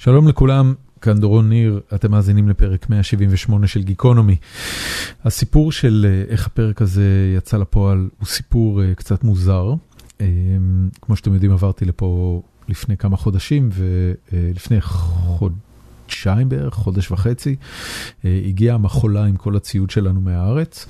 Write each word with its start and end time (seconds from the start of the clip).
שלום 0.00 0.28
לכולם, 0.28 0.74
כאן 1.00 1.20
דורון 1.20 1.48
ניר, 1.48 1.80
אתם 1.94 2.10
מאזינים 2.10 2.48
לפרק 2.48 2.90
178 2.90 3.66
של 3.66 3.82
גיקונומי. 3.82 4.36
הסיפור 5.24 5.72
של 5.72 6.06
אה, 6.08 6.24
איך 6.32 6.46
הפרק 6.46 6.82
הזה 6.82 7.34
יצא 7.36 7.56
לפועל 7.56 8.08
הוא 8.18 8.26
סיפור 8.26 8.82
אה, 8.82 8.94
קצת 8.94 9.24
מוזר. 9.24 9.74
אה, 10.20 10.26
כמו 11.02 11.16
שאתם 11.16 11.34
יודעים 11.34 11.52
עברתי 11.52 11.84
לפה 11.84 12.42
לפני 12.68 12.96
כמה 12.96 13.16
חודשים 13.16 13.68
ולפני 13.72 14.80
חודשיים 14.80 16.48
בערך, 16.48 16.74
חודש 16.74 17.10
וחצי, 17.10 17.56
הגיעה 18.24 18.74
המחולה 18.74 19.24
עם 19.24 19.36
כל 19.36 19.56
הציוד 19.56 19.90
שלנו 19.90 20.20
מהארץ 20.20 20.86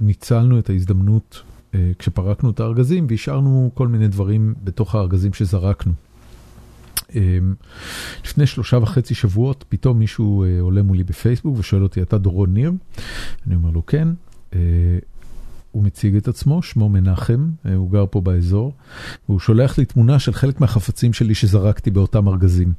וניצלנו 0.00 0.58
את 0.58 0.70
ההזדמנות 0.70 1.42
כשפרקנו 1.98 2.50
את 2.50 2.60
הארגזים 2.60 3.06
והשארנו 3.10 3.70
כל 3.74 3.88
מיני 3.88 4.08
דברים 4.08 4.54
בתוך 4.64 4.94
הארגזים 4.94 5.32
שזרקנו. 5.32 5.92
אמ, 7.14 7.54
לפני 8.24 8.46
שלושה 8.46 8.76
וחצי 8.76 9.14
שבועות 9.14 9.64
פתאום 9.68 9.98
מישהו 9.98 10.44
אה, 10.44 10.60
עולה 10.60 10.82
מולי 10.82 11.04
בפייסבוק 11.04 11.58
ושואל 11.58 11.82
אותי 11.82 12.02
אתה 12.02 12.18
דורון 12.18 12.54
ניר? 12.54 12.72
אני 13.46 13.54
אומר 13.54 13.70
לו 13.70 13.86
כן. 13.86 14.08
אה, 14.54 14.58
הוא 15.72 15.82
מציג 15.82 16.16
את 16.16 16.28
עצמו, 16.28 16.62
שמו 16.62 16.88
מנחם, 16.88 17.50
אה, 17.66 17.74
הוא 17.74 17.90
גר 17.90 18.04
פה 18.10 18.20
באזור, 18.20 18.74
והוא 19.28 19.40
שולח 19.40 19.78
לי 19.78 19.84
תמונה 19.84 20.18
של 20.18 20.32
חלק 20.32 20.60
מהחפצים 20.60 21.12
שלי 21.12 21.34
שזרקתי 21.34 21.90
באותם 21.90 22.28
ארגזים. 22.28 22.72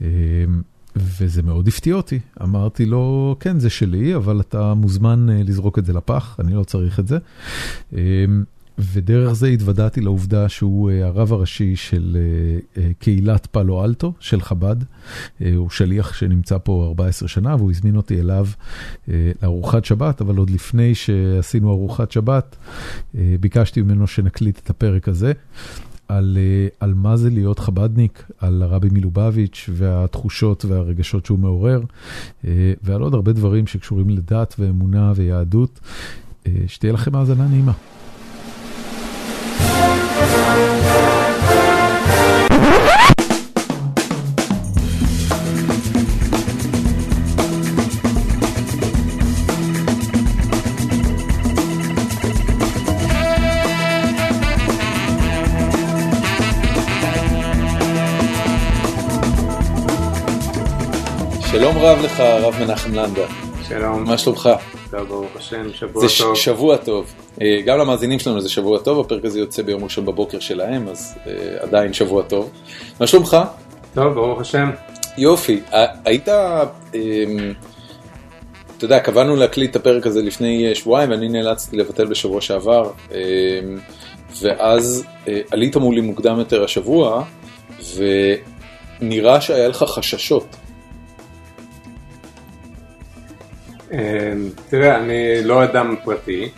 אמ, 0.00 0.06
וזה 0.96 1.42
מאוד 1.42 1.68
הפתיע 1.68 1.94
אותי, 1.94 2.18
אמרתי 2.42 2.86
לו, 2.86 3.36
כן, 3.40 3.58
זה 3.58 3.70
שלי, 3.70 4.16
אבל 4.16 4.40
אתה 4.40 4.74
מוזמן 4.74 5.26
לזרוק 5.30 5.78
את 5.78 5.84
זה 5.84 5.92
לפח, 5.92 6.36
אני 6.40 6.54
לא 6.54 6.64
צריך 6.64 7.00
את 7.00 7.06
זה. 7.08 7.18
ודרך 8.78 9.32
זה 9.32 9.46
התוודעתי 9.46 10.00
לעובדה 10.00 10.48
שהוא 10.48 10.90
אה, 10.90 11.06
הרב 11.06 11.32
הראשי 11.32 11.76
של 11.76 12.16
אה, 12.16 12.82
אה, 12.82 12.90
קהילת 12.98 13.46
פאלו 13.46 13.84
אלטו, 13.84 14.12
של 14.20 14.40
חב"ד. 14.40 14.76
הוא 15.56 15.70
שליח 15.70 16.14
שנמצא 16.14 16.58
פה 16.64 16.84
14 16.88 17.28
שנה, 17.28 17.56
והוא 17.56 17.70
הזמין 17.70 17.96
אותי 17.96 18.20
אליו 18.20 18.46
לארוחת 19.42 19.84
שבת, 19.84 20.20
אבל 20.20 20.36
עוד 20.36 20.50
לפני 20.50 20.94
שעשינו 20.94 21.70
ארוחת 21.70 22.10
שבת, 22.10 22.56
ביקשתי 23.14 23.82
ממנו 23.82 24.06
שנקליט 24.06 24.58
את 24.58 24.70
הפרק 24.70 25.08
הזה. 25.08 25.32
על, 26.08 26.38
על 26.80 26.94
מה 26.94 27.16
זה 27.16 27.30
להיות 27.30 27.58
חבדניק, 27.58 28.30
על 28.38 28.62
הרבי 28.62 28.88
מלובביץ' 28.92 29.70
והתחושות 29.72 30.64
והרגשות 30.64 31.26
שהוא 31.26 31.38
מעורר, 31.38 31.80
ועל 32.82 33.02
עוד 33.02 33.14
הרבה 33.14 33.32
דברים 33.32 33.66
שקשורים 33.66 34.10
לדת 34.10 34.54
ואמונה 34.58 35.12
ויהדות. 35.16 35.80
שתהיה 36.66 36.92
לכם 36.92 37.16
האזנה 37.16 37.48
נעימה. 37.48 37.72
שלום 61.56 61.78
רב 61.78 61.98
לך, 62.04 62.20
הרב 62.20 62.54
מנחם 62.60 62.94
לנדה. 62.94 63.22
שלום. 63.68 64.04
מה 64.04 64.18
שלומך? 64.18 64.50
טוב, 64.90 65.08
ברוך 65.08 65.36
השם, 65.36 65.72
שבוע 65.72 66.08
זה 66.08 66.14
טוב. 66.18 66.34
זה 66.34 66.42
שבוע 66.42 66.76
טוב. 66.76 67.14
אה, 67.42 67.60
גם 67.66 67.78
למאזינים 67.78 68.18
שלנו 68.18 68.40
זה 68.40 68.48
שבוע 68.48 68.78
טוב, 68.78 69.00
הפרק 69.00 69.24
הזה 69.24 69.38
יוצא 69.38 69.62
ביום 69.62 69.84
ראשון 69.84 70.06
בבוקר 70.06 70.38
שלהם, 70.38 70.88
אז 70.88 71.14
uh, 71.24 71.28
עדיין 71.62 71.92
שבוע 71.92 72.22
טוב. 72.22 72.50
מה 73.00 73.06
שלומך? 73.06 73.36
טוב, 73.94 74.14
ברוך 74.14 74.40
השם. 74.40 74.70
יופי. 75.18 75.60
היית, 76.04 76.28
um, 76.28 76.92
אתה 78.76 78.84
יודע, 78.84 79.00
קבענו 79.00 79.36
להקליט 79.36 79.70
את 79.70 79.76
הפרק 79.76 80.06
הזה 80.06 80.22
לפני 80.22 80.74
שבועיים, 80.74 81.10
ואני 81.10 81.28
נאלצתי 81.28 81.76
לבטל 81.76 82.06
בשבוע 82.06 82.40
שעבר, 82.40 82.90
um, 83.08 83.12
ואז 84.40 85.04
עלית 85.50 85.76
מולי 85.76 86.00
מוקדם 86.00 86.38
יותר 86.38 86.64
השבוע, 86.64 87.24
ונראה 89.00 89.40
שהיה 89.40 89.68
לך 89.68 89.84
חששות. 89.88 90.56
תראה, 94.68 94.98
אני 94.98 95.44
לא 95.44 95.64
אדם 95.64 95.94
פרטי. 96.04 96.48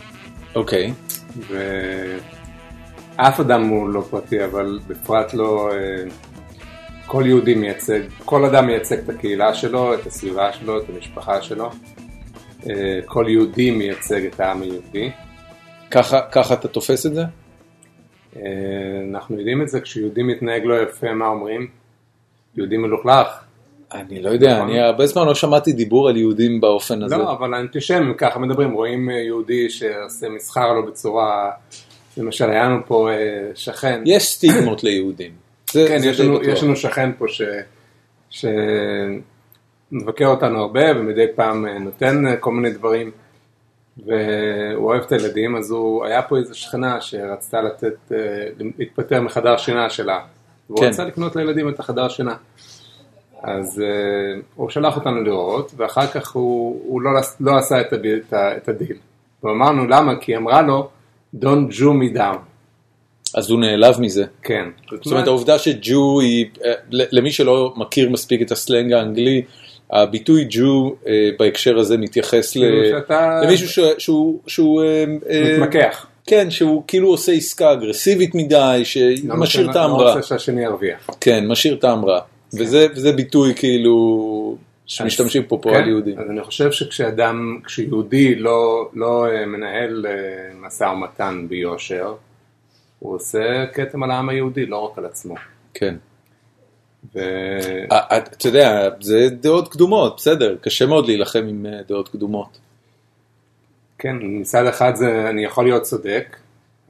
אוקיי. 0.55 0.93
ואף 1.37 3.39
אדם 3.39 3.63
הוא 3.63 3.89
לא 3.89 4.01
פרטי, 4.09 4.45
אבל 4.45 4.79
בפרט 4.87 5.33
לא... 5.33 5.69
אה, 5.73 6.03
כל 7.05 7.23
יהודי 7.25 7.55
מייצג, 7.55 7.99
כל 8.25 8.45
אדם 8.45 8.65
מייצג 8.65 8.97
את 8.97 9.09
הקהילה 9.09 9.53
שלו, 9.53 9.93
את 9.93 10.05
הסביבה 10.05 10.53
שלו, 10.53 10.77
את 10.77 10.83
המשפחה 10.89 11.41
שלו. 11.41 11.69
אה, 12.69 12.99
כל 13.05 13.25
יהודי 13.29 13.71
מייצג 13.71 14.25
את 14.25 14.39
העם 14.39 14.61
היהודי. 14.61 15.11
ככה, 15.91 16.21
ככה 16.31 16.53
אתה 16.53 16.67
תופס 16.67 17.05
את 17.05 17.13
זה? 17.13 17.23
אה, 18.35 18.41
אנחנו 19.11 19.37
יודעים 19.37 19.61
את 19.61 19.69
זה, 19.69 19.81
כשיהודי 19.81 20.23
מתנהג 20.23 20.65
לא 20.65 20.81
יפה, 20.81 21.13
מה 21.13 21.27
אומרים? 21.27 21.67
יהודי 22.55 22.77
מלוכלך. 22.77 23.48
אני 23.93 24.21
לא 24.21 24.29
יודע, 24.29 24.61
אני 24.61 24.79
הרבה 24.79 25.05
זמן 25.05 25.25
לא 25.25 25.35
שמעתי 25.35 25.71
דיבור 25.71 26.09
על 26.09 26.17
יהודים 26.17 26.61
באופן 26.61 27.03
הזה. 27.03 27.17
לא, 27.17 27.31
אבל 27.31 27.53
האנטישמים 27.53 28.13
ככה 28.17 28.39
מדברים, 28.39 28.71
רואים 28.71 29.09
אה, 29.09 29.15
יהודי 29.15 29.69
שעושה 29.69 30.29
מסחר 30.29 30.73
לו 30.73 30.85
בצורה, 30.85 31.51
למשל 32.17 32.49
היה 32.49 32.63
לנו 32.63 32.79
פה 32.87 33.09
אה, 33.11 33.51
שכן. 33.55 34.01
יש 34.05 34.23
סטיגמות 34.23 34.83
ליהודים. 34.83 35.31
כן, 35.67 35.97
יש 36.43 36.63
לנו 36.63 36.75
שכן 36.75 37.09
פה 37.17 37.25
שמבקר 38.29 40.27
אותנו 40.27 40.59
הרבה 40.59 40.81
ומדי 40.95 41.25
פעם 41.35 41.67
אה, 41.67 41.79
נותן 41.79 42.23
כל 42.39 42.51
מיני 42.51 42.69
דברים. 42.71 43.11
והוא 44.05 44.85
אוהב 44.89 45.01
את 45.01 45.11
הילדים, 45.11 45.55
אז 45.55 45.71
הוא, 45.71 46.05
היה 46.05 46.21
פה 46.21 46.37
איזו 46.37 46.55
שכנה 46.55 47.01
שרצתה 47.01 47.61
לתת, 47.61 48.11
להתפטר 48.77 49.21
מחדר 49.21 49.57
שינה 49.57 49.89
שלה. 49.89 50.19
והוא 50.69 50.79
כן. 50.79 50.85
רצה 50.85 51.05
לקנות 51.05 51.35
לילדים 51.35 51.69
את 51.69 51.79
החדר 51.79 52.09
שינה. 52.09 52.35
אז 53.43 53.81
אה, 53.81 54.41
הוא 54.55 54.69
שלח 54.69 54.95
אותנו 54.95 55.23
לראות, 55.23 55.71
ואחר 55.77 56.07
כך 56.07 56.31
הוא, 56.31 56.81
הוא 56.87 57.01
לא, 57.01 57.11
לא 57.39 57.57
עשה 57.57 57.81
את, 57.81 57.93
הדיל, 57.93 58.21
את 58.31 58.69
הדיל. 58.69 58.95
ואמרנו 59.43 59.87
למה? 59.87 60.15
כי 60.21 60.37
אמרה 60.37 60.61
לו, 60.61 60.89
Don't 61.35 61.71
Jew 61.71 62.13
me 62.13 62.17
down. 62.17 62.37
אז 63.35 63.49
הוא 63.49 63.59
נעלב 63.59 63.99
מזה. 63.99 64.23
כן. 64.43 64.65
זאת 64.91 65.11
אומרת, 65.11 65.27
העובדה 65.27 65.59
שג'ו 65.59 66.19
היא, 66.19 66.45
אה, 66.65 66.71
למי 66.91 67.31
שלא 67.31 67.73
מכיר 67.75 68.09
מספיק 68.09 68.41
את 68.41 68.51
הסלנג 68.51 68.93
האנגלי, 68.93 69.41
הביטוי 69.91 70.47
ג'ו 70.49 70.95
אה, 71.07 71.29
בהקשר 71.39 71.77
הזה 71.77 71.97
מתייחס 71.97 72.55
למישהו 73.43 73.85
שהוא... 74.47 74.83
מתמקח. 75.55 76.05
כן, 76.25 76.51
שהוא 76.51 76.83
כאילו 76.87 77.07
עושה 77.07 77.31
עסקה 77.31 77.73
אגרסיבית 77.73 78.35
מדי, 78.35 78.81
שמשאיר 78.83 79.73
טעם 79.73 79.91
רע. 79.91 80.03
לא 80.03 80.09
רוצה 80.09 80.23
שהשני 80.23 80.63
ירוויח. 80.63 81.09
כן, 81.21 81.47
משאיר 81.47 81.75
טעם 81.75 82.05
רע. 82.05 82.19
וזה, 82.53 82.87
וזה 82.95 83.11
ביטוי 83.11 83.55
כאילו 83.55 84.57
שמשתמשים 84.85 85.43
פה 85.43 85.59
פה 85.61 85.69
כן, 85.69 85.75
על 85.75 85.87
יהודים. 85.87 86.19
אז 86.19 86.29
אני 86.29 86.43
חושב 86.43 86.71
שכשאדם, 86.71 87.59
כשיהודי 87.65 88.35
לא, 88.35 88.89
לא 88.93 89.27
אה, 89.27 89.45
מנהל 89.45 90.05
אה, 90.09 90.13
משא 90.59 90.83
ומתן 90.83 91.45
ביושר, 91.49 92.15
הוא 92.99 93.15
עושה 93.15 93.65
כתם 93.73 94.03
על 94.03 94.11
העם 94.11 94.29
היהודי, 94.29 94.65
לא 94.65 94.77
רק 94.77 94.97
על 94.97 95.05
עצמו. 95.05 95.35
כן. 95.73 95.95
ו... 97.15 97.19
אה, 97.91 98.17
אתה 98.17 98.47
יודע, 98.47 98.89
זה 99.01 99.29
דעות 99.29 99.67
קדומות, 99.67 100.15
בסדר, 100.17 100.55
קשה 100.61 100.85
מאוד 100.85 101.05
להילחם 101.05 101.45
עם 101.49 101.65
דעות 101.87 102.09
קדומות. 102.09 102.57
כן, 103.97 104.15
מצד 104.21 104.65
אחד 104.65 104.95
זה, 104.95 105.29
אני 105.29 105.45
יכול 105.45 105.63
להיות 105.63 105.83
צודק, 105.83 106.37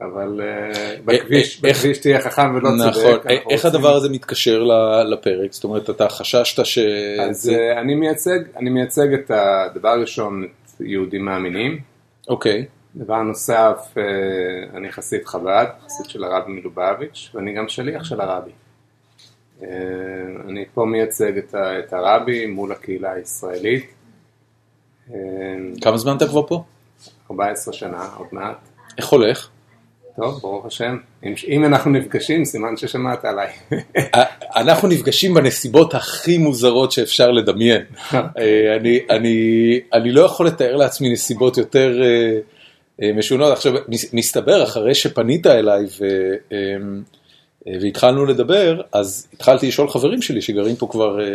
אבל 0.00 0.40
אה, 0.42 0.94
בכביש 1.04 1.98
תהיה 1.98 2.20
חכם 2.20 2.54
ולא 2.54 2.70
צודק. 2.70 3.26
נכון, 3.26 3.36
איך 3.50 3.64
הדבר 3.64 3.94
הזה 3.94 4.08
מתקשר 4.08 4.62
לפרק? 5.04 5.52
זאת 5.52 5.64
אומרת, 5.64 5.90
אתה 5.90 6.08
חששת 6.08 6.64
ש... 6.64 6.78
אז 7.30 7.48
אה, 7.48 7.80
אני 8.56 8.70
מייצג 8.70 9.12
את 9.14 9.30
הדבר 9.30 9.88
הראשון, 9.88 10.44
את 10.44 10.80
יהודים 10.80 11.24
מאמינים. 11.24 11.78
אוקיי. 12.28 12.64
דבר 12.96 13.22
נוסף, 13.22 13.94
אה, 13.96 14.02
אני 14.78 14.92
חסיד 14.92 15.24
חב"ד, 15.24 15.66
חסיד 15.84 16.06
של 16.10 16.24
הרבי 16.24 16.52
מלובביץ', 16.52 17.30
ואני 17.34 17.54
גם 17.54 17.68
שליח 17.68 18.04
של 18.04 18.20
הרבי. 18.20 18.50
אני 20.48 20.64
פה 20.74 20.84
מייצג 20.84 21.32
את 21.58 21.92
הרבי 21.92 22.46
מול 22.46 22.72
הקהילה 22.72 23.12
הישראלית. 23.12 23.94
כמה 25.80 25.98
זמן 25.98 26.16
אתה 26.16 26.26
כבר 26.26 26.46
פה? 26.46 26.64
14 27.30 27.74
שנה, 27.74 28.08
עוד 28.16 28.26
מעט. 28.32 28.56
איך 28.98 29.06
הולך? 29.06 29.48
טוב, 30.16 30.40
ברוך 30.42 30.66
השם. 30.66 30.96
אם, 31.24 31.34
אם 31.48 31.64
אנחנו 31.64 31.90
נפגשים, 31.90 32.44
סימן 32.44 32.76
ששמעת 32.76 33.24
עליי. 33.24 33.48
אנחנו 34.62 34.88
נפגשים 34.88 35.34
בנסיבות 35.34 35.94
הכי 35.94 36.38
מוזרות 36.38 36.92
שאפשר 36.92 37.30
לדמיין. 37.30 37.82
אה, 38.14 38.76
אני, 38.80 39.00
אני, 39.10 39.80
אני 39.92 40.12
לא 40.12 40.20
יכול 40.20 40.46
לתאר 40.46 40.76
לעצמי 40.76 41.12
נסיבות 41.12 41.58
יותר 41.58 42.00
uh, 43.00 43.04
משונות. 43.14 43.52
עכשיו, 43.52 43.72
מסתבר, 44.12 44.64
אחרי 44.64 44.94
שפנית 44.94 45.46
אליי 45.46 45.86
אה, 47.66 47.72
והתחלנו 47.80 48.26
לדבר, 48.26 48.80
אז 48.92 49.26
התחלתי 49.32 49.68
לשאול 49.68 49.88
חברים 49.88 50.22
שלי 50.22 50.42
שגרים 50.42 50.76
פה 50.76 50.88
כבר 50.90 51.20
אה, 51.20 51.26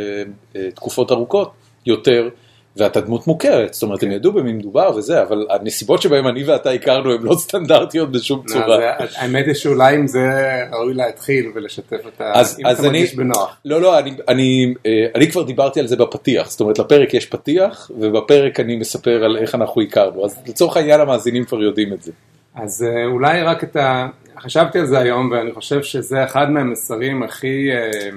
אה, 0.55 0.71
תקופות 0.71 1.11
ארוכות 1.11 1.51
יותר, 1.85 2.29
ואתה 2.77 3.01
דמות 3.01 3.27
מוכרת, 3.27 3.73
זאת 3.73 3.83
אומרת, 3.83 4.03
הם 4.03 4.11
ידעו 4.11 4.31
במי 4.31 4.53
מדובר 4.53 4.91
וזה, 4.95 5.21
אבל 5.21 5.47
הנסיבות 5.49 6.01
שבהם 6.01 6.27
אני 6.27 6.43
ואתה 6.43 6.69
הכרנו 6.69 7.13
הן 7.13 7.21
לא 7.21 7.35
סטנדרטיות 7.35 8.11
בשום 8.11 8.43
לא, 8.47 8.53
צורה. 8.53 8.93
האמת 9.15 9.45
היא 9.45 9.53
שאולי 9.53 9.95
עם 9.95 10.07
זה 10.07 10.29
ראוי 10.71 10.93
להתחיל 10.93 11.51
ולשתף 11.55 12.07
את 12.07 12.21
ה... 12.21 12.31
אז, 12.33 12.59
אם 12.59 12.67
אתה 12.67 12.79
אני, 12.79 12.87
מרגיש 12.87 13.15
בנוח. 13.15 13.57
לא 13.65 13.81
לא, 13.81 13.99
אני, 13.99 14.11
אני, 14.27 14.73
אה, 14.85 14.91
אני 15.15 15.31
כבר 15.31 15.43
דיברתי 15.43 15.79
על 15.79 15.87
זה 15.87 15.95
בפתיח, 15.95 16.49
זאת 16.51 16.59
אומרת 16.59 16.79
לפרק 16.79 17.13
יש 17.13 17.25
פתיח, 17.25 17.91
ובפרק 17.99 18.59
אני 18.59 18.75
מספר 18.75 19.23
על 19.25 19.37
איך 19.37 19.55
אנחנו 19.55 19.81
הכרנו, 19.81 20.25
אז 20.25 20.37
לצורך 20.47 20.77
העניין 20.77 21.01
המאזינים 21.01 21.45
כבר 21.45 21.63
יודעים 21.63 21.93
את 21.93 22.01
זה. 22.01 22.11
אז 22.55 22.83
אה, 22.83 23.05
אולי 23.05 23.41
רק 23.41 23.63
את 23.63 23.75
ה... 23.75 24.07
חשבתי 24.39 24.79
על 24.79 24.85
זה 24.85 24.99
היום 24.99 25.31
ואני 25.31 25.51
חושב 25.51 25.83
שזה 25.83 26.23
אחד 26.23 26.51
מהמסרים 26.51 27.23
הכי, 27.23 27.71
אה, 27.71 28.09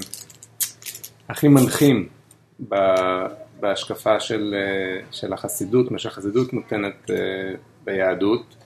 הכי 1.28 1.48
מנחים 1.48 2.08
ב... 2.68 2.74
בהשקפה 3.60 4.20
של, 4.20 4.54
אה, 4.54 5.02
של 5.10 5.32
החסידות, 5.32 5.90
מה 5.90 5.98
שהחסידות 5.98 6.54
נותנת 6.54 7.10
אה, 7.10 7.16
ביהדות 7.84 8.56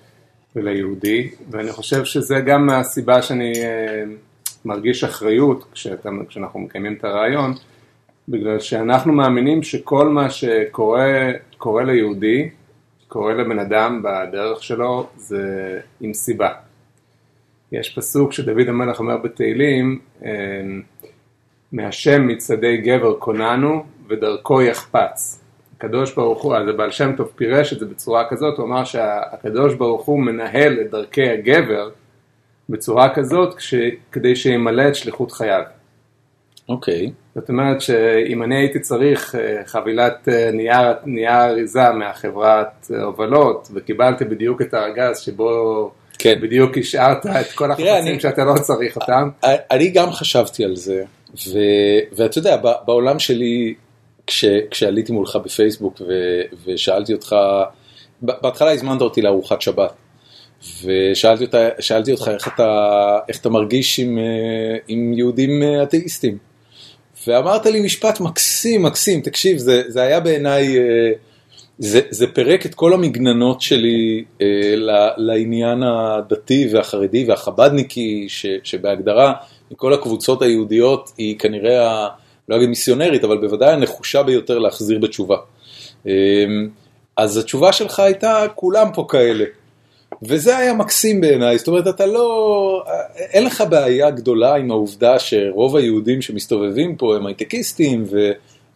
וליהודי, 0.56 1.30
ואני 1.50 1.72
חושב 1.72 2.04
שזה 2.04 2.40
גם 2.40 2.70
הסיבה 2.70 3.22
שאני 3.22 3.52
אה, 3.64 4.04
מרגיש 4.64 5.04
אחריות 5.04 5.64
כשאתה, 5.72 6.10
כשאנחנו 6.28 6.60
מקיימים 6.60 6.94
את 6.94 7.04
הרעיון, 7.04 7.54
בגלל 8.28 8.58
שאנחנו 8.58 9.12
מאמינים 9.12 9.62
שכל 9.62 10.08
מה 10.08 10.30
שקורה 10.30 11.32
קורה 11.58 11.84
ליהודי, 11.84 12.48
קורה 13.08 13.34
לבן 13.34 13.58
אדם 13.58 14.02
בדרך 14.02 14.62
שלו, 14.62 15.08
זה 15.16 15.80
עם 16.00 16.14
סיבה. 16.14 16.48
יש 17.72 17.94
פסוק 17.94 18.32
שדוד 18.32 18.68
המלך 18.68 19.00
אומר 19.00 19.16
בתהילים, 19.16 19.98
מהשם 21.72 22.26
מצעדי 22.26 22.76
גבר 22.76 23.14
קוננו 23.18 23.84
ודרכו 24.12 24.62
יחפץ. 24.62 25.41
הקדוש 25.76 26.14
ברוך 26.14 26.43
הוא, 26.43 26.56
אז 26.56 26.69
הבעל 26.69 26.91
שם 26.91 27.12
טוב 27.17 27.32
פירש 27.37 27.73
את 27.73 27.79
זה 27.79 27.87
בצורה 27.87 28.29
כזאת, 28.31 28.59
הוא 28.59 28.67
אמר 28.67 28.85
שהקדוש 28.85 29.75
ברוך 29.75 30.06
הוא 30.06 30.20
מנהל 30.20 30.81
את 30.81 30.91
דרכי 30.91 31.31
הגבר 31.31 31.91
בצורה 32.69 33.14
כזאת 33.14 33.55
כש, 33.55 33.75
כדי 34.12 34.37
שימלא 34.37 34.88
את 34.88 34.94
שליחות 34.94 35.32
חייו. 35.32 35.62
אוקיי, 36.69 37.11
זאת 37.35 37.49
אומרת 37.49 37.81
שאם 37.81 38.43
אני 38.43 38.56
הייתי 38.56 38.81
צריך 38.81 39.35
אה, 39.35 39.62
חבילת 39.67 40.29
אה, 40.29 40.50
נייר, 40.53 40.93
נייר 41.05 41.44
אריזה 41.44 41.91
מהחברת 41.91 42.91
אה, 42.94 43.03
הובלות 43.03 43.69
וקיבלתי 43.75 44.25
בדיוק 44.25 44.62
את 44.62 44.75
הארגז 44.75 45.19
שבו 45.19 45.91
כן. 46.19 46.41
בדיוק 46.41 46.79
השארת 46.79 47.26
את 47.26 47.53
כל 47.55 47.73
החפצים 47.73 48.20
שאתה 48.20 48.44
לא 48.44 48.55
צריך 48.55 48.97
אותם, 48.97 49.29
אני 49.70 49.91
גם 49.91 50.12
חשבתי 50.12 50.64
על 50.64 50.76
זה, 50.76 51.05
ו, 51.35 51.59
ואתה 52.17 52.38
יודע, 52.38 52.56
בעולם 52.85 53.19
שלי, 53.19 53.75
כש, 54.26 54.44
כשעליתי 54.70 55.12
מולך 55.12 55.36
בפייסבוק 55.44 56.00
ו, 56.08 56.12
ושאלתי 56.66 57.12
אותך, 57.12 57.36
בהתחלה 58.22 58.72
הזמנת 58.72 59.00
אותי 59.00 59.22
לארוחת 59.22 59.62
שבת, 59.62 59.92
ושאלתי 60.84 61.44
אותה, 61.44 61.69
אותך 62.12 62.28
איך 62.28 62.48
אתה, 62.48 63.19
איך 63.28 63.40
אתה 63.40 63.48
מרגיש 63.48 63.98
עם, 64.00 64.19
אה, 64.19 64.76
עם 64.88 65.12
יהודים 65.12 65.62
אה, 65.62 65.82
אתאיסטים. 65.82 66.38
ואמרת 67.26 67.66
לי 67.66 67.80
משפט 67.80 68.20
מקסים, 68.20 68.82
מקסים, 68.82 69.20
תקשיב, 69.20 69.58
זה, 69.58 69.82
זה 69.88 70.02
היה 70.02 70.20
בעיניי, 70.20 70.78
אה, 70.78 71.12
זה, 71.78 72.00
זה 72.10 72.26
פירק 72.26 72.66
את 72.66 72.75
כל 72.75 72.92
המגננות 72.92 73.60
שלי 73.60 74.25
לעניין 75.16 75.82
הדתי 75.82 76.68
והחרדי 76.72 77.25
והחבדניקי, 77.28 78.25
ש, 78.28 78.46
שבהגדרה, 78.64 79.32
מכל 79.70 79.92
הקבוצות 79.92 80.42
היהודיות, 80.42 81.10
היא 81.18 81.38
כנראה, 81.38 82.08
לא 82.52 82.56
אגיד 82.56 82.69
מיסיונרית, 82.69 83.25
אבל 83.25 83.38
בוודאי 83.38 83.72
הנחושה 83.72 84.22
ביותר 84.22 84.58
להחזיר 84.58 84.99
בתשובה. 84.99 85.37
אה, 86.06 86.12
אז 87.16 87.37
התשובה 87.37 87.72
שלך 87.72 88.00
הייתה, 88.00 88.44
כולם 88.54 88.87
פה 88.94 89.06
כאלה. 89.08 89.44
וזה 90.22 90.56
היה 90.58 90.75
מקסים 90.75 91.20
בעיניי, 91.20 91.58
זאת 91.58 91.69
אומרת, 91.69 91.88
אתה 91.88 92.06
לא, 92.06 92.84
אין 93.16 93.44
לך 93.44 93.64
בעיה 93.70 94.10
גדולה 94.10 94.54
עם 94.54 94.70
העובדה 94.70 95.19
שרוב 95.19 95.76
היהודים 95.76 96.22
שמסתובבים 96.22 96.96
פה 96.96 97.16
הם 97.16 97.26
הייטקיסטים, 97.26 98.04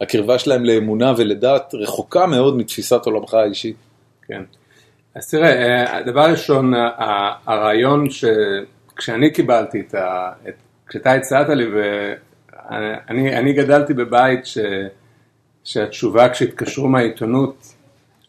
והקרבה 0.00 0.38
שלהם 0.38 0.64
לאמונה 0.64 1.12
ולדת 1.16 1.74
רחוקה 1.74 2.26
מאוד 2.26 2.56
מתפיסת 2.56 3.06
עולמך 3.06 3.34
האישית. 3.34 3.76
כן. 4.28 4.42
אז 5.14 5.30
תראה, 5.30 5.52
אה, 5.52 5.96
הדבר 5.96 6.30
ראשון, 6.30 6.72
הרעיון 7.46 8.06
שכשאני 8.10 9.30
קיבלתי 9.32 9.80
את 9.88 9.94
ה... 9.94 10.32
את- 10.48 10.54
כשאתה 10.88 11.12
הצעת 11.12 11.48
לי, 11.48 11.64
ואני 12.70 13.36
אני 13.36 13.52
גדלתי 13.52 13.94
בבית 13.94 14.46
ש, 14.46 14.58
שהתשובה 15.64 16.28
כשהתקשרו 16.28 16.88
מהעיתונות 16.88 17.76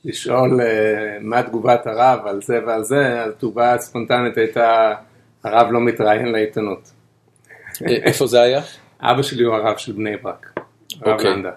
לשאול 0.06 0.62
אה, 0.62 1.18
מה 1.22 1.44
תגובת 1.44 1.88
הרב 1.88 2.28
על 2.28 2.42
זה 2.42 2.60
ועל 2.68 2.84
זה, 2.84 3.24
התגובה 3.24 3.74
הספונטנית 3.74 4.38
הייתה, 4.38 4.94
הרב 5.44 5.72
לא 5.72 5.82
מתראיין 5.82 6.32
לעיתונות. 6.32 6.92
איפה 8.08 8.28
זה 8.28 8.42
היה? 8.42 8.62
אבא 9.02 9.22
שלי 9.22 9.44
הוא 9.44 9.56
הרב 9.56 9.78
של 9.78 9.92
בני 9.92 10.18
ברק, 10.18 10.60
הרב 11.02 11.14
אוקיי. 11.14 11.32
לנדה. 11.32 11.52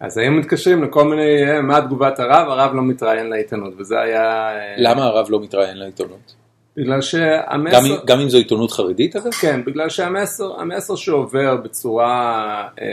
אז 0.00 0.18
היו 0.18 0.32
מתקשרים 0.32 0.84
לכל 0.84 1.04
מיני, 1.04 1.50
אה, 1.50 1.62
מה 1.62 1.80
תגובת 1.80 2.20
הרב, 2.20 2.48
הרב 2.48 2.74
לא 2.74 2.82
מתראיין 2.82 3.26
לעיתונות, 3.26 3.74
וזה 3.78 4.00
היה... 4.00 4.22
אה, 4.22 4.74
למה 4.76 5.04
הרב 5.04 5.26
לא 5.30 5.40
מתראיין 5.40 5.76
לעיתונות? 5.76 6.34
בגלל 6.76 6.94
גם, 6.94 7.02
שהמסר... 7.02 7.78
אם- 7.78 8.06
גם 8.06 8.20
אם 8.20 8.28
זו 8.28 8.38
עיתונות 8.38 8.72
חרדית 8.72 9.16
אגב? 9.16 9.32
כן, 9.40 9.64
בגלל 9.64 9.88
שהמסר 9.88 10.60
המסר 10.60 10.96
שעובר 10.96 11.56
בצורה, 11.56 12.68
אה, 12.80 12.86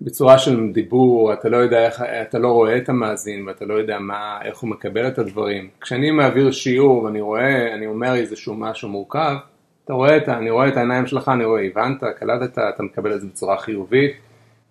בצורה 0.00 0.38
של 0.38 0.60
דיבור, 0.72 1.32
אתה 1.32 1.48
לא 1.48 1.56
יודע 1.56 1.86
איך, 1.86 2.02
אתה 2.22 2.38
לא 2.38 2.48
רואה 2.48 2.76
את 2.76 2.88
המאזין 2.88 3.48
ואתה 3.48 3.64
לא 3.64 3.74
יודע 3.74 3.98
מה, 3.98 4.38
איך 4.44 4.58
הוא 4.58 4.70
מקבל 4.70 5.08
את 5.08 5.18
הדברים. 5.18 5.68
כשאני 5.80 6.10
מעביר 6.10 6.50
שיעור 6.50 7.02
ואני 7.04 7.20
רואה, 7.20 7.74
אני 7.74 7.86
אומר 7.86 8.14
איזשהו 8.14 8.54
משהו 8.54 8.88
מורכב, 8.88 9.36
אתה 9.84 9.92
רואה 9.92 10.16
את, 10.16 10.28
אני 10.28 10.50
רואה 10.50 10.68
את 10.68 10.76
העיניים 10.76 11.06
שלך, 11.06 11.28
אני 11.28 11.44
רואה, 11.44 11.62
הבנת, 11.62 12.02
קלטת, 12.18 12.58
אתה 12.58 12.82
מקבל 12.82 13.14
את 13.14 13.20
זה 13.20 13.26
בצורה 13.26 13.58
חיובית. 13.58 14.12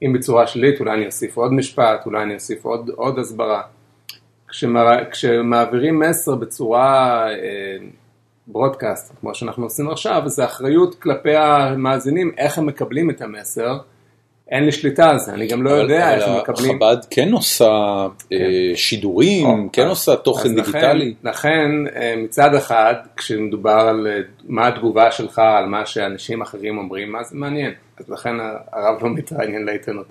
אם 0.06 0.14
בצורה 0.14 0.48
שלילית, 0.48 0.80
אולי 0.80 0.94
אני 0.94 1.06
אוסיף 1.06 1.38
עוד 1.38 1.54
משפט, 1.54 2.06
אולי 2.06 2.24
אני 2.24 2.34
אוסיף 2.34 2.66
עוד, 2.66 2.90
עוד 2.96 3.20
הסברה. 3.20 3.62
כשמע, 4.50 4.82
כשמעבירים 5.12 6.00
מסר 6.00 6.36
בצורה 6.36 7.26
אה, 7.30 7.78
ברודקאסט, 8.48 9.14
כמו 9.20 9.36
שאנחנו 9.36 9.64
עושים 9.64 9.90
עכשיו, 9.90 10.22
זה 10.26 10.46
אחריות 10.46 10.96
כלפי 10.96 11.36
המאזינים, 11.36 12.32
איך 12.38 12.58
הם 12.58 12.66
מקבלים 12.66 13.10
את 13.10 13.22
המסר. 13.22 13.78
אין 14.52 14.66
לי 14.66 14.72
שליטה 14.72 15.10
על 15.10 15.20
זה, 15.20 15.34
אני 15.34 15.48
גם 15.48 15.64
לא 15.64 15.70
יודע 15.70 16.16
איך 16.16 16.28
הם 16.28 16.38
מקבלים. 16.38 16.78
חב"ד 16.80 16.98
כן 17.10 17.32
עושה 17.32 18.08
אה, 18.34 18.38
שידורים, 18.76 19.46
או, 19.48 19.56
כן 19.74 19.82
אז- 19.82 19.90
עושה 19.90 20.16
תוכן 20.16 20.56
דיגיטלי. 20.56 21.14
לכן, 21.24 21.30
לכן 21.30 21.72
אה, 21.96 22.14
מצד 22.18 22.56
אחד, 22.56 22.94
כשמדובר 23.18 23.72
על 23.90 24.08
אה, 24.08 24.20
מה 24.48 24.68
התגובה 24.68 25.12
שלך 25.12 25.40
על 25.40 25.66
מה 25.66 25.86
שאנשים 25.86 26.42
אחרים 26.42 26.78
אומרים, 26.78 27.12
מה 27.12 27.24
זה 27.24 27.36
מעניין. 27.38 27.72
אז 27.98 28.10
לכן 28.10 28.36
הרב 28.74 29.04
לא 29.04 29.10
מתראיין 29.10 29.66
לעיתונות. 29.66 30.06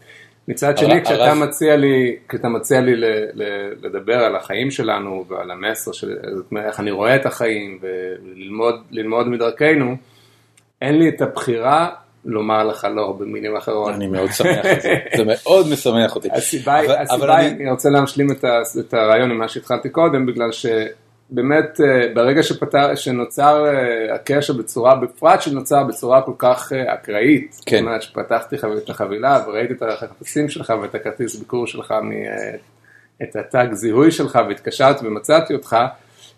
מצד 0.48 0.78
שני, 0.78 1.02
כשאתה 1.04 1.24
הרב- 1.24 1.38
מציע 1.38 1.76
לי, 1.76 2.16
כשאתה 2.28 2.48
מציע 2.48 2.80
לי 2.80 2.96
ל, 2.96 3.04
ל, 3.34 3.42
לדבר 3.82 4.14
על 4.18 4.36
החיים 4.36 4.70
שלנו 4.70 5.24
ועל 5.28 5.50
המסר 5.50 5.92
של 5.92 6.16
זאת 6.36 6.44
אומרת, 6.50 6.66
איך 6.66 6.80
אני 6.80 6.90
רואה 6.90 7.16
את 7.16 7.26
החיים 7.26 7.78
וללמוד 7.82 8.74
ללמוד 8.90 9.28
מדרכנו, 9.28 9.96
אין 10.82 10.98
לי 10.98 11.08
את 11.08 11.20
הבחירה 11.22 11.88
לומר 12.24 12.64
לך 12.64 12.86
לא 12.94 13.16
במילים 13.18 13.56
אחרות. 13.56 13.94
אני 13.94 14.06
מאוד 14.06 14.30
שמח 14.32 14.64
על 14.64 14.80
זה, 14.80 14.94
זה 15.16 15.24
מאוד 15.24 15.66
משמח 15.72 16.16
אותי. 16.16 16.28
הסיבה 16.32 16.74
היא, 16.76 16.90
אני- 17.40 17.48
אני 17.62 17.70
רוצה 17.70 17.90
להשלים 17.90 18.30
את, 18.30 18.44
ה, 18.44 18.48
את 18.80 18.94
הרעיון 18.94 19.30
עם 19.30 19.38
מה 19.38 19.48
שהתחלתי 19.48 19.88
קודם, 19.90 20.26
בגלל 20.26 20.52
שבאמת 20.52 20.92
אה, 21.36 22.14
ברגע 22.14 22.42
שפתר, 22.42 22.94
שנוצר 22.94 23.64
אה, 23.66 24.14
הקשר 24.14 24.52
בצורה, 24.52 24.96
בפרט 24.96 25.42
שנוצר 25.42 25.84
בצורה 25.84 26.22
כל 26.22 26.32
כך 26.38 26.72
אה, 26.72 26.94
אקראית, 26.94 27.60
כן. 27.66 27.76
זאת 27.76 27.86
אומרת 27.86 28.02
שפתחתי 28.02 28.56
את 28.84 28.90
החבילה 28.90 29.44
וראיתי 29.46 29.72
את 29.72 29.82
החפשים 29.82 30.48
שלך 30.48 30.72
ואת 30.82 30.94
הכרטיס 30.94 31.36
ביקור 31.36 31.66
שלך, 31.66 31.92
מ, 32.02 32.12
את 33.22 33.36
התג 33.36 33.72
זיהוי 33.72 34.10
שלך 34.10 34.38
והתקשרתי 34.48 35.06
ומצאתי 35.06 35.54
אותך. 35.54 35.76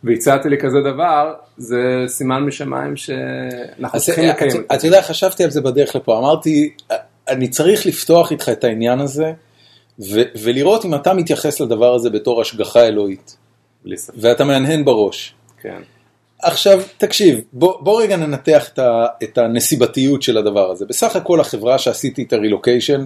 והצעתי 0.04 0.48
לי 0.48 0.58
כזה 0.58 0.80
דבר, 0.80 1.34
זה 1.56 2.04
סימן 2.06 2.42
משמיים 2.42 2.96
שאנחנו 2.96 4.00
צריכים 4.00 4.28
לקיים 4.28 4.50
את 4.50 4.56
זה. 4.56 4.74
אתה 4.74 4.86
יודע, 4.86 5.02
חשבתי 5.02 5.44
על 5.44 5.50
זה 5.50 5.60
בדרך 5.60 5.96
לפה, 5.96 6.18
אמרתי, 6.18 6.74
אני 7.28 7.48
צריך 7.48 7.86
לפתוח 7.86 8.32
איתך 8.32 8.48
את 8.48 8.64
העניין 8.64 9.00
הזה, 9.00 9.32
ו- 10.00 10.30
ולראות 10.42 10.84
אם 10.84 10.94
אתה 10.94 11.14
מתייחס 11.14 11.60
לדבר 11.60 11.94
הזה 11.94 12.10
בתור 12.10 12.40
השגחה 12.40 12.86
אלוהית, 12.86 13.36
בלי 13.84 13.96
ספק, 13.96 14.14
ואתה 14.20 14.44
מהנהן 14.44 14.84
בראש. 14.84 15.34
כן. 15.62 15.80
עכשיו, 16.42 16.80
תקשיב, 16.98 17.40
בוא, 17.52 17.74
בוא 17.80 18.02
רגע 18.02 18.16
ננתח 18.16 18.68
את, 18.68 18.78
ה, 18.78 19.06
את 19.22 19.38
הנסיבתיות 19.38 20.22
של 20.22 20.38
הדבר 20.38 20.70
הזה. 20.70 20.86
בסך 20.86 21.16
הכל 21.16 21.40
החברה 21.40 21.78
שעשיתי 21.78 22.22
את 22.22 22.32
הרילוקיישן, 22.32 23.04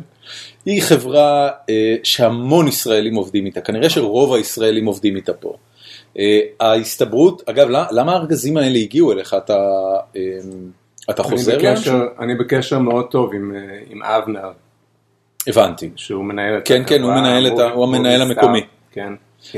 היא 0.65 0.83
חברה 0.83 1.51
אה, 1.71 1.97
שהמון 2.03 2.69
ישראלים 2.69 3.15
עובדים 3.15 3.47
איתה, 3.47 3.61
כנראה 3.61 3.91
שרוב 3.91 4.35
הישראלים 4.35 4.87
עובדים 4.87 5.17
איתה 5.17 5.33
פה. 5.33 5.57
אה, 6.19 6.41
ההסתברות, 6.61 7.43
אגב, 7.49 7.69
למה, 7.69 7.87
למה 7.91 8.13
הארגזים 8.13 8.57
האלה 8.57 8.79
הגיעו 8.79 9.13
אליך? 9.13 9.35
אתה, 9.35 9.59
אה, 10.17 10.21
אתה 11.11 11.23
אני 11.23 11.31
חוזר 11.31 11.53
בקשר- 11.57 11.69
לאנשהו? 11.69 11.99
אני 12.21 12.35
בקשר 12.35 12.79
מאוד 12.79 13.07
טוב 13.11 13.35
עם, 13.35 13.53
אה, 13.57 13.61
עם 13.91 14.03
אבנר, 14.03 14.51
הבנתי. 15.47 15.91
שהוא 15.97 16.25
מנהל 16.25 16.59
את 16.59 16.69
כן, 16.69 16.83
כן, 16.87 17.03
הוא 17.03 17.11
החברה, 17.13 17.23
מנהל 17.29 17.47
את 17.47 17.59
ה- 17.59 17.71
הוא 17.71 17.87
מובי 17.87 17.97
המנהל. 17.99 18.23
המקומי. 18.23 18.61
כן. 18.93 19.13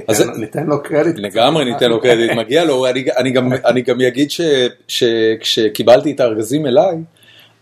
אז 0.09 0.25
ניתן, 0.38 0.66
לו 0.66 0.83
קרדיט. 0.83 1.19
לגמרי 1.19 1.64
ניתן 1.64 1.90
לו 1.90 2.00
קרדיט, 2.00 2.31
מגיע 2.33 2.64
לו, 2.64 2.87
אני, 2.87 3.05
אני, 3.16 3.31
גם, 3.31 3.52
אני 3.52 3.83
גם 3.83 4.00
אגיד 4.00 4.31
ש- 4.31 4.40
שכשקיבלתי 4.88 6.12
את 6.12 6.21
הארגזים 6.21 6.66
אליי, 6.66 6.97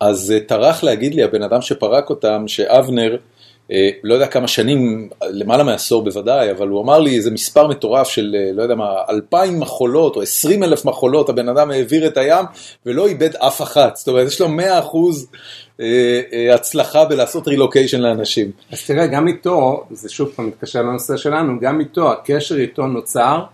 אז 0.01 0.33
אה, 0.33 0.41
טרח 0.41 0.83
להגיד 0.83 1.15
לי 1.15 1.23
הבן 1.23 1.43
אדם 1.43 1.61
שפרק 1.61 2.11
אותם, 2.11 2.45
שאבנר, 2.47 3.17
אה, 3.73 3.91
לא 4.05 4.15
יודע 4.15 4.27
כמה 4.27 4.49
שנים, 4.49 5.09
למעלה 5.31 5.65
מעשור 5.65 6.05
בוודאי, 6.05 6.51
אבל 6.51 6.69
הוא 6.69 6.83
אמר 6.83 7.01
לי 7.01 7.17
איזה 7.17 7.31
מספר 7.31 7.67
מטורף 7.67 8.09
של, 8.09 8.37
אה, 8.39 8.53
לא 8.53 8.63
יודע 8.63 8.75
מה, 8.75 8.95
אלפיים 9.11 9.61
מחולות 9.61 10.17
או 10.17 10.23
עשרים 10.23 10.63
אלף 10.63 10.85
מחולות, 10.85 11.29
הבן 11.29 11.49
אדם 11.49 11.71
העביר 11.71 12.07
את 12.07 12.17
הים 12.17 12.45
ולא 12.87 13.07
איבד 13.07 13.37
אף 13.37 13.63
אחת, 13.63 13.97
זאת 13.97 14.09
אומרת, 14.09 14.27
יש 14.27 14.41
לו 14.41 14.49
מאה 14.49 14.79
אחוז 14.79 15.27
הצלחה 16.55 17.05
בלעשות 17.05 17.49
רילוקיישן 17.49 18.01
לאנשים. 18.01 18.51
אז 18.73 18.87
תראה, 18.87 19.07
גם 19.07 19.29
איתו, 19.29 19.85
זה 19.91 20.09
שוב 20.09 20.29
פעם 20.37 20.47
מתקשר 20.47 20.83
לנושא 20.83 21.17
שלנו, 21.17 21.61
גם 21.61 21.81
איתו, 21.81 22.13
הקשר 22.13 22.57
איתו 22.57 22.87
נוצר 22.87 23.45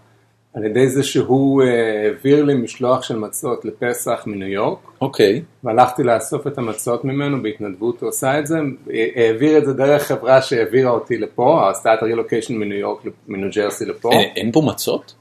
על 0.54 0.64
ידי 0.64 0.88
זה 0.88 1.02
שהוא 1.02 1.62
אה, 1.62 2.04
העביר 2.04 2.44
לי 2.44 2.54
משלוח 2.54 3.02
של 3.02 3.18
מצות 3.18 3.64
לפסח 3.64 4.22
מניו 4.26 4.48
יורק, 4.48 4.78
אוקיי, 5.00 5.42
והלכתי 5.64 6.02
לאסוף 6.02 6.46
את 6.46 6.58
המצות 6.58 7.04
ממנו, 7.04 7.42
בהתנדבות 7.42 8.00
הוא 8.00 8.08
עשה 8.08 8.38
את 8.38 8.46
זה, 8.46 8.56
אה, 8.92 9.06
העביר 9.16 9.58
את 9.58 9.64
זה 9.64 9.72
דרך 9.72 10.02
חברה 10.02 10.42
שהעבירה 10.42 10.90
אותי 10.90 11.18
לפה, 11.18 11.70
עשתה 11.70 11.94
את 11.94 12.02
הרילוקיישן 12.02 12.54
מניו 12.54 12.78
יורק, 12.78 13.02
מניו 13.28 13.50
ג'רסי 13.54 13.84
לפה. 13.84 14.12
אין, 14.12 14.28
אין 14.36 14.52
פה 14.52 14.62
מצות? 14.66 15.14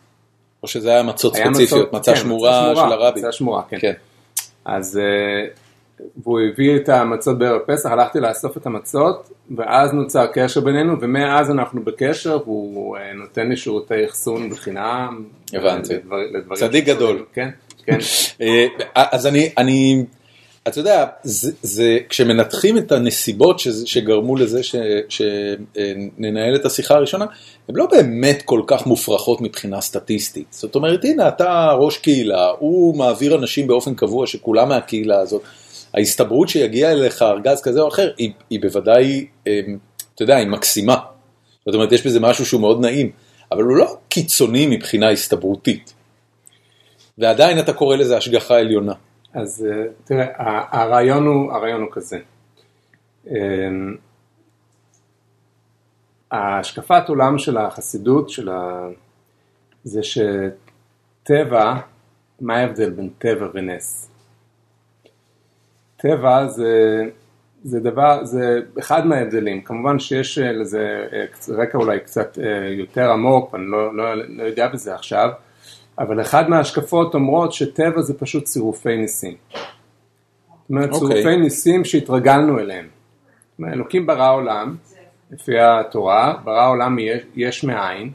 או 0.63 0.67
שזה 0.67 0.89
היה 0.89 1.03
מצות 1.03 1.35
היה 1.35 1.45
ספציפיות, 1.53 1.93
מצה 1.93 2.13
כן, 2.13 2.19
שמורה 2.19 2.75
של 2.75 2.93
הרבי? 2.93 3.19
מצה 3.19 3.31
שמורה, 3.31 3.61
כן. 3.69 3.77
כן. 3.79 3.93
אז 4.65 4.97
אה, 4.97 5.47
והוא 6.23 6.39
הביא 6.39 6.75
את 6.75 6.89
המצות 6.89 7.37
בערב 7.39 7.59
פסח, 7.65 7.89
הלכתי 7.91 8.19
לאסוף 8.19 8.57
את 8.57 8.65
המצות, 8.65 9.29
ואז 9.57 9.93
נוצר 9.93 10.25
קשר 10.33 10.61
בינינו, 10.61 11.01
ומאז 11.01 11.51
אנחנו 11.51 11.81
בקשר, 11.83 12.37
והוא 12.45 12.97
אה, 12.97 13.13
נותן 13.13 13.47
לי 13.49 13.57
שירותי 13.57 14.05
אחסון 14.05 14.49
בחינם. 14.49 15.23
הבנתי. 15.53 15.93
לדבר, 15.93 16.17
לדברים 16.33 16.55
צדיק 16.59 16.85
שקשורים- 16.87 16.97
גדול. 17.15 17.25
כן, 17.33 17.49
כן. 17.85 17.97
אה, 18.41 18.65
אז 18.95 19.27
אני, 19.27 19.49
אני, 19.57 20.03
אתה 20.67 20.79
יודע, 20.79 21.05
זה, 21.23 21.51
זה, 21.61 21.97
כשמנתחים 22.09 22.77
את 22.77 22.91
הנסיבות 22.91 23.59
שזה, 23.59 23.87
שגרמו 23.87 24.35
לזה 24.35 24.63
ש- 24.63 24.75
שננהל 25.09 26.55
את 26.55 26.65
השיחה 26.65 26.93
הראשונה, 26.95 27.25
הן 27.69 27.75
לא 27.75 27.85
באמת 27.85 28.41
כל 28.45 28.61
כך 28.67 28.87
מופרכות 28.87 29.41
מבחינה 29.41 29.81
סטטיסטית. 29.81 30.47
זאת 30.49 30.75
אומרת, 30.75 31.05
הנה, 31.05 31.27
אתה 31.27 31.71
ראש 31.79 31.97
קהילה, 31.97 32.49
הוא 32.59 32.97
מעביר 32.97 33.35
אנשים 33.35 33.67
באופן 33.67 33.95
קבוע 33.95 34.27
שכולם 34.27 34.69
מהקהילה 34.69 35.19
הזאת. 35.19 35.41
ההסתברות 35.93 36.49
שיגיע 36.49 36.91
אליך 36.91 37.21
ארגז 37.21 37.61
כזה 37.61 37.81
או 37.81 37.87
אחר, 37.87 38.11
היא, 38.17 38.31
היא 38.49 38.61
בוודאי, 38.61 39.27
אה, 39.47 39.59
אתה 40.15 40.23
יודע, 40.23 40.35
היא 40.35 40.47
מקסימה. 40.47 40.95
זאת 41.65 41.75
אומרת, 41.75 41.91
יש 41.91 42.05
בזה 42.05 42.19
משהו 42.19 42.45
שהוא 42.45 42.61
מאוד 42.61 42.81
נעים, 42.81 43.11
אבל 43.51 43.63
הוא 43.63 43.77
לא 43.77 43.97
קיצוני 44.09 44.67
מבחינה 44.67 45.09
הסתברותית. 45.09 45.93
ועדיין 47.17 47.59
אתה 47.59 47.73
קורא 47.73 47.95
לזה 47.95 48.17
השגחה 48.17 48.59
עליונה. 48.59 48.93
אז 49.33 49.67
אה, 49.69 49.85
תראה, 50.03 50.25
הרעיון 50.71 51.25
הוא, 51.25 51.53
הרעיון 51.53 51.81
הוא 51.81 51.89
כזה. 51.91 52.17
אה, 53.31 53.35
ההשקפת 56.31 57.09
עולם 57.09 57.37
של 57.37 57.57
החסידות, 57.57 58.29
של 58.29 58.49
ה... 58.49 58.87
זה 59.83 60.01
שטבע, 60.03 61.75
מה 62.41 62.57
ההבדל 62.57 62.89
בין 62.89 63.09
טבע 63.17 63.47
ונס? 63.53 64.08
טבע 66.01 66.47
זה, 66.47 67.03
זה 67.63 67.79
דבר, 67.79 68.25
זה 68.25 68.59
אחד 68.79 69.07
מההבדלים, 69.07 69.61
כמובן 69.61 69.99
שיש 69.99 70.37
לזה 70.37 71.07
אה, 71.13 71.25
רקע 71.49 71.77
אולי 71.77 71.99
קצת 71.99 72.39
אה, 72.39 72.67
יותר 72.67 73.11
עמוק, 73.11 73.55
אני 73.55 73.65
לא, 73.65 73.95
לא, 73.95 74.15
לא 74.15 74.43
יודע 74.43 74.67
בזה 74.67 74.95
עכשיו, 74.95 75.29
אבל 75.99 76.21
אחד 76.21 76.49
מההשקפות 76.49 77.13
אומרות 77.13 77.53
שטבע 77.53 78.01
זה 78.01 78.19
פשוט 78.19 78.43
צירופי 78.43 78.97
ניסים. 78.97 79.35
זאת 80.69 80.69
אומרת, 80.69 80.89
אוקיי. 80.91 81.07
צירופי 81.07 81.37
ניסים 81.37 81.85
שהתרגלנו 81.85 82.59
אליהם. 82.59 82.87
אלוקים 83.73 84.07
ברא 84.07 84.33
עולם, 84.33 84.75
לפי 85.31 85.59
התורה, 85.59 86.35
ברא 86.43 86.69
עולם 86.69 86.99
יש, 86.99 87.21
יש 87.35 87.63
מאין, 87.63 88.11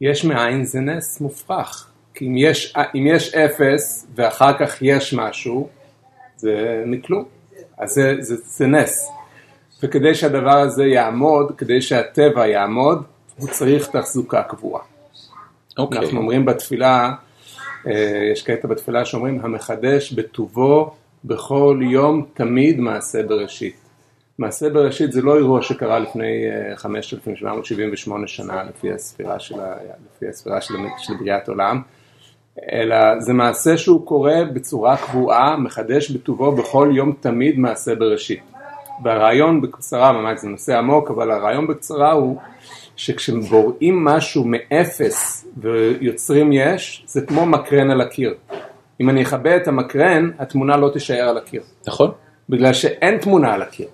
יש 0.00 0.24
מאין 0.24 0.64
זה 0.64 0.80
נס 0.80 1.20
מופרך. 1.20 1.88
כי 2.14 2.26
אם 2.26 2.36
יש, 2.36 2.74
אם 2.94 3.06
יש 3.06 3.34
אפס 3.34 4.06
ואחר 4.14 4.58
כך 4.58 4.82
יש 4.82 5.14
משהו, 5.14 5.68
זה 6.42 6.82
מכלום. 6.86 7.24
אז 7.78 7.90
זה, 7.90 8.14
זה, 8.20 8.36
זה 8.44 8.66
נס. 8.66 9.08
וכדי 9.82 10.14
שהדבר 10.14 10.58
הזה 10.58 10.84
יעמוד, 10.84 11.52
כדי 11.58 11.80
שהטבע 11.82 12.46
יעמוד, 12.46 13.02
הוא 13.38 13.48
צריך 13.48 13.88
תחזוקה 13.88 14.42
קבועה. 14.42 14.82
אוקיי. 15.78 15.98
אנחנו 15.98 16.18
אומרים 16.18 16.44
בתפילה, 16.44 17.12
אה, 17.86 18.28
יש 18.32 18.42
קטע 18.42 18.68
בתפילה 18.68 19.04
שאומרים, 19.04 19.40
המחדש 19.42 20.12
בטובו 20.12 20.94
בכל 21.24 21.80
יום 21.82 22.26
תמיד 22.34 22.80
מעשה 22.80 23.22
בראשית. 23.22 23.76
מעשה 24.38 24.70
בראשית 24.70 25.12
זה 25.12 25.22
לא 25.22 25.36
אירוע 25.36 25.62
שקרה 25.62 25.98
לפני 25.98 26.44
אה, 26.70 26.76
5,778 26.76 28.26
שנה 28.26 28.62
לפי 28.64 28.92
הספירה 28.92 29.38
של, 29.38 29.60
ה- 29.60 29.74
לפי 30.16 30.28
הספירה 30.28 30.60
של, 30.60 30.74
של 30.98 31.12
בריאת 31.20 31.48
עולם, 31.48 31.82
אלא 32.72 32.96
זה 33.20 33.32
מעשה 33.32 33.76
שהוא 33.76 34.06
קורה 34.06 34.44
בצורה 34.52 34.96
קבועה, 34.96 35.56
מחדש 35.56 36.10
בטובו 36.10 36.52
בכל 36.52 36.90
יום 36.94 37.12
תמיד 37.20 37.58
מעשה 37.58 37.94
בראשית. 37.94 38.40
והרעיון 39.04 39.60
בקצרה, 39.60 40.12
ממש 40.12 40.40
זה 40.40 40.48
נושא 40.48 40.78
עמוק, 40.78 41.10
אבל 41.10 41.30
הרעיון 41.30 41.66
בקצרה 41.66 42.12
הוא 42.12 42.36
שכשבוראים 42.96 44.04
משהו 44.04 44.44
מאפס 44.46 45.46
ויוצרים 45.56 46.52
יש, 46.52 47.02
זה 47.06 47.20
כמו 47.26 47.46
מקרן 47.46 47.90
על 47.90 48.00
הקיר. 48.00 48.34
אם 49.00 49.10
אני 49.10 49.22
אכבה 49.22 49.56
את 49.56 49.68
המקרן, 49.68 50.30
התמונה 50.38 50.76
לא 50.76 50.88
תישאר 50.88 51.28
על 51.28 51.38
הקיר. 51.38 51.62
נכון, 51.86 52.10
בגלל 52.48 52.72
שאין 52.72 53.18
תמונה 53.18 53.54
על 53.54 53.62
הקיר. 53.62 53.86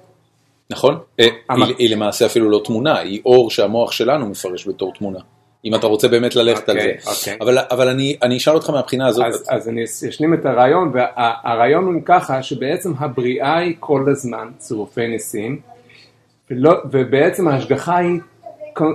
נכון. 0.70 0.98
אה, 1.20 1.26
המ- 1.48 1.62
היא, 1.62 1.74
היא 1.78 1.90
למעשה 1.96 2.26
אפילו 2.26 2.50
לא 2.50 2.60
תמונה, 2.64 2.98
היא 2.98 3.20
אור 3.26 3.50
שהמוח 3.50 3.92
שלנו 3.92 4.26
מפרש 4.28 4.68
בתור 4.68 4.92
תמונה. 4.98 5.18
אם 5.64 5.74
אתה 5.74 5.86
רוצה 5.86 6.08
באמת 6.08 6.36
ללכת 6.36 6.68
על 6.68 6.76
אוקיי, 6.76 6.96
זה. 7.00 7.10
אוקיי. 7.10 7.36
אבל, 7.40 7.58
אבל 7.70 7.88
אני, 7.88 8.16
אני 8.22 8.36
אשאל 8.36 8.54
אותך 8.54 8.70
מהבחינה 8.70 9.06
הזאת. 9.06 9.24
אז, 9.26 9.44
אז 9.48 9.68
אני 9.68 9.84
אשלים 10.08 10.34
את 10.34 10.46
הרעיון, 10.46 10.92
והרעיון 10.94 11.84
הוא 11.84 12.02
ככה 12.04 12.42
שבעצם 12.42 12.92
הבריאה 12.98 13.58
היא 13.58 13.74
כל 13.80 14.04
הזמן 14.10 14.48
צירופי 14.58 15.06
ניסים, 15.06 15.60
ולא, 16.50 16.74
ובעצם 16.90 17.48
ההשגחה 17.48 17.96
היא, 17.96 18.20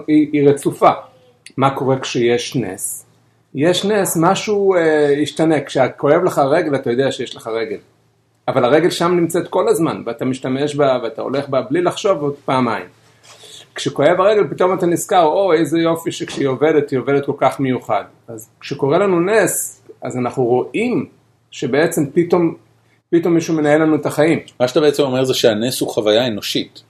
היא, 0.08 0.30
היא 0.34 0.50
רצופה. 0.50 0.90
מה 1.58 1.76
קורה 1.76 2.00
כשיש 2.00 2.56
נס? 2.56 3.06
יש 3.56 3.86
נס, 3.86 4.18
משהו 4.18 4.76
אה, 4.76 5.14
ישתנה, 5.18 5.62
כשכואב 5.62 6.24
לך 6.24 6.38
רגל 6.38 6.76
אתה 6.76 6.92
יודע 6.92 7.12
שיש 7.12 7.36
לך 7.36 7.48
רגל, 7.48 7.78
אבל 8.48 8.66
הרגל 8.66 8.90
שם 8.90 9.12
נמצאת 9.16 9.48
כל 9.48 9.68
הזמן, 9.68 10.04
ואתה 10.06 10.26
משתמש 10.26 10.76
בה 10.76 11.00
ואתה 11.04 11.22
הולך 11.22 11.50
בה 11.50 11.62
בלי 11.62 11.82
לחשוב 11.82 12.22
עוד 12.22 12.36
פעמיים. 12.46 12.86
כשכואב 13.76 14.20
הרגל 14.22 14.48
פתאום 14.50 14.74
אתה 14.74 14.86
נזכר, 14.86 15.24
או 15.24 15.54
איזה 15.54 15.80
יופי 15.80 16.12
שכשהיא 16.12 16.48
עובדת, 16.48 16.92
היא 16.92 17.00
עובדת 17.00 17.26
כל 17.26 17.34
כך 17.38 17.60
מיוחד. 17.60 18.04
אז 18.28 18.50
כשקורה 18.60 18.98
לנו 18.98 19.20
נס, 19.20 19.82
אז 20.02 20.18
אנחנו 20.18 20.44
רואים 20.44 21.06
שבעצם 21.52 22.06
פתאום, 22.14 22.56
פתאום 23.10 23.34
מישהו 23.34 23.54
מנהל 23.54 23.82
לנו 23.82 23.96
את 23.96 24.06
החיים. 24.06 24.40
מה 24.60 24.68
שאתה 24.68 24.80
בעצם 24.80 25.04
אומר 25.04 25.24
זה 25.24 25.34
שהנס 25.34 25.82
הוא 25.82 25.90
חוויה 25.90 26.28
אנושית. 26.28 26.84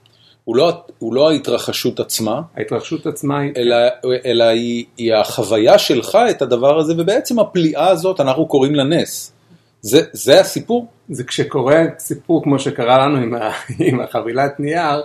הוא 0.44 0.56
לא, 0.56 0.72
הוא 0.98 1.14
לא 1.14 1.30
ההתרחשות 1.30 2.00
עצמה, 2.00 2.40
ההתרחשות 2.56 3.06
עצמה 3.06 3.40
היא... 3.40 3.52
אלא, 3.56 3.76
אלא 4.24 4.44
היא, 4.44 4.84
היא 4.96 5.14
החוויה 5.14 5.78
שלך 5.78 6.18
את 6.30 6.42
הדבר 6.42 6.78
הזה, 6.78 6.94
ובעצם 6.98 7.38
הפליאה 7.38 7.88
הזאת 7.88 8.20
אנחנו 8.20 8.46
קוראים 8.46 8.74
לה 8.74 8.84
נס. 8.84 9.32
זה, 9.80 10.00
זה 10.12 10.40
הסיפור? 10.40 10.86
זה 11.08 11.24
כשקורה 11.24 11.82
סיפור 11.98 12.42
כמו 12.42 12.58
שקרה 12.58 12.98
לנו 12.98 13.16
עם, 13.16 13.34
ה, 13.34 13.50
עם 13.86 14.00
החבילת 14.00 14.60
נייר, 14.60 15.02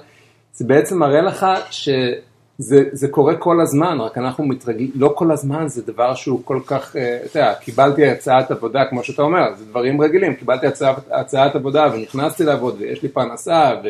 זה 0.59 0.65
בעצם 0.67 0.99
מראה 0.99 1.21
לך 1.21 1.45
שזה 1.69 2.83
זה 2.91 3.07
קורה 3.07 3.35
כל 3.35 3.61
הזמן, 3.61 3.97
רק 4.01 4.17
אנחנו 4.17 4.43
מתרגלים, 4.43 4.91
לא 4.95 5.13
כל 5.15 5.31
הזמן 5.31 5.67
זה 5.67 5.81
דבר 5.81 6.15
שהוא 6.15 6.41
כל 6.45 6.59
כך, 6.65 6.95
אה, 6.95 7.19
אתה 7.25 7.39
יודע, 7.39 7.53
קיבלתי 7.53 8.07
הצעת 8.07 8.51
עבודה, 8.51 8.85
כמו 8.89 9.03
שאתה 9.03 9.21
אומר, 9.21 9.55
זה 9.55 9.65
דברים 9.65 10.01
רגילים, 10.01 10.35
קיבלתי 10.35 10.67
הצעת, 10.67 10.95
הצעת 11.11 11.55
עבודה 11.55 11.87
ונכנסתי 11.93 12.43
לעבוד 12.43 12.75
ויש 12.79 13.03
לי 13.03 13.09
פרנסה 13.09 13.71
ו, 13.83 13.87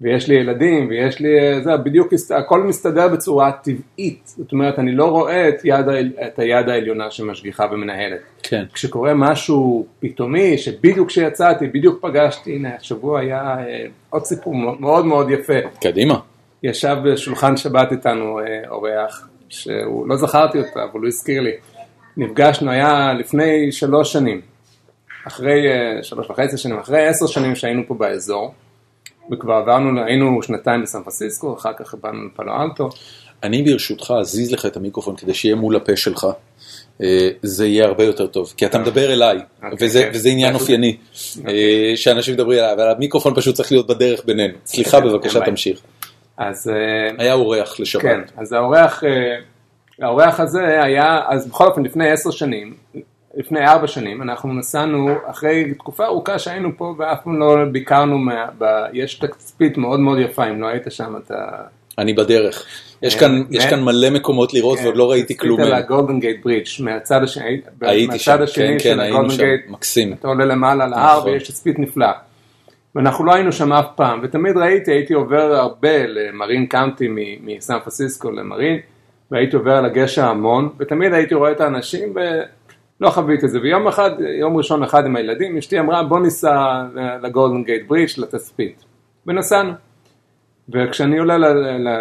ויש 0.00 0.28
לי 0.28 0.34
ילדים 0.34 0.88
ויש 0.88 1.20
לי, 1.20 1.38
אה, 1.38 1.60
זה 1.60 1.76
בדיוק, 1.76 2.12
הכל 2.36 2.62
מסתדר 2.62 3.08
בצורה 3.08 3.52
טבעית, 3.52 4.22
זאת 4.26 4.52
אומרת, 4.52 4.78
אני 4.78 4.92
לא 4.92 5.04
רואה 5.04 5.48
את, 5.48 5.54
יד, 5.64 5.88
את 6.26 6.38
היד 6.38 6.68
העליונה 6.68 7.10
שמשגיחה 7.10 7.66
ומנהלת. 7.72 8.20
כן. 8.42 8.64
כשקורה 8.72 9.14
משהו 9.14 9.86
פתאומי, 10.00 10.58
שבדיוק 10.58 11.08
כשיצאתי, 11.08 11.66
בדיוק 11.66 11.98
פגשתי, 12.02 12.54
הנה 12.54 12.70
השבוע 12.80 13.20
היה 13.20 13.56
אה, 13.58 13.86
עוד 14.10 14.24
סיפור 14.24 14.54
מאוד 14.54 15.06
מאוד 15.06 15.30
יפה. 15.30 15.58
קדימה. 15.80 16.18
ישב 16.62 16.96
בשולחן 17.04 17.56
שבת 17.56 17.92
איתנו 17.92 18.40
אה, 18.40 18.68
אורח, 18.68 19.28
שהוא, 19.48 20.08
לא 20.08 20.16
זכרתי 20.16 20.58
אותו, 20.58 20.80
אבל 20.92 21.00
הוא 21.00 21.06
הזכיר 21.06 21.40
לי. 21.40 21.52
נפגשנו, 22.16 22.70
היה 22.70 23.12
לפני 23.18 23.72
שלוש 23.72 24.12
שנים. 24.12 24.40
אחרי 25.26 25.68
אה, 25.68 26.02
שלוש 26.02 26.30
וחצי 26.30 26.58
שנים, 26.58 26.78
אחרי 26.78 27.06
עשר 27.06 27.26
שנים 27.26 27.54
שהיינו 27.54 27.82
פה 27.86 27.94
באזור, 27.94 28.54
וכבר 29.32 29.52
עברנו, 29.52 30.04
היינו 30.04 30.42
שנתיים 30.42 30.82
בסן 30.82 31.02
פרנסיסקו, 31.02 31.54
אחר 31.54 31.72
כך 31.72 31.94
באנו 31.94 32.26
לפלו 32.26 32.52
אלטו. 32.62 32.88
אני 33.42 33.62
ברשותך 33.62 34.14
אזיז 34.20 34.52
לך 34.52 34.66
את 34.66 34.76
המיקרופון 34.76 35.16
כדי 35.16 35.34
שיהיה 35.34 35.54
מול 35.54 35.76
הפה 35.76 35.96
שלך. 35.96 36.26
אה, 37.02 37.28
זה 37.42 37.66
יהיה 37.66 37.84
הרבה 37.84 38.04
יותר 38.04 38.26
טוב, 38.26 38.52
כי 38.56 38.66
אתה 38.66 38.78
מדבר 38.78 39.12
אליי, 39.12 39.38
אוקיי, 39.56 39.86
וזה, 39.86 40.02
כן. 40.02 40.10
וזה 40.14 40.28
עניין 40.28 40.54
אופייני, 40.54 40.96
אה, 41.48 41.92
שאנשים 41.96 42.34
מדברים 42.34 42.58
אליי, 42.58 42.72
אבל 42.72 42.90
המיקרופון 42.90 43.34
פשוט 43.34 43.54
צריך 43.54 43.72
להיות 43.72 43.86
בדרך 43.86 44.24
בינינו. 44.24 44.54
סליחה, 44.66 45.00
כן, 45.00 45.06
בבקשה. 45.06 45.40
תמשיך. 45.44 45.80
אז 46.36 46.68
אה, 46.68 47.24
היה 47.24 47.34
אורח 47.34 47.80
לשבת. 47.80 48.02
כן, 48.02 48.20
אז 48.36 48.52
האורח, 48.52 49.04
אה, 49.04 49.36
האורח 50.06 50.40
הזה 50.40 50.82
היה, 50.82 51.20
אז 51.28 51.48
בכל 51.48 51.66
אופן 51.66 51.82
לפני 51.82 52.10
עשר 52.10 52.30
שנים, 52.30 52.74
לפני 53.38 53.66
ארבע 53.66 53.86
שנים, 53.86 54.22
אנחנו 54.22 54.54
נסענו, 54.54 55.08
אחרי 55.26 55.74
תקופה 55.74 56.04
ארוכה 56.04 56.38
שהיינו 56.38 56.68
פה 56.76 56.94
ואף 56.98 57.18
פעם 57.24 57.38
לא 57.38 57.64
ביקרנו, 57.72 58.18
מה, 58.18 58.46
ב, 58.58 58.64
יש 58.92 59.14
תצפית 59.14 59.76
מאוד 59.76 60.00
מאוד 60.00 60.18
יפה, 60.18 60.50
אם 60.50 60.60
לא 60.60 60.66
היית 60.66 60.84
שם 60.90 61.16
אתה... 61.16 61.34
אני 61.98 62.12
בדרך. 62.12 62.66
יש 63.02 63.16
כאן, 63.16 63.42
יש 63.50 63.64
אה, 63.64 63.70
כאן 63.70 63.82
מלא 63.82 64.10
מקומות 64.10 64.54
לראות 64.54 64.78
ועוד 64.82 64.96
לא 64.96 65.10
ראיתי 65.10 65.36
כלום. 65.36 65.58
תצפית 65.58 65.72
על. 65.72 65.78
הגולדן 65.82 66.20
גייט 66.20 66.44
ברידג' 66.44 66.66
מהצד 66.80 67.22
השני, 67.22 67.60
הייתי 67.80 68.18
שם, 68.18 68.36
כן, 68.54 68.76
כן, 68.82 69.00
היינו 69.00 69.30
שם, 69.30 69.36
גייט, 69.36 69.60
מקסים. 69.68 70.12
אתה 70.12 70.28
עולה 70.28 70.44
למעלה 70.44 70.86
להר 70.86 71.18
נכון. 71.18 71.30
ויש 71.30 71.48
תצפית 71.48 71.78
נפלאה. 71.78 72.12
ואנחנו 72.94 73.24
לא 73.24 73.34
היינו 73.34 73.52
שם 73.52 73.72
אף 73.72 73.86
פעם, 73.96 74.20
ותמיד 74.22 74.56
ראיתי, 74.56 74.92
הייתי 74.92 75.14
עובר 75.14 75.54
הרבה 75.54 76.06
למרין 76.06 76.66
קאונטי 76.66 77.08
מסן 77.40 77.78
פרנסיסקו 77.78 78.30
למרין, 78.30 78.78
והייתי 79.30 79.56
עובר 79.56 79.72
על 79.72 79.84
הגשר 79.84 80.24
המון, 80.24 80.68
ותמיד 80.78 81.12
הייתי 81.12 81.34
רואה 81.34 81.52
את 81.52 81.60
האנשים 81.60 82.14
ולא 83.00 83.10
חוויתי 83.10 83.46
את 83.46 83.50
זה. 83.50 83.60
ויום 83.60 83.88
אחד, 83.88 84.10
יום 84.40 84.56
ראשון 84.56 84.82
אחד 84.82 85.06
עם 85.06 85.16
הילדים, 85.16 85.56
אשתי 85.56 85.80
אמרה 85.80 86.02
בוא 86.02 86.20
ניסע 86.20 86.82
לגולדן 87.22 87.64
גייט 87.64 87.88
ברידג' 87.88 88.10
לתצפית. 88.18 88.84
ונסענו. 89.26 89.72
וכשאני 90.68 91.18
עולה 91.18 91.38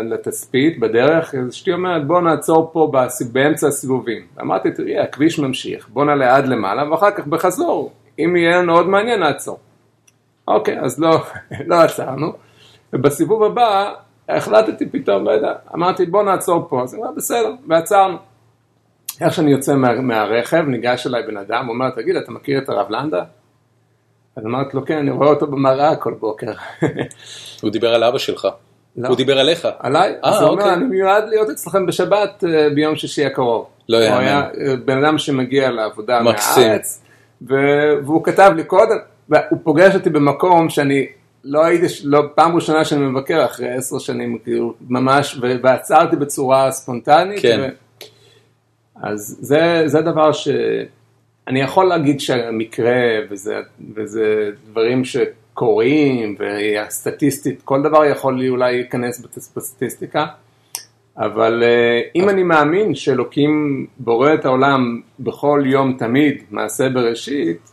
לתצפית 0.04 0.80
בדרך, 0.80 1.36
אשתי 1.36 1.74
אומרת 1.74 2.08
בוא 2.08 2.22
נעצור 2.22 2.70
פה 2.74 2.92
באמצע 3.32 3.68
הסיבובים. 3.68 4.22
אמרתי 4.42 4.72
תראי 4.72 5.00
הכביש 5.00 5.39
ממשיך, 5.39 5.89
בוא 5.89 6.06
נעלה 6.06 6.36
עד 6.36 6.48
למעלה 6.48 6.92
ואחר 6.92 7.12
כך 7.12 7.27
בחזור, 7.27 7.92
אם 8.20 8.36
יהיה 8.36 8.58
לנו 8.58 8.74
עוד 8.74 8.88
מעניין 8.88 9.20
נעצור. 9.20 9.60
אוקיי, 10.48 10.80
אז 10.80 11.00
לא, 11.00 11.24
לא 11.70 11.75
עצרנו, 11.75 12.34
ובסיבוב 12.94 13.44
הבא 13.44 13.94
החלטתי 14.30 14.89
פתאום, 14.89 15.25
לא 15.25 15.32
יודע, 15.32 15.54
אמרתי 15.75 16.06
בוא 16.06 16.24
נעצור 16.24 16.68
פה, 16.70 16.84
אז 16.84 16.94
היא 16.94 17.01
אמרה 17.01 17.12
בסדר, 17.16 17.54
ועצרנו. 17.68 18.18
איך 19.21 19.33
שאני 19.33 19.51
יוצא 19.51 19.75
מה, 19.75 20.01
מהרכב, 20.01 20.63
ניגש 20.67 21.07
אליי 21.07 21.24
בן 21.24 21.38
אדם, 21.38 21.65
הוא 21.65 21.74
אומר, 21.74 21.89
תגיד, 21.89 22.15
אתה 22.15 22.31
מכיר 22.31 22.59
את 22.59 22.69
הרב 22.69 22.89
לנדה? 22.89 23.24
אז 24.36 24.45
אמרתי 24.45 24.77
לו, 24.77 24.86
כן, 24.86 24.97
אני 24.97 25.12
רואה 25.12 25.29
אותו 25.29 25.47
במראה 25.47 25.95
כל 25.95 26.13
בוקר. 26.13 26.51
הוא 27.62 27.69
דיבר 27.71 27.93
על 27.93 28.03
אבא 28.03 28.17
שלך. 28.17 28.47
לא. 28.97 29.07
הוא 29.07 29.17
דיבר 29.17 29.39
עליך. 29.39 29.67
עליי? 29.79 30.15
אה, 30.24 30.29
אז 30.29 30.41
הוא 30.41 30.50
אומר, 30.50 30.62
אוקיי. 30.62 30.74
אני 30.74 30.86
מיועד 30.86 31.29
להיות 31.29 31.50
אצלכם 31.50 31.86
בשבת 31.86 32.43
אה, 32.47 32.69
ביום 32.75 32.95
שישי 32.95 33.25
הקרוב. 33.25 33.65
לא 33.89 33.97
הוא 33.97 34.05
יאמן. 34.05 34.17
היה 34.17 34.39
אה, 34.39 34.75
בן 34.86 35.03
אדם 35.05 35.17
שמגיע 35.17 35.71
לעבודה 35.71 36.21
מקסים. 36.21 36.67
מהארץ, 36.67 37.01
ו- 37.50 38.05
והוא 38.05 38.24
כתב 38.24 38.51
לי 38.55 38.63
קודם, 38.63 38.97
והוא 39.29 39.59
פוגש 39.63 39.95
אותי 39.95 40.09
במקום 40.09 40.69
שאני 40.69 41.05
לא 41.43 41.65
הייתי, 41.65 41.86
לא, 42.03 42.24
פעם 42.36 42.55
ראשונה 42.55 42.86
שאני 42.86 43.01
מבקר 43.01 43.45
אחרי 43.45 43.69
עשר 43.69 44.00
שנים, 44.00 44.38
כאילו, 44.43 44.74
ממש, 44.89 45.39
ועצרתי 45.63 46.15
בצורה 46.15 46.71
ספונטנית. 46.71 47.41
כן. 47.41 47.59
ו- 47.62 47.87
אז 49.04 49.38
זה, 49.42 49.84
זה 49.86 50.01
דבר 50.01 50.32
שאני 50.32 51.62
יכול 51.62 51.86
להגיד 51.86 52.20
שהמקרה, 52.20 52.96
וזה, 53.30 53.56
וזה 53.96 54.50
דברים 54.72 55.04
שקורים, 55.06 56.36
והסטטיסטית, 56.39 57.62
כל 57.62 57.82
דבר 57.84 58.06
יכול 58.06 58.39
לי 58.39 58.50
אולי 58.50 58.75
להיכנס 58.77 59.20
בס- 59.20 59.54
בסטטיסטיקה, 59.58 60.25
אבל 61.18 61.64
אה, 61.64 62.00
אם 62.16 62.29
אני 62.29 62.44
מאמין 62.44 62.96
שאלוקים 62.96 63.86
בורא 64.00 64.33
את 64.33 64.46
העולם 64.46 65.01
בכל 65.20 65.64
יום 65.66 65.96
תמיד, 66.00 66.44
מעשה 66.51 66.90
בראשית, 66.90 67.72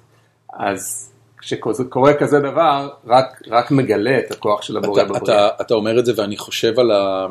אז 0.58 1.10
כשקורה 1.38 2.14
כזה 2.14 2.40
דבר, 2.40 2.88
רק, 3.06 3.42
רק 3.50 3.70
מגלה 3.70 4.18
את 4.18 4.30
הכוח 4.30 4.62
של 4.62 4.76
הבורא 4.76 5.02
אתה, 5.02 5.08
בבריאה. 5.08 5.46
אתה, 5.48 5.62
אתה 5.64 5.74
אומר 5.74 5.98
את 5.98 6.06
זה 6.06 6.12
ואני 6.16 6.36
חושב 6.36 6.78
על, 6.78 6.90
ה, 6.90 7.26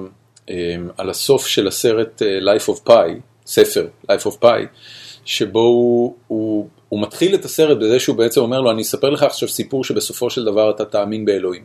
אמ, 0.49 0.55
על 0.97 1.09
הסוף 1.09 1.47
של 1.47 1.67
הסרט 1.67 2.21
אה, 2.21 2.39
Life 2.55 2.67
of 2.69 2.89
Pi, 2.89 3.09
ספר 3.45 3.87
Life 4.11 4.25
of 4.25 4.43
Pi, 4.43 4.65
שבו 5.25 5.59
הוא, 5.59 6.15
הוא, 6.27 6.67
הוא 6.89 7.01
מתחיל 7.01 7.35
את 7.35 7.45
הסרט 7.45 7.77
בזה 7.77 7.99
שהוא 7.99 8.15
בעצם 8.15 8.41
אומר 8.41 8.61
לו, 8.61 8.71
אני 8.71 8.81
אספר 8.81 9.09
לך 9.09 9.23
עכשיו 9.23 9.49
סיפור 9.49 9.83
שבסופו 9.83 10.29
של 10.29 10.45
דבר 10.45 10.69
אתה 10.69 10.85
תאמין 10.85 11.25
באלוהים. 11.25 11.63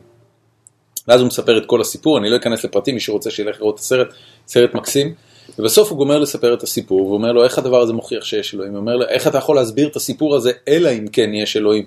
ואז 1.09 1.21
הוא 1.21 1.27
מספר 1.27 1.59
את 1.59 1.67
כל 1.67 1.81
הסיפור, 1.81 2.19
אני 2.19 2.31
לא 2.31 2.37
אכנס 2.37 2.64
לפרטים, 2.64 2.95
מי 2.95 3.01
שרוצה 3.01 3.31
שילך 3.31 3.61
לראות 3.61 3.75
את 3.75 3.81
הסרט, 3.81 4.09
סרט 4.47 4.75
מקסים. 4.75 5.14
ובסוף 5.59 5.91
הוא 5.91 5.99
גומר 5.99 6.19
לספר 6.19 6.55
את 6.55 6.62
הסיפור, 6.62 7.01
והוא 7.03 7.14
אומר 7.14 7.33
לו, 7.33 7.45
איך 7.45 7.59
הדבר 7.59 7.81
הזה 7.81 7.93
מוכיח 7.93 8.25
שיש 8.25 8.55
אלוהים? 8.55 8.73
הוא 8.73 8.81
אומר 8.81 8.97
לו, 8.97 9.09
איך 9.09 9.29
אתה 9.29 9.38
יכול 9.38 9.57
להסביר 9.57 9.88
את 9.88 9.97
הסיפור 9.97 10.37
הזה, 10.37 10.53
אלא 10.69 10.88
אם 10.88 11.07
כן 11.12 11.35
יש 11.35 11.57
אלוהים? 11.57 11.87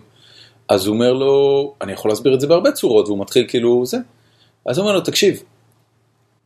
אז 0.68 0.88
הוא 0.88 0.94
אומר 0.94 1.14
לו, 1.14 1.74
אני 1.82 1.92
יכול 1.92 2.12
להסביר 2.12 2.34
את 2.34 2.42
זה 2.42 2.48
בהרבה 2.48 2.72
צורות, 2.72 3.08
והוא 3.08 3.20
מתחיל 3.20 3.46
כאילו 3.48 3.86
זה. 3.86 3.98
אז 4.66 4.78
הוא 4.78 4.84
אומר 4.84 4.96
לו, 4.96 5.02
תקשיב, 5.02 5.44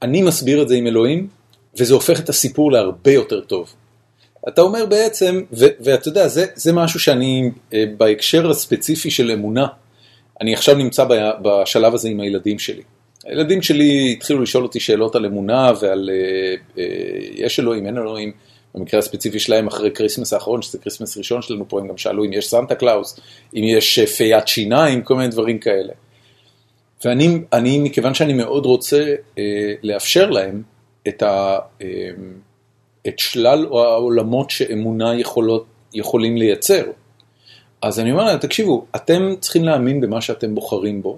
אני 0.01 0.21
מסביר 0.21 0.61
את 0.61 0.67
זה 0.67 0.75
עם 0.75 0.87
אלוהים, 0.87 1.27
וזה 1.77 1.93
הופך 1.93 2.19
את 2.19 2.29
הסיפור 2.29 2.71
להרבה 2.71 3.11
יותר 3.11 3.39
טוב. 3.39 3.73
אתה 4.47 4.61
אומר 4.61 4.85
בעצם, 4.85 5.41
ו- 5.53 5.75
ואתה 5.79 6.07
יודע, 6.07 6.27
זה, 6.27 6.45
זה 6.55 6.73
משהו 6.73 6.99
שאני, 6.99 7.51
אה, 7.73 7.83
בהקשר 7.97 8.49
הספציפי 8.49 9.11
של 9.11 9.31
אמונה, 9.31 9.67
אני 10.41 10.53
עכשיו 10.53 10.75
נמצא 10.75 11.05
בשלב 11.41 11.93
הזה 11.93 12.09
עם 12.09 12.19
הילדים 12.19 12.59
שלי. 12.59 12.81
הילדים 13.25 13.61
שלי 13.61 14.11
התחילו 14.17 14.41
לשאול 14.41 14.63
אותי 14.63 14.79
שאלות 14.79 15.15
על 15.15 15.25
אמונה 15.25 15.71
ועל 15.81 16.09
אה, 16.13 16.55
אה, 16.77 16.85
יש 17.35 17.59
אלוהים, 17.59 17.85
אין 17.85 17.97
אלוהים. 17.97 18.31
במקרה 18.75 18.99
הספציפי 18.99 19.39
שלהם 19.39 19.67
אחרי 19.67 19.91
כריסמס 19.91 20.33
האחרון, 20.33 20.61
שזה 20.61 20.77
כריסמס 20.77 21.17
ראשון 21.17 21.41
שלנו 21.41 21.69
פה, 21.69 21.79
הם 21.79 21.87
גם 21.87 21.97
שאלו 21.97 22.25
אם 22.25 22.33
יש 22.33 22.49
סנטה 22.49 22.75
קלאוס, 22.75 23.19
אם 23.55 23.63
יש 23.63 23.99
אה, 23.99 24.07
פיית 24.07 24.47
שיניים, 24.47 25.01
כל 25.01 25.15
מיני 25.15 25.27
דברים 25.27 25.59
כאלה. 25.59 25.93
ואני, 27.05 27.37
אני, 27.53 27.79
מכיוון 27.79 28.13
שאני 28.13 28.33
מאוד 28.33 28.65
רוצה 28.65 29.15
אה, 29.37 29.73
לאפשר 29.83 30.29
להם 30.29 30.61
את, 31.07 31.23
ה, 31.23 31.57
אה, 31.81 32.09
את 33.07 33.19
שלל 33.19 33.65
העולמות 33.71 34.49
שאמונה 34.49 35.19
יכולות, 35.19 35.65
יכולים 35.93 36.37
לייצר, 36.37 36.83
אז 37.81 37.99
אני 37.99 38.11
אומר 38.11 38.23
להם, 38.23 38.37
תקשיבו, 38.37 38.85
אתם 38.95 39.33
צריכים 39.39 39.63
להאמין 39.63 40.01
במה 40.01 40.21
שאתם 40.21 40.55
בוחרים 40.55 41.01
בו, 41.01 41.17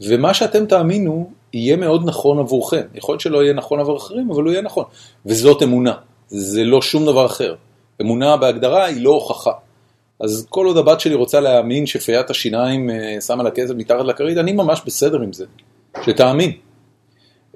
ומה 0.00 0.34
שאתם 0.34 0.66
תאמינו 0.66 1.30
יהיה 1.52 1.76
מאוד 1.76 2.02
נכון 2.04 2.38
עבורכם. 2.38 2.82
יכול 2.94 3.12
להיות 3.12 3.20
שלא 3.20 3.42
יהיה 3.42 3.52
נכון 3.52 3.80
עבור 3.80 3.96
אחרים, 3.96 4.30
אבל 4.30 4.42
הוא 4.42 4.52
יהיה 4.52 4.62
נכון. 4.62 4.84
וזאת 5.26 5.62
אמונה, 5.62 5.94
זה 6.28 6.64
לא 6.64 6.82
שום 6.82 7.06
דבר 7.06 7.26
אחר. 7.26 7.54
אמונה 8.00 8.36
בהגדרה 8.36 8.84
היא 8.84 9.04
לא 9.04 9.10
הוכחה. 9.10 9.50
אז 10.20 10.46
כל 10.48 10.66
עוד 10.66 10.76
הבת 10.76 11.00
שלי 11.00 11.14
רוצה 11.14 11.40
להאמין 11.40 11.86
שפיית 11.86 12.30
השיניים 12.30 12.90
אה, 12.90 13.20
שמה 13.20 13.42
לה 13.42 13.50
כסף 13.50 13.74
מתחת 13.74 14.04
לכרית, 14.04 14.38
אני 14.38 14.52
ממש 14.52 14.82
בסדר 14.86 15.20
עם 15.20 15.32
זה, 15.32 15.44
שתאמין. 16.04 16.52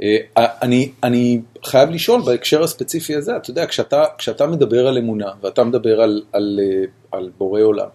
אה, 0.02 0.16
אני, 0.36 0.92
אני 1.02 1.40
חייב 1.64 1.90
לשאול 1.90 2.22
בהקשר 2.22 2.62
הספציפי 2.62 3.14
הזה, 3.14 3.36
אתה 3.36 3.50
יודע, 3.50 3.66
כשאתה, 3.66 4.04
כשאתה 4.18 4.46
מדבר 4.46 4.86
על 4.86 4.98
אמונה 4.98 5.30
ואתה 5.40 5.64
מדבר 5.64 6.00
על, 6.00 6.22
על, 6.32 6.60
אה, 6.62 6.84
על 7.12 7.30
בורא 7.38 7.60
עולם, 7.60 7.88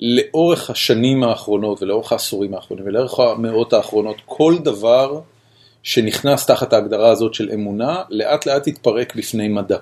לאורך 0.00 0.70
השנים 0.70 1.24
האחרונות 1.24 1.82
ולאורך 1.82 2.12
העשורים 2.12 2.54
האחרונים 2.54 2.86
ולאורך 2.86 3.20
המאות 3.20 3.72
האחרונות, 3.72 4.16
כל 4.26 4.54
דבר 4.58 5.20
שנכנס 5.82 6.46
תחת 6.46 6.72
ההגדרה 6.72 7.10
הזאת 7.10 7.34
של 7.34 7.50
אמונה, 7.54 8.02
לאט 8.10 8.46
לאט 8.46 8.66
התפרק 8.66 9.14
בפני 9.14 9.48
מדע. 9.48 9.78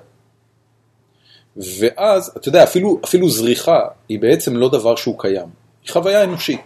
ואז, 1.57 2.33
אתה 2.37 2.49
יודע, 2.49 2.63
אפילו, 2.63 2.99
אפילו 3.05 3.29
זריחה 3.29 3.79
היא 4.09 4.19
בעצם 4.19 4.55
לא 4.55 4.69
דבר 4.69 4.95
שהוא 4.95 5.19
קיים, 5.19 5.47
היא 5.83 5.91
חוויה 5.91 6.23
אנושית. 6.23 6.61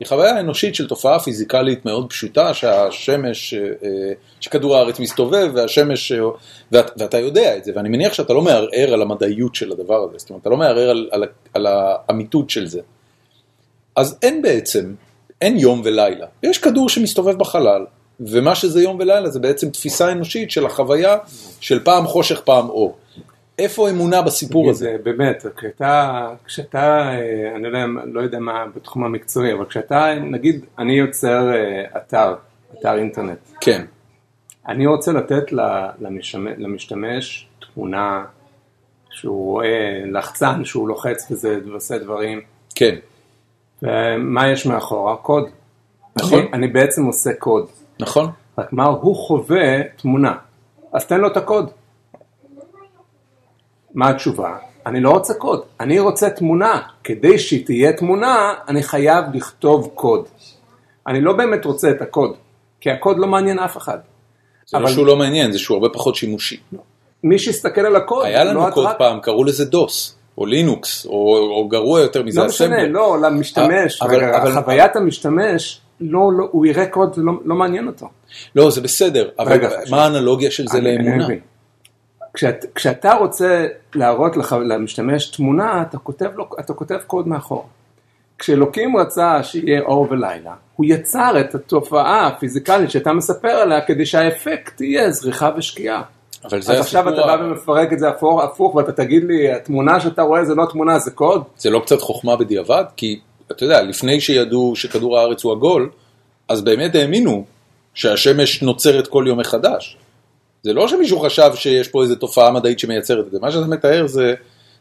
היא 0.00 0.08
חוויה 0.08 0.40
אנושית 0.40 0.74
של 0.74 0.88
תופעה 0.88 1.18
פיזיקלית 1.18 1.84
מאוד 1.84 2.10
פשוטה, 2.10 2.54
שהשמש, 2.54 3.54
אה, 3.54 3.88
שכדור 4.40 4.76
הארץ 4.76 5.00
מסתובב 5.00 5.50
והשמש, 5.54 6.12
אה, 6.12 6.18
ואת, 6.72 6.90
ואתה 6.96 7.18
יודע 7.18 7.56
את 7.56 7.64
זה, 7.64 7.72
ואני 7.74 7.88
מניח 7.88 8.12
שאתה 8.12 8.32
לא 8.32 8.42
מערער 8.42 8.92
על 8.92 9.02
המדעיות 9.02 9.54
של 9.54 9.72
הדבר 9.72 10.04
הזה, 10.04 10.18
זאת 10.18 10.30
אומרת, 10.30 10.42
אתה 10.42 10.50
לא 10.50 10.56
מערער 10.56 10.90
על, 10.90 11.08
על, 11.12 11.24
על 11.54 11.66
האמיתות 11.66 12.50
של 12.50 12.66
זה. 12.66 12.80
אז 13.96 14.18
אין 14.22 14.42
בעצם, 14.42 14.94
אין 15.40 15.56
יום 15.56 15.82
ולילה, 15.84 16.26
יש 16.42 16.58
כדור 16.58 16.88
שמסתובב 16.88 17.38
בחלל, 17.38 17.84
ומה 18.20 18.54
שזה 18.54 18.82
יום 18.82 18.96
ולילה 19.00 19.30
זה 19.30 19.40
בעצם 19.40 19.70
תפיסה 19.70 20.12
אנושית 20.12 20.50
של 20.50 20.66
החוויה 20.66 21.16
של 21.60 21.84
פעם 21.84 22.06
חושך 22.06 22.40
פעם 22.40 22.68
אור. 22.68 22.96
איפה 23.58 23.90
אמונה 23.90 24.22
בסיפור 24.22 24.70
הזה? 24.70 24.84
זה 24.84 25.02
באמת, 25.02 25.46
כשאתה, 25.56 26.28
כשאתה, 26.44 27.08
אה, 27.08 27.56
אני 27.56 27.62
לא 27.62 27.68
יודע, 27.68 27.86
לא 28.12 28.20
יודע 28.20 28.38
מה 28.38 28.64
בתחום 28.76 29.04
המקצועי, 29.04 29.52
אבל 29.52 29.64
כשאתה, 29.64 30.14
נגיד, 30.14 30.64
אני 30.78 30.92
יוצר 30.92 31.54
אה, 31.54 31.84
אתר, 31.96 32.34
אתר 32.78 32.98
אינטרנט, 32.98 33.38
כן, 33.60 33.84
אני 34.68 34.86
רוצה 34.86 35.12
לתת 35.12 35.52
למשתמש, 36.00 36.52
למשתמש 36.58 37.48
תמונה 37.74 38.24
שהוא 39.10 39.52
רואה 39.52 40.02
לחצן 40.12 40.64
שהוא 40.64 40.88
לוחץ 40.88 41.30
וזה 41.30 41.58
ועושה 41.66 41.98
דברים, 41.98 42.40
כן, 42.74 42.94
ומה 43.82 44.48
יש 44.48 44.66
מאחורה? 44.66 45.16
קוד. 45.16 45.44
נכון. 46.16 46.38
אני, 46.38 46.48
אני 46.52 46.68
בעצם 46.68 47.04
עושה 47.04 47.30
קוד. 47.38 47.66
נכון? 48.00 48.30
רק 48.58 48.72
מה, 48.72 48.84
הוא 48.84 49.16
חווה 49.16 49.82
תמונה. 49.96 50.34
אז 50.92 51.06
תן 51.06 51.20
לו 51.20 51.28
את 51.28 51.36
הקוד. 51.36 51.70
מה 53.96 54.08
התשובה? 54.08 54.56
אני 54.86 55.00
לא 55.00 55.10
רוצה 55.10 55.34
קוד, 55.34 55.60
אני 55.80 55.98
רוצה 56.00 56.30
תמונה. 56.30 56.80
כדי 57.04 57.38
שהיא 57.38 57.66
תהיה 57.66 57.92
תמונה, 57.92 58.54
אני 58.68 58.82
חייב 58.82 59.24
לכתוב 59.34 59.90
קוד. 59.94 60.24
אני 61.06 61.20
לא 61.20 61.32
באמת 61.32 61.64
רוצה 61.64 61.90
את 61.90 62.02
הקוד, 62.02 62.32
כי 62.80 62.90
הקוד 62.90 63.18
לא 63.18 63.26
מעניין 63.26 63.58
אף 63.58 63.76
אחד. 63.76 63.98
זה 64.66 64.78
לא 64.78 64.82
אבל- 64.84 64.92
שהוא 64.92 65.06
לא 65.06 65.16
מעניין, 65.16 65.52
זה 65.52 65.58
שהוא 65.58 65.74
הרבה 65.76 65.88
פחות 65.88 66.14
שימושי. 66.14 66.60
מי 67.24 67.38
שיסתכל 67.38 67.80
על 67.80 67.96
הקוד, 67.96 68.24
היה 68.26 68.44
לא 68.44 68.50
לנו 68.50 68.60
קוד 68.72 68.84
אטרקט- 68.86 68.98
פעם, 68.98 69.20
קראו 69.20 69.44
לזה 69.44 69.64
דוס, 69.64 70.16
או 70.38 70.46
לינוקס, 70.46 71.06
או 71.06 71.12
או 71.38 71.68
גרוע 71.68 72.00
יותר 72.00 72.22
מזה, 72.22 72.40
לא 72.40 72.46
משנה, 72.46 72.76
אסמבלר. 72.76 72.92
לא, 72.92 73.18
למשתמש, 73.20 74.02
אבל- 74.02 74.14
רגע, 74.16 74.42
אבל- 74.42 74.52
חוויית 74.62 74.96
המשתמש, 74.96 75.80
לא, 76.00 76.30
לא, 76.38 76.48
הוא 76.50 76.66
יראה 76.66 76.86
קוד, 76.86 77.14
זה 77.14 77.22
לא, 77.22 77.32
לא 77.44 77.54
מעניין 77.54 77.86
אותו. 77.86 78.08
לא, 78.56 78.70
זה 78.70 78.80
בסדר, 78.80 79.28
אבל 79.38 79.52
רגע, 79.52 79.68
מה. 79.90 80.02
האנלוגיה 80.04 80.50
של 80.50 80.66
זה 80.66 80.78
אני- 80.78 80.96
אני 80.96 81.04
לאמונה? 81.08 81.26
כשאת, 82.36 82.64
כשאתה 82.74 83.14
רוצה 83.14 83.66
להראות 83.94 84.36
לך, 84.36 84.56
למשתמש 84.68 85.26
תמונה, 85.30 85.82
אתה 85.82 85.98
כותב, 85.98 86.28
לו, 86.34 86.48
אתה 86.60 86.74
כותב 86.74 86.98
קוד 87.06 87.28
מאחור. 87.28 87.66
כשאלוקים 88.38 88.96
רצה 88.96 89.42
שיהיה 89.42 89.80
אור 89.80 90.06
ולילה, 90.10 90.54
הוא 90.76 90.86
יצר 90.88 91.40
את 91.40 91.54
התופעה 91.54 92.26
הפיזיקלית 92.26 92.90
שאתה 92.90 93.12
מספר 93.12 93.48
עליה 93.48 93.80
כדי 93.80 94.06
שהאפקט 94.06 94.80
יהיה 94.80 95.10
זריחה 95.10 95.50
ושקיעה. 95.56 96.02
אבל 96.44 96.62
זה 96.62 96.72
אז 96.72 96.80
עכשיו 96.80 97.08
הסיפור 97.08 97.24
אתה 97.24 97.36
בא 97.36 97.44
ומפרק 97.44 97.92
את 97.92 97.98
זה 97.98 98.08
הפוך, 98.08 98.42
הפוך 98.42 98.74
ואתה 98.74 98.92
תגיד 98.92 99.24
לי, 99.24 99.52
התמונה 99.52 100.00
שאתה 100.00 100.22
רואה 100.22 100.44
זה 100.44 100.54
לא 100.54 100.66
תמונה, 100.70 100.98
זה 100.98 101.10
קוד? 101.10 101.42
זה 101.58 101.70
לא 101.70 101.78
קצת 101.78 102.00
חוכמה 102.00 102.36
בדיעבד? 102.36 102.84
כי, 102.96 103.20
אתה 103.50 103.64
יודע, 103.64 103.82
לפני 103.82 104.20
שידעו 104.20 104.72
שכדור 104.76 105.18
הארץ 105.18 105.44
הוא 105.44 105.52
עגול, 105.52 105.90
אז 106.48 106.62
באמת 106.62 106.94
האמינו 106.94 107.44
שהשמש 107.94 108.62
נוצרת 108.62 109.06
כל 109.06 109.24
יום 109.28 109.40
מחדש. 109.40 109.96
זה 110.66 110.72
לא 110.72 110.88
שמישהו 110.88 111.20
חשב 111.20 111.50
שיש 111.54 111.88
פה 111.88 112.02
איזו 112.02 112.14
תופעה 112.14 112.50
מדעית 112.50 112.78
שמייצרת 112.78 113.26
את 113.26 113.32
זה, 113.32 113.38
מה 113.40 113.52
שאתה 113.52 113.66
מתאר 113.66 114.06
זה, 114.06 114.34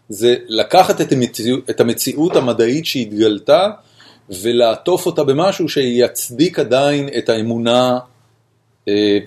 זה 0.10 0.36
לקחת 0.48 1.02
את 1.02 1.12
המציאות, 1.12 1.70
את 1.70 1.80
המציאות 1.80 2.36
המדעית 2.36 2.86
שהתגלתה 2.86 3.70
ולעטוף 4.42 5.06
אותה 5.06 5.24
במשהו 5.24 5.70
שיצדיק 5.70 6.60
עדיין 6.60 7.10
את 7.18 7.30
האמונה, 7.30 8.00
אה, 8.88 9.20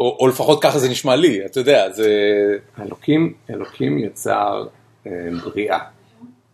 או, 0.00 0.16
או 0.20 0.28
לפחות 0.28 0.62
ככה 0.62 0.78
זה 0.78 0.88
נשמע 0.88 1.16
לי, 1.16 1.46
אתה 1.46 1.60
יודע, 1.60 1.90
זה... 1.92 2.10
אלוקים, 2.80 3.32
אלוקים 3.50 3.98
יצר 3.98 4.66
אה, 5.06 5.12
בריאה. 5.44 5.78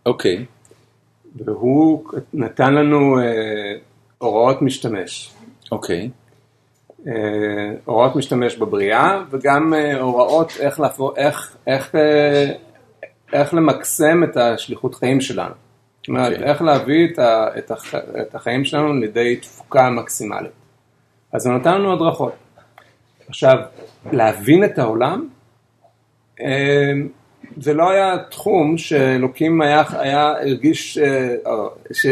אוקיי, 0.05 0.45
והוא 1.35 2.03
נתן 2.33 2.73
לנו 2.73 3.19
אה, 3.19 3.23
הוראות 4.17 4.61
משתמש. 4.61 5.31
אוקיי, 5.71 6.01
אה, 6.01 6.07
הוראות 7.85 8.15
משתמש 8.15 8.57
בבריאה 8.57 9.23
וגם 9.31 9.73
אה, 9.73 9.99
הוראות 9.99 10.53
איך, 10.59 10.79
להפור, 10.79 11.13
איך, 11.17 11.57
איך, 11.67 11.95
אה, 11.95 12.51
איך 13.33 13.53
למקסם 13.53 14.23
את 14.23 14.37
השליחות 14.37 14.95
חיים 14.95 15.21
שלנו. 15.21 15.53
זאת 15.99 16.07
אומרת, 16.07 16.33
אוקיי. 16.33 16.49
איך 16.49 16.61
להביא 16.61 17.07
את, 17.13 17.19
ה, 17.19 17.47
את, 17.57 17.71
הח, 17.71 17.95
את 17.95 18.35
החיים 18.35 18.65
שלנו 18.65 18.93
לידי 18.93 19.35
תפוקה 19.35 19.89
מקסימלית. 19.89 20.51
אז 21.33 21.47
הוא 21.47 21.55
נתן 21.55 21.73
לנו 21.73 21.93
הדרכות. 21.93 22.33
עכשיו, 23.27 23.57
להבין 24.11 24.63
את 24.63 24.79
העולם, 24.79 25.27
אה, 26.41 26.91
זה 27.57 27.73
לא 27.73 27.89
היה 27.89 28.17
תחום 28.29 28.77
שאלוקים 28.77 29.61
היה, 29.61 29.83
היה 29.91 30.33
הרגיש, 30.41 30.97
אה, 30.97 31.35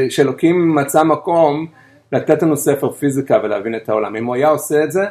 שאלוקים 0.10 0.75
מצא 0.75 1.04
מקום 1.04 1.67
לתת 2.12 2.43
לנו 2.43 2.58
ספר 2.58 2.91
פיזיקה 2.91 3.38
ולהבין 3.43 3.76
את 3.76 3.89
העולם. 3.89 4.15
אם 4.15 4.26
הוא 4.26 4.36
היה 4.36 4.50
עושה 4.50 4.84
את 4.84 4.91
זה, 4.91 5.06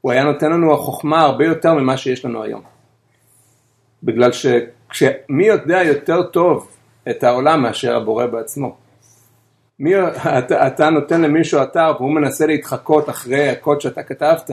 הוא 0.00 0.12
היה 0.12 0.24
נותן 0.24 0.50
לנו 0.52 0.74
החוכמה 0.74 1.20
הרבה 1.20 1.44
יותר 1.44 1.74
ממה 1.74 1.96
שיש 1.96 2.24
לנו 2.24 2.42
היום. 2.42 2.62
בגלל 4.02 4.30
שמי 4.92 5.46
יודע 5.46 5.82
יותר 5.82 6.22
טוב 6.22 6.68
את 7.10 7.24
העולם 7.24 7.62
מאשר 7.62 7.96
הבורא 7.96 8.26
בעצמו. 8.26 8.76
מי, 9.78 9.94
אתה, 10.38 10.66
אתה 10.66 10.90
נותן 10.90 11.20
למישהו 11.20 11.62
אתר 11.62 11.92
והוא 11.96 12.10
מנסה 12.10 12.46
להתחקות 12.46 13.08
אחרי 13.08 13.48
הקוד 13.48 13.80
שאתה 13.80 14.02
כתבת, 14.02 14.50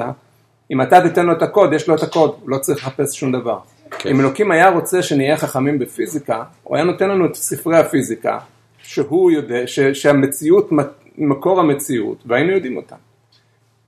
אם 0.71 0.81
אתה 0.81 1.01
תיתן 1.01 1.25
לו 1.25 1.33
את 1.33 1.41
הקוד, 1.41 1.73
יש 1.73 1.87
לו 1.87 1.95
את 1.95 2.03
הקוד, 2.03 2.35
הוא 2.41 2.49
לא 2.49 2.57
צריך 2.57 2.77
לחפש 2.77 3.19
שום 3.19 3.31
דבר. 3.31 3.59
כן. 3.89 4.09
אם 4.09 4.19
אלוקים 4.19 4.51
היה 4.51 4.69
רוצה 4.69 5.03
שנהיה 5.03 5.37
חכמים 5.37 5.79
בפיזיקה, 5.79 6.43
הוא 6.63 6.75
היה 6.75 6.85
נותן 6.85 7.09
לנו 7.09 7.25
את 7.25 7.35
ספרי 7.35 7.77
הפיזיקה, 7.77 8.39
שהוא 8.77 9.31
יודע, 9.31 9.67
ש, 9.67 9.79
שהמציאות, 9.79 10.69
מקור 11.17 11.59
המציאות, 11.59 12.23
והיינו 12.25 12.51
יודעים 12.51 12.77
אותה. 12.77 12.95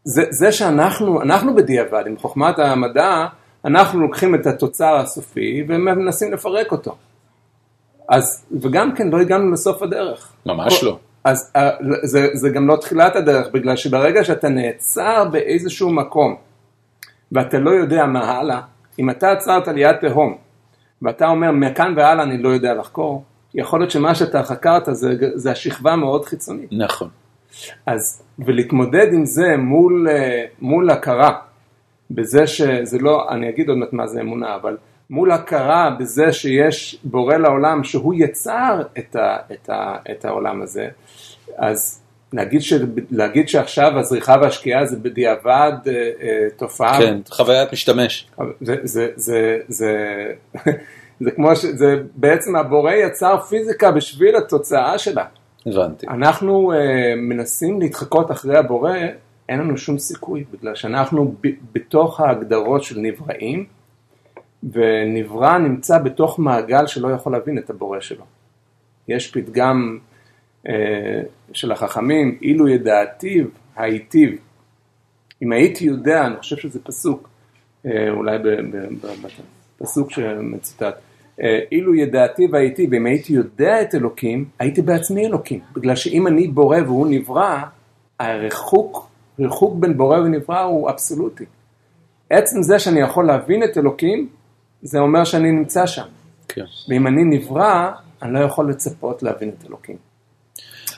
זה, 0.03 0.23
זה 0.29 0.51
שאנחנו, 0.51 1.21
אנחנו 1.21 1.55
בדיעבד, 1.55 2.03
עם 2.07 2.17
חוכמת 2.17 2.59
המדע, 2.59 3.25
אנחנו 3.65 3.99
לוקחים 3.99 4.35
את 4.35 4.47
התוצר 4.47 4.95
הסופי 4.95 5.65
ומנסים 5.67 6.33
לפרק 6.33 6.71
אותו. 6.71 6.95
אז, 8.09 8.45
וגם 8.61 8.95
כן 8.95 9.07
לא 9.07 9.19
הגענו 9.19 9.51
לסוף 9.51 9.81
הדרך. 9.81 10.33
ממש 10.45 10.83
לא. 10.83 10.99
אז 11.23 11.51
אה, 11.55 11.69
זה, 12.03 12.27
זה 12.33 12.49
גם 12.49 12.67
לא 12.67 12.75
תחילת 12.75 13.15
הדרך, 13.15 13.47
בגלל 13.53 13.75
שברגע 13.75 14.23
שאתה 14.23 14.49
נעצר 14.49 15.25
באיזשהו 15.31 15.89
מקום, 15.89 16.35
ואתה 17.31 17.59
לא 17.59 17.71
יודע 17.71 18.05
מה 18.05 18.31
הלאה, 18.31 18.61
אם 18.99 19.09
אתה 19.09 19.31
עצרת 19.31 19.67
ליד 19.67 19.95
תהום, 20.01 20.37
ואתה 21.01 21.27
אומר, 21.27 21.51
מכאן 21.51 21.93
והלאה 21.97 22.23
אני 22.23 22.37
לא 22.37 22.49
יודע 22.49 22.73
לחקור, 22.73 23.23
יכול 23.53 23.79
להיות 23.79 23.91
שמה 23.91 24.15
שאתה 24.15 24.43
חקרת 24.43 24.83
זה, 24.91 25.13
זה 25.35 25.51
השכבה 25.51 25.95
מאוד 25.95 26.25
חיצונית. 26.25 26.69
נכון. 26.71 27.09
אז, 27.85 28.21
ולהתמודד 28.39 29.13
עם 29.13 29.25
זה 29.25 29.57
מול, 29.57 30.07
אה, 30.09 30.45
מול 30.61 30.89
הכרה, 30.89 31.39
בזה 32.11 32.47
שזה 32.47 32.99
לא, 32.99 33.29
אני 33.29 33.49
אגיד 33.49 33.69
עוד 33.69 33.77
מעט 33.77 33.93
מה 33.93 34.07
זה 34.07 34.21
אמונה, 34.21 34.55
אבל 34.55 34.77
מול 35.09 35.31
הכרה 35.31 35.95
בזה 35.99 36.33
שיש 36.33 36.99
בורא 37.03 37.37
לעולם 37.37 37.83
שהוא 37.83 38.13
יצר 38.17 38.81
את, 38.99 39.15
ה, 39.15 39.37
את, 39.53 39.69
ה, 39.69 39.95
את 40.11 40.25
העולם 40.25 40.61
הזה, 40.61 40.87
אז 41.57 42.01
להגיד, 42.33 42.61
ש, 42.61 42.73
להגיד 43.11 43.49
שעכשיו 43.49 43.99
הזריחה 43.99 44.35
והשקיעה 44.41 44.85
זה 44.85 44.97
בדיעבד 44.97 45.71
אה, 45.87 45.93
אה, 46.21 46.47
תופעה, 46.57 46.97
כן, 46.97 47.17
חוויית 47.29 47.73
משתמש. 47.73 48.27
זה, 48.61 48.75
זה, 48.83 49.07
זה, 49.15 49.57
זה, 49.67 49.95
זה 51.19 51.31
כמו 51.31 51.55
ש... 51.55 51.65
זה 51.65 51.95
בעצם 52.15 52.55
הבורא 52.55 52.93
יצר 52.93 53.39
פיזיקה 53.39 53.91
בשביל 53.91 54.35
התוצאה 54.35 54.97
שלה. 54.97 55.25
הבנתי. 55.65 56.07
אנחנו 56.07 56.73
uh, 56.73 56.75
מנסים 57.17 57.79
להתחקות 57.79 58.31
אחרי 58.31 58.57
הבורא, 58.57 58.93
אין 59.49 59.59
לנו 59.59 59.77
שום 59.77 59.97
סיכוי, 59.97 60.43
בגלל 60.51 60.75
שאנחנו 60.75 61.35
ב- 61.41 61.47
בתוך 61.73 62.19
ההגדרות 62.19 62.83
של 62.83 62.99
נבראים, 62.99 63.65
ונברא 64.63 65.57
נמצא 65.57 65.97
בתוך 65.97 66.39
מעגל 66.39 66.87
שלא 66.87 67.07
יכול 67.07 67.31
להבין 67.31 67.57
את 67.57 67.69
הבורא 67.69 67.99
שלו. 67.99 68.25
יש 69.07 69.31
פתגם 69.31 69.97
uh, 70.65 70.69
של 71.53 71.71
החכמים, 71.71 72.37
אילו 72.41 72.67
ידעתיו 72.67 73.45
הייטיב. 73.75 74.37
אם 75.41 75.51
הייתי 75.51 75.85
יודע, 75.85 76.25
אני 76.25 76.37
חושב 76.37 76.57
שזה 76.57 76.79
פסוק, 76.83 77.29
uh, 77.85 77.89
אולי 78.09 78.37
בפסוק 79.79 80.11
שמצוטט, 80.11 80.83
אה, 80.83 81.08
אילו 81.71 81.95
ידעתי 81.95 82.47
והייתי, 82.51 82.87
ואם 82.91 83.05
הייתי 83.05 83.33
יודע 83.33 83.81
את 83.81 83.95
אלוקים, 83.95 84.45
הייתי 84.59 84.81
בעצמי 84.81 85.25
אלוקים. 85.27 85.59
בגלל 85.73 85.95
שאם 85.95 86.27
אני 86.27 86.47
בורא 86.47 86.77
והוא 86.85 87.07
נברא, 87.07 87.57
הריחוק, 88.19 89.07
ריחוק 89.39 89.75
בין 89.75 89.97
בורא 89.97 90.17
ונברא 90.19 90.61
הוא 90.61 90.89
אבסולוטי. 90.89 91.45
עצם 92.29 92.63
זה 92.63 92.79
שאני 92.79 92.99
יכול 92.99 93.25
להבין 93.25 93.63
את 93.63 93.77
אלוקים, 93.77 94.29
זה 94.81 94.99
אומר 94.99 95.23
שאני 95.23 95.51
נמצא 95.51 95.85
שם. 95.85 96.03
כן. 96.47 96.63
ואם 96.89 97.07
אני 97.07 97.23
נברא, 97.23 97.91
אני 98.21 98.33
לא 98.33 98.39
יכול 98.39 98.69
לצפות 98.69 99.23
להבין 99.23 99.49
את 99.49 99.65
אלוקים. 99.67 99.95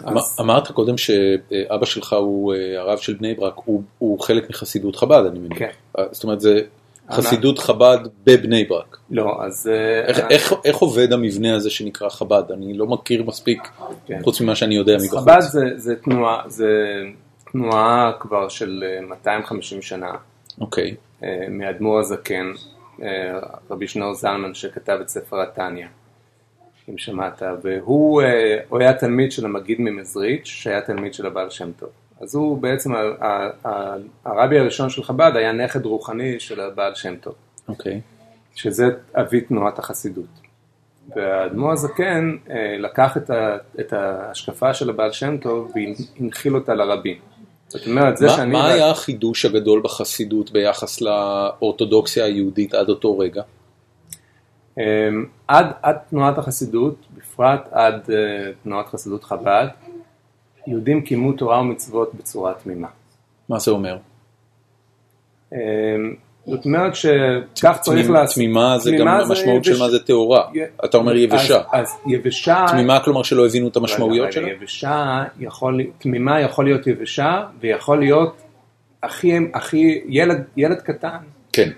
אמ- 0.08 0.14
אמרת 0.40 0.68
קודם 0.72 0.98
שאבא 0.98 1.86
שלך 1.86 2.14
הוא 2.14 2.54
אה, 2.54 2.80
הרב 2.82 2.98
של 2.98 3.14
בני 3.14 3.34
ברק, 3.34 3.54
הוא- 3.66 3.84
הוא 3.98 4.20
חלק 4.20 4.50
מחסידות 4.50 4.96
חב"ד, 4.96 5.24
אני 5.32 5.40
מניח. 5.40 5.60
כן. 5.60 5.70
אה, 6.00 6.04
זאת 6.12 6.24
אומרת, 6.24 6.42
זה 6.42 6.60
חסידות 7.12 7.60
חב"ד 7.60 7.98
בבני 8.24 8.64
ברק. 8.64 8.98
לא, 9.12 9.38
אז... 9.44 9.68
אה, 9.74 10.06
איך- 10.08 10.20
איך- 10.30 10.54
איך 10.66 10.78
עובד 10.78 11.14
המבנה 11.14 11.56
הזה 11.56 11.70
שנקרא 11.70 12.10
חב"ד? 12.10 12.44
אני 12.54 12.78
לא 12.78 12.86
מכיר 12.88 13.24
מספיק, 13.24 13.68
כן. 14.06 14.20
חוץ 14.24 14.42
ממה 14.42 14.56
שאני 14.56 14.76
יודע 14.76 14.94
מבחוץ. 14.96 15.20
חב"ד 15.20 15.40
זה, 15.40 15.66
זה, 15.76 15.96
תנועה, 15.96 16.42
זה 16.48 16.68
תנועה 17.52 18.12
כבר 18.20 18.50
של 18.50 18.84
אה, 18.88 19.06
250 19.08 19.82
שנה, 19.82 20.12
אוקיי, 20.62 20.96
אה, 21.24 21.46
מאדמו"ר 21.50 22.00
הזקן, 22.00 22.52
אה, 23.04 23.08
רבי 23.72 23.88
שנור 23.88 24.14
זלמן 24.14 24.54
שכתב 24.54 24.98
את 25.02 25.10
ספר 25.10 25.42
התניא, 25.42 25.86
אם 26.90 26.98
שמעת, 26.98 27.42
והוא 27.64 28.22
אה, 28.22 28.58
הוא 28.70 28.80
היה 28.80 28.94
תלמיד 28.94 29.32
של 29.32 29.46
המגיד 29.46 29.82
ממזריץ', 29.82 30.46
שהיה 30.46 30.82
תלמיד 30.82 31.14
של 31.14 31.26
הבעל 31.26 31.50
שם 31.50 31.72
טוב. 31.80 31.90
אז 32.22 32.36
הוא 32.36 32.58
בעצם, 32.58 32.92
הרבי 34.26 34.60
הראשון 34.60 34.90
של 34.90 35.04
חב"ד 35.04 35.32
היה 35.36 35.52
נכד 35.52 35.86
רוחני 35.86 36.40
של 36.40 36.60
הבעל 36.60 36.96
שם 36.96 37.16
טוב, 37.16 37.34
אוקיי, 37.68 38.02
שזה 38.56 38.90
אבי 39.16 39.42
תנועת 39.42 39.80
החסידות. 39.80 40.42
והאדמו"ר 41.16 41.72
הזקן 41.72 42.38
אה, 42.50 42.78
לקח 42.80 43.18
את, 43.18 43.30
ה, 43.30 43.58
את 43.80 43.94
ההשקפה 43.94 44.74
של 44.74 44.90
הבעל 44.90 45.12
שם 45.12 45.38
טוב 45.38 45.72
והנחיל 46.20 46.56
אותה 46.56 46.74
לרבים. 46.74 47.18
זאת 47.68 47.88
אומרת, 47.88 48.18
זה 48.18 48.26
מה, 48.26 48.32
שאני... 48.32 48.52
מה 48.52 48.68
היה 48.68 48.90
החידוש 48.90 49.46
הגדול 49.46 49.82
בחסידות 49.84 50.52
ביחס 50.52 51.02
לאורתודוקסיה 51.02 52.26
היהודית 52.26 52.74
עד 52.74 52.90
אותו 52.90 53.20
רגע? 53.20 53.42
אמ, 54.78 55.26
עד, 55.48 55.66
עד 55.82 55.98
תנועת 56.10 56.38
החסידות, 56.38 56.96
בפרט 57.18 57.68
עד 57.72 58.06
uh, 58.06 58.10
תנועת 58.64 58.88
חסידות 58.88 59.24
חב"ד, 59.24 59.68
יהודים 60.68 61.02
קיימו 61.02 61.34
תורה 61.34 61.62
ומצוות 61.62 62.16
בצורה 62.16 62.54
תמימה. 62.54 62.88
מה 63.50 63.60
זה 63.60 63.72
אומר? 63.72 63.98
אמ, 65.54 65.58
זאת 66.46 66.66
אומרת 66.66 66.96
שכך 66.96 67.78
צריך 67.82 68.10
לעשות. 68.10 68.36
תמימה 68.36 68.78
זה 68.80 68.92
גם 69.00 69.08
המשמעות 69.08 69.64
של 69.64 69.80
מה 69.80 69.90
זה 69.90 70.00
טהורה. 70.00 70.50
אתה 70.86 70.98
אומר 70.98 71.16
יבשה. 71.16 71.62
אז, 71.74 71.98
יבשה... 72.08 72.66
תמימה 72.68 73.00
כלומר 73.00 73.24
שלא 73.24 73.46
הבינו 73.46 73.68
את 73.68 73.76
המשמעויות 73.76 74.32
שלה? 74.32 74.50
יבשה 74.50 75.24
יכול, 75.40 75.82
תמימה 75.98 76.42
יכול 76.42 76.66
להיות 76.66 76.88
יבשה 76.88 77.44
ויכול 77.60 78.00
להיות 78.00 78.42
הכי, 79.04 80.02
ילד, 80.56 80.82
קטן. 80.84 81.18
כן. 81.54 81.70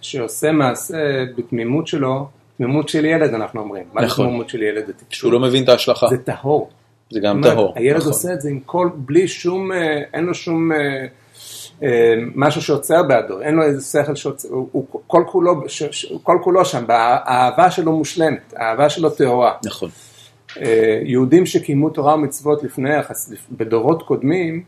שעושה 0.00 0.52
מעשה 0.52 0.96
בתמימות 1.36 1.86
שלו, 1.86 2.28
תמימות 2.56 2.88
של 2.88 3.04
ילד 3.04 3.34
אנחנו 3.34 3.60
אומרים. 3.60 3.84
נכון. 3.84 4.02
מה 4.02 4.08
זה 4.08 4.14
תמימות 4.16 4.48
של 4.48 4.62
ילד? 4.62 4.90
שהוא 5.10 5.32
לא 5.32 5.40
מבין 5.40 5.64
את 5.64 5.68
ההשלכה. 5.68 6.06
זה 6.08 6.18
טהור. 6.18 6.70
זה 7.10 7.20
גם 7.20 7.40
טהור. 7.42 7.72
הילד 7.76 7.96
נכון. 7.96 8.12
עושה 8.12 8.32
את 8.32 8.40
זה 8.40 8.50
עם 8.50 8.60
כל, 8.60 8.88
בלי 8.94 9.28
שום, 9.28 9.72
אה, 9.72 10.02
אין 10.12 10.24
לו 10.24 10.34
שום 10.34 10.72
אה, 10.72 11.06
אה, 11.82 12.14
משהו 12.34 12.62
שעוצר 12.62 13.02
בעדו, 13.02 13.40
אין 13.40 13.54
לו 13.54 13.62
איזה 13.62 13.84
שכל 13.84 14.14
שעוצר, 14.14 14.48
הוא, 14.48 14.68
הוא 14.72 14.86
כל, 15.06 15.24
כולו, 15.26 15.68
ש, 15.68 15.82
ש, 15.82 16.12
כל 16.22 16.38
כולו 16.42 16.64
שם, 16.64 16.84
האהבה 16.88 17.70
שלו 17.70 17.92
מושלמת, 17.92 18.54
האהבה 18.56 18.88
שלו 18.88 19.10
טהורה. 19.10 19.52
נכון. 19.64 19.90
אה, 20.56 21.00
יהודים 21.04 21.46
שקיימו 21.46 21.90
תורה 21.90 22.14
ומצוות 22.14 22.62
לפני, 22.62 22.90
בדורות 23.50 24.02
קודמים, 24.02 24.62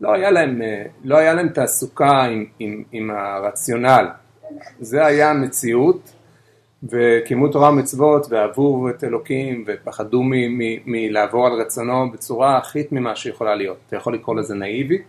לא 0.00 0.14
היה 0.14 0.30
להם, 0.30 0.62
אה, 0.62 0.82
לא 1.04 1.16
היה 1.16 1.34
להם 1.34 1.48
תעסוקה 1.48 2.24
עם, 2.24 2.44
עם, 2.58 2.82
עם 2.92 3.10
הרציונל. 3.10 4.06
זה 4.80 5.06
היה 5.06 5.30
המציאות, 5.30 6.12
וקיימו 6.82 7.48
תורה 7.48 7.70
ומצוות, 7.70 8.26
ואהבו 8.30 8.88
את 8.90 9.04
אלוקים, 9.04 9.64
ופחדו 9.66 10.22
מלעבור 10.86 11.46
על 11.46 11.52
רצונו 11.60 12.12
בצורה 12.12 12.58
הכי 12.58 12.84
תמימה 12.84 13.16
שיכולה 13.16 13.54
להיות. 13.54 13.76
אתה 13.86 13.96
יכול 13.96 14.14
לקרוא 14.14 14.36
לזה 14.36 14.54
נאיבית, 14.54 15.02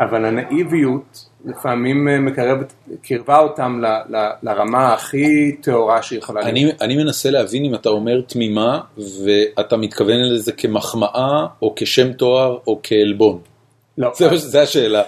אבל 0.00 0.24
הנאיביות 0.24 1.26
לפעמים 1.44 2.08
אה, 2.08 2.20
מקרבת, 2.20 2.72
קירבה 3.02 3.38
אותם 3.38 3.80
ל, 3.80 4.16
ל, 4.16 4.28
לרמה 4.42 4.94
הכי 4.94 5.56
טהורה 5.60 6.02
שיכולה 6.02 6.40
להיות. 6.40 6.80
אני, 6.80 6.86
אני 6.94 7.04
מנסה 7.04 7.30
להבין 7.30 7.64
אם 7.64 7.74
אתה 7.74 7.88
אומר 7.88 8.20
תמימה 8.20 8.80
ואתה 8.98 9.76
מתכוון 9.76 10.16
לזה 10.20 10.52
כמחמאה 10.52 11.46
או 11.62 11.72
כשם 11.76 12.12
תואר 12.12 12.58
או 12.66 12.80
כעלבון. 12.82 13.38
לא, 13.98 14.12
זה, 14.14 14.36
זה 14.36 14.62
השאלה. 14.62 15.02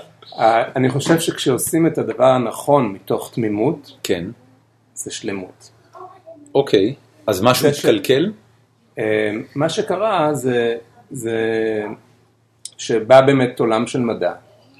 אני 0.77 0.89
חושב 0.89 1.21
שכשעושים 1.21 1.87
את 1.87 1.99
הדבר 1.99 2.25
הנכון 2.25 2.93
מתוך 2.93 3.31
תמימות, 3.35 3.93
כן. 4.03 4.25
זה 4.95 5.11
שלמות. 5.11 5.71
אוקיי. 6.55 6.95
אז 7.27 7.43
משהו 7.43 7.63
זה 7.63 7.75
ש-? 7.75 7.87
אה, 8.99 9.31
מה 9.55 9.69
שקרה 9.69 10.35
זה, 10.35 10.77
זה 11.11 11.39
שבא 12.79 13.21
באמת 13.21 13.61
עולם 13.61 13.87
של 13.87 14.01
מדע, 14.01 14.33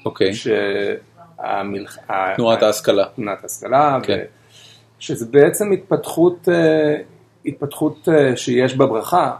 אוקיי. 0.05 0.31
שהמלח... 0.33 1.97
תנועת 2.35 2.63
ההשכלה. 2.63 3.05
תנועת 3.15 3.43
ההשכלה, 3.43 3.99
כן. 4.03 4.19
שזה 4.99 5.25
בעצם 5.31 5.71
התפתחות, 5.71 6.49
אה, 6.51 6.95
התפתחות 7.45 8.09
אה, 8.09 8.37
שיש 8.37 8.75
בה 8.75 8.85
ברכה, 8.85 9.35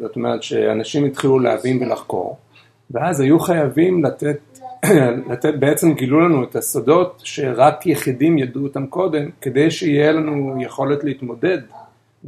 זאת 0.00 0.16
אומרת 0.16 0.42
שאנשים 0.42 1.04
התחילו 1.04 1.38
להבין 1.38 1.82
ולחקור, 1.82 2.38
ואז 2.90 3.20
היו 3.20 3.40
חייבים 3.40 4.04
לתת, 4.04 4.38
בעצם 5.58 5.94
גילו 5.94 6.20
לנו 6.20 6.44
את 6.44 6.56
הסודות 6.56 7.22
שרק 7.24 7.86
יחידים 7.86 8.38
ידעו 8.38 8.62
אותם 8.62 8.86
קודם, 8.86 9.30
כדי 9.40 9.70
שיהיה 9.70 10.12
לנו 10.12 10.62
יכולת 10.62 11.04
להתמודד, 11.04 11.58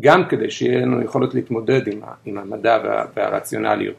גם 0.00 0.24
כדי 0.28 0.50
שיהיה 0.50 0.80
לנו 0.80 1.02
יכולת 1.02 1.34
להתמודד 1.34 1.88
עם, 1.88 2.00
עם 2.24 2.38
המדע 2.38 2.78
וה, 2.84 3.04
והרציונליות. 3.16 3.96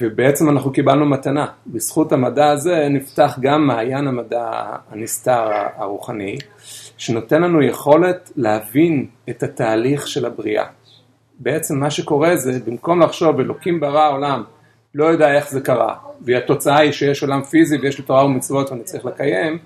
ובעצם 0.00 0.50
אנחנו 0.50 0.72
קיבלנו 0.72 1.06
מתנה. 1.06 1.46
בזכות 1.66 2.12
המדע 2.12 2.50
הזה 2.50 2.88
נפתח 2.90 3.38
גם 3.40 3.66
מעיין 3.66 4.06
המדע 4.06 4.50
הנסתר 4.90 5.50
הרוחני, 5.76 6.36
שנותן 6.96 7.42
לנו 7.42 7.62
יכולת 7.62 8.32
להבין 8.36 9.06
את 9.30 9.42
התהליך 9.42 10.08
של 10.08 10.26
הבריאה. 10.26 10.64
בעצם 11.38 11.78
מה 11.78 11.90
שקורה 11.90 12.36
זה, 12.36 12.60
במקום 12.66 13.02
לחשוב 13.02 13.40
אלוקים 13.40 13.80
ברא 13.80 14.00
העולם, 14.00 14.42
לא 14.94 15.04
יודע 15.04 15.34
איך 15.34 15.50
זה 15.50 15.60
קרה, 15.60 15.94
והתוצאה 16.24 16.78
היא 16.78 16.92
שיש 16.92 17.22
עולם 17.22 17.42
פיזי 17.42 17.76
ויש 17.76 17.98
לי 17.98 18.04
תורה 18.04 18.24
ומצוות 18.24 18.70
ואני 18.70 18.82
צריך 18.82 19.04
לקיים, 19.04 19.58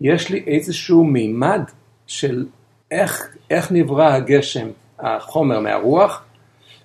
יש 0.00 0.30
לי 0.30 0.44
איזשהו 0.46 1.04
מימד 1.04 1.60
של 2.06 2.46
איך, 2.90 3.28
איך 3.50 3.72
נברא 3.72 4.12
הגשם, 4.12 4.68
החומר 4.98 5.60
מהרוח, 5.60 6.22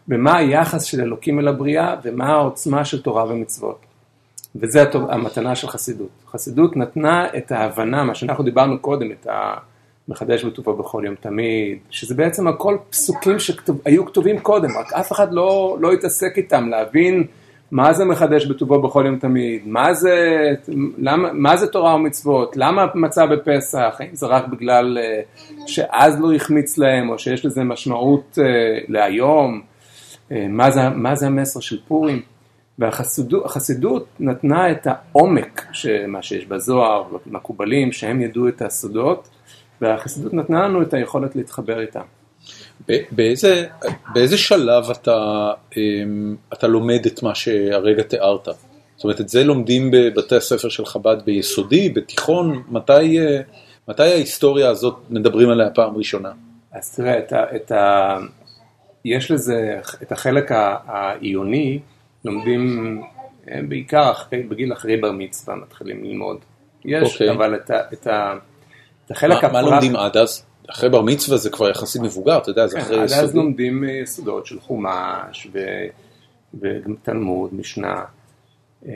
ומה 0.08 0.38
היחס 0.38 0.84
של 0.84 1.02
אלוקים 1.02 1.40
אל 1.40 1.48
הבריאה, 1.48 1.96
ומה 2.04 2.28
העוצמה 2.28 2.86
של 2.86 3.02
תורה 3.02 3.26
ומצוות. 3.26 3.80
וזה 4.56 4.82
הטוב- 4.82 5.10
המתנה 5.10 5.56
של 5.56 5.68
חסידות. 5.68 6.10
חסידות 6.32 6.78
נתנה 6.78 7.28
את 7.38 7.52
ההבנה, 7.52 8.04
מה 8.04 8.16
שאנחנו 8.16 8.44
דיברנו 8.44 8.80
קודם, 8.80 9.12
את 9.12 9.28
המחדש 10.08 10.46
בטובו 10.46 10.74
בכל 10.74 11.04
יום 11.06 11.16
תמיד, 11.16 11.78
שזה 11.90 12.16
בעצם 12.16 12.48
הכל 12.48 12.78
פסוקים 12.90 13.40
שהיו 13.40 14.06
כתובים 14.06 14.40
קודם, 14.40 14.70
רק 14.78 14.94
אף 14.94 15.12
אחד 15.12 15.34
לא, 15.34 15.78
לא 15.80 15.92
התעסק 15.92 16.34
איתם, 16.38 16.70
להבין 16.70 17.24
מה 17.72 17.94
זה 17.94 18.06
מחדש 18.06 18.46
בטובו 18.46 18.82
בכל 18.82 19.04
יום 19.06 19.20
תמיד, 19.20 19.62
מה 19.66 19.94
זה, 19.94 20.40
למה, 20.98 21.34
מה 21.34 21.58
זה 21.58 21.68
תורה 21.68 21.96
ומצוות, 21.96 22.58
למה 22.58 22.86
מצה 22.96 23.26
בפסח, 23.26 23.96
האם 24.00 24.16
זה 24.16 24.28
רק 24.28 24.48
בגלל 24.48 24.98
אה, 24.98 25.22
שאז 25.68 26.22
לא 26.22 26.34
החמיץ 26.34 26.78
להם, 26.78 27.10
או 27.10 27.20
שיש 27.20 27.46
לזה 27.46 27.64
משמעות 27.64 28.38
אה, 28.42 28.80
להיום, 28.88 29.62
אה, 30.32 30.46
מה 30.50 30.72
זה, 30.72 30.90
מה 30.90 31.16
זה 31.16 31.28
המסר 31.28 31.60
של 31.60 31.80
פורים. 31.88 32.22
והחסידות 32.80 33.46
החסידות 33.46 34.08
נתנה 34.20 34.72
את 34.72 34.88
העומק, 34.88 35.66
מה 36.08 36.22
שיש 36.22 36.46
בזוהר, 36.46 37.04
במקובלים, 37.26 37.92
שהם 37.92 38.22
ידעו 38.22 38.48
את 38.48 38.62
הסודות, 38.62 39.30
והחסידות 39.82 40.34
נתנה 40.34 40.68
לנו 40.68 40.82
את 40.82 40.94
היכולת 40.94 41.36
להתחבר 41.36 41.82
איתם. 41.82 42.02
באיזה, 43.12 43.66
באיזה 44.14 44.38
שלב 44.38 44.90
אתה, 44.92 45.52
אמ, 45.78 46.36
אתה 46.54 46.68
לומד 46.68 47.06
את 47.06 47.24
מה 47.24 47.36
שהרגע 47.36 48.04
תיארת? 48.04 48.48
זאת 48.96 49.04
אומרת, 49.04 49.22
את 49.22 49.30
זה 49.30 49.44
לומדים 49.44 49.92
בבתי 49.92 50.36
הספר 50.36 50.70
של 50.70 50.86
חב"ד 50.86 51.18
ביסודי, 51.26 51.90
בתיכון? 51.90 52.64
מתי, 52.70 53.20
אה, 53.20 53.42
מתי 53.88 54.04
ההיסטוריה 54.04 54.70
הזאת 54.70 54.96
מדברים 55.10 55.50
עליה 55.50 55.70
פעם 55.70 55.98
ראשונה? 55.98 56.32
אז 56.72 56.96
תראה, 56.96 57.20
את 57.20 57.34
ה, 57.34 57.56
את 57.56 57.72
ה, 57.72 58.18
יש 59.06 59.32
לזה, 59.32 59.80
את 60.02 60.12
החלק 60.12 60.52
העיוני, 60.88 61.80
לומדים 62.26 63.02
אה, 63.52 63.60
בעיקר 63.68 64.12
אחרי, 64.12 64.44
בגיל 64.44 64.74
אחרי 64.74 64.98
בר 64.98 65.12
מצווה 65.12 65.56
מתחילים 65.56 66.04
ללמוד. 66.04 66.38
יש, 66.86 67.14
אוקיי. 67.14 67.32
אבל 67.32 67.56
את, 67.56 67.70
ה, 67.70 67.80
את, 67.94 68.08
ה, 68.08 68.34
את 69.06 69.12
החלק 69.12 69.44
מה, 69.44 69.52
מה 69.52 69.62
לומדים 69.62 69.96
עד 69.96 70.18
אז? 70.18 70.46
אחרי 70.72 70.90
בר 70.90 71.02
מצווה 71.02 71.38
זה 71.38 71.50
כבר 71.50 71.70
יחסית 71.70 72.02
מבוגר, 72.02 72.38
אתה 72.38 72.50
יודע, 72.52 72.68
זה 72.68 72.78
כן, 72.78 72.82
אחרי 72.84 72.98
עד 72.98 73.04
אז 73.04 73.12
יסודי. 73.12 73.38
לומדים 73.38 73.84
אה, 73.84 73.90
יסודות 73.92 74.46
של 74.46 74.60
חומש 74.60 75.48
ו... 75.54 75.60
וגם 76.62 76.96
תלמוד, 77.04 77.54
משנה, 77.54 78.04
אה, 78.88 78.92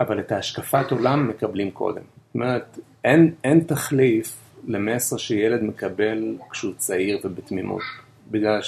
אבל 0.00 0.20
את 0.20 0.32
ההשקפת 0.32 0.90
עולם 0.90 1.28
מקבלים 1.28 1.70
קודם. 1.70 2.02
זאת 2.26 2.34
אומרת, 2.34 2.78
אין, 3.04 3.34
אין 3.44 3.60
תחליף 3.60 4.36
למסר 4.68 5.16
שילד 5.16 5.62
מקבל 5.62 6.36
כשהוא 6.50 6.72
צעיר 6.76 7.18
ובתמימות, 7.24 7.82
בגלל 8.30 8.60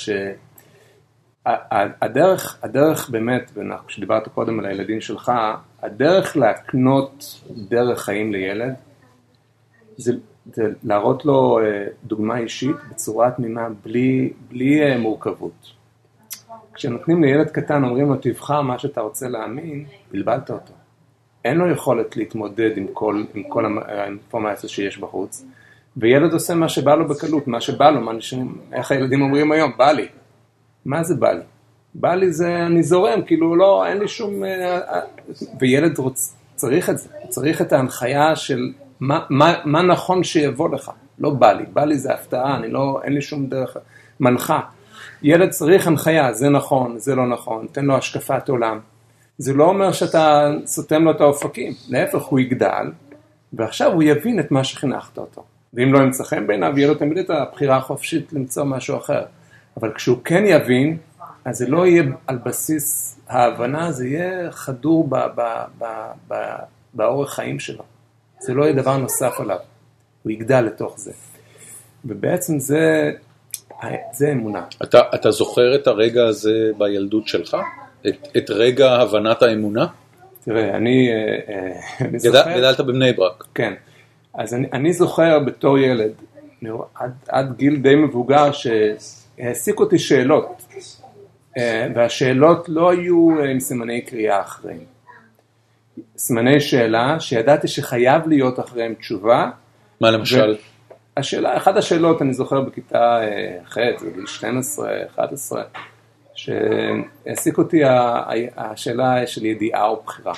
שהדרך, 1.44 2.58
הדרך 2.62 3.10
באמת, 3.10 3.50
ואנחנו- 3.54 3.86
כשדיברת 3.86 4.28
קודם 4.28 4.58
על 4.58 4.66
הילדים 4.66 5.00
שלך, 5.00 5.32
הדרך 5.82 6.36
להקנות 6.36 7.40
דרך 7.68 8.02
חיים 8.02 8.32
לילד, 8.32 8.74
זה, 9.96 10.12
זה 10.52 10.62
להראות 10.84 11.24
לו 11.24 11.58
אה, 11.58 11.86
דוגמה 12.04 12.38
אישית 12.38 12.76
בצורה 12.90 13.30
תמימה, 13.30 13.68
בלי, 13.84 14.32
בלי 14.48 14.82
אה, 14.82 14.98
מורכבות. 14.98 15.72
כשנותנים 16.74 17.24
לילד 17.24 17.50
קטן, 17.50 17.84
אומרים 17.84 18.08
לו, 18.08 18.16
תבחר 18.20 18.62
מה 18.62 18.78
שאתה 18.78 19.00
רוצה 19.00 19.28
להאמין, 19.28 19.84
בלבלת 20.12 20.50
אותו. 20.50 20.72
אין 21.44 21.58
לו 21.58 21.70
יכולת 21.70 22.16
להתמודד 22.16 22.70
עם 22.76 22.86
כל, 22.92 23.24
עם 23.34 23.42
כל 23.42 23.78
האינפורמציה 23.86 24.68
שיש 24.68 24.98
בחוץ, 24.98 25.44
וילד 25.96 26.32
עושה 26.32 26.54
מה 26.54 26.68
שבא 26.68 26.94
לו 26.94 27.08
בקלות, 27.08 27.48
מה 27.48 27.60
שבא 27.60 27.90
לו, 27.90 28.00
מה 28.00 28.10
אנשים, 28.10 28.58
איך 28.72 28.90
הילדים 28.90 29.22
אומרים 29.22 29.52
היום, 29.52 29.72
בא 29.76 29.92
לי. 29.92 30.06
מה 30.84 31.04
זה 31.04 31.14
בא 31.14 31.32
לי? 31.32 31.42
בא 31.94 32.14
לי 32.14 32.32
זה, 32.32 32.66
אני 32.66 32.82
זורם, 32.82 33.22
כאילו 33.22 33.56
לא, 33.56 33.86
אין 33.86 33.98
לי 33.98 34.08
שום... 34.08 34.44
אה, 34.44 35.00
וילד 35.60 35.98
רוצ, 35.98 36.34
צריך 36.54 36.90
את 36.90 36.98
זה, 36.98 37.08
צריך 37.28 37.62
את 37.62 37.72
ההנחיה 37.72 38.36
של 38.36 38.72
מה, 39.00 39.20
מה, 39.30 39.54
מה 39.64 39.82
נכון 39.82 40.24
שיבוא 40.24 40.68
לך, 40.68 40.90
לא 41.18 41.30
בא 41.30 41.52
לי, 41.52 41.64
בא 41.72 41.84
לי 41.84 41.98
זה 41.98 42.14
הפתעה, 42.14 42.56
אני 42.56 42.68
לא, 42.68 43.00
אין 43.04 43.12
לי 43.12 43.22
שום 43.22 43.46
דרך. 43.46 43.76
מנחה. 44.20 44.60
ילד 45.22 45.50
צריך 45.50 45.86
הנחיה, 45.86 46.32
זה 46.32 46.48
נכון, 46.48 46.98
זה 46.98 47.14
לא 47.14 47.26
נכון, 47.26 47.66
תן 47.72 47.84
לו 47.84 47.96
השקפת 47.96 48.48
עולם. 48.48 48.80
זה 49.38 49.54
לא 49.54 49.64
אומר 49.64 49.92
שאתה 49.92 50.50
סותם 50.66 51.04
לו 51.04 51.10
את 51.10 51.20
האופקים, 51.20 51.72
להפך 51.88 52.22
הוא 52.22 52.40
יגדל, 52.40 52.92
ועכשיו 53.52 53.92
הוא 53.92 54.02
יבין 54.02 54.40
את 54.40 54.50
מה 54.50 54.64
שחינכת 54.64 55.18
אותו. 55.18 55.44
ואם 55.74 55.92
לא 55.92 55.98
ימצא 55.98 56.24
חן 56.24 56.46
בעיניו, 56.46 56.72
יהיה 56.78 56.88
לו 56.88 56.94
תמיד 56.94 57.18
את 57.18 57.30
הבחירה 57.30 57.76
החופשית 57.76 58.32
למצוא 58.32 58.64
משהו 58.64 58.96
אחר. 58.96 59.24
אבל 59.80 59.92
כשהוא 59.94 60.18
כן 60.24 60.44
יבין, 60.46 60.96
אז 61.44 61.56
זה 61.58 61.68
לא 61.68 61.86
יהיה 61.86 62.02
על 62.26 62.38
בסיס 62.44 63.18
ההבנה, 63.28 63.92
זה 63.92 64.08
יהיה 64.08 64.52
חדור 64.52 65.08
באורח 66.94 67.34
חיים 67.34 67.60
שלו. 67.60 67.84
זה 68.38 68.54
לא 68.54 68.64
יהיה 68.64 68.72
דבר 68.72 68.96
נוסף 68.96 69.40
עליו, 69.40 69.58
הוא 70.22 70.32
יגדל 70.32 70.60
לתוך 70.60 70.98
זה. 70.98 71.12
ובעצם 72.04 72.58
זה, 72.58 73.12
זה 74.12 74.32
אמונה. 74.32 74.64
אתה, 74.82 75.00
אתה 75.14 75.30
זוכר 75.30 75.74
את 75.74 75.86
הרגע 75.86 76.26
הזה 76.26 76.70
בילדות 76.78 77.28
שלך? 77.28 77.56
את, 78.08 78.28
את 78.36 78.50
רגע 78.50 78.92
הבנת 78.92 79.42
האמונה? 79.42 79.86
תראה, 80.44 80.76
אני, 80.76 81.08
אה, 81.10 81.54
אה, 81.54 81.80
אני 82.00 82.08
גדל, 82.08 82.18
זוכר... 82.18 82.58
גדלת 82.58 82.80
בבני 82.80 83.12
ברק. 83.12 83.44
כן. 83.54 83.74
אז 84.34 84.54
אני, 84.54 84.68
אני 84.72 84.92
זוכר 84.92 85.38
בתור 85.38 85.78
ילד, 85.78 86.12
עד, 86.94 87.12
עד 87.28 87.56
גיל 87.56 87.76
די 87.76 87.94
מבוגר, 87.94 88.50
שהעסיק 88.52 89.80
אותי 89.80 89.98
שאלות. 89.98 90.62
אה, 91.58 91.88
והשאלות 91.94 92.68
לא 92.68 92.90
היו 92.90 93.44
עם 93.50 93.60
סימני 93.60 94.00
קריאה 94.00 94.40
אחריהם. 94.40 94.95
סימני 96.18 96.60
שאלה 96.60 97.20
שידעתי 97.20 97.68
שחייב 97.68 98.28
להיות 98.28 98.60
אחריהם 98.60 98.94
תשובה. 98.94 99.50
מה 100.00 100.10
למשל? 100.10 100.56
השאלה, 101.16 101.56
אחת 101.56 101.76
השאלות 101.76 102.22
אני 102.22 102.34
זוכר 102.34 102.60
בכיתה 102.60 103.20
ח', 103.68 103.78
זה 103.98 104.10
גיל 104.14 104.26
12, 104.26 104.90
11, 105.14 105.62
שהעסיק 106.34 107.58
אותי 107.58 107.80
השאלה 108.56 109.26
של 109.26 109.44
ידיעה 109.44 109.86
או 109.86 110.02
בחירה. 110.06 110.32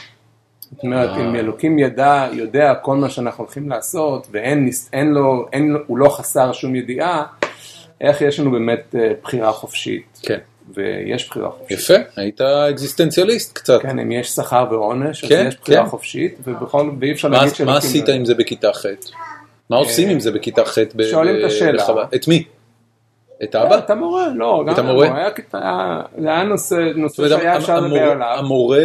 זאת 0.61 0.83
אומרת, 0.83 1.11
אם 1.17 1.37
אלוקים 1.37 1.79
ידע, 1.79 2.29
יודע 2.33 2.75
כל 2.75 2.97
מה 2.97 3.11
שאנחנו 3.11 3.45
הולכים 3.45 3.69
לעשות, 3.69 4.29
ואין 4.31 4.71
אין 4.93 5.11
לו, 5.11 5.49
אין, 5.53 5.77
הוא 5.87 5.99
לא 5.99 6.09
חסר 6.09 6.53
שום 6.53 6.75
ידיעה, 6.75 7.25
איך 8.01 8.23
יש 8.23 8.41
לנו 8.41 8.51
באמת 8.51 8.95
בחירה 9.23 9.53
חופשית? 9.53 10.21
כן. 10.23 10.39
ויש 10.75 11.29
בחירה 11.29 11.51
חופשית. 11.51 11.79
יפה, 11.79 11.95
היית 12.17 12.41
אקזיסטנציאליסט 12.41 13.59
קצת. 13.59 13.83
כן, 13.83 13.99
אם 13.99 14.13
יש 14.13 14.29
שכר 14.29 14.67
ועונש, 14.71 15.25
אז 15.25 15.31
כן, 15.31 15.45
יש 15.49 15.57
בחירה 15.63 15.83
כן. 15.83 15.89
חופשית, 15.89 16.39
ובכל, 16.45 16.91
ואי 17.01 17.13
אפשר 17.13 17.29
להגיד 17.29 17.55
שאלוקים... 17.55 17.67
מה 17.67 17.77
עשית 17.77 18.09
עם 18.09 18.25
זה 18.25 18.35
בכיתה 18.35 18.73
ח'? 18.73 18.87
מה 19.71 19.77
עושים 19.77 20.09
עם 20.09 20.21
זה 20.21 20.31
בכיתה 20.31 20.65
ח'? 20.65 20.79
שואלים 21.11 21.37
את 21.41 21.45
השאלה. 21.45 21.83
בחב"ד? 21.83 22.07
את 22.15 22.29
מי? 22.29 22.45
את 23.43 23.55
האבא? 23.55 23.79
את 23.79 23.91
המורה, 23.91 24.29
לא, 24.35 24.65
גם 24.67 24.73
את 24.73 24.79
המורה? 24.79 25.29
זה 26.19 26.31
היה 26.31 26.43
נושא 26.97 27.29
שהיה 27.29 27.57
אפשר 27.57 27.81
לדבר 27.81 28.11
עליו. 28.11 28.27
המורה 28.39 28.85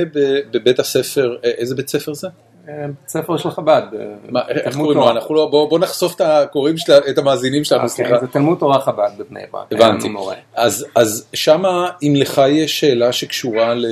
בבית 0.52 0.80
הספר, 0.80 1.38
אה, 1.46 1.50
איזה 1.50 1.76
בית 1.76 1.90
ספר 1.90 2.14
זה? 2.14 2.28
אה, 2.70 2.88
בית 2.88 3.10
ספר 3.10 3.38
של 3.38 3.50
חב"ד. 3.50 3.82
מה, 4.30 4.42
איך 4.50 4.76
קוראים 4.78 4.98
לו? 4.98 5.10
אנחנו 5.10 5.36
לא, 5.36 5.48
בוא 5.52 5.70
בוא 5.70 5.80
נחשוף 5.80 6.16
את 6.16 6.22
הקוראים 6.22 6.76
את 7.10 7.18
המאזינים 7.18 7.64
שלנו, 7.64 7.84
אוקיי, 7.84 7.96
סליחה. 7.96 8.20
זה 8.20 8.28
תלמוד 8.28 8.58
תורה 8.60 8.80
חב"ד 8.82 9.10
בבני 9.18 9.40
ברק. 9.52 9.72
היה 9.72 9.88
הבנתי. 9.88 10.10
אז, 10.96 11.26
שמה, 11.34 11.90
אם 12.04 12.14
לך 12.16 12.42
יש 12.50 12.80
שאלה 12.80 13.12
שקשורה 13.12 13.74
ל... 13.74 13.86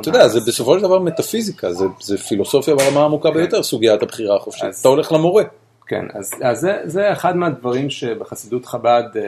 אתה 0.00 0.08
יודע, 0.08 0.28
זה 0.28 0.40
בסופו 0.40 0.78
של 0.78 0.82
דבר 0.82 0.98
מטאפיזיקה, 0.98 1.72
זה, 1.72 2.18
פילוסופיה 2.18 2.74
ברמה 2.74 3.00
העמוקה 3.00 3.30
ביותר, 3.30 3.62
סוגיית 3.62 4.02
הבחירה 4.02 4.36
החופשית. 4.36 4.70
אתה 4.80 4.88
הולך 4.88 5.12
למורה. 5.12 5.42
כן, 5.86 6.04
אז, 6.42 6.68
זה, 6.84 7.12
אחד 7.12 7.36
מהדברים 7.36 7.90
שבחסידות 7.90 8.66
חב"ד, 8.66 9.02
אה, 9.16 9.22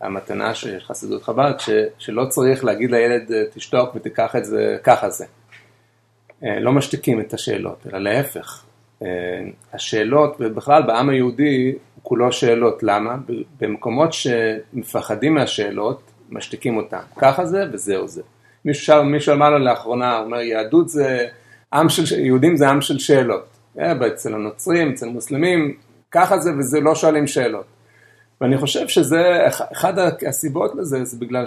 המתנה 0.00 0.54
של 0.54 0.80
חסידות 0.80 1.22
חב"ד, 1.22 1.52
שלא 1.98 2.24
צריך 2.28 2.64
להגיד 2.64 2.90
לילד 2.90 3.32
אה, 3.32 3.42
תשתוק 3.54 3.94
ותיקח 3.94 4.36
את 4.36 4.44
זה, 4.44 4.76
ככה 4.84 5.10
זה. 5.10 5.24
אה, 6.44 6.60
לא 6.60 6.72
משתיקים 6.72 7.20
את 7.20 7.34
השאלות, 7.34 7.86
אלא 7.92 7.98
להפך. 7.98 8.62
אה, 9.02 9.08
השאלות, 9.72 10.36
ובכלל 10.40 10.82
בעם 10.82 11.08
היהודי, 11.08 11.66
הוא 11.94 12.02
כולו 12.02 12.32
שאלות. 12.32 12.82
למה? 12.82 13.16
במקומות 13.60 14.12
שמפחדים 14.12 15.34
מהשאלות, 15.34 16.00
משתיקים 16.30 16.76
אותם. 16.76 16.98
ככה 17.16 17.46
זה 17.46 17.64
וזהו 17.72 18.08
זה. 18.08 18.22
מישהו, 18.64 18.84
שר, 18.84 19.02
מישהו 19.02 19.32
אמר 19.34 19.50
לו 19.50 19.58
לאחרונה, 19.58 20.16
הוא 20.16 20.24
אומר, 20.24 20.40
יהדות 20.40 20.88
זה, 20.88 21.26
עם 21.72 21.88
של, 21.88 22.18
יהודים 22.20 22.56
זה 22.56 22.68
עם 22.68 22.80
של 22.80 22.98
שאלות. 22.98 23.46
אה, 23.78 24.06
אצל 24.06 24.34
הנוצרים, 24.34 24.90
אצל 24.90 25.08
מוסלמים, 25.08 25.74
ככה 26.10 26.38
זה 26.38 26.50
וזה, 26.58 26.80
לא 26.80 26.94
שואלים 26.94 27.26
שאלות. 27.26 27.64
ואני 28.40 28.58
חושב 28.58 28.88
שזה, 28.88 29.48
אח- 29.48 29.72
אחד 29.72 29.94
הסיבות 30.28 30.74
לזה, 30.74 31.04
זה 31.04 31.16
בגלל 31.20 31.44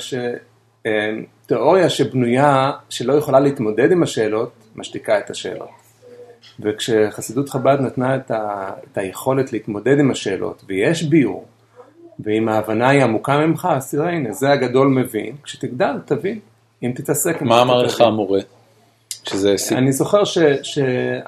שתיאוריה 1.45 1.89
שבנויה, 1.89 2.71
שלא 2.89 3.13
יכולה 3.13 3.39
להתמודד 3.39 3.91
עם 3.91 4.03
השאלות, 4.03 4.51
משתיקה 4.79 5.19
את 5.19 5.29
השאלות. 5.29 5.69
וכשחסידות 6.59 7.49
חב"ד 7.49 7.77
נתנה 7.81 8.15
את, 8.15 8.31
ה, 8.31 8.71
את 8.91 8.97
היכולת 8.97 9.53
להתמודד 9.53 9.99
עם 9.99 10.11
השאלות, 10.11 10.63
ויש 10.67 11.03
ביור, 11.03 11.45
ואם 12.19 12.49
ההבנה 12.49 12.89
היא 12.89 13.03
עמוקה 13.03 13.37
ממך, 13.37 13.67
אז 13.71 13.91
תראה, 13.91 14.09
הנה, 14.09 14.31
זה 14.31 14.51
הגדול 14.51 14.87
מבין, 14.87 15.35
כשתגדל, 15.43 15.95
תבין, 16.05 16.39
אם 16.83 16.91
תתעסק 16.95 17.41
עם 17.41 17.47
מה 17.47 17.61
אמר. 17.61 17.83
לך 17.83 18.01
המורה? 18.01 18.39
שזה 19.29 19.57
סיפור. 19.57 19.77
אני 19.77 19.91
זוכר 19.91 20.23
ש, 20.23 20.37
ש... 20.63 20.79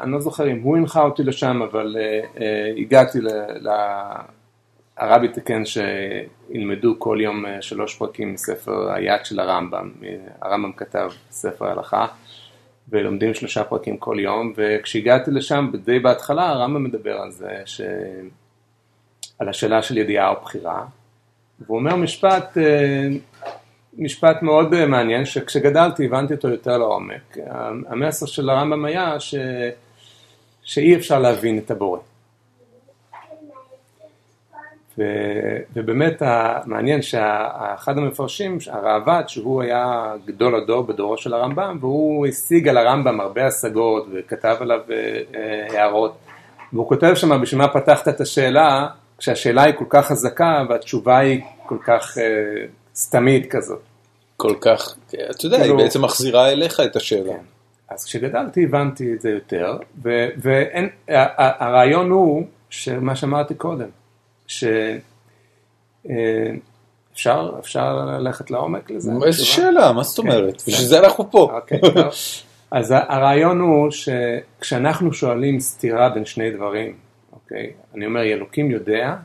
אני 0.01 0.11
לא 0.11 0.19
זוכר 0.19 0.51
אם 0.51 0.61
הוא 0.61 0.77
הנחה 0.77 1.01
אותי 1.01 1.23
לשם, 1.23 1.61
אבל 1.61 1.95
uh, 1.95 2.37
uh, 2.37 2.41
הגעתי 2.77 3.21
ל... 3.21 3.27
ל... 3.59 3.69
הרבי 4.97 5.27
תיקן 5.27 5.63
שילמדו 5.65 6.95
כל 6.97 7.17
יום 7.21 7.45
uh, 7.45 7.49
שלוש 7.61 7.95
פרקים 7.95 8.33
מספר 8.33 8.91
היד 8.91 9.25
של 9.25 9.39
הרמב"ם. 9.39 9.91
הרמב"ם 10.41 10.71
כתב 10.71 11.09
ספר 11.31 11.65
הלכה, 11.65 12.05
ולומדים 12.91 13.33
שלושה 13.33 13.63
פרקים 13.63 13.97
כל 13.97 14.17
יום, 14.19 14.53
וכשהגעתי 14.55 15.31
לשם, 15.31 15.71
די 15.85 15.99
בהתחלה, 15.99 16.49
הרמב"ם 16.49 16.83
מדבר 16.83 17.17
על 17.17 17.31
זה, 17.31 17.61
ש... 17.65 17.81
על 19.39 19.49
השאלה 19.49 19.81
של 19.81 19.97
ידיעה 19.97 20.29
או 20.29 20.35
בחירה, 20.41 20.85
והוא 21.59 21.77
אומר 21.77 21.95
משפט, 21.95 22.57
אה, 22.57 23.07
משפט 23.97 24.41
מאוד 24.41 24.73
אה, 24.73 24.85
מעניין, 24.85 25.25
שכשגדלתי 25.25 26.05
הבנתי 26.05 26.33
אותו 26.33 26.49
יותר 26.49 26.77
לעומק. 26.77 27.37
המסר 27.87 28.25
של 28.25 28.49
הרמב"ם 28.49 28.85
היה 28.85 29.19
ש... 29.19 29.35
שאי 30.63 30.95
אפשר 30.95 31.19
להבין 31.19 31.57
את 31.57 31.71
הבורא. 31.71 31.99
ו... 35.01 35.03
ובאמת 35.75 36.21
המעניין 36.25 37.01
שאחד 37.01 37.97
המפרשים, 37.97 38.57
הראב"ד, 38.71 39.23
שהוא 39.27 39.61
היה 39.61 40.13
גדול 40.25 40.55
הדור 40.55 40.81
בדורו 40.83 41.17
של 41.17 41.33
הרמב"ם, 41.33 41.77
והוא 41.81 42.27
השיג 42.27 42.67
על 42.67 42.77
הרמב"ם 42.77 43.19
הרבה 43.21 43.47
השגות 43.47 44.07
וכתב 44.13 44.55
עליו 44.59 44.79
אה, 44.91 44.95
אה, 45.35 45.79
הערות. 45.79 46.13
והוא 46.73 46.87
כותב 46.87 47.13
שם, 47.15 47.41
בשביל 47.41 47.61
מה 47.61 47.67
פתחת 47.67 48.07
את 48.07 48.21
השאלה, 48.21 48.87
כשהשאלה 49.17 49.63
היא 49.63 49.73
כל 49.77 49.85
כך 49.89 50.05
חזקה 50.05 50.63
והתשובה 50.69 51.17
היא 51.17 51.41
כל 51.65 51.77
כך 51.85 52.17
אה, 52.17 52.23
סתמית 52.95 53.51
כזאת. 53.51 53.81
כל 54.37 54.55
כך, 54.61 54.95
אתה 55.07 55.45
יודע, 55.45 55.57
היא 55.57 55.63
כאילו- 55.63 55.77
בעצם 55.77 56.01
מחזירה 56.01 56.51
אליך 56.51 56.79
את 56.79 56.95
השאלה. 56.95 57.33
כן. 57.33 57.39
אז 57.89 58.05
כשגדלתי 58.05 58.63
הבנתי 58.63 59.13
את 59.13 59.21
זה 59.21 59.29
יותר, 59.29 59.77
ו- 60.03 60.27
ואין, 60.37 60.89
ה- 61.09 61.13
ה- 61.13 61.65
הרעיון 61.65 62.11
הוא, 62.11 62.43
שמה 62.69 63.15
שאמרתי 63.15 63.55
קודם, 63.55 63.87
שאפשר 66.03 67.51
אפשר 67.59 67.95
ללכת 67.95 68.51
לעומק 68.51 68.91
לזה. 68.91 69.11
איזה? 69.25 69.45
שאלה, 69.45 69.91
מה 69.91 70.03
זאת 70.03 70.19
אומרת? 70.19 70.61
כן. 70.61 70.71
בשביל 70.71 70.87
זה 70.87 70.99
אנחנו 70.99 71.31
פה. 71.31 71.51
אוקיי. 71.53 71.79
אז 72.71 72.93
הרעיון 72.97 73.59
הוא 73.59 73.91
שכשאנחנו 73.91 75.13
שואלים 75.13 75.59
סתירה 75.59 76.09
בין 76.09 76.25
שני 76.25 76.51
דברים, 76.51 76.95
אוקיי, 77.33 77.71
אני 77.95 78.05
אומר, 78.05 78.21
אלוקים 78.21 78.71
יודע, 78.71 79.15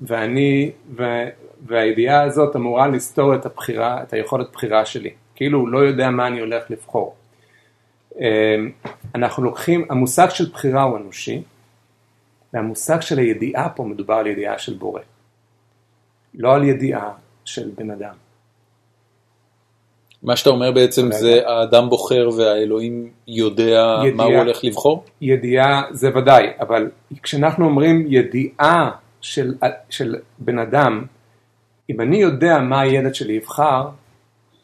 ואני, 0.00 0.70
ו- 0.96 1.28
והידיעה 1.66 2.22
הזאת 2.22 2.56
אמורה 2.56 2.88
לסתור 2.88 3.34
את 3.34 3.46
הבחירה, 3.46 4.02
את 4.02 4.12
היכולת 4.12 4.52
בחירה 4.52 4.84
שלי. 4.84 5.10
כאילו 5.34 5.58
הוא 5.58 5.68
לא 5.68 5.78
יודע 5.78 6.10
מה 6.10 6.26
אני 6.26 6.40
הולך 6.40 6.70
לבחור. 6.70 7.14
אמ, 8.20 8.70
אנחנו 9.14 9.44
לוקחים, 9.44 9.86
המושג 9.90 10.28
של 10.30 10.50
בחירה 10.52 10.82
הוא 10.82 10.96
אנושי, 10.96 11.42
והמושג 12.52 13.00
של 13.00 13.18
הידיעה 13.18 13.68
פה 13.68 13.84
מדובר 13.84 14.14
על 14.14 14.26
ידיעה 14.26 14.58
של 14.58 14.74
בורא. 14.74 15.00
לא 16.34 16.54
על 16.54 16.64
ידיעה 16.64 17.10
של 17.44 17.70
בן 17.76 17.90
אדם. 17.90 18.14
מה 20.22 20.36
שאתה 20.36 20.50
אומר 20.50 20.72
בעצם 20.72 21.12
זה 21.12 21.40
האדם 21.46 21.88
בוחר 21.88 22.28
והאלוהים 22.36 23.10
יודע 23.26 23.96
מה 23.96 24.08
ידיעה. 24.08 24.26
הוא 24.26 24.36
הולך 24.36 24.64
לבחור? 24.64 25.04
ידיעה 25.20 25.82
זה 25.90 26.16
ודאי, 26.16 26.46
אבל 26.60 26.90
כשאנחנו 27.22 27.64
אומרים 27.64 28.04
ידיעה 28.08 28.90
של, 29.20 29.54
של 29.90 30.16
בן 30.38 30.58
אדם, 30.58 31.04
אם 31.90 32.00
אני 32.00 32.16
יודע 32.16 32.58
מה 32.58 32.80
הילד 32.80 33.14
שלי 33.14 33.32
יבחר, 33.32 33.88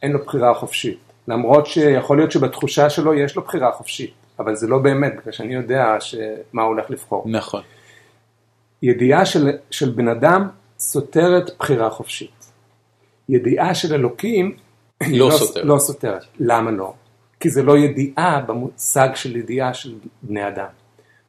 אין 0.02 0.12
לו 0.12 0.24
בחירה 0.24 0.54
חופשית. 0.54 0.98
למרות 1.28 1.66
שיכול 1.66 2.16
להיות 2.16 2.32
שבתחושה 2.32 2.90
שלו 2.90 3.14
יש 3.14 3.36
לו 3.36 3.42
בחירה 3.42 3.72
חופשית, 3.72 4.12
אבל 4.38 4.54
זה 4.54 4.66
לא 4.66 4.78
באמת, 4.78 5.12
בגלל 5.16 5.32
שאני 5.32 5.54
יודע. 5.54 5.96
מה 6.52 6.62
הוא 6.62 6.68
הולך 6.68 6.90
לבחור. 6.90 7.24
נכון. 7.26 7.62
ידיעה 8.82 9.26
של, 9.26 9.50
של 9.70 9.90
בן 9.90 10.08
אדם 10.08 10.48
סותרת 10.78 11.50
בחירה 11.58 11.90
חופשית. 11.90 12.52
ידיעה 13.28 13.74
של 13.74 13.94
אלוקים 13.94 14.56
היא 15.00 15.20
לא 15.20 15.30
סותרת. 15.30 15.64
לא 15.64 15.78
סותרת. 15.78 16.24
למה 16.40 16.70
לא? 16.70 16.94
כי 17.40 17.50
זה 17.50 17.62
לא 17.62 17.78
ידיעה 17.78 18.40
במושג 18.40 19.08
של 19.14 19.36
ידיעה 19.36 19.74
של 19.74 19.94
בני 20.22 20.48
אדם. 20.48 20.68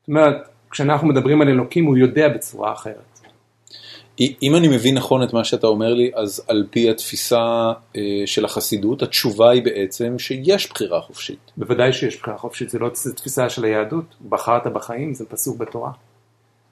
זאת 0.01 0.07
אומרת, 0.07 0.35
כשאנחנו 0.71 1.07
מדברים 1.07 1.41
על 1.41 1.47
אלוקים 1.47 1.85
הוא 1.85 1.97
יודע 1.97 2.29
בצורה 2.29 2.73
אחרת. 2.73 3.19
אם 4.43 4.55
אני 4.55 4.67
מבין 4.67 4.97
נכון 4.97 5.23
את 5.23 5.33
מה 5.33 5.43
שאתה 5.43 5.67
אומר 5.67 5.93
לי, 5.93 6.11
אז 6.15 6.43
על 6.47 6.67
פי 6.69 6.89
התפיסה 6.89 7.71
אה, 7.95 8.01
של 8.25 8.45
החסידות, 8.45 9.01
התשובה 9.01 9.49
היא 9.49 9.63
בעצם 9.63 10.19
שיש 10.19 10.69
בחירה 10.69 11.01
חופשית. 11.01 11.51
בוודאי 11.57 11.93
שיש 11.93 12.19
בחירה 12.19 12.37
חופשית, 12.37 12.69
זה 12.69 12.79
לא 12.79 12.89
זו 12.93 13.13
תפיסה 13.13 13.49
של 13.49 13.63
היהדות, 13.63 14.15
בחרת 14.29 14.67
בחיים, 14.67 15.13
זה 15.13 15.25
פסוק 15.25 15.57
בתורה. 15.57 15.91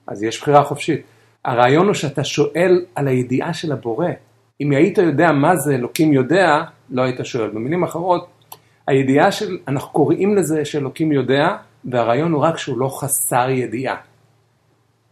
אז 0.08 0.22
יש 0.22 0.40
בחירה 0.40 0.64
חופשית. 0.64 1.02
הרעיון 1.44 1.86
הוא 1.86 1.94
שאתה 1.94 2.24
שואל 2.24 2.84
על 2.94 3.08
הידיעה 3.08 3.54
של 3.54 3.72
הבורא. 3.72 4.08
אם 4.60 4.70
היית 4.70 4.98
יודע 4.98 5.32
מה 5.32 5.56
זה 5.56 5.74
אלוקים 5.74 6.12
יודע, 6.12 6.62
לא 6.90 7.02
היית 7.02 7.20
שואל. 7.22 7.50
במילים 7.50 7.84
אחרות, 7.84 8.26
הידיעה 8.86 9.32
של, 9.32 9.58
אנחנו 9.68 9.92
קוראים 9.92 10.36
לזה 10.36 10.64
שאלוקים 10.64 11.12
יודע, 11.12 11.56
והרעיון 11.84 12.32
הוא 12.32 12.42
רק 12.42 12.58
שהוא 12.58 12.78
לא 12.78 12.88
חסר 12.88 13.50
ידיעה. 13.50 13.96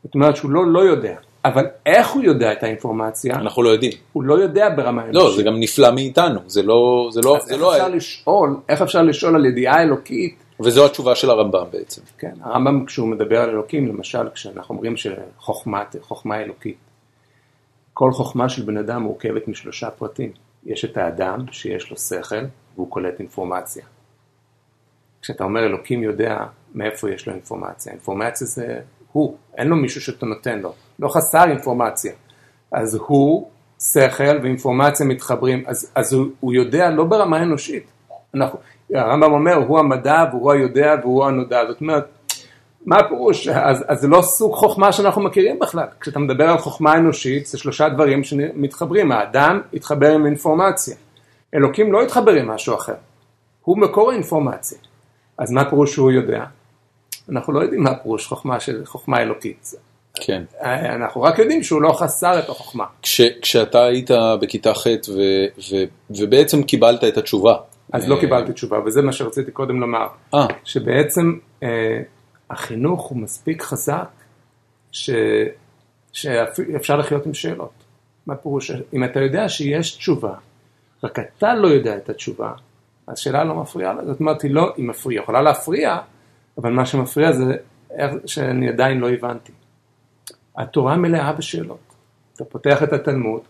זאת 0.05 0.15
אומרת 0.15 0.37
שהוא 0.37 0.51
לא 0.51 0.67
לא 0.67 0.81
יודע, 0.81 1.17
אבל 1.45 1.67
איך 1.87 2.11
הוא 2.11 2.23
יודע 2.23 2.53
את 2.53 2.63
האינפורמציה? 2.63 3.35
אנחנו 3.35 3.63
לא 3.63 3.69
יודעים. 3.69 3.93
הוא 4.13 4.23
לא 4.23 4.35
יודע 4.35 4.69
ברמה 4.77 5.03
אנושית. 5.03 5.15
לא, 5.15 5.37
זה 5.37 5.43
גם 5.43 5.61
נפלא 5.61 5.91
מאיתנו, 5.91 6.41
זה 6.47 6.63
לא... 6.63 7.09
זה 7.13 7.21
לא, 7.25 7.37
אז 7.37 7.43
זה 7.43 7.55
איך 7.55 7.63
לא 7.63 7.73
אפשר 7.73 7.89
לשאול, 7.89 8.57
איך 8.69 8.83
אפשר 8.83 9.03
לשאול 9.03 9.35
על 9.35 9.47
ידיעה 9.47 9.83
אלוקית? 9.83 10.46
וזו 10.61 10.87
התשובה 10.87 11.15
של 11.15 11.31
הרמב"ם 11.31 11.67
בעצם. 11.71 12.03
כן, 12.19 12.33
הרמב"ם 12.41 12.87
כשהוא 12.87 13.09
מדבר 13.09 13.41
על 13.41 13.51
אלוקים, 13.51 13.89
למשל 13.89 14.31
כשאנחנו 14.31 14.75
אומרים 14.75 14.95
שחוכמה 14.97 15.85
חוכמה 16.01 16.41
אלוקית, 16.41 16.77
כל 17.95 18.13
חוכמה 18.13 18.49
של 18.49 18.63
בן 18.63 18.77
אדם 18.77 19.03
מורכבת 19.03 19.49
משלושה 19.49 19.91
פרטים. 19.91 20.33
יש 20.67 20.85
את 20.85 20.97
האדם 20.97 21.53
שיש 21.53 21.91
לו 21.91 21.97
שכל 21.97 22.45
והוא 22.75 22.91
קולט 22.91 23.21
אינפורמציה. 23.21 23.85
כשאתה 25.23 25.45
אומר 25.45 25.67
אלוקים 25.67 26.03
יודע 26.03 26.39
מאיפה 26.75 27.11
יש 27.11 27.27
לו 27.27 27.35
אינפורמציה, 27.35 27.93
אינפורמציה 27.93 28.47
זה 28.47 28.81
הוא, 29.13 29.37
אין 29.57 29.69
לו 29.69 29.77
מישהו 29.77 30.01
שאתה 30.01 30.27
נותן 30.27 30.59
לו, 30.59 30.73
לא 30.99 31.09
חסר 31.09 31.45
אינפורמציה. 31.51 32.13
אז 32.73 32.95
הוא, 32.95 33.51
שכל 33.81 34.39
ואינפורמציה 34.43 35.07
מתחברים, 35.07 35.65
אז, 35.67 35.93
אז 35.95 36.13
הוא, 36.13 36.27
הוא 36.41 36.53
יודע 36.53 36.91
לא 36.91 37.05
ברמה 37.05 37.43
אנושית. 37.43 37.93
אנחנו, 38.35 38.59
הרמב"ם 38.95 39.33
אומר, 39.33 39.55
הוא 39.55 39.79
המדע 39.79 40.25
והוא 40.33 40.53
היודע 40.53 40.95
והוא 41.03 41.25
הנודע, 41.25 41.67
זאת 41.69 41.81
אומרת, 41.81 42.05
מה 42.87 42.97
הפירוש? 42.97 43.49
אז, 43.49 43.85
אז 43.89 44.01
זה 44.01 44.09
לא 44.09 44.23
סוג 44.23 44.55
חוכמה 44.55 44.93
שאנחנו 44.93 45.23
מכירים 45.23 45.59
בכלל. 45.59 45.87
כשאתה 46.01 46.19
מדבר 46.19 46.45
על 46.45 46.59
חוכמה 46.59 46.97
אנושית, 46.97 47.47
זה 47.47 47.59
שלושה 47.59 47.89
דברים 47.89 48.25
שמתחברים. 48.25 49.13
האדם 49.13 49.61
התחבר 49.75 50.15
עם 50.15 50.27
אינפורמציה. 50.27 50.97
אלוקים 51.55 51.93
לא 51.93 52.03
התחבר 52.03 52.33
עם 52.33 52.49
משהו 52.49 52.75
אחר. 52.75 52.95
הוא 53.63 53.79
מקור 53.79 54.11
האינפורמציה. 54.11 54.79
אז 55.39 55.51
מה 55.51 55.61
הפירוש 55.61 55.93
שהוא 55.93 56.11
יודע? 56.11 56.45
אנחנו 57.29 57.53
לא 57.53 57.61
יודעים 57.61 57.83
מה 57.83 57.91
הפירוש 57.91 58.27
חוכמה 58.27 58.61
של 58.61 58.85
חוכמה 58.85 59.23
אלוקית. 59.23 59.71
כן. 60.15 60.43
אנחנו 60.95 61.23
רק 61.23 61.39
יודעים 61.39 61.63
שהוא 61.63 61.83
לא 61.83 61.93
חסר 61.93 62.39
את 62.39 62.49
החוכמה. 62.49 62.85
כש, 63.03 63.21
כשאתה 63.43 63.85
היית 63.85 64.11
בכיתה 64.41 64.75
ח' 64.75 64.87
ו, 64.87 65.21
ו, 65.59 65.77
ובעצם 66.11 66.63
קיבלת 66.63 67.05
את 67.05 67.19
התשובה. 67.19 67.55
אז 67.93 68.09
לא 68.09 68.15
אה, 68.15 68.21
קיבלתי 68.21 68.53
תשובה, 68.53 68.79
וזה 68.85 69.03
מה 69.03 69.13
שרציתי 69.13 69.51
קודם 69.51 69.81
לומר. 69.81 70.07
אה, 70.35 70.47
שבעצם 70.65 71.39
אה, 71.63 72.03
החינוך 72.51 73.07
הוא 73.07 73.19
מספיק 73.19 73.63
חזק, 73.63 74.09
ש, 74.93 75.11
שאפשר 76.13 76.97
לחיות 76.97 77.27
עם 77.27 77.35
שאלות. 77.35 77.73
מה 78.27 78.37
פירוש? 78.37 78.71
אם 78.93 79.05
אתה 79.05 79.21
יודע 79.21 79.49
שיש 79.49 79.97
תשובה, 79.97 80.35
רק 81.05 81.19
אתה 81.19 81.55
לא 81.55 81.69
יודע 81.69 81.97
את 81.97 82.09
התשובה, 82.09 82.53
אז 83.07 83.19
שאלה 83.19 83.45
לא 83.45 83.55
מפריעה 83.55 83.93
לה. 83.93 84.05
זאת 84.05 84.21
אומרת, 84.21 84.43
היא 84.43 84.51
לא, 84.51 84.73
היא 84.77 84.85
מפריעה, 84.85 85.23
יכולה 85.23 85.43
להפריע, 85.43 85.99
אבל 86.59 86.73
מה 86.73 86.87
שמפריע 86.87 87.33
זה 87.33 87.57
שאני 88.27 88.69
עדיין 88.69 88.99
לא 88.99 89.11
הבנתי. 89.11 89.53
התורה 90.57 90.97
מלאה 90.97 91.33
בשאלות. 91.33 91.95
אתה 92.35 92.45
פותח 92.45 92.83
את 92.83 92.93
התלמוד, 92.93 93.41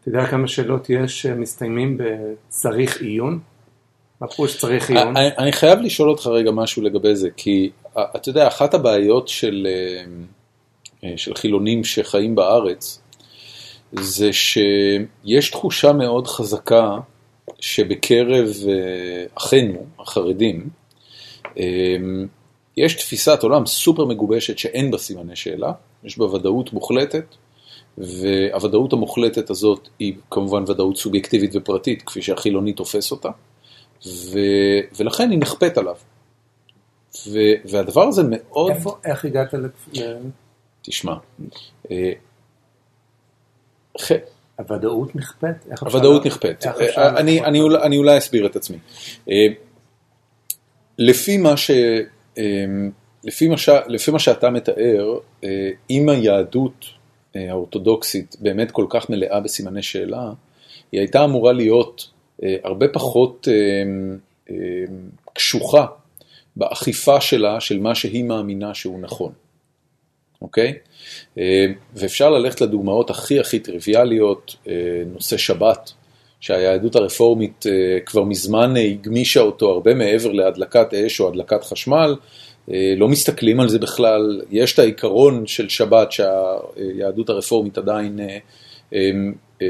אתה 0.00 0.08
יודע 0.08 0.26
כמה 0.26 0.48
שאלות 0.48 0.90
יש 0.90 1.22
שמסתיימים 1.22 1.98
בצריך 1.98 3.00
עיון? 3.00 3.40
מה 4.20 4.28
פירוש 4.28 4.58
צריך 4.58 4.90
עיון? 4.90 5.16
אני, 5.16 5.28
אני 5.38 5.52
חייב 5.52 5.80
לשאול 5.80 6.10
אותך 6.10 6.26
רגע 6.26 6.50
משהו 6.50 6.82
לגבי 6.82 7.16
זה, 7.16 7.28
כי 7.36 7.70
אה, 7.96 8.04
אתה 8.16 8.28
יודע, 8.28 8.48
אחת 8.48 8.74
הבעיות 8.74 9.28
של, 9.28 9.66
אה, 9.70 10.04
אה, 11.04 11.18
של 11.18 11.34
חילונים 11.34 11.84
שחיים 11.84 12.34
בארץ, 12.34 13.02
זה 13.92 14.32
שיש 14.32 15.50
תחושה 15.50 15.92
מאוד 15.92 16.26
חזקה 16.26 16.98
שבקרב 17.60 18.48
אחינו, 19.34 19.86
החרדים, 19.98 20.68
יש 22.76 22.94
תפיסת 22.94 23.42
עולם 23.42 23.66
סופר 23.66 24.04
מגובשת 24.04 24.58
שאין 24.58 24.90
בה 24.90 24.98
סימני 24.98 25.36
שאלה, 25.36 25.72
יש 26.04 26.18
בה 26.18 26.24
ודאות 26.24 26.72
מוחלטת, 26.72 27.24
והוודאות 27.98 28.92
המוחלטת 28.92 29.50
הזאת 29.50 29.88
היא 29.98 30.14
כמובן 30.30 30.62
ודאות 30.66 30.96
סובייקטיבית 30.96 31.50
ופרטית, 31.54 32.02
כפי 32.02 32.22
שהחילוני 32.22 32.72
תופס 32.72 33.10
אותה, 33.10 33.28
ו, 34.06 34.38
ולכן 34.96 35.30
היא 35.30 35.38
נכפית 35.38 35.78
עליו. 35.78 35.96
ו, 37.28 37.38
והדבר 37.64 38.08
הזה 38.08 38.22
מאוד... 38.30 38.70
איפה, 38.70 38.98
איך 39.04 39.24
הגעת 39.24 39.54
ל... 39.54 39.66
תשמע, 40.82 41.14
אה, 41.90 42.12
הוודאות 44.58 45.16
נכפית? 45.16 45.56
הוודאות 45.80 46.26
נכפית. 46.26 46.66
אפשר 46.66 47.00
אה, 47.00 47.18
אני? 47.18 47.60
אולי- 47.60 48.18
אסביר 48.18 48.46
את 48.46 48.56
עצמי. 48.56 48.78
אה, 49.30 49.46
לפי 50.98 51.36
מה, 51.36 51.56
ש, 51.56 51.70
אה, 52.38 52.44
לפי, 53.24 53.48
מה 53.48 53.58
ש, 53.58 53.68
לפי 53.86 54.10
מה 54.10 54.18
שאתה 54.18 54.50
מתאר, 54.50 55.18
אה, 55.44 55.70
אם 55.90 56.08
היהדות 56.08 56.84
אה, 57.36 57.50
האורתודוקסית 57.50 58.36
באמת 58.40 58.70
כל 58.70 58.86
כך 58.90 59.10
מלאה 59.10 59.40
בסימני 59.40 59.82
שאלה, 59.82 60.30
היא 60.92 61.00
הייתה 61.00 61.24
אמורה 61.24 61.52
להיות 61.52 62.10
אה, 62.10 62.17
הרבה 62.42 62.88
פחות 62.88 63.48
אה, 63.50 63.54
אה, 64.50 64.56
קשוחה 65.32 65.86
באכיפה 66.56 67.20
שלה 67.20 67.60
של 67.60 67.80
מה 67.80 67.94
שהיא 67.94 68.24
מאמינה 68.24 68.74
שהוא 68.74 69.00
נכון. 69.00 69.32
אוקיי? 70.42 70.74
אה, 71.38 71.66
ואפשר 71.94 72.30
ללכת 72.30 72.60
לדוגמאות 72.60 73.10
הכי 73.10 73.40
הכי 73.40 73.58
טריוויאליות, 73.58 74.56
אה, 74.68 74.72
נושא 75.06 75.36
שבת, 75.36 75.92
שהיהדות 76.40 76.96
הרפורמית 76.96 77.64
אה, 77.66 78.00
כבר 78.06 78.24
מזמן 78.24 78.76
אה, 78.76 78.82
הגמישה 78.82 79.40
אותו 79.40 79.70
הרבה 79.70 79.94
מעבר 79.94 80.32
להדלקת 80.32 80.94
אש 80.94 81.20
או 81.20 81.28
הדלקת 81.28 81.64
חשמל, 81.64 82.16
אה, 82.70 82.94
לא 82.96 83.08
מסתכלים 83.08 83.60
על 83.60 83.68
זה 83.68 83.78
בכלל, 83.78 84.42
יש 84.50 84.74
את 84.74 84.78
העיקרון 84.78 85.46
של 85.46 85.68
שבת 85.68 86.12
שהיהדות 86.12 87.30
הרפורמית 87.30 87.78
עדיין 87.78 88.20
אה, 88.20 88.26
אה, 88.26 88.38
אה, 88.92 89.10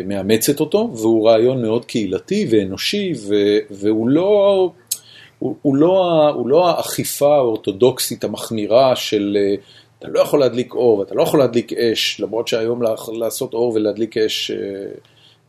מאמצת 0.07 0.61
אותו, 0.61 0.91
והוא 0.95 1.28
רעיון 1.28 1.62
מאוד 1.62 1.84
קהילתי 1.84 2.47
ואנושי, 2.51 3.12
והוא 3.70 4.09
לא... 4.09 4.70
הוא, 5.39 5.55
הוא, 5.62 5.76
לא, 5.76 6.28
הוא 6.34 6.49
לא 6.49 6.68
האכיפה 6.68 7.36
האורתודוקסית 7.36 8.24
המחמירה 8.24 8.97
של 8.97 9.36
אתה 9.99 10.09
לא 10.09 10.20
יכול 10.20 10.41
להדליק 10.41 10.74
אור, 10.74 11.03
אתה 11.03 11.14
לא 11.14 11.22
יכול 11.22 11.41
להדליק 11.41 11.72
אש, 11.72 12.20
למרות 12.20 12.49
שהיום 12.49 12.82
לעשות 13.12 13.55
אור 13.55 13.72
ולהדליק 13.74 14.16
אש 14.16 14.51
אה, 14.51 14.57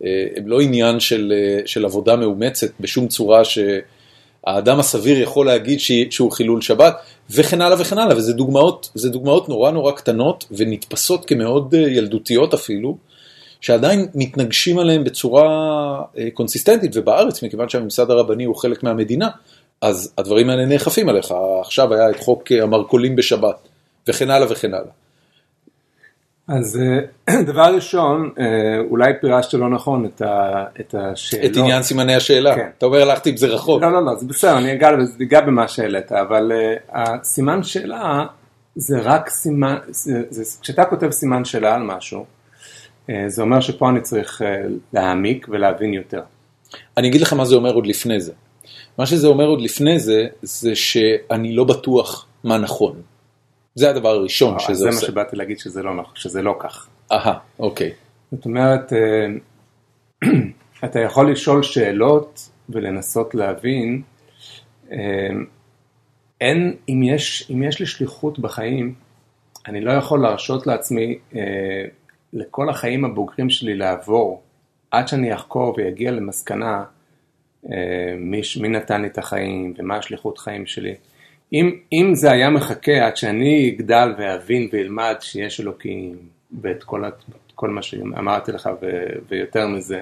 אה, 0.03 0.27
הם 0.35 0.47
לא 0.47 0.61
עניין 0.61 0.99
של, 0.99 1.33
אה, 1.35 1.61
של 1.67 1.85
עבודה 1.85 2.15
מאומצת 2.15 2.71
בשום 2.79 3.07
צורה 3.07 3.41
שהאדם 3.45 4.79
הסביר 4.79 5.21
יכול 5.21 5.45
להגיד 5.45 5.79
שהוא 6.09 6.31
חילול 6.31 6.61
שבת, 6.61 6.95
וכן 7.31 7.61
הלאה 7.61 7.81
וכן 7.81 7.97
הלאה, 7.97 8.17
וזה 8.17 8.33
דוגמאות, 8.33 8.91
דוגמאות 9.11 9.49
נורא 9.49 9.71
נורא 9.71 9.91
קטנות 9.91 10.45
ונתפסות 10.51 11.25
כמאוד 11.25 11.73
ילדותיות 11.73 12.53
אפילו. 12.53 13.08
שעדיין 13.61 14.07
מתנגשים 14.15 14.79
עליהם 14.79 15.03
בצורה 15.03 15.45
אה, 16.17 16.27
קונסיסטנטית, 16.33 16.91
ובארץ, 16.95 17.43
מכיוון 17.43 17.69
שהממסד 17.69 18.11
הרבני 18.11 18.43
הוא 18.43 18.55
חלק 18.55 18.83
מהמדינה, 18.83 19.29
אז 19.81 20.13
הדברים 20.17 20.49
האלה 20.49 20.65
נאכפים 20.65 21.09
עליך. 21.09 21.33
עכשיו 21.61 21.93
היה 21.93 22.09
את 22.09 22.19
חוק 22.19 22.51
אה, 22.51 22.63
המרכולים 22.63 23.15
בשבת, 23.15 23.55
וכן 24.07 24.29
הלאה 24.29 24.51
וכן 24.51 24.73
הלאה. 24.73 24.91
אז 26.47 26.79
אה, 27.29 27.41
דבר 27.51 27.75
ראשון, 27.75 28.29
אולי 28.89 29.13
פירשת 29.21 29.53
לא 29.53 29.69
נכון 29.69 30.05
את 30.05 30.21
ה- 30.21 30.63
את 30.79 30.95
השאלות. 30.97 31.51
את 31.51 31.57
עניין 31.57 31.83
סימני 31.83 32.15
השאלה. 32.15 32.55
כן. 32.55 32.69
אתה 32.77 32.85
אומר 32.85 33.01
הלכתי 33.01 33.29
עם 33.29 33.37
זה 33.37 33.47
רחוק. 33.47 33.81
לא, 33.81 33.91
לא, 33.91 34.05
לא, 34.05 34.15
זה 34.15 34.25
בסדר, 34.27 34.57
אני 34.57 34.73
אגע, 34.73 35.41
במה 35.41 35.67
שהעלית, 35.67 36.11
אבל 36.11 36.51
הסימן 36.89 37.63
שאלה 37.63 38.25
זה 38.75 38.99
רק 38.99 39.29
סימן, 39.29 39.75
זה, 39.87 40.23
זה, 40.29 40.43
כשאתה 40.61 40.85
כותב 40.85 41.11
סימן 41.11 41.45
שאלה 41.45 41.75
על 41.75 41.81
משהו, 41.83 42.25
זה 43.27 43.41
אומר 43.41 43.61
שפה 43.61 43.89
אני 43.89 44.01
צריך 44.01 44.41
uh, 44.41 44.45
להעמיק 44.93 45.47
ולהבין 45.49 45.93
יותר. 45.93 46.21
אני 46.97 47.07
אגיד 47.07 47.21
לך 47.21 47.33
מה 47.33 47.45
זה 47.45 47.55
אומר 47.55 47.73
עוד 47.73 47.87
לפני 47.87 48.21
זה. 48.21 48.33
מה 48.97 49.05
שזה 49.05 49.27
אומר 49.27 49.45
עוד 49.45 49.61
לפני 49.61 49.99
זה, 49.99 50.27
זה 50.41 50.75
שאני 50.75 51.55
לא 51.55 51.63
בטוח 51.63 52.27
מה 52.43 52.57
נכון. 52.57 53.01
זה 53.75 53.89
הדבר 53.89 54.09
הראשון 54.09 54.55
אז 54.55 54.61
שזה 54.61 54.73
זה 54.73 54.85
מה 54.85 54.95
עושה. 54.95 55.05
שבאתי 55.07 55.35
להגיד 55.35 55.59
שזה 55.59 55.83
לא, 55.83 55.95
נכון, 55.95 56.15
שזה 56.15 56.41
לא 56.41 56.55
כך. 56.59 56.87
אהה, 57.11 57.37
אוקיי. 57.59 57.91
זאת 58.31 58.45
אומרת, 58.45 58.93
אה, 58.93 59.27
אתה 60.85 60.99
יכול 60.99 61.31
לשאול 61.31 61.63
שאלות 61.63 62.49
ולנסות 62.69 63.35
להבין. 63.35 64.01
אה, 64.91 64.97
אין, 66.41 66.75
אם 66.89 67.03
יש, 67.03 67.51
אם 67.51 67.63
יש 67.63 67.79
לי 67.79 67.85
שליחות 67.85 68.39
בחיים, 68.39 68.93
אני 69.67 69.81
לא 69.81 69.91
יכול 69.91 70.21
להרשות 70.21 70.67
לעצמי 70.67 71.17
אה, 71.35 71.41
לכל 72.33 72.69
החיים 72.69 73.05
הבוגרים 73.05 73.49
שלי 73.49 73.75
לעבור 73.75 74.41
עד 74.91 75.07
שאני 75.07 75.33
אחקור 75.33 75.73
ויגיע 75.77 76.11
למסקנה 76.11 76.83
אה, 77.71 78.15
מי, 78.17 78.41
מי 78.61 78.69
נתן 78.69 79.01
לי 79.01 79.07
את 79.07 79.17
החיים 79.17 79.73
ומה 79.77 79.97
השליחות 79.97 80.37
חיים 80.37 80.65
שלי. 80.65 80.95
אם, 81.53 81.71
אם 81.93 82.15
זה 82.15 82.31
היה 82.31 82.49
מחכה 82.49 83.05
עד 83.05 83.17
שאני 83.17 83.75
אגדל 83.75 84.13
ואבין 84.17 84.69
ואלמד 84.71 85.15
שיש 85.19 85.61
אלוקים 85.61 86.17
ואת 86.61 86.83
כל, 86.83 87.03
כל 87.55 87.69
מה 87.69 87.81
שאמרתי 87.81 88.51
לך 88.51 88.69
ו, 88.81 89.03
ויותר 89.29 89.67
מזה, 89.67 90.01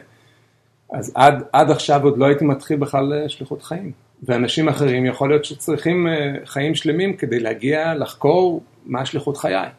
אז 0.94 1.12
עד, 1.16 1.44
עד 1.54 1.72
עכשיו 1.72 2.04
עוד 2.04 2.18
לא 2.18 2.26
הייתי 2.26 2.46
מתחיל 2.46 2.78
בכלל 2.78 3.28
שליחות 3.28 3.64
חיים. 3.64 3.92
ואנשים 4.24 4.70
אחרים 4.70 5.06
יכול 5.06 5.30
להיות 5.30 5.46
שצריכים 5.46 6.08
אה, 6.08 6.34
חיים 6.46 6.76
שלמים 6.76 7.18
כדי 7.18 7.40
להגיע 7.40 7.94
לחקור 7.94 8.64
מה 8.86 9.06
שליחות 9.06 9.38
חיי. 9.38 9.70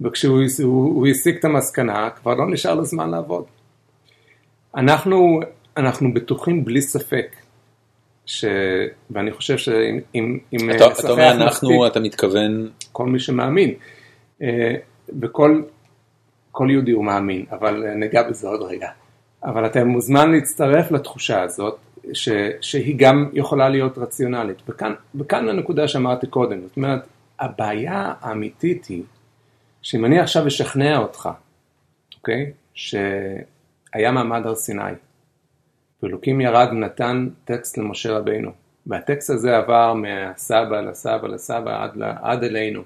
וכשהוא 0.00 1.06
הסיק 1.10 1.38
את 1.38 1.44
המסקנה, 1.44 2.10
כבר 2.10 2.34
לא 2.34 2.50
נשאר 2.50 2.74
לו 2.74 2.84
זמן 2.84 3.10
לעבוד. 3.10 3.44
אנחנו, 4.76 5.40
אנחנו 5.76 6.14
בטוחים 6.14 6.64
בלי 6.64 6.82
ספק, 6.82 7.36
ש... 8.26 8.44
ואני 9.10 9.32
חושב 9.32 9.58
שאם... 9.58 10.38
אתה, 10.76 10.86
אתה 11.00 11.10
אומר 11.10 11.30
אנחנו, 11.30 11.68
מספיק, 11.68 11.92
אתה 11.92 12.00
מתכוון... 12.00 12.70
כל 12.92 13.06
מי 13.06 13.18
שמאמין. 13.18 13.74
אה, 14.42 14.74
וכל 15.20 15.62
כל 16.54 16.68
יהודי 16.70 16.92
הוא 16.92 17.04
מאמין, 17.04 17.44
אבל 17.50 17.94
ניגע 17.94 18.22
בזה 18.22 18.48
עוד 18.48 18.62
רגע. 18.62 18.88
אבל 19.44 19.66
אתה 19.66 19.84
מוזמן 19.84 20.30
להצטרף 20.30 20.90
לתחושה 20.90 21.42
הזאת, 21.42 21.76
ש, 22.12 22.28
שהיא 22.60 22.94
גם 22.98 23.30
יכולה 23.32 23.68
להיות 23.68 23.98
רציונלית. 23.98 24.56
וכאן, 24.68 24.92
וכאן 25.14 25.48
הנקודה 25.48 25.88
שאמרתי 25.88 26.26
קודם, 26.26 26.60
זאת 26.60 26.76
אומרת, 26.76 27.06
הבעיה 27.40 28.12
האמיתית 28.20 28.86
היא, 28.86 29.02
שאם 29.84 30.04
אני 30.04 30.20
עכשיו 30.20 30.46
אשכנע 30.46 30.98
אותך, 30.98 31.28
אוקיי, 32.16 32.52
שהיה 32.74 34.12
מעמד 34.12 34.46
הר 34.46 34.54
סיני, 34.54 34.82
ואלוקים 36.02 36.40
ירד 36.40 36.68
ונתן 36.70 37.28
טקסט 37.44 37.78
למשה 37.78 38.12
רבינו, 38.12 38.50
והטקסט 38.86 39.30
הזה 39.30 39.56
עבר 39.56 39.94
מהסבא 39.94 40.80
לסבא 40.80 41.28
לסבא 41.28 41.84
עד, 41.84 42.02
עד 42.22 42.44
אלינו, 42.44 42.82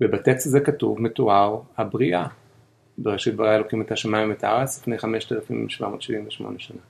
ובטקסט 0.00 0.46
הזה 0.46 0.60
כתוב, 0.60 1.00
מתואר, 1.00 1.60
הבריאה. 1.78 2.26
בראשית 2.98 3.34
ברא 3.34 3.54
אלוקים 3.54 3.82
את 3.82 3.92
השמיים 3.92 4.28
ואת 4.30 4.44
הארץ 4.44 4.78
לפני 4.78 4.98
5,778 4.98 6.58
שנה. 6.58 6.80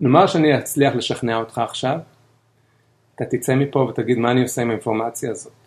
נאמר 0.00 0.26
שאני 0.26 0.58
אצליח 0.58 0.94
לשכנע 0.94 1.36
אותך 1.36 1.58
עכשיו, 1.58 1.98
אתה 3.14 3.24
תצא 3.24 3.54
מפה 3.54 3.78
ותגיד 3.78 4.18
מה 4.18 4.30
אני 4.30 4.42
עושה 4.42 4.62
עם 4.62 4.70
האינפורמציה 4.70 5.30
הזאת. 5.30 5.61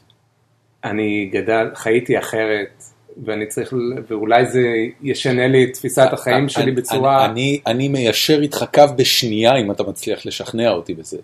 אני 0.85 1.29
גדל, 1.33 1.67
חייתי 1.75 2.19
אחרת, 2.19 2.83
ואני 3.23 3.45
צריך, 3.47 3.73
ואולי 4.07 4.45
זה 4.45 4.61
ישנה 5.01 5.47
לי 5.47 5.63
את 5.63 5.73
תפיסת 5.73 6.07
החיים 6.11 6.49
שלי 6.49 6.71
בצורה... 6.71 7.25
אני, 7.25 7.59
אני 7.67 7.87
מיישר 7.87 8.41
איתך 8.41 8.65
קו 8.73 8.83
בשנייה 8.95 9.55
אם 9.55 9.71
אתה 9.71 9.83
מצליח 9.83 10.25
לשכנע 10.25 10.69
אותי 10.69 10.93
בזה. 10.93 11.17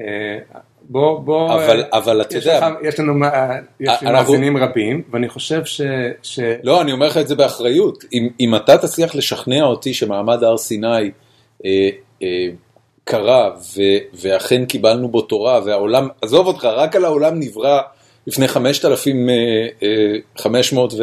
אה, 0.00 0.04
בוא, 0.90 1.20
בוא, 1.20 1.54
אבל, 1.54 1.84
אבל 1.92 2.20
אתה 2.20 2.36
יודע, 2.36 2.68
יש 2.82 3.00
לנו 3.00 3.14
מאזינים 3.80 4.56
רבים, 4.56 5.02
ואני 5.10 5.28
חושב 5.28 5.64
ש, 5.64 5.80
ש... 6.22 6.40
לא, 6.62 6.80
אני 6.80 6.92
אומר 6.92 7.06
לך 7.06 7.16
את 7.16 7.28
זה 7.28 7.34
באחריות, 7.34 8.04
אם, 8.12 8.28
אם 8.40 8.54
אתה 8.54 8.78
תצליח 8.78 9.14
לשכנע 9.14 9.64
אותי 9.64 9.94
שמעמד 9.94 10.44
הר 10.44 10.56
סיני 10.56 11.10
אה, 11.64 11.88
אה, 12.22 12.46
קרה, 13.04 13.50
ואכן 14.22 14.64
קיבלנו 14.64 15.08
בו 15.08 15.20
תורה, 15.20 15.60
והעולם, 15.64 16.08
עזוב 16.22 16.46
אותך, 16.46 16.64
רק 16.64 16.96
על 16.96 17.04
העולם 17.04 17.40
נברא 17.40 17.80
לפני 18.28 18.48
5,500 18.48 20.92
אה, 20.92 20.98
ו... 20.98 21.02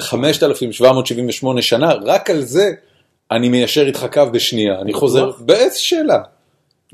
5,778 0.00 1.62
שנה, 1.62 1.92
רק 1.92 2.30
על 2.30 2.42
זה 2.42 2.70
אני 3.30 3.48
מיישר 3.48 3.86
איתך 3.86 4.06
קו 4.12 4.22
בשנייה, 4.32 4.80
אני 4.80 4.92
חוזר, 4.92 5.30
באיזה 5.38 5.78
שאלה? 5.78 6.18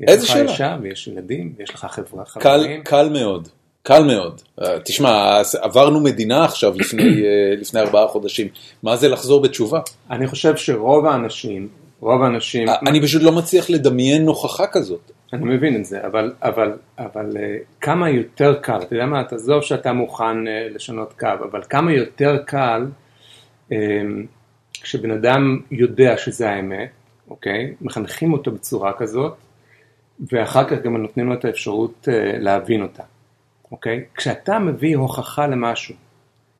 איזה 0.07 0.27
שאלה? 0.27 0.39
יש 0.39 0.45
לך 0.45 0.51
אישה 0.51 0.77
ויש 0.81 1.07
ילדים 1.07 1.53
ויש 1.57 1.69
לך 1.69 1.85
חברה, 1.89 2.25
חברים. 2.25 2.83
קל 2.83 3.09
מאוד, 3.09 3.47
קל 3.83 4.03
מאוד. 4.03 4.41
תשמע, 4.83 5.41
עברנו 5.61 5.99
מדינה 5.99 6.45
עכשיו 6.45 6.73
לפני 6.77 7.81
ארבעה 7.81 8.07
חודשים, 8.07 8.47
מה 8.83 8.95
זה 8.95 9.09
לחזור 9.09 9.41
בתשובה? 9.41 9.79
אני 10.11 10.27
חושב 10.27 10.57
שרוב 10.57 11.05
האנשים 11.05 11.69
רוב 11.99 12.21
האנשים... 12.21 12.67
אני 12.87 13.01
פשוט 13.01 13.21
לא 13.21 13.31
מצליח 13.31 13.69
לדמיין 13.69 14.25
נוכחה 14.25 14.67
כזאת. 14.67 15.11
אני 15.33 15.55
מבין 15.55 15.75
את 15.75 15.85
זה, 15.85 16.05
אבל, 16.07 16.33
אבל, 16.41 16.77
אבל 16.97 17.37
אה, 17.37 17.57
כמה 17.81 18.09
יותר 18.09 18.59
קל, 18.61 18.81
אתה 18.81 18.95
יודע 18.95 19.05
מה, 19.05 19.23
תעזוב 19.23 19.61
שאתה 19.61 19.93
מוכן 19.93 20.47
אה, 20.47 20.67
לשנות 20.69 21.13
קו, 21.19 21.27
אבל 21.51 21.61
כמה 21.69 21.93
יותר 21.93 22.37
קל 22.45 22.85
אה, 23.71 24.01
כשבן 24.71 25.11
אדם 25.11 25.59
יודע 25.71 26.17
שזה 26.17 26.49
האמת, 26.49 26.89
אוקיי? 27.29 27.73
מחנכים 27.81 28.33
אותו 28.33 28.51
בצורה 28.51 28.93
כזאת, 28.93 29.33
ואחר 30.31 30.63
כך 30.69 30.77
גם 30.83 30.97
נותנים 30.97 31.29
לו 31.29 31.33
את 31.33 31.45
האפשרות 31.45 32.07
להבין 32.39 32.81
אותה, 32.81 33.03
אוקיי? 33.71 34.03
כשאתה 34.15 34.59
מביא 34.59 34.97
הוכחה 34.97 35.47
למשהו, 35.47 35.95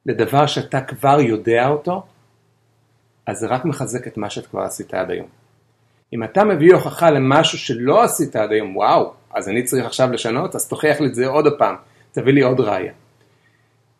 לדבר 0.06 0.46
שאתה 0.46 0.82
כבר 0.82 1.20
יודע 1.20 1.68
אותו, 1.68 2.04
אז 3.26 3.38
זה 3.40 3.48
רק 3.48 3.66
מחזק 3.66 4.08
את 4.08 4.18
מה 4.18 4.30
שאת 4.30 4.48
כבר 4.48 4.62
עשית 4.62 4.94
עד 4.94 5.12
היום. 5.12 5.39
אם 6.14 6.24
אתה 6.24 6.44
מביא 6.44 6.74
הוכחה 6.74 7.12
למשהו 7.12 7.58
שלא 7.58 8.04
עשית 8.04 8.36
עד 8.36 8.52
היום, 8.52 8.78
וואו, 8.78 9.14
אז 9.34 9.50
אני 9.50 9.64
צריך 9.64 9.86
עכשיו 9.86 10.12
לשנות, 10.12 10.56
אז 10.56 10.68
תוכיח 10.68 11.02
לי 11.02 11.08
את 11.08 11.16
זה 11.16 11.28
עוד 11.28 11.46
פעם, 11.58 11.76
תביא 12.12 12.34
לי 12.34 12.42
עוד 12.42 12.60
ראייה. 12.60 12.94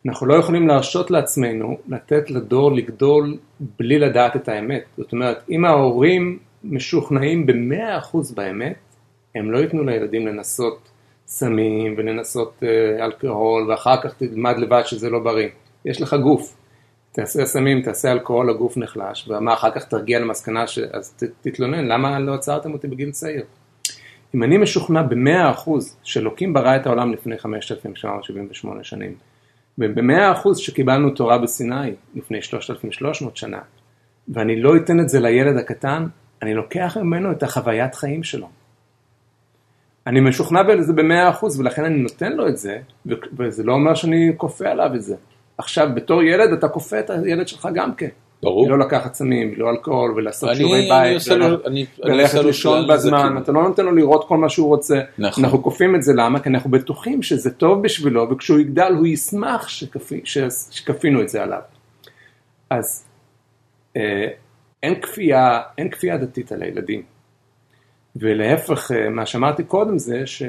אנחנו 0.06 0.26
לא 0.26 0.34
יכולים 0.34 0.68
להרשות 0.68 1.10
לעצמנו 1.10 1.78
לתת 1.88 2.30
לדור 2.30 2.72
לגדול 2.72 3.36
בלי 3.78 3.98
לדעת 3.98 4.36
את 4.36 4.48
האמת. 4.48 4.84
זאת 4.96 5.12
אומרת, 5.12 5.42
אם 5.50 5.64
ההורים 5.64 6.38
משוכנעים 6.64 7.46
במאה 7.46 7.98
אחוז 7.98 8.32
באמת, 8.32 8.76
הם 9.34 9.50
לא 9.50 9.58
ייתנו 9.58 9.84
לילדים 9.84 10.26
לנסות 10.26 10.88
סמים 11.26 11.94
ולנסות 11.96 12.62
uh, 12.62 13.02
אלכוהול 13.02 13.70
ואחר 13.70 14.02
כך 14.02 14.14
תלמד 14.14 14.58
לבד 14.58 14.82
שזה 14.84 15.10
לא 15.10 15.18
בריא. 15.18 15.48
יש 15.84 16.02
לך 16.02 16.14
גוף, 16.22 16.56
תעשה 17.12 17.46
סמים, 17.46 17.82
תעשה 17.82 18.12
אלכוהול, 18.12 18.50
הגוף 18.50 18.76
נחלש, 18.76 19.28
ומה 19.28 19.54
אחר 19.54 19.70
כך 19.70 19.84
תרגיע 19.84 20.18
למסקנה, 20.18 20.66
ש... 20.66 20.78
אז 20.78 21.10
ת, 21.10 21.22
תתלונן, 21.40 21.84
למה 21.84 22.18
לא 22.18 22.34
עצרתם 22.34 22.72
אותי 22.72 22.88
בגיל 22.88 23.10
צעיר? 23.10 23.42
אם 24.34 24.42
אני 24.42 24.58
משוכנע 24.58 25.02
במאה 25.02 25.50
אחוז 25.50 25.96
שאלוקים 26.02 26.52
ברא 26.52 26.76
את 26.76 26.86
העולם 26.86 27.12
לפני 27.12 27.38
5,778 27.38 28.84
שנים, 28.84 29.14
ובמאה 29.78 30.32
אחוז 30.32 30.58
שקיבלנו 30.58 31.10
תורה 31.10 31.38
בסיני 31.38 31.94
לפני 32.14 32.42
3,300 32.42 33.36
שנה, 33.36 33.58
ואני 34.28 34.60
לא 34.60 34.76
אתן 34.76 35.00
את 35.00 35.08
זה 35.08 35.20
לילד 35.20 35.56
הקטן, 35.56 36.06
אני 36.42 36.54
לוקח 36.54 36.96
ממנו 36.96 37.32
את 37.32 37.42
החוויית 37.42 37.94
חיים 37.94 38.22
שלו. 38.22 38.48
אני 40.06 40.20
משוכנע 40.20 40.62
בזה 40.62 40.92
במאה 40.92 41.30
אחוז, 41.30 41.60
ולכן 41.60 41.84
אני 41.84 41.98
נותן 41.98 42.32
לו 42.32 42.48
את 42.48 42.56
זה, 42.56 42.78
וזה 43.38 43.62
לא 43.62 43.72
אומר 43.72 43.94
שאני 43.94 44.32
כופה 44.36 44.68
עליו 44.68 44.94
את 44.94 45.02
זה. 45.02 45.16
עכשיו, 45.60 45.88
בתור 45.94 46.22
ילד 46.22 46.52
אתה 46.52 46.68
כופה 46.68 47.00
את 47.00 47.10
הילד 47.10 47.48
שלך 47.48 47.68
גם 47.74 47.94
כן. 47.94 48.08
ברור. 48.42 48.70
לא 48.70 48.78
לקחת 48.78 49.14
סמים, 49.14 49.54
לא 49.56 49.70
אלכוהול, 49.70 50.12
ולעשות 50.16 50.50
שיעורי 50.56 50.88
בית, 50.88 51.22
וללכת 52.04 52.38
לישון 52.38 52.88
בזמן, 52.88 53.38
אתה 53.42 53.52
לא 53.52 53.62
נותן 53.62 53.84
לו 53.84 53.94
לראות 53.94 54.28
כל 54.28 54.36
מה 54.36 54.48
שהוא 54.48 54.68
רוצה. 54.68 55.00
נכון. 55.18 55.44
אנחנו 55.44 55.62
כופים 55.62 55.94
את 55.96 56.02
זה, 56.02 56.12
למה? 56.16 56.40
כי 56.40 56.48
אנחנו 56.48 56.70
בטוחים 56.70 57.22
שזה 57.22 57.50
טוב 57.50 57.82
בשבילו, 57.82 58.30
וכשהוא 58.30 58.58
יגדל 58.58 58.92
הוא 58.98 59.06
ישמח 59.06 59.68
שכפינו 60.70 61.22
את 61.22 61.28
זה 61.28 61.42
עליו. 61.42 61.60
אז 62.70 63.04
אה, 63.96 64.26
אין 64.82 65.00
כפייה, 65.00 65.60
אין 65.78 65.90
כפייה 65.90 66.16
דתית 66.16 66.52
על 66.52 66.62
הילדים. 66.62 67.02
ולהפך, 68.16 68.92
אה, 68.92 69.08
מה 69.08 69.26
שאמרתי 69.26 69.64
קודם 69.64 69.98
זה 69.98 70.26
ש, 70.26 70.42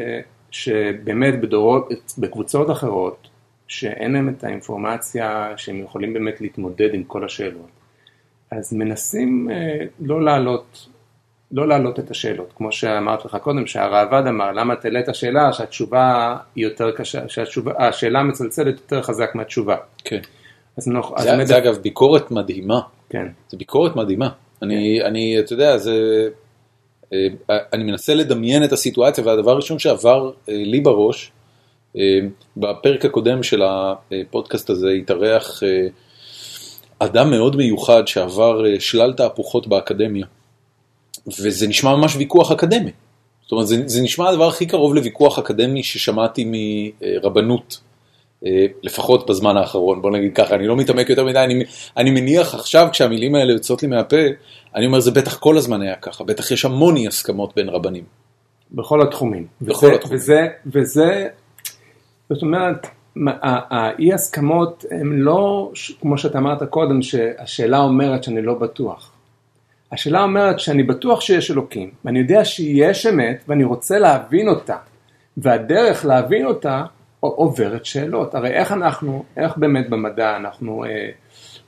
שבאמת 0.52 1.42
בדורות, 1.42 1.90
בקבוצות 2.18 2.72
אחרות, 2.72 3.28
שאין 3.72 4.14
להם 4.14 4.30
את 4.30 4.44
האינפורמציה 4.44 5.54
שהם 5.58 5.84
יכולים 5.84 6.14
באמת 6.14 6.42
להתמודד 6.42 6.94
עם 6.94 7.04
כל 7.04 7.26
השאלות. 7.26 7.70
אז 8.52 8.74
מנסים 8.74 9.50
אה, 9.52 9.86
לא 10.00 10.26
להעלות, 10.26 10.88
לא 11.52 11.68
להעלות 11.68 12.00
את 12.00 12.12
השאלות, 12.12 12.54
כמו 12.56 12.72
שאמרתי 12.72 13.28
לך 13.28 13.36
קודם, 13.36 13.68
שהרעב"ד 13.68 14.28
אמר, 14.28 14.52
למה 14.52 14.76
תעלה 14.76 15.00
את 15.00 15.10
השאלה 15.10 15.54
שהתשובה 15.54 16.38
היא 16.56 16.64
יותר 16.64 16.92
קשה, 16.92 17.28
שהשאלה 17.28 18.24
מצלצלת 18.24 18.76
יותר 18.76 19.02
חזק 19.02 19.36
מהתשובה. 19.36 19.76
כן. 20.04 20.20
אז 20.78 20.88
נוח, 20.88 21.22
זה, 21.22 21.34
אז 21.34 21.48
זה 21.48 21.58
אגב 21.58 21.78
ביקורת 21.78 22.32
מדהימה. 22.32 22.80
כן. 23.10 23.28
זה 23.50 23.58
ביקורת 23.58 23.96
מדהימה. 23.96 24.30
כן. 24.30 24.66
אני, 24.66 25.04
אני, 25.04 25.40
אתה 25.40 25.54
יודע, 25.54 25.78
זה, 25.78 26.28
אה, 27.14 27.28
אני 27.74 27.84
מנסה 27.84 28.14
לדמיין 28.14 28.64
את 28.64 28.72
הסיטואציה, 28.72 29.24
והדבר 29.26 29.52
הראשון 29.52 29.80
שעבר 29.80 30.32
אה, 30.50 30.54
לי 30.54 30.80
בראש, 30.82 31.26
אה, 31.26 31.41
בפרק 32.58 33.06
הקודם 33.06 33.44
של 33.44 33.62
הפודקאסט 33.66 34.70
הזה 34.70 34.90
התארח 34.90 35.64
אה, 35.64 35.88
אדם 37.00 37.32
מאוד 37.32 37.56
מיוחד 37.56 38.08
שעבר 38.08 38.66
אה, 38.66 38.80
שלל 38.80 39.14
תהפוכות 39.14 39.68
באקדמיה. 39.68 40.26
וזה 41.28 41.68
נשמע 41.68 41.96
ממש 41.96 42.16
ויכוח 42.16 42.52
אקדמי. 42.52 42.92
זאת 43.44 43.52
אומרת, 43.52 43.68
זה, 43.68 43.76
זה 43.86 44.02
נשמע 44.02 44.30
הדבר 44.30 44.48
הכי 44.48 44.66
קרוב 44.66 44.96
לוויכוח 44.96 45.40
אקדמי 45.40 45.84
ששמעתי 45.84 46.52
מרבנות, 46.52 47.80
אה, 48.46 48.66
לפחות 48.84 49.30
בזמן 49.30 49.58
האחרון, 49.58 50.02
בוא 50.02 50.12
נגיד 50.12 50.36
ככה, 50.36 50.56
אני 50.56 50.68
לא 50.68 50.76
מתעמק 50.76 51.10
יותר 51.10 51.26
מדי, 51.26 51.40
אני, 51.40 51.64
אני 51.98 52.12
מניח 52.12 52.56
עכשיו 52.56 52.88
כשהמילים 52.92 53.36
האלה 53.36 53.54
יוצאות 53.54 53.84
לי 53.84 53.90
מהפה, 53.90 54.18
אני 54.76 54.86
אומר, 54.86 55.00
זה 55.00 55.12
בטח 55.12 55.38
כל 55.38 55.58
הזמן 55.58 55.82
היה 55.82 55.96
ככה, 55.96 56.24
בטח 56.24 56.52
יש 56.52 56.66
המון 56.66 56.96
אי 56.96 57.08
הסכמות 57.08 57.56
בין 57.56 57.70
רבנים. 57.70 58.04
בכל 58.72 59.02
התחומים. 59.02 59.48
בכל 59.62 59.86
וזה, 59.86 59.96
התחומים. 59.96 60.18
וזה, 60.18 60.48
וזה, 60.66 61.28
זאת 62.34 62.42
אומרת, 62.42 62.88
האי 63.42 64.14
הסכמות 64.14 64.86
הם 64.92 65.14
לא, 65.14 65.72
כמו 66.02 66.18
שאתה 66.18 66.38
אמרת 66.38 66.64
קודם, 66.64 67.02
שהשאלה 67.02 67.80
אומרת 67.80 68.24
שאני 68.24 68.42
לא 68.42 68.54
בטוח. 68.54 69.12
השאלה 69.92 70.24
אומרת 70.24 70.60
שאני 70.60 70.84
בטוח 70.84 71.22
שיש 71.22 71.52
אלוקים, 71.52 71.90
ואני 72.06 72.20
יודע 72.20 72.46
שיש 72.46 73.06
אמת, 73.06 73.44
ואני 73.48 73.64
רוצה 73.64 74.00
להבין 74.00 74.48
אותה. 74.48 74.78
והדרך 75.38 76.06
להבין 76.06 76.46
אותה 76.46 76.84
עוברת 77.20 77.86
שאלות. 77.86 78.36
הרי 78.36 78.50
איך 78.50 78.72
אנחנו, 78.72 79.24
איך 79.38 79.58
באמת 79.58 79.90
במדע 79.90 80.36
אנחנו 80.38 80.86
אה, 80.86 81.10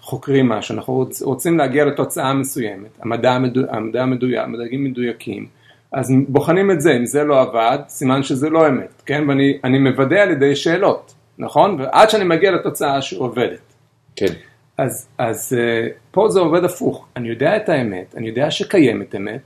חוקרים 0.01 0.49
משהו, 0.49 0.75
אנחנו 0.75 0.93
רוצ, 0.93 1.21
רוצים 1.21 1.57
להגיע 1.57 1.85
לתוצאה 1.85 2.33
מסוימת, 2.33 2.89
המדע, 3.01 3.37
המדע 3.69 4.03
המדויק, 4.03 4.39
המדעים 4.39 4.83
מדויקים, 4.83 5.47
אז 5.93 6.13
בוחנים 6.27 6.71
את 6.71 6.81
זה, 6.81 6.91
אם 6.97 7.05
זה 7.05 7.23
לא 7.23 7.41
עבד, 7.41 7.77
סימן 7.87 8.23
שזה 8.23 8.49
לא 8.49 8.67
אמת, 8.67 9.01
כן? 9.05 9.23
ואני 9.29 9.57
אני 9.63 9.79
מוודא 9.79 10.19
על 10.19 10.31
ידי 10.31 10.55
שאלות, 10.55 11.13
נכון? 11.37 11.79
ועד 11.79 12.09
שאני 12.09 12.23
מגיע 12.23 12.51
לתוצאה 12.51 13.01
שעובדת. 13.01 13.73
כן. 14.15 14.33
אז, 14.77 15.07
אז 15.17 15.57
אה, 15.59 15.87
פה 16.11 16.29
זה 16.29 16.39
עובד 16.39 16.63
הפוך, 16.63 17.07
אני 17.15 17.29
יודע 17.29 17.57
את 17.57 17.69
האמת, 17.69 18.15
אני 18.17 18.27
יודע 18.27 18.51
שקיימת 18.51 19.15
אמת, 19.15 19.41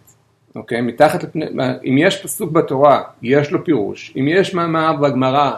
אוקיי? 0.56 0.82
מתחת 0.82 1.24
לפני, 1.24 1.46
אם 1.86 1.98
יש 1.98 2.22
פסוק 2.24 2.52
בתורה, 2.52 3.02
יש 3.22 3.52
לו 3.52 3.66
פירוש, 3.66 4.14
אם 4.20 4.28
יש 4.28 4.54
מאמר 4.54 4.96
בגמרא, 5.02 5.52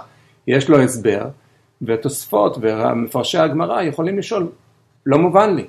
יש 0.48 0.70
לו 0.70 0.82
הסבר, 0.82 1.26
והתוספות 1.82 2.58
ומפרשי 2.62 3.38
הגמרא 3.38 3.82
יכולים 3.82 4.18
לשאול, 4.18 4.48
לא 5.06 5.18
מובן 5.18 5.56
לי. 5.56 5.68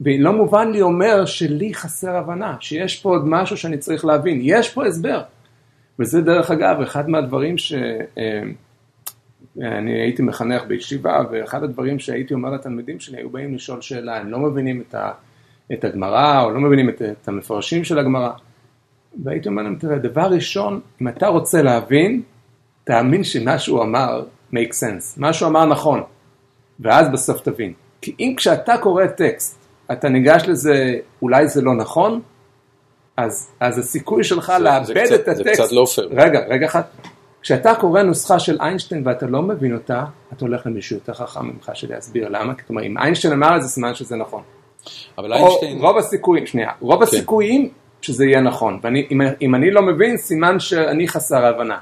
ולא 0.00 0.32
מובן 0.32 0.70
לי 0.70 0.82
אומר 0.82 1.26
שלי 1.26 1.74
חסר 1.74 2.16
הבנה, 2.16 2.56
שיש 2.60 3.00
פה 3.00 3.08
עוד 3.08 3.28
משהו 3.28 3.56
שאני 3.56 3.78
צריך 3.78 4.04
להבין, 4.04 4.40
יש 4.42 4.74
פה 4.74 4.86
הסבר. 4.86 5.22
וזה 5.98 6.20
דרך 6.20 6.50
אגב 6.50 6.80
אחד 6.80 7.10
מהדברים 7.10 7.58
שאני 7.58 8.56
הייתי 10.02 10.22
מחנך 10.22 10.64
בישיבה, 10.64 11.20
ואחד 11.30 11.62
הדברים 11.62 11.98
שהייתי 11.98 12.34
אומר 12.34 12.50
לתלמידים 12.50 13.00
שלי, 13.00 13.18
היו 13.18 13.30
באים 13.30 13.54
לשאול 13.54 13.80
שאלה, 13.80 14.16
הם 14.18 14.30
לא 14.30 14.38
מבינים 14.38 14.82
את, 14.88 14.94
ה, 14.94 15.12
את 15.72 15.84
הגמרא, 15.84 16.42
או 16.42 16.50
לא 16.50 16.60
מבינים 16.60 16.88
את, 16.88 17.02
את 17.02 17.28
המפרשים 17.28 17.84
של 17.84 17.98
הגמרא. 17.98 18.30
והייתי 19.24 19.48
אומר 19.48 19.62
להם, 19.62 19.76
תראה, 19.76 19.98
דבר 19.98 20.26
ראשון, 20.26 20.80
אם 21.02 21.08
אתה 21.08 21.26
רוצה 21.26 21.62
להבין, 21.62 22.22
תאמין 22.84 23.24
שמה 23.24 23.58
שהוא 23.58 23.82
אמר 23.82 24.24
make 24.54 24.72
sense, 24.72 25.16
מה 25.16 25.32
שהוא 25.32 25.48
אמר 25.48 25.66
נכון, 25.66 26.02
ואז 26.80 27.08
בסוף 27.12 27.40
תבין. 27.40 27.72
כי 28.00 28.14
אם 28.20 28.34
כשאתה 28.36 28.78
קורא 28.78 29.06
טקסט, 29.06 29.59
אתה 29.92 30.08
ניגש 30.08 30.42
לזה, 30.48 30.96
אולי 31.22 31.48
זה 31.48 31.62
לא 31.62 31.74
נכון, 31.74 32.20
אז, 33.16 33.50
אז 33.60 33.78
הסיכוי 33.78 34.24
שלך 34.24 34.52
זה- 34.56 34.62
לאבד 34.64 34.84
זה 34.84 34.94
קצת- 34.94 35.14
את 35.14 35.28
הטקסט... 35.28 35.44
זה 35.44 35.50
קצת 35.52 35.72
לא 35.72 35.84
פייר. 35.94 36.08
רגע, 36.12 36.40
רגע 36.48 36.66
אחד. 36.66 36.82
כשאתה 37.42 37.74
קורא 37.74 38.02
נוסחה 38.02 38.38
של 38.38 38.58
איינשטיין 38.60 39.02
ואתה 39.06 39.26
לא 39.26 39.42
מבין 39.42 39.74
אותה, 39.74 40.04
אתה 40.32 40.44
הולך 40.44 40.66
למישהו 40.66 40.96
יותר 40.96 41.12
חכם 41.14 41.46
ממך 41.46 41.70
שיסביר 41.74 42.28
למה, 42.28 42.54
כי 42.54 42.62
אומרת, 42.70 42.84
אם 42.84 42.98
איינשטיין 42.98 43.32
אמר 43.32 43.56
את 43.56 43.62
זה, 43.62 43.68
סימן 43.68 43.94
שזה 43.94 44.16
נכון. 44.16 44.42
אבל 45.18 45.32
איינשטיין, 45.32 45.78
רוב 45.78 45.98
הסיכויים, 45.98 46.46
שנייה, 46.46 46.70
רוב 46.80 46.96
כן. 46.96 47.02
הסיכויים 47.02 47.68
שזה 48.02 48.24
יהיה 48.26 48.40
נכון, 48.40 48.80
ואם 48.82 49.54
אני 49.54 49.70
לא 49.70 49.82
מבין, 49.82 50.16
סימן 50.16 50.60
שאני 50.60 51.08
חסר 51.08 51.46
הבנה. 51.46 51.78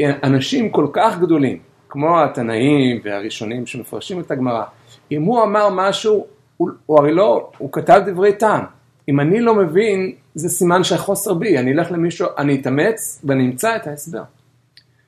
אנשים 0.00 0.70
כל 0.70 0.86
כך 0.92 1.18
גדולים, 1.18 1.58
כמו 1.88 2.20
התנאים 2.22 3.00
והראשונים 3.04 3.66
שמפרשים 3.66 4.20
את 4.20 4.30
הגמרא, 4.30 4.62
אם 5.12 5.22
הוא 5.22 5.42
אמר 5.42 5.68
משהו, 5.72 6.26
הוא, 6.56 6.70
הוא 6.86 6.98
הרי 6.98 7.12
לא, 7.12 7.50
הוא 7.58 7.72
כתב 7.72 8.00
דברי 8.06 8.32
טעם. 8.32 8.64
אם 9.08 9.20
אני 9.20 9.40
לא 9.40 9.54
מבין, 9.54 10.12
זה 10.34 10.48
סימן 10.48 10.84
שהחוסר 10.84 11.34
בי, 11.34 11.58
אני 11.58 11.72
אלך 11.72 11.92
למישהו, 11.92 12.28
אני 12.38 12.60
אתאמץ 12.60 13.20
ואני 13.24 13.46
אמצא 13.46 13.76
את 13.76 13.86
ההסבר. 13.86 14.22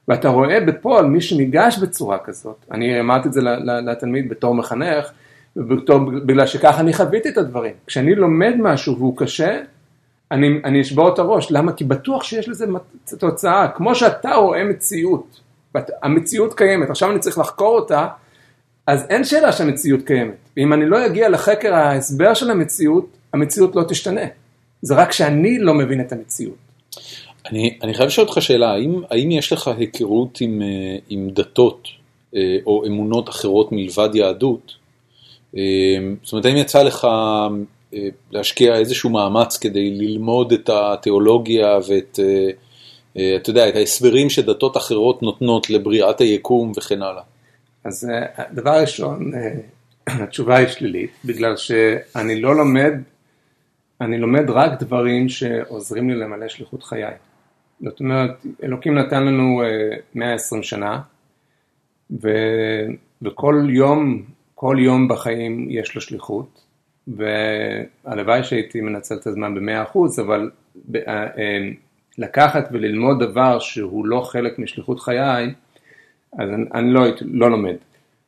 ואתה 0.08 0.28
רואה 0.28 0.60
בפועל 0.60 1.06
מי 1.06 1.20
שניגש 1.20 1.78
בצורה 1.78 2.18
כזאת, 2.18 2.56
אני 2.70 3.00
אמרתי 3.00 3.28
את 3.28 3.32
זה 3.32 3.40
לתלמיד 3.86 4.28
בתור 4.28 4.54
מחנך, 4.54 5.10
ובתור, 5.56 5.98
בגלל 5.98 6.46
שככה 6.46 6.80
אני 6.80 6.92
חוויתי 6.92 7.28
את 7.28 7.38
הדברים. 7.38 7.72
כשאני 7.86 8.14
לומד 8.14 8.54
משהו 8.58 8.96
והוא 8.96 9.16
קשה, 9.16 9.60
אני, 10.30 10.60
אני 10.64 10.80
אשבור 10.80 11.08
את 11.14 11.18
הראש. 11.18 11.50
למה? 11.50 11.72
כי 11.72 11.84
בטוח 11.84 12.22
שיש 12.22 12.48
לזה 12.48 12.66
תוצאה. 13.18 13.68
כמו 13.68 13.94
שאתה 13.94 14.34
רואה 14.34 14.64
מציאות, 14.64 15.40
המציאות 16.02 16.54
קיימת, 16.54 16.90
עכשיו 16.90 17.10
אני 17.10 17.18
צריך 17.18 17.38
לחקור 17.38 17.76
אותה, 17.78 18.06
אז 18.86 19.06
אין 19.10 19.24
שאלה 19.24 19.52
שהמציאות 19.52 20.02
קיימת. 20.02 20.34
ואם 20.56 20.72
אני 20.72 20.86
לא 20.86 21.06
אגיע 21.06 21.28
לחקר 21.28 21.74
ההסבר 21.74 22.34
של 22.34 22.50
המציאות, 22.50 23.06
המציאות 23.32 23.76
לא 23.76 23.82
תשתנה. 23.88 24.26
זה 24.82 24.94
רק 24.94 25.12
שאני 25.12 25.58
לא 25.58 25.74
מבין 25.74 26.00
את 26.00 26.12
המציאות. 26.12 26.54
אני, 27.50 27.78
אני 27.82 27.94
חייב 27.94 28.06
לשאול 28.06 28.26
אותך 28.26 28.42
שאלה, 28.42 28.72
האם, 28.72 29.02
האם 29.10 29.30
יש 29.30 29.52
לך 29.52 29.68
היכרות 29.68 30.38
עם, 30.40 30.62
אה, 30.62 30.96
עם 31.08 31.30
דתות 31.30 31.88
אה, 32.36 32.56
או 32.66 32.86
אמונות 32.86 33.28
אחרות 33.28 33.72
מלבד 33.72 34.08
יהדות? 34.14 34.72
אה, 35.56 35.62
זאת 36.22 36.32
אומרת, 36.32 36.44
האם 36.44 36.56
יצא 36.56 36.82
לך 36.82 37.08
להשקיע 38.30 38.76
איזשהו 38.76 39.10
מאמץ 39.10 39.56
כדי 39.56 39.90
ללמוד 39.90 40.52
את 40.52 40.70
התיאולוגיה 40.72 41.78
ואת, 41.88 42.18
אתה 43.36 43.50
יודע, 43.50 43.68
את 43.68 43.76
ההסברים 43.76 44.30
שדתות 44.30 44.76
אחרות 44.76 45.22
נותנות 45.22 45.70
לבריאת 45.70 46.20
היקום 46.20 46.72
וכן 46.76 47.02
הלאה? 47.02 47.22
אז 47.86 48.10
אה, 48.10 48.44
דבר 48.52 48.80
ראשון, 48.80 49.34
אה, 49.34 49.54
התשובה 50.22 50.56
היא 50.56 50.68
שלילית, 50.68 51.10
בגלל 51.24 51.56
שאני 51.56 52.40
לא 52.40 52.56
לומד, 52.56 52.92
אני 54.00 54.18
לומד 54.18 54.50
רק 54.50 54.82
דברים 54.82 55.28
שעוזרים 55.28 56.10
לי 56.10 56.16
למלא 56.16 56.48
שליחות 56.48 56.82
חיי. 56.82 57.14
זאת 57.80 58.00
אומרת, 58.00 58.46
אלוקים 58.62 58.98
נתן 58.98 59.24
לנו 59.24 59.62
אה, 59.62 59.96
120 60.14 60.62
שנה, 60.62 61.00
ו, 62.22 62.28
וכל 63.22 63.66
יום, 63.70 64.22
כל 64.54 64.76
יום 64.80 65.08
בחיים 65.08 65.66
יש 65.70 65.94
לו 65.94 66.00
שליחות, 66.00 66.62
והלוואי 67.08 68.44
שהייתי 68.44 68.80
מנצל 68.80 69.14
את 69.14 69.26
הזמן 69.26 69.54
במאה 69.54 69.82
אחוז, 69.82 70.20
אבל 70.20 70.50
ב- 70.88 70.96
אה, 70.96 71.24
אה, 71.24 71.68
לקחת 72.18 72.68
וללמוד 72.72 73.22
דבר 73.22 73.58
שהוא 73.58 74.06
לא 74.06 74.20
חלק 74.20 74.58
משליחות 74.58 75.00
חיי, 75.00 75.54
אז 76.38 76.48
אני, 76.48 76.64
אני 76.74 76.92
לא, 76.92 77.04
לא 77.20 77.50
לומד. 77.50 77.74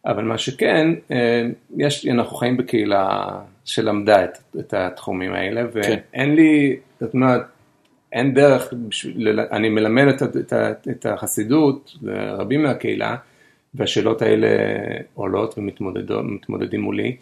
אבל 0.07 0.25
מה 0.25 0.39
שכן, 0.39 0.89
אה, 1.11 1.47
יש, 1.77 2.07
אנחנו 2.07 2.37
חיים 2.37 2.57
בקהילה 2.57 3.29
שלמדה 3.65 4.25
את, 4.25 4.39
את 4.59 4.75
התחומים 4.75 5.33
האלה, 5.33 5.63
ואין 5.73 6.35
לי, 6.35 6.77
זאת 7.01 7.15
אומרת, 7.15 7.43
אין 8.13 8.35
דרך, 8.35 8.73
בשביל, 8.89 9.41
אני 9.41 9.69
מלמד 9.69 10.09
את, 10.09 10.23
את, 10.23 10.53
את 10.91 11.07
החסידות 11.07 11.93
לרבים 12.03 12.63
מהקהילה, 12.63 13.17
והשאלות 13.75 14.23
האלה 14.23 14.49
עולות 15.15 15.59
ומתמודדים 15.59 16.81
מולי. 16.81 17.17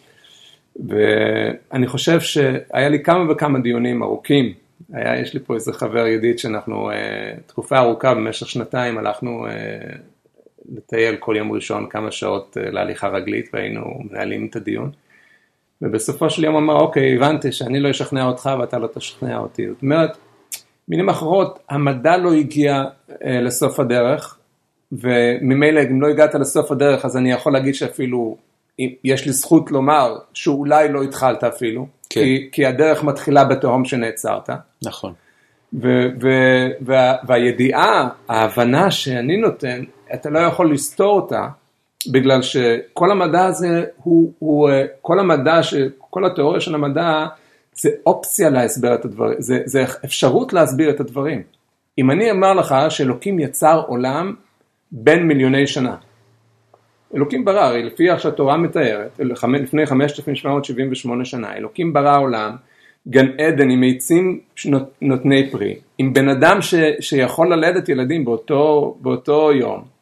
ואני 0.87 1.87
חושב 1.87 2.19
שהיה 2.19 2.89
לי 2.89 3.03
כמה 3.03 3.31
וכמה 3.31 3.59
דיונים 3.59 4.03
ארוכים, 4.03 4.53
היה, 4.93 5.19
יש 5.21 5.33
לי 5.33 5.39
פה 5.39 5.55
איזה 5.55 5.73
חבר 5.73 6.07
ידיד 6.07 6.39
שאנחנו, 6.39 6.91
אה, 6.91 7.33
תקופה 7.45 7.77
ארוכה, 7.77 8.13
במשך 8.13 8.49
שנתיים 8.49 8.97
הלכנו 8.97 9.47
אה, 9.47 9.51
לטייל 10.75 11.15
כל 11.15 11.35
יום 11.37 11.51
ראשון 11.51 11.87
כמה 11.89 12.11
שעות 12.11 12.57
אה, 12.57 12.71
להליכה 12.71 13.07
רגלית 13.07 13.49
והיינו 13.53 13.99
מנהלים 14.09 14.47
את 14.49 14.55
הדיון. 14.55 14.91
ובסופו 15.81 16.29
של 16.29 16.43
יום 16.43 16.55
אמר, 16.55 16.75
אוקיי, 16.79 17.15
הבנתי 17.15 17.51
שאני 17.51 17.79
לא 17.79 17.91
אשכנע 17.91 18.25
אותך 18.25 18.49
ואתה 18.59 18.79
לא 18.79 18.87
תשכנע 18.87 19.37
אותי. 19.37 19.67
זאת 19.67 19.81
אומרת, 19.81 20.17
מילים 20.87 21.09
אחרות, 21.09 21.59
המדע 21.69 22.17
לא 22.17 22.33
הגיע 22.33 22.83
אה, 23.25 23.41
לסוף 23.41 23.79
הדרך, 23.79 24.37
וממילא 24.91 25.81
אם 25.91 26.01
לא 26.01 26.07
הגעת 26.07 26.35
לסוף 26.35 26.71
הדרך 26.71 27.05
אז 27.05 27.17
אני 27.17 27.31
יכול 27.31 27.53
להגיד 27.53 27.75
שאפילו 27.75 28.37
יש 29.03 29.25
לי 29.25 29.31
זכות 29.31 29.71
לומר 29.71 30.17
שאולי 30.33 30.89
לא 30.89 31.03
התחלת 31.03 31.43
אפילו, 31.43 31.87
כן. 32.09 32.21
כי, 32.21 32.49
כי 32.51 32.65
הדרך 32.65 33.03
מתחילה 33.03 33.43
בתהום 33.45 33.85
שנעצרת. 33.85 34.49
נכון. 34.83 35.13
ו- 35.73 36.07
ו- 36.21 36.67
וה- 36.81 37.15
והידיעה, 37.27 38.09
ההבנה 38.29 38.91
שאני 38.91 39.37
נותן, 39.37 39.83
אתה 40.13 40.29
לא 40.29 40.39
יכול 40.39 40.73
לסתור 40.73 41.15
אותה, 41.15 41.47
בגלל 42.11 42.41
שכל 42.41 43.11
המדע 43.11 43.45
הזה 43.45 43.83
הוא, 44.03 44.33
הוא 44.39 44.69
אה, 44.69 44.85
כל 45.01 45.19
המדע, 45.19 45.63
ש- 45.63 45.73
כל 45.99 46.25
התיאוריה 46.25 46.61
של 46.61 46.75
המדע, 46.75 47.25
זה 47.73 47.89
אופציה 48.05 48.49
להסבר 48.49 48.95
את 48.95 49.05
הדברים, 49.05 49.35
זה, 49.39 49.59
זה 49.65 49.83
אפשרות 50.05 50.53
להסביר 50.53 50.89
את 50.89 50.99
הדברים. 50.99 51.41
אם 51.97 52.11
אני 52.11 52.31
אמר 52.31 52.53
לך 52.53 52.75
שאלוקים 52.89 53.39
יצר 53.39 53.83
עולם 53.87 54.33
בין 54.91 55.27
מיליוני 55.27 55.67
שנה, 55.67 55.95
אלוקים 57.15 57.45
ברא, 57.45 57.59
הרי 57.59 57.83
לפי 57.83 58.11
איך 58.11 58.19
שהתורה 58.19 58.57
מתארת, 58.57 59.19
לפני 59.19 59.85
5,778 59.85 61.25
שנה, 61.25 61.55
אלוקים 61.55 61.93
ברא 61.93 62.19
עולם 62.19 62.55
גן 63.09 63.27
עדן 63.39 63.69
עם 63.69 63.83
עצים 63.83 64.39
נותני 65.01 65.51
פרי, 65.51 65.75
עם 65.97 66.13
בן 66.13 66.29
אדם 66.29 66.61
ש, 66.61 66.75
שיכול 66.99 67.53
ללדת 67.53 67.89
ילדים 67.89 68.25
באותו, 68.25 68.95
באותו 69.01 69.51
יום, 69.53 69.96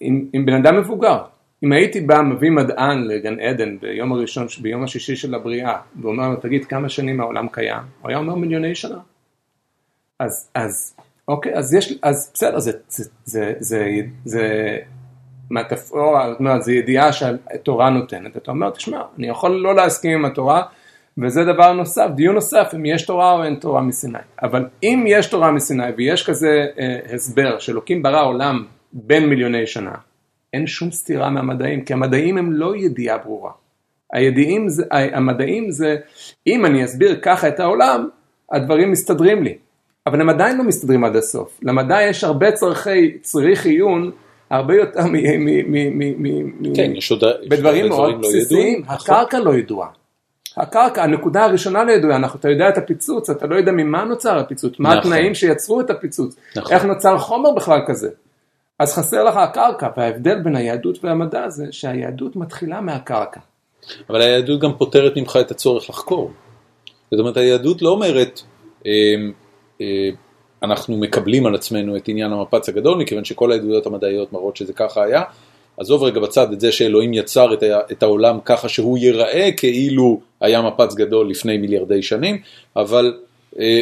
עם, 0.00 0.26
עם 0.32 0.46
בן 0.46 0.54
אדם 0.54 0.80
מבוגר. 0.80 1.18
אם 1.64 1.72
הייתי 1.72 2.00
בא 2.00 2.22
מביא 2.22 2.50
מדען 2.50 3.04
לגן 3.04 3.40
עדן 3.40 3.78
ביום 3.78 4.12
הראשון, 4.12 4.46
ביום 4.62 4.82
השישי 4.82 5.16
של 5.16 5.34
הבריאה, 5.34 5.76
ואומר 6.02 6.28
לו 6.28 6.36
תגיד 6.36 6.64
כמה 6.64 6.88
שנים 6.88 7.20
העולם 7.20 7.48
קיים, 7.48 7.82
הוא 8.00 8.08
היה 8.08 8.18
אומר 8.18 8.34
מיליוני 8.34 8.74
שנה. 8.74 8.98
אז, 10.20 10.50
אז 10.54 10.96
אוקיי, 11.28 11.54
אז 11.54 11.74
יש, 11.74 11.98
אז 12.02 12.30
בסדר, 12.34 12.58
זה, 12.58 12.72
זה, 12.88 13.04
זה, 13.24 13.52
זה, 13.58 13.88
זה 14.24 14.78
מטאפורה, 15.50 16.30
זאת 16.30 16.38
אומרת, 16.38 16.62
זו 16.62 16.72
ידיעה 16.72 17.12
שהתורה 17.12 17.90
נותנת, 17.90 18.36
אתה 18.36 18.50
אומר, 18.50 18.70
תשמע, 18.70 19.02
אני 19.18 19.28
יכול 19.28 19.50
לא 19.50 19.74
להסכים 19.74 20.12
עם 20.12 20.24
התורה, 20.24 20.62
וזה 21.18 21.44
דבר 21.44 21.72
נוסף, 21.72 22.08
דיון 22.14 22.34
נוסף, 22.34 22.72
אם 22.74 22.86
יש 22.86 23.06
תורה 23.06 23.32
או 23.32 23.44
אין 23.44 23.54
תורה 23.54 23.80
מסיני. 23.80 24.18
אבל 24.42 24.68
אם 24.82 25.04
יש 25.08 25.26
תורה 25.26 25.52
מסיני 25.52 25.90
ויש 25.96 26.26
כזה 26.26 26.66
אה, 26.78 27.14
הסבר 27.14 27.58
שאלוקים 27.58 28.02
ברא 28.02 28.24
עולם 28.24 28.64
בין 28.92 29.28
מיליוני 29.28 29.66
שנה, 29.66 29.94
אין 30.52 30.66
שום 30.66 30.90
סתירה 30.90 31.30
מהמדעים, 31.30 31.84
כי 31.84 31.92
המדעים 31.92 32.38
הם 32.38 32.52
לא 32.52 32.76
ידיעה 32.76 33.18
ברורה. 33.18 33.50
הידיעים 34.12 34.68
זה, 34.68 34.84
המדעים 34.90 35.70
זה, 35.70 35.96
אם 36.46 36.66
אני 36.66 36.84
אסביר 36.84 37.18
ככה 37.22 37.48
את 37.48 37.60
העולם, 37.60 38.08
הדברים 38.52 38.92
מסתדרים 38.92 39.42
לי. 39.42 39.56
אבל 40.06 40.20
הם 40.20 40.28
עדיין 40.28 40.58
לא 40.58 40.64
מסתדרים 40.64 41.04
עד 41.04 41.16
הסוף. 41.16 41.60
למדע 41.62 42.02
יש 42.02 42.24
הרבה 42.24 42.52
צרכי, 42.52 43.18
צריך 43.22 43.66
עיון, 43.66 44.10
הרבה 44.50 44.74
יותר 44.74 45.06
מ... 45.06 45.14
כן, 46.74 46.92
יש 46.94 47.10
עוד 47.10 47.24
בדברים 47.48 47.88
מאוד 47.88 48.12
לא 48.12 48.18
בסיסיים. 48.18 48.82
נכון. 48.84 48.94
הקרקע 48.94 49.40
לא 49.40 49.54
ידועה. 49.54 49.88
הקרקע, 50.56 51.02
הנקודה 51.02 51.44
הראשונה 51.44 51.84
לא 51.84 51.92
ידועה, 51.92 52.18
אתה 52.34 52.50
יודע 52.50 52.68
את 52.68 52.78
הפיצוץ, 52.78 53.30
אתה 53.30 53.46
לא 53.46 53.56
יודע 53.56 53.72
ממה 53.72 54.04
נוצר 54.04 54.38
הפיצוץ, 54.38 54.78
מה 54.78 54.94
נכון. 54.94 55.12
התנאים 55.12 55.34
שיצרו 55.34 55.80
את 55.80 55.90
הפיצוץ, 55.90 56.36
נכון. 56.56 56.72
איך 56.72 56.84
נוצר 56.84 57.18
חומר 57.18 57.50
בכלל 57.50 57.80
כזה. 57.86 58.08
אז 58.82 58.94
חסר 58.94 59.24
לך 59.24 59.36
הקרקע, 59.36 59.88
וההבדל 59.96 60.38
בין 60.38 60.56
היהדות 60.56 61.04
והמדע 61.04 61.48
זה 61.48 61.66
שהיהדות 61.70 62.36
מתחילה 62.36 62.80
מהקרקע. 62.80 63.40
אבל 64.10 64.20
היהדות 64.20 64.60
גם 64.60 64.72
פותרת 64.78 65.16
ממך 65.16 65.38
את 65.40 65.50
הצורך 65.50 65.90
לחקור. 65.90 66.30
זאת 67.10 67.20
אומרת, 67.20 67.36
היהדות 67.36 67.82
לא 67.82 67.90
אומרת, 67.90 68.40
אמ, 68.86 69.32
אה, 69.80 70.08
אנחנו 70.62 70.96
מקבלים 70.96 71.46
על 71.46 71.54
עצמנו 71.54 71.96
את 71.96 72.08
עניין 72.08 72.32
המפץ 72.32 72.68
הגדול, 72.68 72.98
מכיוון 72.98 73.24
שכל 73.24 73.52
העדויות 73.52 73.86
המדעיות 73.86 74.32
מראות 74.32 74.56
שזה 74.56 74.72
ככה 74.72 75.04
היה. 75.04 75.22
עזוב 75.76 76.02
רגע 76.02 76.20
בצד 76.20 76.52
את 76.52 76.60
זה 76.60 76.72
שאלוהים 76.72 77.14
יצר 77.14 77.54
את 77.92 78.02
העולם 78.02 78.38
ככה 78.44 78.68
שהוא 78.68 78.98
ייראה 78.98 79.50
כאילו 79.56 80.20
היה 80.40 80.62
מפץ 80.62 80.94
גדול 80.94 81.30
לפני 81.30 81.58
מיליארדי 81.58 82.02
שנים, 82.02 82.40
אבל 82.76 83.14
אה, 83.58 83.80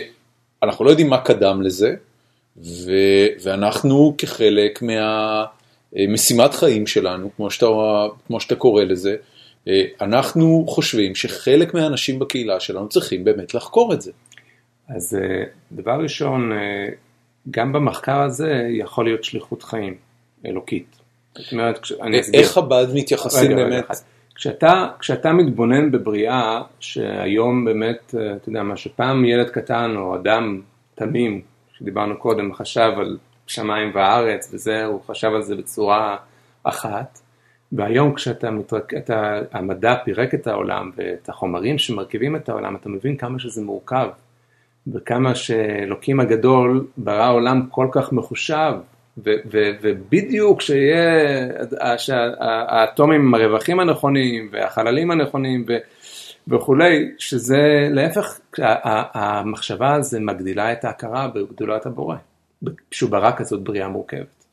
אנחנו 0.63 0.85
לא 0.85 0.91
יודעים 0.91 1.09
מה 1.09 1.19
קדם 1.19 1.63
לזה, 1.63 1.95
ו, 2.57 2.93
ואנחנו 3.43 4.15
כחלק 4.19 4.83
מהמשימת 4.83 6.55
חיים 6.55 6.87
שלנו, 6.87 7.31
כמו 7.37 7.51
שאתה, 7.51 7.67
כמו 8.27 8.41
שאתה 8.41 8.55
קורא 8.55 8.85
לזה, 8.85 9.17
אה, 9.69 9.85
אנחנו 10.01 10.65
חושבים 10.69 11.15
שחלק 11.15 11.75
מהאנשים 11.75 12.19
בקהילה 12.19 12.61
שלנו 12.61 12.89
צריכים 12.89 13.25
באמת 13.25 13.55
לחקור 13.55 13.95
את 13.95 14.03
זה. 14.03 14.13
אז 14.89 15.19
אה, 15.23 15.45
דבר 15.73 16.01
ראשון, 16.03 16.53
אה, 16.53 16.89
גם 17.51 17.73
במחקר 17.73 18.21
הזה 18.21 18.63
יכול 18.71 19.05
להיות 19.05 19.25
שליחות 19.25 19.63
חיים 19.63 19.95
אלוקית. 20.47 20.97
זאת 21.39 21.53
אומרת, 21.53 21.79
אני 22.03 22.21
אסביר. 22.21 22.41
איך 22.41 22.51
חב"ד 22.51 22.87
מתייחסים 22.95 23.51
רגע, 23.51 23.57
באמת? 23.57 23.85
כשאתה, 24.35 24.87
כשאתה 24.99 25.33
מתבונן 25.33 25.91
בבריאה, 25.91 26.63
שהיום 26.81 27.65
באמת, 27.65 28.15
אה, 28.19 28.37
אתה 28.37 28.49
יודע 28.49 28.63
מה, 28.63 28.77
שפעם 28.77 29.25
ילד 29.25 29.51
קטן 29.51 29.95
או 29.97 30.17
אדם 30.17 30.61
תמים, 30.95 31.43
שדיברנו 31.81 32.17
קודם, 32.19 32.55
חשב 32.55 32.93
על 32.97 33.19
שמיים 33.47 33.91
וארץ 33.95 34.51
וזה, 34.55 34.85
הוא 34.85 35.01
חשב 35.07 35.31
על 35.35 35.43
זה 35.43 35.57
בצורה 35.57 36.17
אחת, 36.63 37.19
והיום 37.73 38.15
כשאתה 38.15 38.51
מתרק... 38.51 38.95
אתה, 38.95 39.41
המדע 39.53 39.95
פירק 40.05 40.35
את 40.35 40.47
העולם 40.47 40.91
ואת 40.97 41.29
החומרים 41.29 41.79
שמרכיבים 41.79 42.37
את 42.37 42.49
העולם, 42.49 42.77
אתה 42.77 42.89
מבין 42.89 43.17
כמה 43.17 43.39
שזה 43.39 43.63
מורכב. 43.63 44.09
וכמה 44.93 45.35
שאלוקים 45.35 46.21
הגדול 46.21 46.87
ברא 46.97 47.33
עולם 47.33 47.67
כל 47.71 47.89
כך 47.93 48.13
מחושב, 48.13 48.73
ובדיוק 49.83 50.61
שיהיה, 50.61 51.49
שהאטומים 51.99 53.21
עם 53.21 53.35
הרווחים 53.35 53.81
הנכונים 53.81 54.49
והחללים 54.53 55.11
הנכונים 55.11 55.65
וכולי, 56.51 57.11
שזה 57.19 57.89
להפך, 57.91 58.41
המחשבה 59.15 59.95
הזו 59.95 60.21
מגדילה 60.21 60.73
את 60.73 60.85
ההכרה 60.85 61.29
בגדולת 61.29 61.87
הבורא, 61.87 62.17
שהוא 62.91 63.11
ברא 63.11 63.31
כזאת 63.37 63.63
בריאה 63.63 63.89
מורכבת. 63.89 64.45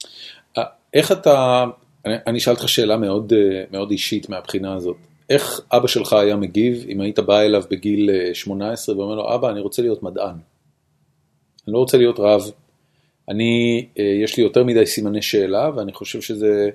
איך 0.93 1.11
אתה, 1.11 1.65
אני 2.05 2.37
אשאל 2.37 2.53
אותך 2.53 2.69
שאלה 2.69 2.97
מאוד, 2.97 3.33
מאוד 3.71 3.91
אישית 3.91 4.29
מהבחינה 4.29 4.73
הזאת. 4.73 4.97
איך 5.29 5.61
אבא 5.71 5.87
שלך 5.87 6.13
היה 6.13 6.35
מגיב 6.35 6.85
אם 6.89 7.01
היית 7.01 7.19
בא 7.19 7.41
אליו 7.41 7.63
בגיל 7.71 8.09
18 8.33 8.95
אה, 8.95 8.99
ואומר 8.99 9.15
לו, 9.15 9.35
אבא, 9.35 9.49
אני 9.49 9.59
רוצה 9.59 9.81
להיות 9.81 10.03
מדען. 10.03 10.35
אני 11.67 11.73
לא 11.73 11.77
רוצה 11.77 11.97
להיות 11.97 12.19
רב. 12.19 12.51
אני, 13.29 13.85
אה, 13.99 14.03
יש 14.03 14.37
לי 14.37 14.43
יותר 14.43 14.63
מדי 14.63 14.85
סימני 14.85 15.21
שאלה, 15.21 15.69
ואני 15.75 15.93
חושב 15.93 16.21
שזה, 16.21 16.69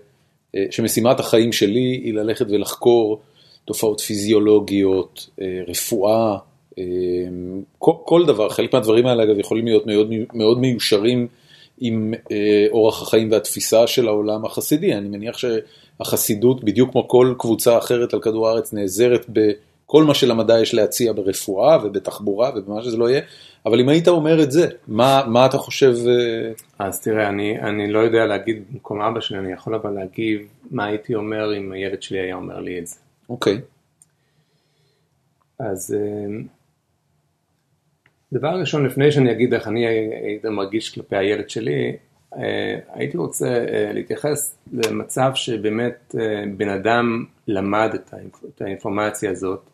אה, 0.55 0.65
שמשימת 0.71 1.21
החיים 1.21 1.53
שלי 1.53 2.01
היא 2.05 2.15
ללכת 2.15 2.47
ולחקור 2.51 3.21
תופעות 3.65 4.01
פיזיולוגיות, 4.01 5.31
רפואה, 5.69 6.37
כל, 7.79 7.93
כל 8.05 8.27
דבר. 8.27 8.49
חלק 8.49 8.75
מהדברים 8.75 9.07
האלה, 9.07 9.23
אגב, 9.23 9.39
יכולים 9.39 9.65
להיות 9.65 9.87
מאוד, 9.87 10.13
מאוד 10.35 10.59
מיושרים 10.59 11.27
עם 11.81 12.15
אורח 12.71 13.03
החיים 13.03 13.31
והתפיסה 13.33 13.87
של 13.87 14.09
העולם 14.09 14.45
החסידי. 14.45 14.95
אני 14.95 15.09
מניח 15.09 15.39
ש... 15.39 15.45
החסידות, 16.01 16.65
בדיוק 16.65 16.91
כמו 16.91 17.09
כל 17.09 17.35
קבוצה 17.39 17.79
אחרת 17.79 18.15
על 18.15 18.21
כדור 18.21 18.49
הארץ, 18.49 18.73
נעזרת 18.73 19.27
בכל 19.29 20.05
מה 20.05 20.15
שלמדע 20.15 20.61
יש 20.61 20.75
להציע 20.75 21.13
ברפואה 21.13 21.79
ובתחבורה 21.85 22.51
ובמה 22.57 22.83
שזה 22.83 22.97
לא 22.97 23.11
יהיה, 23.11 23.21
אבל 23.67 23.81
אם 23.81 23.89
היית 23.89 24.09
אומר 24.09 24.43
את 24.43 24.53
זה, 24.53 24.67
מה, 24.89 25.23
מה 25.27 25.47
אתה 25.47 25.59
חושב? 25.59 25.95
אה? 26.07 26.53
אז 26.79 27.01
תראה, 27.01 27.29
אני, 27.29 27.61
אני 27.61 27.93
לא 27.93 27.99
יודע 27.99 28.27
להגיד 28.27 28.63
במקום 28.73 29.03
אבא 29.03 29.21
שלי, 29.21 29.39
אני 29.39 29.53
יכול 29.53 29.75
אבל 29.75 29.91
להגיב 29.91 30.41
מה 30.71 30.85
הייתי 30.85 31.15
אומר 31.15 31.57
אם 31.57 31.73
הילד 31.73 32.03
שלי 32.03 32.19
היה 32.19 32.35
אומר 32.35 32.61
לי 32.61 32.79
את 32.79 32.87
זה. 32.87 32.97
אוקיי. 33.33 33.61
אז 35.59 35.97
אה, 35.99 36.41
דבר 38.33 38.61
ראשון, 38.61 38.87
לפני 38.87 39.13
שאני 39.13 39.33
אגיד 39.33 39.55
איך 39.55 39.69
אני 39.69 39.87
הייתי 39.87 40.49
מרגיש 40.49 40.95
כלפי 40.95 41.17
הילד 41.17 41.51
שלי, 41.51 41.97
אה, 42.37 42.79
הייתי 42.93 43.17
רוצה 43.17 43.47
אה, 43.47 43.93
להתייחס 43.93 44.57
למצב 44.73 45.31
שבאמת 45.35 46.15
בן 46.57 46.69
אדם 46.69 47.25
למד 47.49 47.91
את 48.49 48.63
האינפורמציה 48.63 49.31
הזאת 49.31 49.71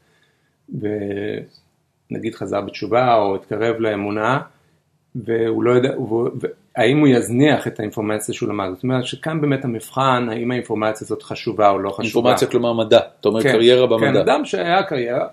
ונגיד 2.11 2.35
חזר 2.35 2.61
בתשובה 2.61 3.15
או 3.15 3.37
התקרב 3.37 3.77
לאמונה 3.77 4.41
והוא 5.15 5.63
לא 5.63 5.71
יודע, 5.71 5.95
האם 6.79 6.99
הוא 6.99 7.09
יזניח 7.09 7.67
את 7.67 7.81
האינפורמציה 7.81 8.35
שהוא 8.35 8.49
למד, 8.49 8.69
זאת 8.75 8.83
אומרת 8.83 9.07
שכאן 9.07 9.41
באמת 9.41 9.65
המבחן, 9.65 10.27
האם 10.31 10.51
האינפורמציה 10.51 11.05
הזאת 11.05 11.23
חשובה 11.23 11.71
או 11.71 11.79
לא 11.79 11.91
חשובה. 11.91 12.05
אינפורמציה 12.05 12.49
כלומר 12.49 12.73
מדע, 12.73 13.01
אתה 13.21 13.29
אומר 13.29 13.43
כן, 13.43 13.53
קריירה 13.53 13.87
במדע. 13.87 14.13
כן, 14.13 14.17
אדם 14.17 14.45
שהיה 14.45 14.83
קריירה, 14.83 15.27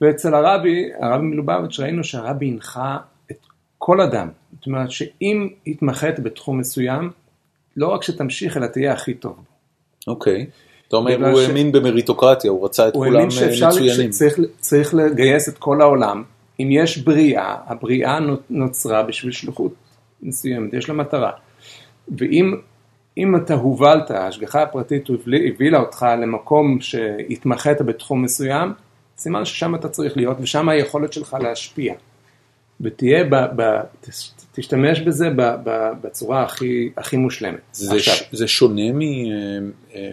ואצל 0.00 0.34
הרבי, 0.34 0.90
הרבי 1.00 1.26
מלובביץ' 1.26 1.80
ראינו 1.80 2.04
שהרבי 2.04 2.46
הנחה 2.48 2.96
כל 3.78 4.00
אדם, 4.00 4.28
זאת 4.56 4.66
אומרת 4.66 4.90
שאם 4.90 5.48
התמחית 5.66 6.20
בתחום 6.20 6.58
מסוים, 6.58 7.10
לא 7.76 7.88
רק 7.88 8.02
שתמשיך 8.02 8.56
אלא 8.56 8.66
תהיה 8.66 8.92
הכי 8.92 9.14
טוב 9.14 9.32
בו. 9.32 10.12
אוקיי, 10.12 10.46
אתה 10.88 10.96
אומר 10.96 11.30
הוא 11.30 11.40
האמין 11.40 11.72
במריטוקרטיה, 11.72 12.50
הוא 12.50 12.64
רצה 12.64 12.88
את 12.88 12.92
כולם 12.92 13.20
אה, 13.20 13.26
מצוינים. 13.26 13.62
הוא 13.62 13.90
האמין 13.90 14.12
שצריך 14.12 14.94
לגייס 14.94 15.48
את 15.48 15.58
כל 15.58 15.80
העולם, 15.80 16.22
אם 16.60 16.68
יש 16.70 16.98
בריאה, 16.98 17.56
הבריאה 17.66 18.18
נוצרה 18.50 19.02
בשביל 19.02 19.32
שליחות 19.32 19.72
מסוימת, 20.22 20.74
יש 20.74 20.88
לה 20.88 20.94
מטרה. 20.94 21.30
ואם 22.18 23.36
אתה 23.36 23.54
הובלת, 23.54 24.10
ההשגחה 24.10 24.62
הפרטית 24.62 25.08
הבילה 25.48 25.78
אותך 25.78 26.06
למקום 26.22 26.80
שהתמחית 26.80 27.82
בתחום 27.82 28.22
מסוים, 28.22 28.72
סימן 29.18 29.44
ששם 29.44 29.74
אתה 29.74 29.88
צריך 29.88 30.16
להיות 30.16 30.36
ושם 30.40 30.68
היכולת 30.68 31.12
שלך 31.12 31.36
להשפיע. 31.40 31.94
ותהיה, 32.80 33.24
ב, 33.24 33.34
ב, 33.56 33.80
תשתמש 34.52 35.00
בזה 35.00 35.30
ב, 35.36 35.42
ב, 35.64 35.90
בצורה 36.02 36.42
הכי, 36.42 36.90
הכי 36.96 37.16
מושלמת. 37.16 37.60
זה, 37.72 38.00
ש, 38.00 38.22
זה 38.32 38.48
שונה 38.48 38.92
מ, 38.92 39.00
אה, 39.02 39.08
אה, 39.94 40.12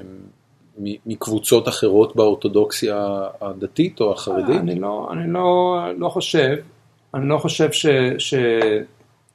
מ, 0.80 0.94
מקבוצות 1.06 1.68
אחרות 1.68 2.16
באורתודוקסיה 2.16 3.28
הדתית 3.42 4.02
או 4.02 4.12
החרדית? 4.12 4.62
אני 4.62 4.80
לא, 4.80 5.10
אני 5.12 5.34
לא, 5.34 5.80
לא 5.98 6.10
חושב, 6.10 6.56
אני 7.14 7.30
לא 7.30 7.38
חושב 7.38 7.72
ש, 7.72 7.86
ש, 8.18 8.34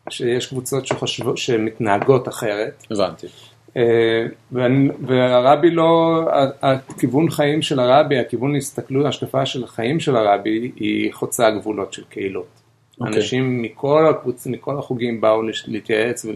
שיש 0.08 0.46
קבוצות 0.46 0.86
שחושב, 0.86 1.36
שמתנהגות 1.36 2.28
אחרת. 2.28 2.84
הבנתי. 2.90 3.26
אה, 3.76 4.26
והרבי 5.06 5.70
לא, 5.70 6.20
הכיוון 6.62 7.30
חיים 7.30 7.62
של 7.62 7.80
הרבי, 7.80 8.18
הכיוון 8.18 8.56
הסתכלות, 8.56 9.06
ההשקפה 9.06 9.46
של 9.46 9.64
החיים 9.64 10.00
של 10.00 10.16
הרבי 10.16 10.72
היא 10.76 11.12
חוצה 11.12 11.50
גבולות 11.50 11.92
של 11.92 12.04
קהילות. 12.04 12.46
Okay. 12.46 13.00
אוקיי. 13.00 13.16
אנשים 13.16 13.62
מכל 13.62 14.06
הקבוצ... 14.06 14.46
מכל 14.46 14.78
החוגים 14.78 15.20
באו 15.20 15.42
להתייעץ 15.66 16.26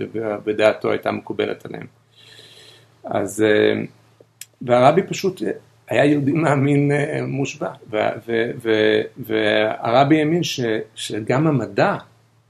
ודעתו 0.45 0.91
הייתה 0.91 1.11
מקובלת 1.11 1.67
עליהם. 1.67 1.87
אז, 3.05 3.45
והרבי 4.63 5.03
פשוט 5.03 5.43
היה 5.89 6.05
יהודי 6.05 6.33
מאמין 6.33 6.91
מושבע, 7.27 7.69
והרבי 9.17 10.19
האמין 10.19 10.41
שגם 10.95 11.47
המדע, 11.47 11.97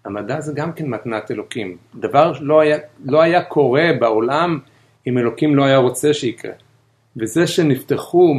המדע 0.05 0.41
זה 0.41 0.53
גם 0.57 0.73
כן 0.73 0.87
מתנת 0.87 1.31
אלוקים. 1.31 1.77
דבר 1.95 2.33
לא 2.41 2.61
היה, 2.61 2.79
לא 3.05 3.23
היה 3.23 3.43
קורה 3.43 3.91
בעולם 4.01 4.59
אם 5.07 5.19
אלוקים 5.19 5.57
לא 5.57 5.65
היה 5.65 5.77
רוצה 5.77 6.15
שיקרה. 6.15 6.53
וזה 7.17 7.47
שנפתחו, 7.47 8.35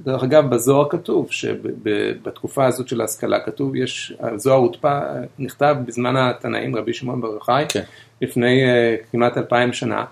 דרך 0.00 0.22
אגב 0.22 0.50
בזוהר 0.50 0.88
כתוב, 0.90 1.26
שבתקופה 1.30 2.66
הזאת 2.66 2.88
של 2.88 3.00
ההשכלה 3.00 3.40
כתוב, 3.40 3.76
יש, 3.76 4.12
הזוהר 4.20 4.58
הודפא, 4.58 5.00
נכתב 5.38 5.76
בזמן 5.86 6.16
התנאים 6.16 6.76
רבי 6.76 6.94
שמעון 6.94 7.20
בר 7.20 7.28
יוחאי, 7.28 7.64
כן. 7.68 7.82
לפני 8.22 8.64
uh, 8.64 8.66
כמעט 9.12 9.38
אלפיים 9.38 9.72
שנה, 9.72 10.04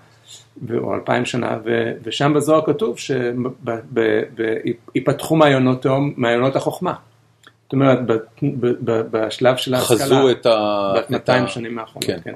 או 0.77 0.95
אלפיים 0.95 1.25
שנה, 1.25 1.57
ו, 1.65 1.91
ושם 2.03 2.33
בזוהר 2.35 2.65
כתוב 2.65 2.95
שיפתחו 4.95 5.35
מעיינות, 5.35 5.85
מעיינות 6.15 6.55
החוכמה. 6.55 6.93
זאת 7.67 7.73
אומרת, 7.73 7.99
בשלב 9.11 9.57
של 9.57 9.73
ההשכלה, 9.73 9.97
חזו 9.97 10.31
את 10.31 10.45
ה... 10.45 10.93
ב-200 11.09 11.47
שנים 11.47 11.79
האחרונות, 11.79 12.09
כן. 12.09 12.19
כן. 12.23 12.33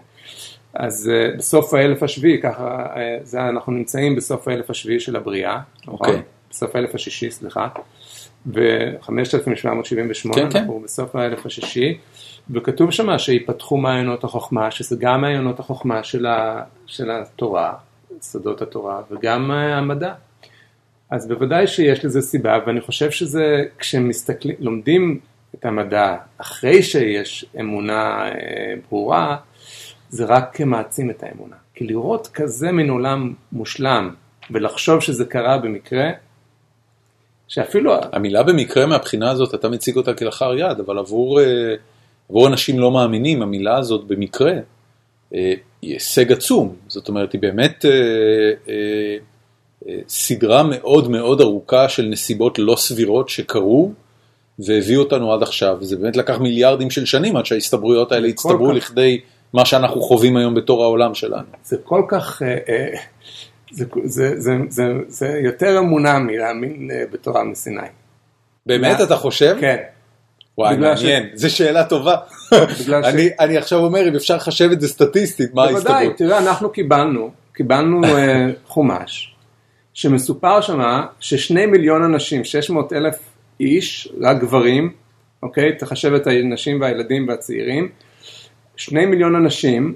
אז 0.74 1.12
uh, 1.12 1.38
בסוף 1.38 1.74
האלף 1.74 2.04
השביעי, 2.04 2.42
ככה, 2.42 2.86
uh, 2.94 2.98
זה 3.24 3.42
אנחנו 3.42 3.72
נמצאים 3.72 4.16
בסוף 4.16 4.48
האלף 4.48 4.70
השביעי 4.70 5.00
של 5.00 5.16
הבריאה, 5.16 5.60
נכון? 5.82 6.08
Okay. 6.08 6.10
אוקיי. 6.10 6.22
בסוף 6.50 6.76
האלף 6.76 6.96
השישי, 6.96 7.32
סליחה, 7.32 7.68
ב-5778 8.52 10.34
כן, 10.34 10.50
כן. 10.50 10.58
אנחנו 10.58 10.78
כן. 10.78 10.84
בסוף 10.84 11.16
האלף 11.16 11.46
השישי, 11.46 11.98
וכתוב 12.50 12.92
שמה 12.92 13.20
שיפתחו 13.20 13.78
מעיינות 13.78 14.24
החוכמה, 14.24 14.72
שזה 14.72 14.96
גם 15.00 15.22
מעיינות 15.22 15.60
החוכמה 15.60 16.04
של, 16.04 16.26
ה, 16.26 16.64
של 16.88 17.12
התורה, 17.12 17.74
שדות 18.32 18.62
התורה, 18.62 19.02
וגם 19.12 19.52
uh, 19.52 19.54
המדע. 19.54 20.14
אז 21.12 21.28
בוודאי 21.28 21.68
שיש 21.68 22.06
לזה 22.06 22.22
סיבה, 22.22 22.60
ואני 22.68 22.82
חושב 22.82 23.12
שזה, 23.12 23.64
כשמסתכלים, 23.78 24.56
לומדים 24.60 25.20
את 25.56 25.66
המדע 25.66 26.18
אחרי 26.38 26.84
שיש 26.84 27.46
אמונה 27.60 28.30
uh, 28.32 28.36
ברורה, 28.90 29.38
זה 30.10 30.26
רק 30.26 30.62
מעצים 30.62 31.10
את 31.10 31.24
האמונה. 31.24 31.56
כי 31.74 31.88
לראות 31.88 32.28
כזה 32.28 32.72
מין 32.72 32.90
עולם 32.90 33.34
מושלם 33.52 34.14
ולחשוב 34.52 35.02
שזה 35.02 35.26
קרה 35.26 35.58
במקרה, 35.58 36.10
שאפילו... 37.48 37.94
המילה 38.12 38.44
במקרה 38.44 38.86
מהבחינה 38.86 39.32
הזאת, 39.32 39.56
אתה 39.56 39.70
מציג 39.70 39.96
אותה 39.96 40.14
כלאחר 40.14 40.54
יד, 40.56 40.80
אבל 40.80 40.98
עבור, 40.98 41.42
אה, 41.42 41.76
עבור 42.30 42.48
אנשים 42.48 42.80
לא 42.80 42.92
מאמינים, 42.92 43.42
המילה 43.42 43.78
הזאת 43.78 44.08
במקרה 44.08 44.54
אה, 45.34 45.54
היא 45.82 45.94
הישג 45.94 46.32
עצום. 46.32 46.76
זאת 46.88 47.08
אומרת, 47.10 47.34
היא 47.34 47.42
באמת 47.42 47.86
אה, 47.86 47.92
סדרה 50.08 50.64
מאוד 50.64 51.12
מאוד 51.12 51.42
ארוכה 51.42 51.90
של 51.90 52.06
נסיבות 52.06 52.60
לא 52.60 52.76
סבירות 52.76 53.30
שקרו. 53.30 53.92
והביאו 54.66 55.02
אותנו 55.02 55.34
עד 55.34 55.44
עכשיו, 55.44 55.78
וזה 55.80 55.98
באמת 55.98 56.18
לקח 56.18 56.38
מיליארדים 56.40 56.90
של 56.90 57.06
שנים 57.06 57.36
עד 57.36 57.46
שההסתברויות 57.46 58.12
האלה 58.12 58.28
הצטברו 58.28 58.72
לכדי 58.72 59.20
מה 59.54 59.66
שאנחנו 59.66 60.02
חווים 60.02 60.38
היום 60.38 60.56
בתור 60.56 60.84
העולם 60.84 61.14
שלנו. 61.14 61.44
זה 61.64 61.78
כל 61.84 62.04
כך, 62.08 62.42
אה, 62.42 62.58
אה, 62.70 63.00
זה, 63.72 63.86
זה, 64.04 64.34
זה, 64.38 64.52
זה, 64.70 64.84
זה 65.08 65.40
יותר 65.44 65.80
אמונה 65.80 66.20
מלהאמין 66.20 66.92
אה, 66.92 67.04
בתורה 67.12 67.44
מסיני. 67.44 67.82
באמת 68.66 69.02
אתה 69.02 69.16
חושב? 69.16 69.58
כן. 69.60 69.78
וואי, 70.58 70.78
מעניין, 70.78 71.30
ש... 71.36 71.42
זו 71.42 71.56
שאלה 71.56 71.84
טובה. 71.84 72.16
אני, 73.04 73.28
ש... 73.28 73.32
אני 73.40 73.58
עכשיו 73.58 73.80
אומר, 73.80 74.08
אם 74.08 74.16
אפשר 74.16 74.36
לחשב 74.36 74.70
את 74.72 74.82
זה 74.82 74.88
סטטיסטית, 74.88 75.54
מה 75.54 75.64
ההסתברות? 75.64 75.86
בוודאי, 75.86 76.14
תראה, 76.18 76.38
אנחנו 76.38 76.70
קיבלנו, 76.70 77.32
קיבלנו 77.54 78.02
חומש, 78.68 79.31
שמסופר 79.94 80.62
שמה 80.62 81.06
ששני 81.20 81.66
מיליון 81.66 82.04
אנשים, 82.04 82.44
600 82.44 82.94
אלף 82.94 83.20
איש, 83.60 84.14
רק 84.22 84.40
גברים, 84.40 84.92
אוקיי? 85.44 85.76
תחשב 85.78 86.14
את 86.14 86.28
הנשים 86.28 86.82
והילדים 86.82 87.28
והצעירים, 87.28 87.90
שני 88.76 89.06
מיליון 89.06 89.36
אנשים 89.36 89.94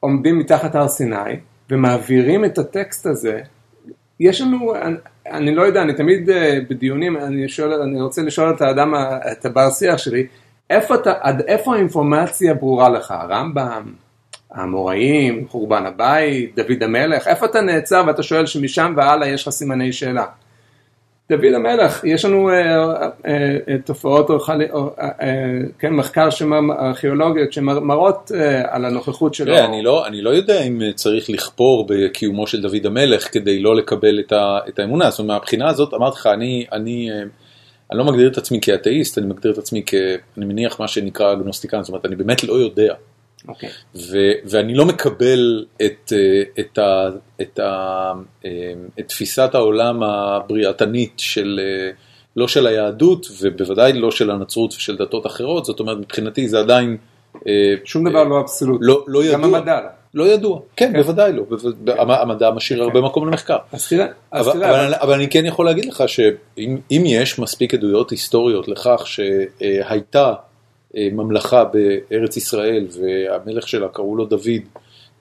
עומדים 0.00 0.38
מתחת 0.38 0.74
הר 0.74 0.88
סיני 0.88 1.36
ומעבירים 1.70 2.44
את 2.44 2.58
הטקסט 2.58 3.06
הזה. 3.06 3.40
יש 4.20 4.40
לנו, 4.40 4.74
אני, 4.74 4.96
אני 5.26 5.54
לא 5.54 5.62
יודע, 5.62 5.82
אני 5.82 5.94
תמיד 5.94 6.30
אה, 6.30 6.58
בדיונים, 6.70 7.16
אני, 7.16 7.48
שואל, 7.48 7.72
אני 7.72 8.00
רוצה 8.00 8.22
לשאול 8.22 8.50
את 8.50 8.60
האדם, 8.60 8.94
את 9.32 9.44
הבר 9.44 9.70
שיח 9.70 9.98
שלי, 9.98 10.26
איפה, 10.70 10.94
אתה, 10.94 11.12
עד 11.20 11.40
איפה 11.40 11.74
האינפורמציה 11.74 12.54
ברורה 12.54 12.88
לך? 12.88 13.10
הרמב"ם, 13.10 13.92
האמוראים, 14.54 15.48
חורבן 15.48 15.86
הבית, 15.86 16.56
דוד 16.56 16.82
המלך, 16.82 17.28
איפה 17.28 17.46
אתה 17.46 17.60
נעצר 17.60 18.04
ואתה 18.06 18.22
שואל 18.22 18.46
שמשם 18.46 18.94
והלאה 18.96 19.28
יש 19.28 19.42
לך 19.42 19.48
סימני 19.48 19.92
שאלה? 19.92 20.24
דוד 21.30 21.54
המלך, 21.54 22.04
יש 22.04 22.24
לנו 22.24 22.50
אה, 22.50 22.54
אה, 22.56 23.08
אה, 23.68 23.76
תופעות, 23.84 24.30
כן, 25.78 25.94
מחקר 25.94 26.28
ארכיאולוגיות 26.80 27.52
שמראות 27.52 28.30
על 28.68 28.84
הנוכחות 28.84 29.34
שלו. 29.34 29.58
אני 29.58 29.82
לא, 29.82 30.06
אני 30.06 30.22
לא 30.22 30.30
יודע 30.30 30.62
אם 30.62 30.82
צריך 30.94 31.30
לכפור 31.30 31.86
בקיומו 31.88 32.46
של 32.46 32.62
דוד 32.62 32.86
המלך 32.86 33.32
כדי 33.32 33.58
לא 33.58 33.76
לקבל 33.76 34.20
את 34.68 34.78
האמונה, 34.78 35.10
זאת 35.10 35.18
אומרת 35.18 35.32
מהבחינה 35.32 35.68
הזאת 35.68 35.94
אמרתי 35.94 36.16
לך, 36.18 36.26
אני, 36.26 36.66
אני, 36.72 37.10
אני 37.90 37.98
לא 37.98 38.04
מגדיר 38.04 38.28
את 38.28 38.38
עצמי 38.38 38.58
כאתאיסט, 38.62 39.18
אני 39.18 39.26
מגדיר 39.26 39.52
את 39.52 39.58
עצמי 39.58 39.82
כ... 39.86 39.94
אני 40.38 40.44
מניח 40.44 40.80
מה 40.80 40.88
שנקרא 40.88 41.32
אגנוסטיקן, 41.32 41.82
זאת 41.82 41.88
אומרת 41.88 42.06
אני 42.06 42.16
באמת 42.16 42.44
לא 42.44 42.52
יודע. 42.52 42.94
Okay. 43.48 43.48
אוקיי. 43.48 43.70
ואני 44.44 44.74
לא 44.74 44.84
מקבל 44.84 45.64
את, 45.76 46.12
אה, 46.12 46.42
את, 46.60 46.78
ה, 46.78 47.08
את, 47.40 47.58
ה, 47.58 48.12
אה, 48.44 48.50
את 49.00 49.08
תפיסת 49.08 49.54
העולם 49.54 50.02
הבריאתנית 50.02 51.12
של, 51.16 51.60
אה, 51.62 51.90
לא 52.36 52.48
של 52.48 52.66
היהדות 52.66 53.26
ובוודאי 53.40 53.92
לא 53.92 54.10
של 54.10 54.30
הנצרות 54.30 54.74
ושל 54.74 54.96
דתות 54.96 55.26
אחרות, 55.26 55.64
זאת 55.64 55.80
אומרת 55.80 55.98
מבחינתי 55.98 56.48
זה 56.48 56.58
עדיין... 56.58 56.96
שום 57.84 58.08
דבר 58.08 58.24
לא 58.24 58.40
אבסולוט, 58.40 58.80
לא, 58.82 59.04
לא 59.08 59.24
ידוע. 59.24 59.38
גם 59.38 59.54
המדע. 59.54 59.80
לא. 59.80 59.88
לא 60.14 60.24
ידוע, 60.24 60.60
כן, 60.76 60.92
כן. 60.92 61.02
בוודאי 61.02 61.32
לא, 61.32 61.44
המדע 61.96 62.50
משאיר 62.50 62.78
כן. 62.78 62.84
הרבה 62.84 63.00
מקום 63.00 63.28
למחקר. 63.28 63.56
אז 63.72 63.88
תראה, 63.88 64.06
אז 64.30 64.48
אבל, 64.48 64.58
תראה. 64.58 64.70
אבל, 64.70 64.94
אבל 64.94 65.14
אני 65.14 65.30
כן 65.30 65.46
יכול 65.46 65.66
להגיד 65.66 65.84
לך 65.84 66.04
שאם 66.06 66.78
יש 67.06 67.38
מספיק 67.38 67.74
עדויות 67.74 68.10
היסטוריות 68.10 68.68
לכך 68.68 69.02
שהייתה 69.06 70.28
אה, 70.28 70.34
ממלכה 70.94 71.64
בארץ 71.64 72.36
ישראל 72.36 72.86
והמלך 72.90 73.68
שלה 73.68 73.88
קראו 73.88 74.16
לו 74.16 74.24
דוד, 74.24 74.62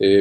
אה, 0.02 0.20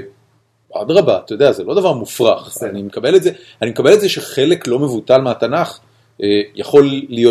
אדרבה, 0.74 1.18
אתה 1.24 1.32
יודע, 1.32 1.52
זה 1.52 1.64
לא 1.64 1.74
דבר 1.74 1.92
מופרך, 1.92 2.56
אני 2.62 2.82
מקבל 2.82 3.16
את 3.16 3.22
זה, 3.22 3.32
אני 3.62 3.70
מקבל 3.70 3.94
את 3.94 4.00
זה 4.00 4.08
שחלק 4.08 4.66
לא 4.66 4.78
מבוטל 4.78 5.20
מהתנ"ך 5.20 5.80
אה, 6.22 6.26
יכול 6.54 6.90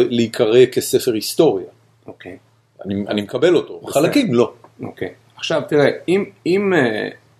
להיקרא 0.10 0.66
כספר 0.72 1.14
היסטוריה. 1.14 1.68
אוקיי. 2.08 2.38
אני, 2.86 2.96
אני 3.08 3.22
מקבל 3.22 3.56
אותו, 3.56 3.82
חלקים 3.88 4.34
לא. 4.34 4.54
אוקיי. 4.82 5.14
עכשיו 5.36 5.62
תראה, 5.68 5.90
אם, 6.08 6.26
אם 6.46 6.74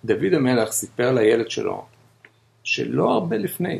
דוד 0.04 0.34
המלך 0.34 0.72
סיפר 0.72 1.12
לילד 1.12 1.50
שלו, 1.50 1.84
שלא 2.64 3.12
הרבה 3.12 3.36
לפני, 3.36 3.78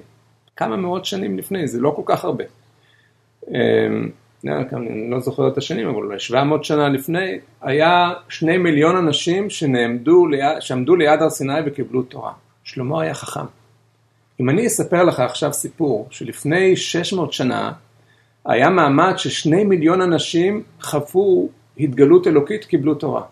כמה 0.56 0.76
מאות 0.76 1.04
שנים 1.04 1.38
לפני, 1.38 1.68
זה 1.68 1.80
לא 1.80 1.92
כל 1.96 2.02
כך 2.04 2.24
הרבה. 2.24 2.44
אני 4.46 5.10
לא 5.10 5.20
זוכר 5.20 5.48
את 5.48 5.58
השנים, 5.58 5.88
אבל 5.88 5.96
אולי 5.96 6.18
700 6.18 6.64
שנה 6.64 6.88
לפני, 6.88 7.38
היה 7.62 8.12
שני 8.28 8.58
מיליון 8.58 8.96
אנשים 8.96 9.50
שנעמדו, 9.50 10.26
שעמדו 10.60 10.96
ליד 10.96 11.22
הר 11.22 11.30
סיני 11.30 11.60
וקיבלו 11.66 12.02
תורה. 12.02 12.32
שלמה 12.64 13.02
היה 13.02 13.14
חכם. 13.14 13.44
אם 14.40 14.50
אני 14.50 14.66
אספר 14.66 15.04
לך 15.04 15.20
עכשיו 15.20 15.52
סיפור 15.52 16.08
שלפני 16.10 16.76
600 16.76 17.32
שנה 17.32 17.72
היה 18.44 18.70
מעמד 18.70 19.12
ששני 19.16 19.64
מיליון 19.64 20.00
אנשים 20.00 20.62
חוו 20.80 21.48
התגלות 21.78 22.26
אלוקית, 22.26 22.64
קיבלו 22.64 22.94
תורה. 22.94 23.22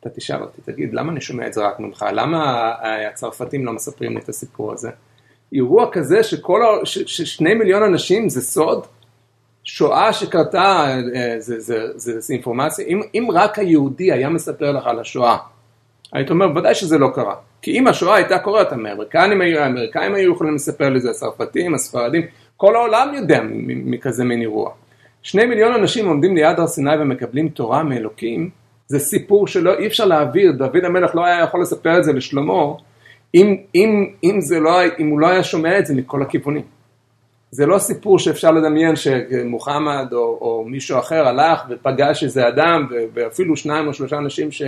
אתה 0.00 0.10
תשאל 0.10 0.42
אותי, 0.42 0.60
תגיד, 0.62 0.94
למה 0.94 1.12
אני 1.12 1.20
שומע 1.20 1.46
את 1.46 1.52
זה 1.52 1.66
רק 1.66 1.80
ממך? 1.80 2.06
למה 2.12 2.72
הצרפתים 3.10 3.66
לא 3.66 3.72
מספרים 3.72 4.12
לי 4.12 4.20
את 4.20 4.28
הסיפור 4.28 4.72
הזה? 4.72 4.90
אירוע 5.52 5.88
כזה 5.92 6.22
שכל, 6.22 6.62
ש, 6.84 6.98
ששני 6.98 7.54
מיליון 7.54 7.82
אנשים 7.82 8.28
זה 8.28 8.40
סוד? 8.40 8.86
שואה 9.70 10.12
שקרתה, 10.12 10.86
אה, 11.14 11.34
זה, 11.38 11.60
זה, 11.60 11.86
זה, 11.94 12.20
זה 12.20 12.32
אינפורמציה, 12.32 12.86
אם, 12.86 13.00
אם 13.14 13.28
רק 13.32 13.58
היהודי 13.58 14.12
היה 14.12 14.28
מספר 14.28 14.72
לך 14.72 14.86
על 14.86 15.00
השואה, 15.00 15.36
היית 16.12 16.30
אומר, 16.30 16.56
ודאי 16.56 16.74
שזה 16.74 16.98
לא 16.98 17.08
קרה. 17.14 17.34
כי 17.62 17.78
אם 17.78 17.86
השואה 17.86 18.16
הייתה 18.16 18.38
קורית, 18.38 18.72
האמריקאים, 18.72 19.40
האמריקאים 19.40 20.14
היו 20.14 20.32
יכולים 20.32 20.54
לספר 20.54 20.88
לזה, 20.88 21.10
הצרפתים, 21.10 21.74
הספרדים, 21.74 22.22
כל 22.56 22.76
העולם 22.76 23.14
יודע 23.14 23.40
מכזה 23.66 24.24
מין 24.24 24.40
אירוע. 24.40 24.70
שני 25.22 25.46
מיליון 25.46 25.74
אנשים 25.74 26.08
עומדים 26.08 26.36
ליד 26.36 26.60
הר 26.60 26.66
סיני 26.66 26.96
ומקבלים 27.00 27.48
תורה 27.48 27.82
מאלוקים, 27.82 28.50
זה 28.86 28.98
סיפור 28.98 29.46
שלא, 29.46 29.78
אי 29.78 29.86
אפשר 29.86 30.04
להעביר, 30.04 30.52
דוד 30.52 30.84
המלך 30.84 31.14
לא 31.14 31.24
היה 31.24 31.40
יכול 31.40 31.62
לספר 31.62 31.98
את 31.98 32.04
זה 32.04 32.12
לשלמה, 32.12 32.62
אם, 33.34 33.56
אם, 33.74 34.06
אם, 34.24 34.38
לא, 34.60 34.80
אם 34.98 35.08
הוא 35.08 35.20
לא 35.20 35.28
היה 35.28 35.42
שומע 35.42 35.78
את 35.78 35.86
זה 35.86 35.94
מכל 35.94 36.22
הכיוונים. 36.22 36.77
זה 37.50 37.66
לא 37.66 37.78
סיפור 37.78 38.18
שאפשר 38.18 38.50
לדמיין 38.50 38.96
שמוחמד 38.96 40.08
או, 40.12 40.18
או 40.18 40.64
מישהו 40.66 40.98
אחר 40.98 41.28
הלך 41.28 41.62
ופגש 41.68 42.24
איזה 42.24 42.48
אדם 42.48 42.86
ואפילו 43.14 43.56
שניים 43.56 43.86
או 43.86 43.94
שלושה 43.94 44.18
אנשים 44.18 44.50
ש, 44.50 44.62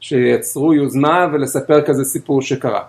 שיצרו 0.00 0.74
יוזמה 0.74 1.26
ולספר 1.32 1.82
כזה 1.82 2.04
סיפור 2.04 2.42
שקרה. 2.42 2.82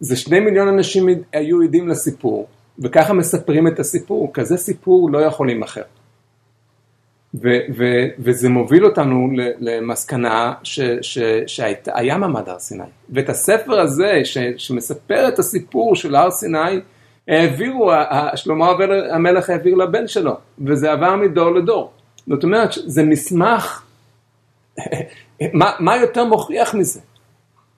זה 0.00 0.16
שני 0.16 0.40
מיליון 0.40 0.68
אנשים 0.68 1.08
היו 1.32 1.62
עדים 1.62 1.88
לסיפור 1.88 2.46
וככה 2.78 3.12
מספרים 3.12 3.66
את 3.66 3.80
הסיפור, 3.80 4.30
כזה 4.34 4.56
סיפור 4.56 5.10
לא 5.10 5.18
יכול 5.18 5.46
להימכר. 5.46 5.82
וזה 8.18 8.48
מוביל 8.48 8.84
אותנו 8.84 9.28
למסקנה 9.60 10.54
שהיה 11.46 12.18
מעמד 12.18 12.48
הר 12.48 12.58
סיני. 12.58 12.84
ואת 13.10 13.28
הספר 13.28 13.80
הזה 13.80 14.20
ש, 14.24 14.38
שמספר 14.56 15.28
את 15.28 15.38
הסיפור 15.38 15.96
של 15.96 16.14
הר 16.14 16.30
סיני, 16.30 16.80
העבירו, 17.28 17.92
שלמה 18.34 18.72
המלך 19.10 19.50
העביר 19.50 19.74
לבן 19.74 20.08
שלו, 20.08 20.32
וזה 20.66 20.92
עבר 20.92 21.16
מדור 21.16 21.54
לדור. 21.54 21.90
זאת 22.28 22.44
אומרת, 22.44 22.70
זה 22.86 23.02
מסמך, 23.02 23.82
מה, 25.52 25.70
מה 25.78 25.96
יותר 25.96 26.24
מוכיח 26.24 26.74
מזה? 26.74 27.00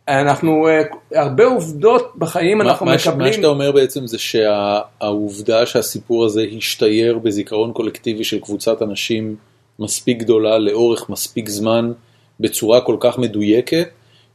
אנחנו, 0.09 0.69
אה, 0.69 0.83
הרבה 1.15 1.45
עובדות 1.45 2.13
בחיים 2.19 2.61
אנחנו 2.61 2.87
מה, 2.87 2.95
מקבלים. 2.95 3.27
מה 3.27 3.33
שאתה 3.33 3.47
אומר 3.47 3.73
בעצם 3.73 4.07
זה 4.07 4.19
שהעובדה 4.19 5.67
שהסיפור 5.67 6.25
הזה 6.25 6.45
השתייר 6.57 7.19
בזיכרון 7.19 7.73
קולקטיבי 7.73 8.25
של 8.25 8.41
קבוצת 8.41 8.83
אנשים 8.83 9.37
מספיק 9.79 10.19
גדולה 10.19 10.59
לאורך 10.59 11.11
מספיק 11.11 11.49
זמן 11.49 11.93
בצורה 12.41 12.81
כל 12.81 12.97
כך 13.01 13.19
מדויקת, 13.19 13.89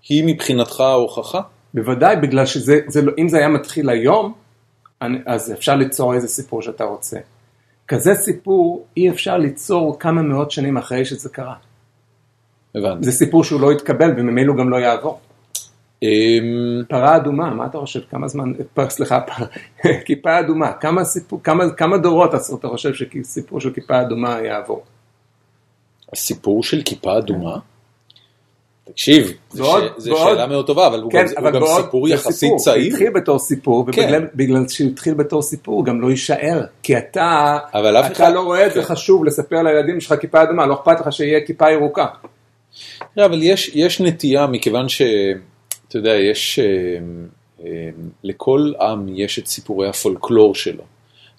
היא 0.10 0.24
מבחינתך 0.26 0.80
ההוכחה? 0.80 1.42
בוודאי, 1.74 2.16
בגלל 2.16 2.46
שזה, 2.46 2.80
זה, 2.88 3.02
לא, 3.02 3.12
אם 3.18 3.30
זה 3.30 3.38
היה 3.38 3.48
מתחיל 3.48 3.90
היום, 3.90 4.34
אז 5.26 5.52
אפשר 5.52 5.76
ליצור 5.76 6.14
איזה 6.14 6.28
סיפור 6.28 6.62
שאתה 6.62 6.84
רוצה. 6.84 7.20
כזה 7.88 8.16
סיפור 8.16 8.86
אי 8.98 9.10
אפשר 9.10 9.38
ליצור 9.38 10.00
כמה 10.00 10.22
מאות 10.22 10.52
שנים 10.52 10.78
אחרי 10.78 11.06
שזה 11.06 11.30
קרה. 11.30 11.56
הבנתי. 12.76 13.04
זה 13.06 13.12
סיפור 13.12 13.44
שהוא 13.44 13.62
לא 13.62 13.72
יתקבל 13.72 14.12
וממילא 14.18 14.52
הוא 14.52 14.58
גם 14.58 14.70
לא 14.70 14.78
יעבור. 14.78 15.20
אמ, 16.04 16.84
פרה 16.90 17.16
אדומה, 17.16 17.50
מה 17.50 17.66
אתה 17.66 17.78
חושב? 17.78 18.00
כמה 18.10 18.28
זמן, 18.28 18.52
סליחה, 18.90 19.20
כיפה 20.06 20.40
אדומה, 20.40 20.74
כמה, 20.74 21.04
סיפור, 21.04 21.44
כמה, 21.44 21.64
כמה 21.78 21.98
דורות 21.98 22.32
אתה 22.60 22.68
חושב 22.68 22.94
שסיפור 22.94 23.60
של 23.60 23.74
כיפה 23.74 24.02
אדומה 24.02 24.40
יעבור? 24.42 24.84
הסיפור 26.14 26.64
של 26.64 26.82
כיפה 26.86 27.18
אדומה? 27.18 27.58
תקשיב, 28.94 29.34
זו 29.50 30.18
שאלה 30.18 30.48
מאוד 30.48 30.68
טובה, 30.68 30.88
אבל 30.88 31.02
הוא 31.02 31.12
כן, 31.12 31.26
גם- 31.54 31.62
סיפור 31.84 32.10
יחסית 32.10 32.32
סיפור, 32.34 32.52
הוא 32.56 32.60
צעיר. 32.60 32.94
התחיל 32.94 33.10
בתור 33.10 33.40
סיפור, 33.40 33.86
כן. 33.92 34.02
ובגלל 34.02 34.28
בגלל 34.36 34.68
שהוא 34.68 34.90
התחיל 34.90 35.14
בתור 35.14 35.42
סיפור, 35.42 35.76
הוא 35.76 35.86
גם 35.86 36.02
לא 36.02 36.12
יישאר. 36.12 36.62
כי 36.84 36.98
אתה, 36.98 37.58
אתה 38.12 38.30
לא 38.30 38.42
רואה 38.42 38.68
את 38.68 38.74
זה 38.74 38.82
כן. 38.82 38.86
חשוב 38.86 39.26
לספר 39.26 39.62
לילדים 39.64 40.02
שלך 40.02 40.20
כיפה 40.22 40.44
אדומה, 40.44 40.66
לא 40.66 40.74
אכפת 40.74 41.00
לך 41.00 41.14
שיהיה 41.14 41.40
כיפה 41.46 41.72
ירוקה. 41.72 42.06
אבל 43.18 43.44
יש, 43.44 43.72
יש 43.74 44.02
נטייה, 44.02 44.48
מכיוון 44.48 44.90
ש... 44.90 45.02
אתה 45.88 45.98
יודע, 45.98 46.12
יש... 46.16 46.60
אה, 46.60 46.66
אה, 47.66 47.90
לכל 48.24 48.72
עם 48.82 49.06
יש 49.10 49.40
את 49.40 49.48
סיפורי 49.48 49.90
הפולקלור 49.90 50.56
שלו. 50.56 50.84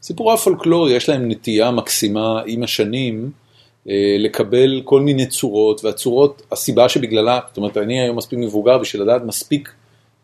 סיפורי 0.03 0.35
הפולקלור 0.35 0.91
יש 0.91 1.09
להם 1.09 1.31
נטייה 1.31 1.71
מקסימה 1.71 2.43
עם 2.47 2.63
השנים 2.63 3.31
לקבל 4.19 4.81
כל 4.85 5.01
מיני 5.01 5.27
צורות, 5.27 5.85
והצורות, 5.85 6.43
הסיבה 6.53 6.89
שבגללה, 6.89 7.41
זאת 7.49 7.57
אומרת, 7.57 7.77
אני 7.77 8.01
היום 8.01 8.17
מספיק 8.17 8.39
מבוגר 8.39 8.79
בשביל 8.79 9.03
לדעת 9.03 9.23
מספיק 9.25 9.73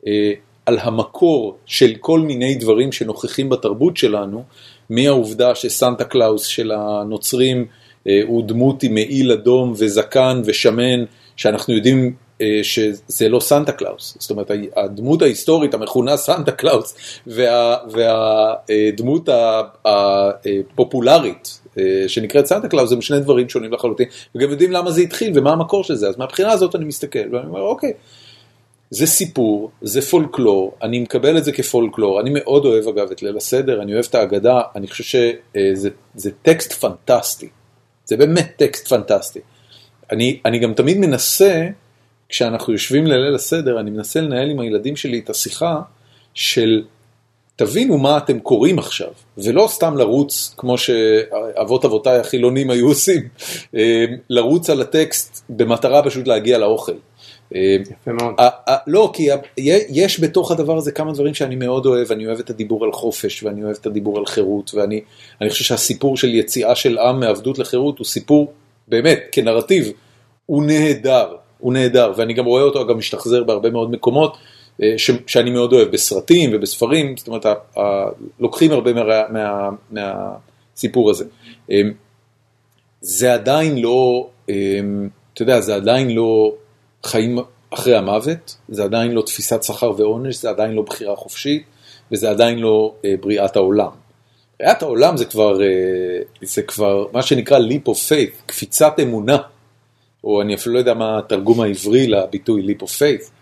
אה, 0.06 0.32
על 0.66 0.78
המקור 0.80 1.56
של 1.66 1.94
כל 2.00 2.20
מיני 2.20 2.54
דברים 2.54 2.92
שנוכחים 2.92 3.48
בתרבות 3.48 3.96
שלנו, 3.96 4.42
מהעובדה 4.90 5.54
שסנטה 5.54 6.04
קלאוס 6.04 6.46
של 6.46 6.72
הנוצרים 6.72 7.66
אה, 8.08 8.20
הוא 8.26 8.44
דמות 8.44 8.82
עם 8.82 8.94
מעיל 8.94 9.32
אדום 9.32 9.72
וזקן 9.76 10.42
ושמן, 10.44 11.04
שאנחנו 11.36 11.74
יודעים 11.74 12.14
אה, 12.40 12.60
שזה 12.62 13.28
לא 13.28 13.40
סנטה 13.40 13.72
קלאוס, 13.72 14.16
זאת 14.20 14.30
אומרת 14.30 14.50
הדמות 14.76 15.22
ההיסטורית 15.22 15.74
המכונה 15.74 16.16
סנטה 16.16 16.52
קלאוס 16.52 16.94
וה- 17.26 17.76
והדמות 17.90 19.28
הפופולרית 19.84 21.60
אה, 21.62 21.65
שנקראת 22.08 22.46
סנטה 22.46 22.68
קלאוס 22.68 22.92
הם 22.92 23.00
שני 23.00 23.20
דברים 23.20 23.48
שונים 23.48 23.72
לחלוטין, 23.72 24.06
וגם 24.34 24.50
יודעים 24.50 24.72
למה 24.72 24.90
זה 24.90 25.00
התחיל 25.00 25.32
ומה 25.34 25.52
המקור 25.52 25.84
של 25.84 25.94
זה, 25.94 26.08
אז 26.08 26.18
מהבחינה 26.18 26.52
הזאת 26.52 26.74
אני 26.74 26.84
מסתכל 26.84 27.18
ואני 27.32 27.46
אומר 27.46 27.60
אוקיי. 27.60 27.92
זה 28.90 29.06
סיפור, 29.06 29.70
זה 29.82 30.02
פולקלור, 30.02 30.74
אני 30.82 30.98
מקבל 30.98 31.38
את 31.38 31.44
זה 31.44 31.52
כפולקלור, 31.52 32.20
אני 32.20 32.30
מאוד 32.32 32.64
אוהב 32.64 32.88
אגב 32.88 33.10
את 33.10 33.22
ליל 33.22 33.36
הסדר, 33.36 33.82
אני 33.82 33.94
אוהב 33.94 34.04
את 34.10 34.14
האגדה, 34.14 34.60
אני 34.76 34.86
חושב 34.86 35.04
שזה 35.04 35.88
זה 36.14 36.30
טקסט 36.42 36.72
פנטסטי, 36.72 37.48
זה 38.04 38.16
באמת 38.16 38.52
טקסט 38.56 38.88
פנטסטי. 38.88 39.40
אני, 40.12 40.40
אני 40.44 40.58
גם 40.58 40.74
תמיד 40.74 40.98
מנסה, 40.98 41.66
כשאנחנו 42.28 42.72
יושבים 42.72 43.06
לליל 43.06 43.34
הסדר, 43.34 43.80
אני 43.80 43.90
מנסה 43.90 44.20
לנהל 44.20 44.50
עם 44.50 44.60
הילדים 44.60 44.96
שלי 44.96 45.18
את 45.18 45.30
השיחה 45.30 45.80
של 46.34 46.82
תבינו 47.56 47.98
מה 47.98 48.18
אתם 48.18 48.38
קוראים 48.38 48.78
עכשיו, 48.78 49.08
ולא 49.38 49.66
סתם 49.70 49.96
לרוץ 49.96 50.54
כמו 50.56 50.78
שאבות 50.78 51.84
אבותיי 51.84 52.18
החילונים 52.18 52.70
היו 52.70 52.88
עושים, 52.88 53.28
אה, 53.74 54.04
לרוץ 54.30 54.70
על 54.70 54.80
הטקסט 54.80 55.44
במטרה 55.48 56.02
פשוט 56.02 56.26
להגיע 56.26 56.58
לאוכל. 56.58 56.92
אה, 57.54 57.76
יפה 57.80 58.12
מאוד. 58.12 58.34
לא, 58.86 59.10
כי 59.12 59.28
יש 59.88 60.20
בתוך 60.20 60.50
הדבר 60.50 60.76
הזה 60.76 60.92
כמה 60.92 61.12
דברים 61.12 61.34
שאני 61.34 61.56
מאוד 61.56 61.86
אוהב, 61.86 62.12
אני 62.12 62.26
אוהב 62.26 62.38
את 62.38 62.50
הדיבור 62.50 62.84
על 62.84 62.92
חופש, 62.92 63.42
ואני 63.42 63.64
אוהב 63.64 63.76
את 63.80 63.86
הדיבור 63.86 64.18
על 64.18 64.26
חירות, 64.26 64.74
ואני 64.74 65.00
אני 65.40 65.50
חושב 65.50 65.64
שהסיפור 65.64 66.16
של 66.16 66.34
יציאה 66.34 66.74
של 66.74 66.98
עם 66.98 67.20
מעבדות 67.20 67.58
לחירות 67.58 67.98
הוא 67.98 68.04
סיפור, 68.04 68.52
באמת, 68.88 69.20
כנרטיב, 69.32 69.92
הוא 70.46 70.64
נהדר, 70.64 71.34
הוא 71.58 71.72
נהדר, 71.72 72.12
ואני 72.16 72.34
גם 72.34 72.44
רואה 72.44 72.62
אותו 72.62 72.86
גם 72.86 72.98
משתחזר 72.98 73.44
בהרבה 73.44 73.70
מאוד 73.70 73.90
מקומות, 73.90 74.36
ש, 74.96 75.10
שאני 75.26 75.50
מאוד 75.50 75.72
אוהב, 75.72 75.88
בסרטים 75.88 76.50
ובספרים, 76.52 77.16
זאת 77.16 77.28
אומרת, 77.28 77.46
ה, 77.46 77.54
ה, 77.76 78.04
לוקחים 78.40 78.72
הרבה 78.72 78.92
מה, 78.92 79.02
מה, 79.30 79.70
מהסיפור 79.90 81.10
הזה. 81.10 81.24
אה, 81.70 81.80
זה 83.00 83.34
עדיין 83.34 83.78
לא, 83.78 84.28
אה, 84.50 84.54
אתה 85.34 85.42
יודע, 85.42 85.60
זה 85.60 85.74
עדיין 85.74 86.10
לא 86.10 86.52
חיים 87.04 87.38
אחרי 87.70 87.96
המוות, 87.96 88.56
זה 88.68 88.84
עדיין 88.84 89.12
לא 89.12 89.22
תפיסת 89.22 89.62
שכר 89.62 89.92
ועונש, 89.96 90.36
זה 90.36 90.50
עדיין 90.50 90.72
לא 90.72 90.82
בחירה 90.82 91.16
חופשית, 91.16 91.64
וזה 92.12 92.30
עדיין 92.30 92.58
לא 92.58 92.94
אה, 93.04 93.14
בריאת 93.20 93.56
העולם. 93.56 93.90
בריאת 94.60 94.82
העולם 94.82 95.16
זה 95.16 95.24
כבר, 95.24 95.62
אה, 95.62 95.66
זה 96.42 96.62
כבר 96.62 97.06
מה 97.12 97.22
שנקרא 97.22 97.58
leap 97.58 97.88
of 97.88 98.08
faith, 98.08 98.42
קפיצת 98.46 98.92
אמונה, 99.02 99.38
או 100.24 100.42
אני 100.42 100.54
אפילו 100.54 100.74
לא 100.74 100.78
יודע 100.78 100.94
מה 100.94 101.18
התרגום 101.18 101.60
העברי 101.60 102.06
לביטוי 102.06 102.66
leap 102.66 102.82
of 102.82 102.88
faith, 102.88 103.22
אה, 103.22 103.35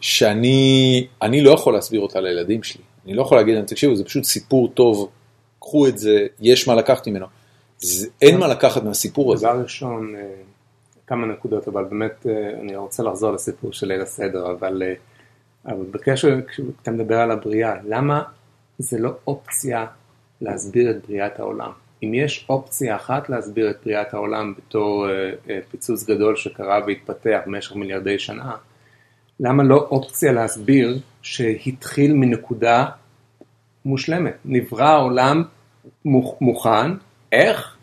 שאני 0.00 1.06
אני 1.22 1.40
לא 1.40 1.50
יכול 1.50 1.74
להסביר 1.74 2.00
אותה 2.00 2.20
לילדים 2.20 2.62
שלי. 2.62 2.82
אני 3.06 3.14
לא 3.14 3.22
יכול 3.22 3.38
להגיד 3.38 3.54
להם, 3.54 3.64
תקשיבו, 3.64 3.96
זה 3.96 4.04
פשוט 4.04 4.24
סיפור 4.24 4.68
טוב, 4.68 5.10
קחו 5.60 5.88
את 5.88 5.98
זה, 5.98 6.26
יש 6.40 6.68
מה 6.68 6.74
לקחת 6.74 7.08
ממנו. 7.08 7.26
אין 8.22 8.38
מה 8.38 8.48
לקחת 8.48 8.82
מהסיפור 8.82 9.34
הזה. 9.34 9.46
דבר 9.46 9.60
ראשון, 9.62 10.14
אה, 10.16 10.20
כמה 11.06 11.26
נקודות, 11.26 11.68
אבל 11.68 11.84
באמת 11.84 12.26
אה, 12.26 12.60
אני 12.60 12.76
רוצה 12.76 13.02
לחזור 13.02 13.32
לסיפור 13.32 13.72
של 13.72 13.86
ליל 13.86 14.00
הסדר, 14.00 14.50
אבל, 14.50 14.82
אה, 14.82 15.74
בקשר, 15.90 16.40
כשאתה 16.48 16.90
מדבר 16.90 17.18
על 17.18 17.30
הבריאה, 17.30 17.74
למה 17.84 18.22
זה 18.78 18.98
לא 18.98 19.10
אופציה 19.26 19.86
להסביר 20.40 20.90
את 20.90 21.06
בריאת 21.06 21.40
העולם? 21.40 21.70
אם 22.02 22.14
יש 22.14 22.46
אופציה 22.48 22.96
אחת 22.96 23.28
להסביר 23.28 23.70
את 23.70 23.76
בריאת 23.84 24.14
העולם 24.14 24.54
בתור 24.58 25.08
אה, 25.08 25.30
אה, 25.50 25.58
פיצוץ 25.70 26.04
גדול 26.04 26.36
שקרה 26.36 26.80
והתפתח 26.86 27.40
במשך 27.46 27.76
מיליארדי 27.76 28.18
שנה, 28.18 28.56
למה 29.40 29.62
לא 29.62 29.86
אופציה 29.90 30.32
להסביר 30.32 30.98
שהתחיל 31.22 32.12
מנקודה 32.12 32.84
מושלמת? 33.84 34.36
נברא 34.44 34.84
העולם 34.88 35.42
מוכ- 36.06 36.36
מוכן, 36.40 36.90
איך? 37.32 37.76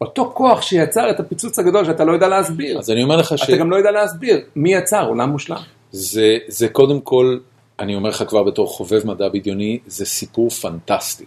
אותו 0.00 0.32
כוח 0.34 0.62
שיצר 0.62 1.10
את 1.10 1.20
הפיצוץ 1.20 1.58
הגדול 1.58 1.84
שאתה 1.84 2.04
לא 2.04 2.12
יודע 2.12 2.28
להסביר. 2.28 2.78
אז 2.78 2.90
אני 2.90 3.02
אומר 3.02 3.16
לך 3.16 3.38
ש... 3.38 3.42
אתה 3.42 3.56
גם 3.56 3.70
לא 3.70 3.76
יודע 3.76 3.90
להסביר 3.90 4.40
מי 4.56 4.74
יצר 4.74 5.06
עולם 5.08 5.30
מושלם. 5.30 5.60
זה, 5.92 6.38
זה 6.48 6.68
קודם 6.68 7.00
כל, 7.00 7.38
אני 7.78 7.94
אומר 7.94 8.08
לך 8.08 8.24
כבר 8.28 8.42
בתור 8.42 8.66
חובב 8.66 9.06
מדע 9.06 9.28
בדיוני, 9.28 9.78
זה 9.86 10.06
סיפור 10.06 10.50
פנטסטי. 10.50 11.24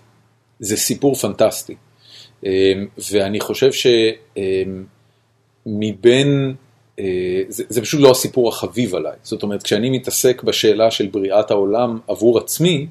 זה 0.60 0.78
סיפור 0.78 1.16
פנטסטי. 1.16 1.76
אמ, 2.46 2.50
ואני 3.12 3.40
חושב 3.40 3.70
שמבין, 5.66 6.56
זה, 7.48 7.64
זה 7.70 7.82
פשוט 7.82 8.02
לא 8.02 8.12
הסיפור 8.12 8.50
החביב 8.50 8.96
עליי. 8.96 9.16
זאת 9.24 9.44
אומרת, 9.44 9.64
כשאני 9.64 9.90
מתעסק 9.90 10.44
בשאלה 10.44 10.92
של 10.92 11.08
בריאת 11.08 11.52
העולם 11.52 12.00
עבור 12.08 12.38
עצמי, 12.38 12.88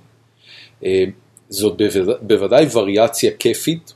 אמ, 0.82 1.11
זאת 1.48 1.76
בוודאי, 1.76 2.14
בוודאי 2.22 2.66
וריאציה 2.72 3.30
כיפית. 3.38 3.92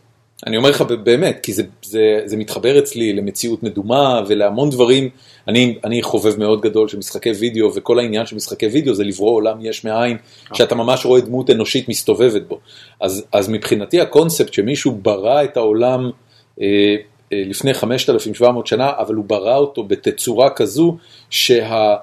אני 0.46 0.57
אומר 0.57 0.70
לך 0.70 0.82
באמת, 0.82 1.40
כי 1.42 1.52
זה, 1.52 1.62
זה, 1.82 2.20
זה 2.24 2.36
מתחבר 2.36 2.78
אצלי 2.78 3.12
למציאות 3.12 3.62
מדומה 3.62 4.22
ולהמון 4.28 4.70
דברים. 4.70 5.09
אני, 5.48 5.78
אני 5.84 6.02
חובב 6.02 6.38
מאוד 6.38 6.61
גדול 6.61 6.88
של 6.88 6.98
משחקי 6.98 7.30
וידאו, 7.30 7.74
וכל 7.74 7.98
העניין 7.98 8.26
של 8.26 8.36
משחקי 8.36 8.66
וידאו 8.66 8.94
זה 8.94 9.05
לברוא 9.05 9.34
עולם 9.34 9.59
יש 9.61 9.84
מאין, 9.84 10.16
שאתה 10.55 10.74
ממש 10.74 11.07
רואה 11.07 11.20
דמות 11.20 11.50
אנושית 11.50 11.88
מסתובבת 11.88 12.42
בו. 12.48 12.61
אז, 13.00 13.24
אז 13.32 13.48
מבחינתי 13.48 14.00
הקונספט 14.00 14.52
שמישהו 14.52 14.92
ברא 14.92 15.44
את 15.44 15.57
העולם 15.57 16.11
אה, 16.61 16.66
אה, 16.66 16.96
לפני 17.33 17.75
5,700 17.75 18.66
שנה, 18.66 18.93
אבל 18.99 19.14
הוא 19.14 19.25
ברא 19.25 19.57
אותו 19.57 19.85
בתצורה 19.85 20.51
כזו 20.51 20.97
שהמחשבה 21.31 21.99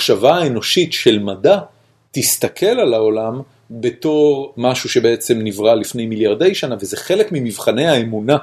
שה, 0.00 0.36
אה, 0.36 0.42
האנושית 0.42 0.92
של 0.92 1.18
מדע 1.18 1.58
תסתכל 2.10 2.66
על 2.66 2.94
העולם 2.94 3.40
בתור 3.70 4.54
משהו 4.56 4.88
שבעצם 4.88 5.40
נברא 5.42 5.74
לפני 5.74 6.06
מיליארדי 6.06 6.54
שנה, 6.54 6.76
וזה 6.80 6.96
חלק 6.96 7.32
ממבחני 7.32 7.86
האמונה 7.86 8.36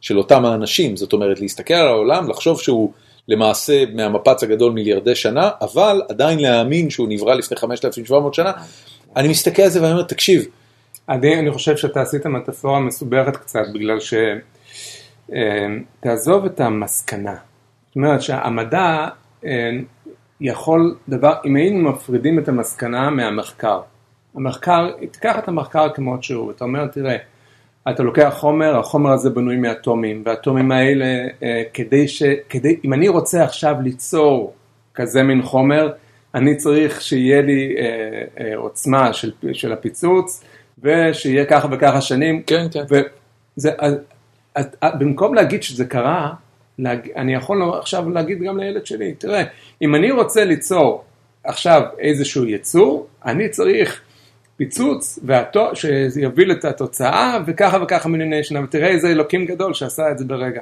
של 0.00 0.18
אותם 0.18 0.44
האנשים, 0.44 0.96
זאת 0.96 1.12
אומרת 1.12 1.40
להסתכל 1.40 1.74
על 1.74 1.88
העולם, 1.88 2.30
לחשוב 2.30 2.60
שהוא 2.60 2.92
למעשה 3.28 3.84
מהמפץ 3.94 4.42
הגדול 4.42 4.72
מיליארדי 4.72 5.14
שנה, 5.14 5.50
אבל 5.60 6.02
עדיין 6.08 6.38
להאמין 6.40 6.90
שהוא 6.90 7.08
נברא 7.08 7.34
לפני 7.34 7.56
5,700 7.56 8.34
שנה, 8.34 8.52
אני 9.16 9.28
מסתכל 9.28 9.62
על 9.62 9.68
זה 9.68 9.82
ואני 9.82 9.92
אומר, 9.92 10.02
תקשיב. 10.02 10.46
אני, 11.08 11.38
אני 11.38 11.50
חושב 11.50 11.76
שאתה 11.76 12.00
עשית 12.00 12.26
מטאפורה 12.26 12.80
מסוברת 12.80 13.36
קצת, 13.36 13.64
בגלל 13.74 14.00
ש... 14.00 14.14
אה, 15.32 15.66
תעזוב 16.00 16.44
את 16.44 16.60
המסקנה. 16.60 17.34
זאת 17.88 17.96
אומרת 17.96 18.22
שהמדע 18.22 19.08
אה, 19.44 19.70
יכול 20.40 20.96
דבר, 21.08 21.34
אם 21.44 21.56
היינו 21.56 21.90
מפרידים 21.90 22.38
את 22.38 22.48
המסקנה 22.48 23.10
מהמחקר, 23.10 23.80
המחקר, 24.34 24.90
תיקח 25.10 25.38
את 25.38 25.48
המחקר 25.48 25.92
כמות 25.94 26.24
שהוא, 26.24 26.50
אתה 26.50 26.64
אומר, 26.64 26.86
תראה, 26.86 27.16
אתה 27.90 28.02
לוקח 28.02 28.34
חומר, 28.38 28.78
החומר 28.78 29.10
הזה 29.10 29.30
בנוי 29.30 29.56
מאטומים, 29.56 30.22
והאטומים 30.26 30.72
האלה, 30.72 31.28
אה, 31.42 31.62
כדי 31.74 32.08
ש... 32.08 32.22
כדי, 32.48 32.76
אם 32.84 32.92
אני 32.92 33.08
רוצה 33.08 33.44
עכשיו 33.44 33.74
ליצור 33.82 34.54
כזה 34.94 35.22
מין 35.22 35.42
חומר, 35.42 35.92
אני 36.34 36.56
צריך 36.56 37.00
שיהיה 37.00 37.42
לי 37.42 37.74
אה, 37.78 37.84
אה, 38.40 38.56
עוצמה 38.56 39.12
של, 39.12 39.32
של 39.52 39.72
הפיצוץ, 39.72 40.44
ושיהיה 40.82 41.44
ככה 41.44 41.68
וככה 41.70 42.00
שנים. 42.00 42.42
כן, 42.42 42.66
כן. 42.70 42.84
וזה, 42.90 43.70
אז, 43.78 43.94
אז, 44.54 44.66
במקום 44.98 45.34
להגיד 45.34 45.62
שזה 45.62 45.84
קרה, 45.84 46.32
להג, 46.78 47.08
אני 47.16 47.34
יכול 47.34 47.62
עכשיו 47.78 48.10
להגיד 48.10 48.42
גם 48.42 48.58
לילד 48.58 48.86
שלי, 48.86 49.14
תראה, 49.14 49.42
אם 49.82 49.94
אני 49.94 50.10
רוצה 50.10 50.44
ליצור 50.44 51.04
עכשיו 51.44 51.82
איזשהו 51.98 52.46
יצור, 52.46 53.06
אני 53.24 53.48
צריך 53.48 54.00
פיצוץ 54.56 55.18
והתו, 55.24 55.70
שיוביל 55.74 56.52
את 56.52 56.64
התוצאה 56.64 57.38
וככה 57.46 57.82
וככה 57.82 58.08
מיליוני 58.08 58.44
שנה, 58.44 58.64
ותראה 58.64 58.88
איזה 58.88 59.08
אלוקים 59.08 59.46
גדול 59.46 59.74
שעשה 59.74 60.10
את 60.10 60.18
זה 60.18 60.24
ברגע. 60.24 60.60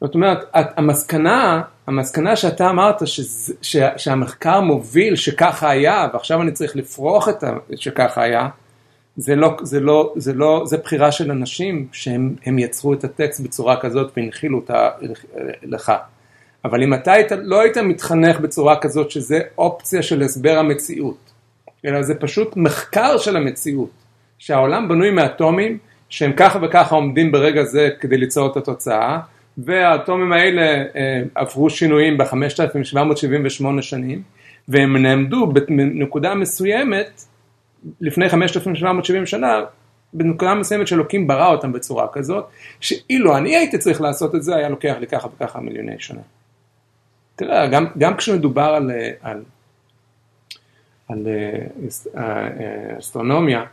זאת 0.00 0.14
אומרת, 0.14 0.38
המסקנה, 0.52 1.62
המסקנה 1.86 2.36
שאתה 2.36 2.70
אמרת 2.70 3.06
שזה, 3.06 3.54
ש, 3.62 3.76
שהמחקר 3.96 4.60
מוביל 4.60 5.16
שככה 5.16 5.70
היה, 5.70 6.08
ועכשיו 6.12 6.42
אני 6.42 6.52
צריך 6.52 6.76
לפרוח 6.76 7.28
את 7.28 7.44
שככה 7.76 8.22
היה, 8.22 8.48
זה 9.16 9.36
לא, 9.36 9.56
זה 9.62 9.80
לא, 9.80 10.12
זה 10.16 10.32
לא, 10.32 10.62
זה 10.66 10.76
בחירה 10.76 11.12
של 11.12 11.30
אנשים 11.30 11.86
שהם 11.92 12.58
יצרו 12.58 12.92
את 12.92 13.04
הטקסט 13.04 13.40
בצורה 13.40 13.80
כזאת 13.80 14.12
והנחילו 14.16 14.58
אותה 14.58 14.90
לך. 15.62 15.92
אבל 16.64 16.82
אם 16.82 16.94
אתה 16.94 17.12
היית, 17.12 17.32
לא 17.42 17.60
היית 17.60 17.76
מתחנך 17.76 18.40
בצורה 18.40 18.76
כזאת 18.76 19.10
שזה 19.10 19.40
אופציה 19.58 20.02
של 20.02 20.22
הסבר 20.22 20.58
המציאות, 20.58 21.32
אלא 21.84 22.02
זה 22.02 22.14
פשוט 22.14 22.56
מחקר 22.56 23.18
של 23.18 23.36
המציאות, 23.36 23.90
שהעולם 24.38 24.88
בנוי 24.88 25.10
מאטומים 25.10 25.78
שהם 26.08 26.32
ככה 26.32 26.58
וככה 26.62 26.94
עומדים 26.94 27.32
ברגע 27.32 27.64
זה 27.64 27.88
כדי 28.00 28.16
ליצור 28.16 28.52
את 28.52 28.56
התוצאה, 28.56 29.18
והאטומים 29.58 30.32
האלה 30.32 30.62
אה, 30.96 31.22
עברו 31.34 31.70
שינויים 31.70 32.18
ב-5778 32.18 33.82
שנים, 33.82 34.22
והם 34.68 34.96
נעמדו 34.96 35.46
בנקודה 35.46 36.34
מסוימת 36.34 37.24
לפני 38.00 38.28
5770 38.28 39.26
שנה, 39.26 39.60
בנקודה 40.12 40.54
מסוימת 40.54 40.86
שאלוקים 40.86 41.26
ברא 41.26 41.48
אותם 41.48 41.72
בצורה 41.72 42.06
כזאת, 42.12 42.44
שאילו 42.80 43.36
אני 43.36 43.56
הייתי 43.56 43.78
צריך 43.78 44.00
לעשות 44.00 44.34
את 44.34 44.42
זה, 44.42 44.56
היה 44.56 44.68
לוקח 44.68 44.94
לי 45.00 45.06
ככה 45.06 45.28
וככה 45.28 45.60
מיליוני 45.60 45.94
שנה. 45.98 46.20
תראה, 47.36 47.66
גם, 47.66 47.86
גם 47.98 48.16
כשמדובר 48.16 48.62
על, 48.62 48.90
על 49.22 49.42
על 51.08 51.26
אה, 51.26 51.66
אה, 52.16 52.98
אסטרונומיה, 52.98 53.64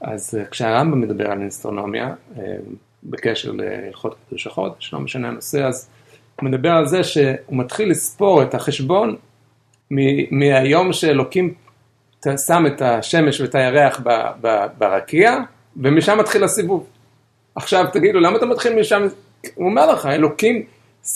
אז 0.00 0.38
אה, 0.40 0.44
כשהרמב"ם 0.44 1.00
מדבר 1.00 1.30
על 1.30 1.48
אסטרונומיה, 1.48 2.14
בקשר 3.04 3.52
להלכות 3.52 4.16
קדוש 4.28 4.46
החודש, 4.46 4.92
לא 4.92 5.00
משנה 5.00 5.28
הנושא, 5.28 5.64
אז 5.64 5.90
הוא 6.36 6.48
מדבר 6.50 6.70
על 6.70 6.86
זה 6.86 7.04
שהוא 7.04 7.32
מתחיל 7.50 7.90
לספור 7.90 8.42
את 8.42 8.54
החשבון 8.54 9.16
מהיום 10.30 10.92
שאלוקים 10.92 11.54
שם 12.46 12.66
את 12.66 12.82
השמש 12.82 13.40
ואת 13.40 13.54
הירח 13.54 14.00
ברקיע, 14.78 15.36
ומשם 15.76 16.18
מתחיל 16.18 16.44
הסיבוב. 16.44 16.86
עכשיו 17.54 17.84
תגידו, 17.92 18.20
למה 18.20 18.36
אתה 18.36 18.46
מתחיל 18.46 18.80
משם? 18.80 19.06
הוא 19.54 19.66
אומר 19.66 19.92
לך, 19.92 20.06
אלוקים 20.06 20.62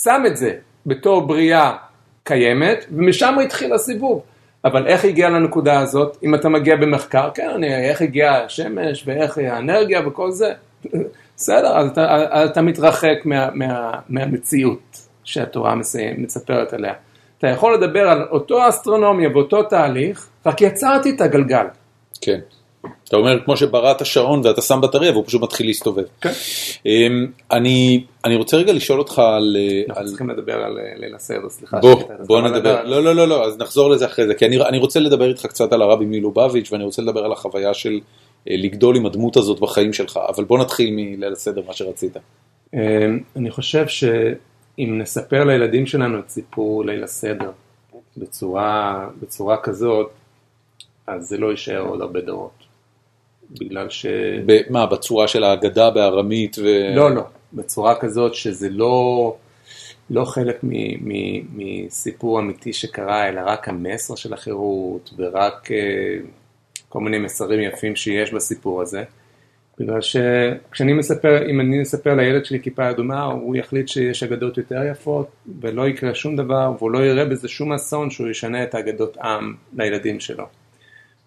שם 0.03 0.23
את 0.27 0.37
זה 0.37 0.53
בתור 0.85 1.21
בריאה 1.21 1.75
קיימת, 2.23 2.85
ומשם 2.91 3.39
התחיל 3.39 3.73
הסיבוב. 3.73 4.23
אבל 4.65 4.87
איך 4.87 5.05
הגיע 5.05 5.29
לנקודה 5.29 5.79
הזאת, 5.79 6.17
אם 6.23 6.35
אתה 6.35 6.49
מגיע 6.49 6.75
במחקר, 6.75 7.29
כן, 7.33 7.49
אני, 7.55 7.89
איך 7.89 8.01
הגיעה 8.01 8.43
השמש 8.43 9.03
ואיך 9.07 9.37
האנרגיה 9.37 10.07
וכל 10.07 10.31
זה, 10.31 10.53
בסדר, 11.37 11.77
אז 11.77 11.89
אתה, 11.89 12.45
אתה 12.45 12.61
מתרחק 12.61 13.17
מה, 13.25 13.49
מה, 13.53 13.91
מהמציאות 14.09 14.97
שהתורה 15.23 15.75
מספרת 16.17 16.73
עליה. 16.73 16.93
אתה 17.43 17.51
יכול 17.51 17.73
לדבר 17.73 18.09
על 18.09 18.27
אותו 18.31 18.69
אסטרונומיה 18.69 19.29
ואותו 19.33 19.63
תהליך, 19.63 20.27
רק 20.45 20.61
יצרתי 20.61 21.09
את 21.09 21.21
הגלגל. 21.21 21.65
כן. 22.21 22.39
אתה 23.03 23.17
אומר 23.17 23.39
כמו 23.45 23.57
שבראת 23.57 24.05
שעון 24.05 24.41
ואתה 24.43 24.61
שם 24.61 24.79
בטריה 24.83 25.11
והוא 25.11 25.23
פשוט 25.27 25.41
מתחיל 25.41 25.65
להסתובב. 25.65 26.03
כן. 26.21 26.31
אמ, 26.85 27.27
אני, 27.51 28.03
אני 28.25 28.35
רוצה 28.35 28.57
רגע 28.57 28.73
לשאול 28.73 28.99
אותך 28.99 29.19
על... 29.19 29.57
אנחנו 29.87 30.01
על... 30.01 30.07
צריכים 30.07 30.29
לדבר 30.29 30.53
על 30.53 30.79
אה, 30.79 30.93
ליל 30.95 31.15
הסדר, 31.15 31.49
סליחה. 31.49 31.79
בוא, 31.79 32.03
בוא 32.25 32.41
נדבר. 32.41 32.77
על... 32.77 32.89
לא, 32.89 33.03
לא, 33.03 33.15
לא, 33.15 33.27
לא, 33.27 33.45
אז 33.45 33.57
נחזור 33.57 33.89
לזה 33.89 34.05
אחרי 34.05 34.27
זה, 34.27 34.33
כי 34.33 34.45
אני, 34.45 34.61
אני 34.61 34.77
רוצה 34.77 34.99
לדבר 34.99 35.29
איתך 35.29 35.45
קצת 35.45 35.73
על 35.73 35.81
הרבי 35.81 36.05
מילובביץ' 36.05 36.71
ואני 36.71 36.83
רוצה 36.83 37.01
לדבר 37.01 37.25
על 37.25 37.31
החוויה 37.31 37.73
של 37.73 37.99
אה, 38.49 38.55
לגדול 38.57 38.95
עם 38.95 39.05
הדמות 39.05 39.37
הזאת 39.37 39.59
בחיים 39.59 39.93
שלך, 39.93 40.19
אבל 40.29 40.43
בוא 40.43 40.59
נתחיל 40.59 40.91
מליל 40.91 41.33
הסדר, 41.33 41.61
מה 41.67 41.73
שרצית. 41.73 42.17
אמ, 42.73 42.79
אני 43.35 43.51
חושב 43.51 43.87
שאם 44.75 44.97
נספר 45.01 45.43
לילדים 45.43 45.85
שלנו 45.85 46.19
את 46.19 46.29
סיפור 46.29 46.85
ליל 46.85 47.03
הסדר 47.03 47.51
בצורה, 48.17 49.07
בצורה 49.21 49.57
כזאת, 49.57 50.11
אז 51.07 51.27
זה 51.27 51.37
לא 51.37 51.51
יישאר 51.51 51.79
עוד 51.79 52.01
הרבה 52.01 52.21
דורות. 52.21 52.63
בגלל 53.51 53.89
ש... 53.89 54.05
מה, 54.69 54.85
בצורה 54.85 55.27
של 55.27 55.43
ההגדה 55.43 55.89
בארמית 55.89 56.57
ו... 56.59 56.95
לא, 56.95 57.15
לא, 57.15 57.23
בצורה 57.53 57.95
כזאת 57.99 58.35
שזה 58.35 58.69
לא, 58.69 59.35
לא 60.09 60.25
חלק 60.25 60.59
מסיפור 61.53 62.39
אמיתי 62.39 62.73
שקרה, 62.73 63.29
אלא 63.29 63.41
רק 63.45 63.69
המסר 63.69 64.15
של 64.15 64.33
החירות 64.33 65.13
ורק 65.17 65.67
uh, 65.67 66.25
כל 66.89 66.99
מיני 66.99 67.19
מסרים 67.19 67.59
יפים 67.59 67.95
שיש 67.95 68.33
בסיפור 68.33 68.81
הזה. 68.81 69.03
בגלל 69.79 70.01
שכשאני 70.01 70.93
מספר, 70.93 71.49
אם 71.49 71.59
אני 71.59 71.79
מספר 71.79 72.15
לילד 72.15 72.45
שלי 72.45 72.59
כיפה 72.61 72.89
אדומה, 72.89 73.23
הוא 73.23 73.55
יחליט 73.55 73.87
שיש 73.87 74.23
אגדות 74.23 74.57
יותר 74.57 74.83
יפות 74.91 75.27
ולא 75.61 75.87
יקרה 75.87 76.15
שום 76.15 76.35
דבר 76.35 76.71
והוא 76.77 76.91
לא 76.91 77.05
יראה 77.05 77.25
בזה 77.25 77.47
שום 77.47 77.73
אסון 77.73 78.09
שהוא 78.09 78.27
ישנה 78.27 78.63
את 78.63 78.75
האגדות 78.75 79.17
עם 79.17 79.53
לילדים 79.77 80.19
שלו. 80.19 80.45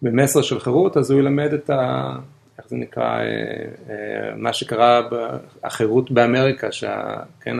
במסר 0.02 0.42
של 0.42 0.60
חירות, 0.60 0.96
אז 0.96 1.10
הוא 1.10 1.20
ילמד 1.20 1.52
את 1.52 1.70
ה... 1.70 2.12
איך 2.58 2.68
זה 2.68 2.76
נקרא, 2.76 3.04
אה, 3.04 3.24
אה, 3.90 4.36
מה 4.36 4.52
שקרה, 4.52 5.02
החירות 5.64 6.10
באמריקה, 6.10 6.72
שכן, 6.72 7.56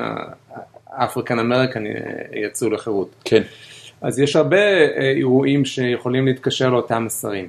ה 0.86 0.93
African 0.93 1.38
American 1.38 1.84
יצאו 2.32 2.70
לחירות. 2.70 3.14
כן. 3.24 3.42
אז 4.00 4.18
יש 4.18 4.36
הרבה 4.36 4.56
אה, 4.56 5.10
אירועים 5.16 5.64
שיכולים 5.64 6.26
להתקשר 6.26 6.70
לאותם 6.70 7.04
מסרים, 7.04 7.48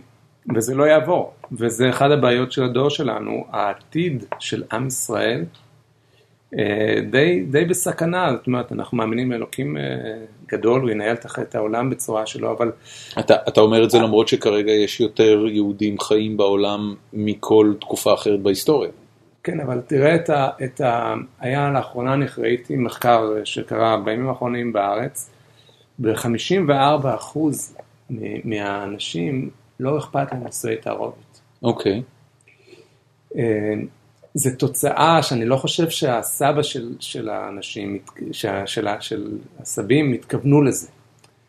וזה 0.56 0.76
לא 0.76 0.84
יעבור, 0.84 1.34
וזה 1.52 1.90
אחד 1.90 2.12
הבעיות 2.12 2.52
של 2.52 2.64
הדור 2.64 2.90
שלנו, 2.90 3.46
העתיד 3.52 4.26
של 4.40 4.64
עם 4.72 4.88
ישראל 4.88 5.46
אה, 6.54 7.02
די, 7.12 7.46
די 7.50 7.66
בסכנה, 7.66 8.32
זאת 8.38 8.48
אומרת, 8.48 8.72
אנחנו 8.72 8.98
מאמינים 8.98 9.30
באלוקים 9.30 9.78
אה, 9.78 9.84
גדול, 10.48 10.82
הוא 10.82 10.90
ינהל 10.90 11.16
את 11.42 11.56
העולם 11.56 11.90
בצורה 11.90 12.26
שלו, 12.26 12.52
אבל... 12.52 12.72
אתה, 13.20 13.36
אתה 13.48 13.62
אומר 13.62 13.84
את 13.84 13.92
זה 13.92 14.00
למרות 14.00 14.28
שכרגע 14.28 14.72
יש 14.72 15.00
יותר 15.00 15.46
יהודים 15.48 16.00
חיים 16.00 16.38
בעולם 16.38 16.96
מכל 17.14 17.74
תקופה 17.80 18.14
אחרת 18.14 18.40
בהיסטוריה. 18.40 18.92
כן, 19.44 19.60
אבל 19.60 19.82
תראה 19.88 20.16
את 20.16 20.30
ה... 20.30 20.50
את 20.64 20.82
ה 20.82 21.14
היה 21.40 21.70
לאחרונה, 21.70 22.14
אני 22.14 22.26
ראיתי 22.38 22.76
מחקר 22.76 23.30
שקרה 23.44 23.98
בימים 23.98 24.30
האחרונים 24.30 24.74
בארץ, 24.74 25.30
ב-54% 26.00 27.38
מהאנשים 28.44 29.50
לא 29.80 29.98
אכפת 29.98 30.32
להם 30.32 30.44
נישואי 30.44 30.76
תערובת. 30.76 31.40
אוקיי. 31.64 32.02
Okay. 32.02 33.38
אה, 33.38 33.74
זה 34.34 34.56
תוצאה 34.56 35.24
שאני 35.24 35.46
לא 35.46 35.56
חושב 35.56 35.90
שהסבא 35.90 36.62
של, 36.62 36.96
של 37.00 37.30
האנשים, 37.30 38.00
של, 38.32 38.50
של, 38.66 38.88
של 39.00 39.38
הסבים 39.60 40.14
התכוונו 40.14 40.62
לזה. 40.62 40.88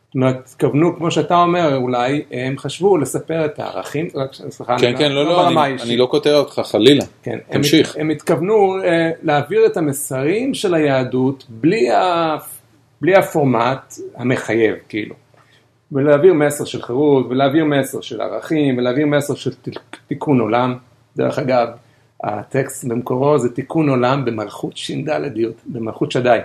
זאת 0.08 0.14
אומרת, 0.14 0.36
התכוונו, 0.36 0.96
כמו 0.96 1.10
שאתה 1.10 1.36
אומר, 1.36 1.76
אולי 1.76 2.22
הם 2.30 2.58
חשבו 2.58 2.98
לספר 2.98 3.44
את 3.44 3.58
הערכים, 3.58 4.08
סליחה, 4.50 4.76
כן, 4.78 4.94
כן, 4.98 5.12
לא, 5.12 5.24
לא, 5.24 5.48
אני, 5.48 5.82
אני 5.82 5.96
לא 5.96 6.06
קוטע 6.06 6.34
אותך, 6.34 6.60
חלילה, 6.64 7.04
כן, 7.22 7.38
תמשיך. 7.50 7.94
הם, 7.94 8.00
הם 8.00 8.10
התכוונו 8.10 8.76
uh, 8.80 8.84
להעביר 9.22 9.66
את 9.66 9.76
המסרים 9.76 10.54
של 10.54 10.74
היהדות 10.74 11.44
בלי, 11.48 11.90
ה, 11.90 12.36
בלי 13.00 13.14
הפורמט 13.14 13.94
המחייב, 14.16 14.74
כאילו. 14.88 15.14
ולהעביר 15.92 16.34
מסר 16.34 16.64
של 16.64 16.82
חירות, 16.82 17.26
ולהעביר 17.30 17.64
מסר 17.64 18.00
של 18.00 18.20
ערכים, 18.20 18.78
ולהעביר 18.78 19.06
מסר 19.06 19.34
של 19.34 19.50
תיקון 20.06 20.40
עולם. 20.40 20.76
דרך 21.16 21.38
אגב, 21.38 21.68
הטקסט 22.24 22.84
במקורו 22.84 23.38
זה 23.38 23.54
תיקון 23.54 23.88
עולם 23.88 24.24
במלכות 24.24 24.76
ש"ד 24.76 25.10
במלכות 25.66 26.12
שדי. 26.12 26.38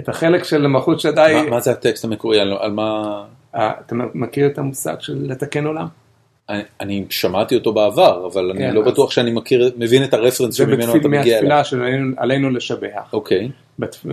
את 0.00 0.08
החלק 0.08 0.44
של 0.44 0.66
מלכות 0.66 1.00
שדי... 1.00 1.32
מה, 1.44 1.50
מה 1.50 1.60
זה 1.60 1.70
הטקסט 1.70 2.04
המקורי? 2.04 2.40
על, 2.40 2.56
על 2.60 2.70
מה... 2.70 3.22
אתה 3.56 3.94
מכיר 4.14 4.46
את 4.46 4.58
המושג 4.58 4.96
של 5.00 5.16
לתקן 5.28 5.66
עולם? 5.66 5.86
אני, 6.48 6.62
אני 6.80 7.04
שמעתי 7.10 7.54
אותו 7.54 7.72
בעבר, 7.72 8.26
אבל 8.32 8.52
כן, 8.58 8.64
אני 8.64 8.74
לא 8.74 8.80
אז... 8.80 8.86
בטוח 8.86 9.10
שאני 9.10 9.32
מכיר, 9.32 9.72
מבין 9.76 10.04
את 10.04 10.14
הרפרנס 10.14 10.54
שממנו 10.54 10.96
אתה 10.96 11.08
מגיע 11.08 11.18
אליו. 11.18 11.22
זה 11.22 11.40
מהתפילה 11.40 11.64
של 11.64 11.82
עלינו, 11.82 12.14
עלינו 12.16 12.50
לשבח. 12.50 13.12
אוקיי. 13.12 13.44
בת, 13.44 13.65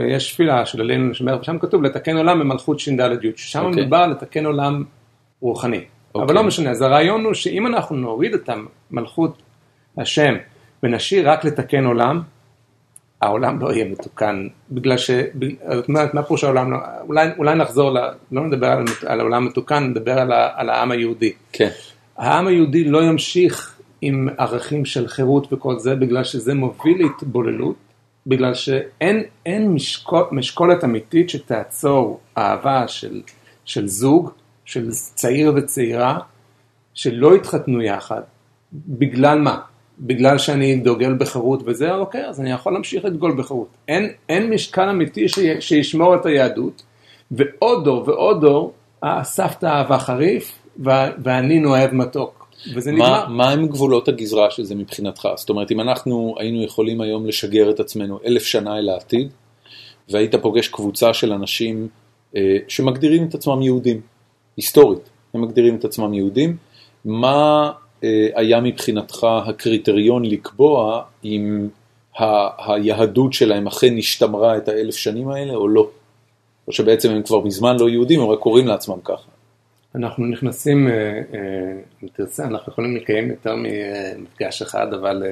יש 0.09 0.33
תפילה 0.33 0.65
של 0.65 0.81
עלינו 0.81 1.09
לשבח, 1.09 1.37
ושם 1.41 1.59
כתוב 1.59 1.83
לתקן 1.83 2.17
עולם 2.17 2.39
במלכות 2.39 2.79
ש"ד 2.79 2.99
י', 3.23 3.31
ששם 3.35 3.65
אוקיי. 3.65 3.81
מדובר 3.81 4.07
לתקן 4.07 4.45
עולם 4.45 4.83
רוחני. 5.41 5.83
אוקיי. 6.15 6.25
אבל 6.25 6.35
לא 6.35 6.43
משנה, 6.43 6.69
אז 6.69 6.81
הרעיון 6.81 7.25
הוא 7.25 7.33
שאם 7.33 7.67
אנחנו 7.67 7.95
נוריד 7.95 8.33
את 8.33 8.49
המלכות 8.91 9.41
השם 9.97 10.33
ונשאיר 10.83 11.29
רק 11.29 11.45
לתקן 11.45 11.85
עולם, 11.85 12.21
העולם 13.21 13.59
לא 13.59 13.73
יהיה 13.73 13.85
מתוקן, 13.85 14.47
בגלל 14.71 14.97
ש... 14.97 15.11
זאת 15.73 15.87
אומרת, 15.87 16.13
מה 16.13 16.23
פירוש 16.23 16.43
העולם 16.43 16.71
לא... 16.71 16.77
אולי, 17.07 17.27
אולי 17.37 17.55
נחזור, 17.55 17.91
ל... 17.91 17.97
לא 18.31 18.47
נדבר 18.47 18.67
על, 18.67 18.83
על 19.05 19.19
העולם 19.19 19.45
מתוקן, 19.45 19.83
נדבר 19.83 20.19
על, 20.19 20.31
ה... 20.31 20.49
על 20.55 20.69
העם 20.69 20.91
היהודי. 20.91 21.33
כן. 21.51 21.69
העם 22.17 22.47
היהודי 22.47 22.83
לא 22.83 23.03
ימשיך 23.03 23.79
עם 24.01 24.29
ערכים 24.37 24.85
של 24.85 25.07
חירות 25.07 25.53
וכל 25.53 25.79
זה, 25.79 25.95
בגלל 25.95 26.23
שזה 26.23 26.53
מוביל 26.53 26.97
להתבוללות, 26.97 27.75
בגלל 28.27 28.53
שאין 28.53 29.67
משקול, 29.67 30.23
משקולת 30.31 30.83
אמיתית 30.83 31.29
שתעצור 31.29 32.19
אהבה 32.37 32.87
של, 32.87 33.21
של 33.65 33.87
זוג, 33.87 34.29
של 34.65 34.91
צעיר 34.91 35.53
וצעירה, 35.55 36.19
שלא 36.93 37.35
התחתנו 37.35 37.81
יחד, 37.81 38.21
בגלל 38.73 39.39
מה? 39.39 39.59
בגלל 39.99 40.37
שאני 40.37 40.75
דוגל 40.75 41.13
בחירות 41.13 41.63
וזה, 41.65 41.93
אוקיי, 41.95 42.25
אז 42.25 42.41
אני 42.41 42.51
יכול 42.51 42.73
להמשיך 42.73 43.05
לדגול 43.05 43.35
בחירות. 43.37 43.67
אין, 43.87 44.09
אין 44.29 44.49
משקל 44.49 44.89
אמיתי 44.89 45.29
ש, 45.29 45.39
שישמור 45.59 46.15
את 46.15 46.25
היהדות, 46.25 46.83
ועוד 47.31 47.83
דור 47.83 48.03
ועוד 48.09 48.41
דור, 48.41 48.73
הסבתא 49.03 49.65
אהבה 49.65 49.99
חריף, 49.99 50.59
ואני 51.23 51.59
נאהב 51.59 51.93
מתוק. 51.93 52.42
וזה 52.75 52.91
נגמר. 52.91 53.27
מה 53.27 53.49
הם 53.49 53.67
גבולות 53.67 54.07
הגזרה 54.07 54.51
של 54.51 54.63
זה 54.63 54.75
מבחינתך? 54.75 55.27
זאת 55.35 55.49
אומרת, 55.49 55.71
אם 55.71 55.79
אנחנו 55.79 56.35
היינו 56.39 56.63
יכולים 56.63 57.01
היום 57.01 57.25
לשגר 57.25 57.69
את 57.69 57.79
עצמנו 57.79 58.19
אלף 58.25 58.43
שנה 58.43 58.77
אל 58.77 58.89
העתיד, 58.89 59.29
והיית 60.09 60.35
פוגש 60.35 60.67
קבוצה 60.67 61.13
של 61.13 61.33
אנשים 61.33 61.87
אה, 62.35 62.57
שמגדירים 62.67 63.27
את 63.27 63.35
עצמם 63.35 63.61
יהודים, 63.61 64.01
היסטורית, 64.57 65.09
הם 65.33 65.41
מגדירים 65.41 65.75
את 65.75 65.85
עצמם 65.85 66.13
יהודים, 66.13 66.57
מה 67.05 67.71
אה, 68.03 68.27
היה 68.35 68.59
מבחינתך 68.61 69.23
הקריטריון 69.23 70.25
לקבוע 70.25 71.03
אם 71.25 71.67
ה- 72.19 72.73
היהדות 72.73 73.33
שלהם 73.33 73.67
אכן 73.67 73.97
השתמרה 73.97 74.57
את 74.57 74.67
האלף 74.67 74.95
שנים 74.95 75.29
האלה 75.29 75.53
או 75.53 75.67
לא? 75.67 75.89
או 76.67 76.73
שבעצם 76.73 77.11
הם 77.11 77.23
כבר 77.23 77.39
מזמן 77.39 77.75
לא 77.79 77.89
יהודים, 77.89 78.19
הם 78.19 78.29
רק 78.29 78.39
קוראים 78.39 78.67
לעצמם 78.67 78.97
ככה. 79.03 79.32
אנחנו 79.95 80.25
נכנסים, 80.25 80.87
אה, 80.87 80.93
אה, 80.93 81.81
אם 82.03 82.07
תרצה, 82.13 82.45
אנחנו 82.45 82.71
יכולים 82.71 82.95
לקיים 82.95 83.29
יותר 83.29 83.55
ממפגש 83.55 84.61
אחד, 84.61 84.93
אבל 84.93 85.23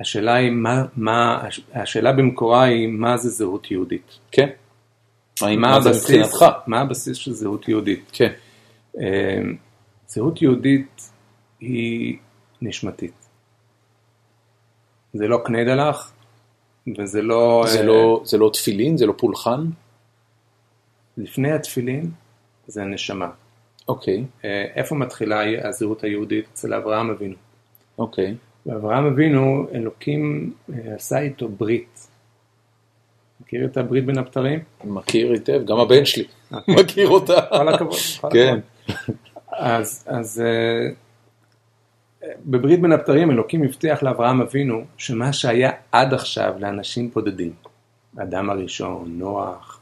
השאלה 0.00 0.34
היא, 0.34 0.50
מה, 0.50 0.84
מה, 0.96 1.48
השאלה 1.74 2.12
במקורה 2.12 2.62
היא, 2.62 2.88
מה 2.88 3.16
זה 3.16 3.30
זהות 3.30 3.70
יהודית? 3.70 4.18
כן. 4.30 4.48
מה, 5.42 5.56
מה 5.56 5.80
זה 5.80 5.90
מבחינתך? 5.90 6.44
מה 6.66 6.80
הבסיס 6.80 7.16
של 7.16 7.32
זהות 7.32 7.68
יהודית? 7.68 8.10
כן. 8.12 8.32
זהות 10.06 10.42
יהודית 10.42 11.10
היא 11.60 12.16
נשמתית. 12.62 13.28
זה 15.14 15.28
לא 15.28 15.40
קניידלח, 15.44 16.12
וזה 16.98 17.22
לא... 17.22 17.64
זה, 17.68 17.82
לא, 17.82 18.22
זה 18.24 18.38
לא 18.38 18.50
תפילין? 18.52 18.96
זה 18.96 19.06
לא 19.06 19.14
פולחן? 19.16 19.64
לפני 21.16 21.52
התפילין 21.52 22.10
זה 22.66 22.82
הנשמה. 22.82 23.30
אוקיי. 23.88 24.24
אה, 24.44 24.64
איפה 24.74 24.94
מתחילה 24.94 25.68
הזהות 25.68 26.04
היהודית? 26.04 26.44
אצל 26.52 26.74
אברהם 26.74 27.10
אבינו. 27.10 27.34
אוקיי. 27.98 28.34
ואברהם 28.66 29.06
אבינו, 29.06 29.66
אלוקים 29.74 30.52
אה, 30.72 30.94
עשה 30.94 31.18
איתו 31.18 31.48
ברית. 31.48 32.08
מכיר 33.40 33.64
את 33.64 33.76
הברית 33.76 34.06
בין 34.06 34.18
הבתרים? 34.18 34.60
מכיר 34.84 35.32
היטב, 35.32 35.64
גם 35.64 35.78
הבן 35.78 36.04
שלי 36.04 36.24
אוקיי. 36.52 36.74
מכיר 36.74 37.08
אותה. 37.08 37.40
כל 37.50 37.68
הכבוד. 37.68 37.96
כן. 38.32 38.58
אז, 39.52 40.04
אז 40.06 40.42
אה, 40.46 40.88
בברית 42.46 42.80
בין 42.80 42.92
הבתרים 42.92 43.30
אלוקים 43.30 43.62
הבטיח 43.62 44.02
לאברהם 44.02 44.40
אבינו 44.40 44.84
שמה 44.96 45.32
שהיה 45.32 45.70
עד 45.92 46.14
עכשיו 46.14 46.54
לאנשים 46.58 47.10
בודדים, 47.10 47.52
האדם 48.18 48.50
הראשון, 48.50 49.18
נוח, 49.18 49.75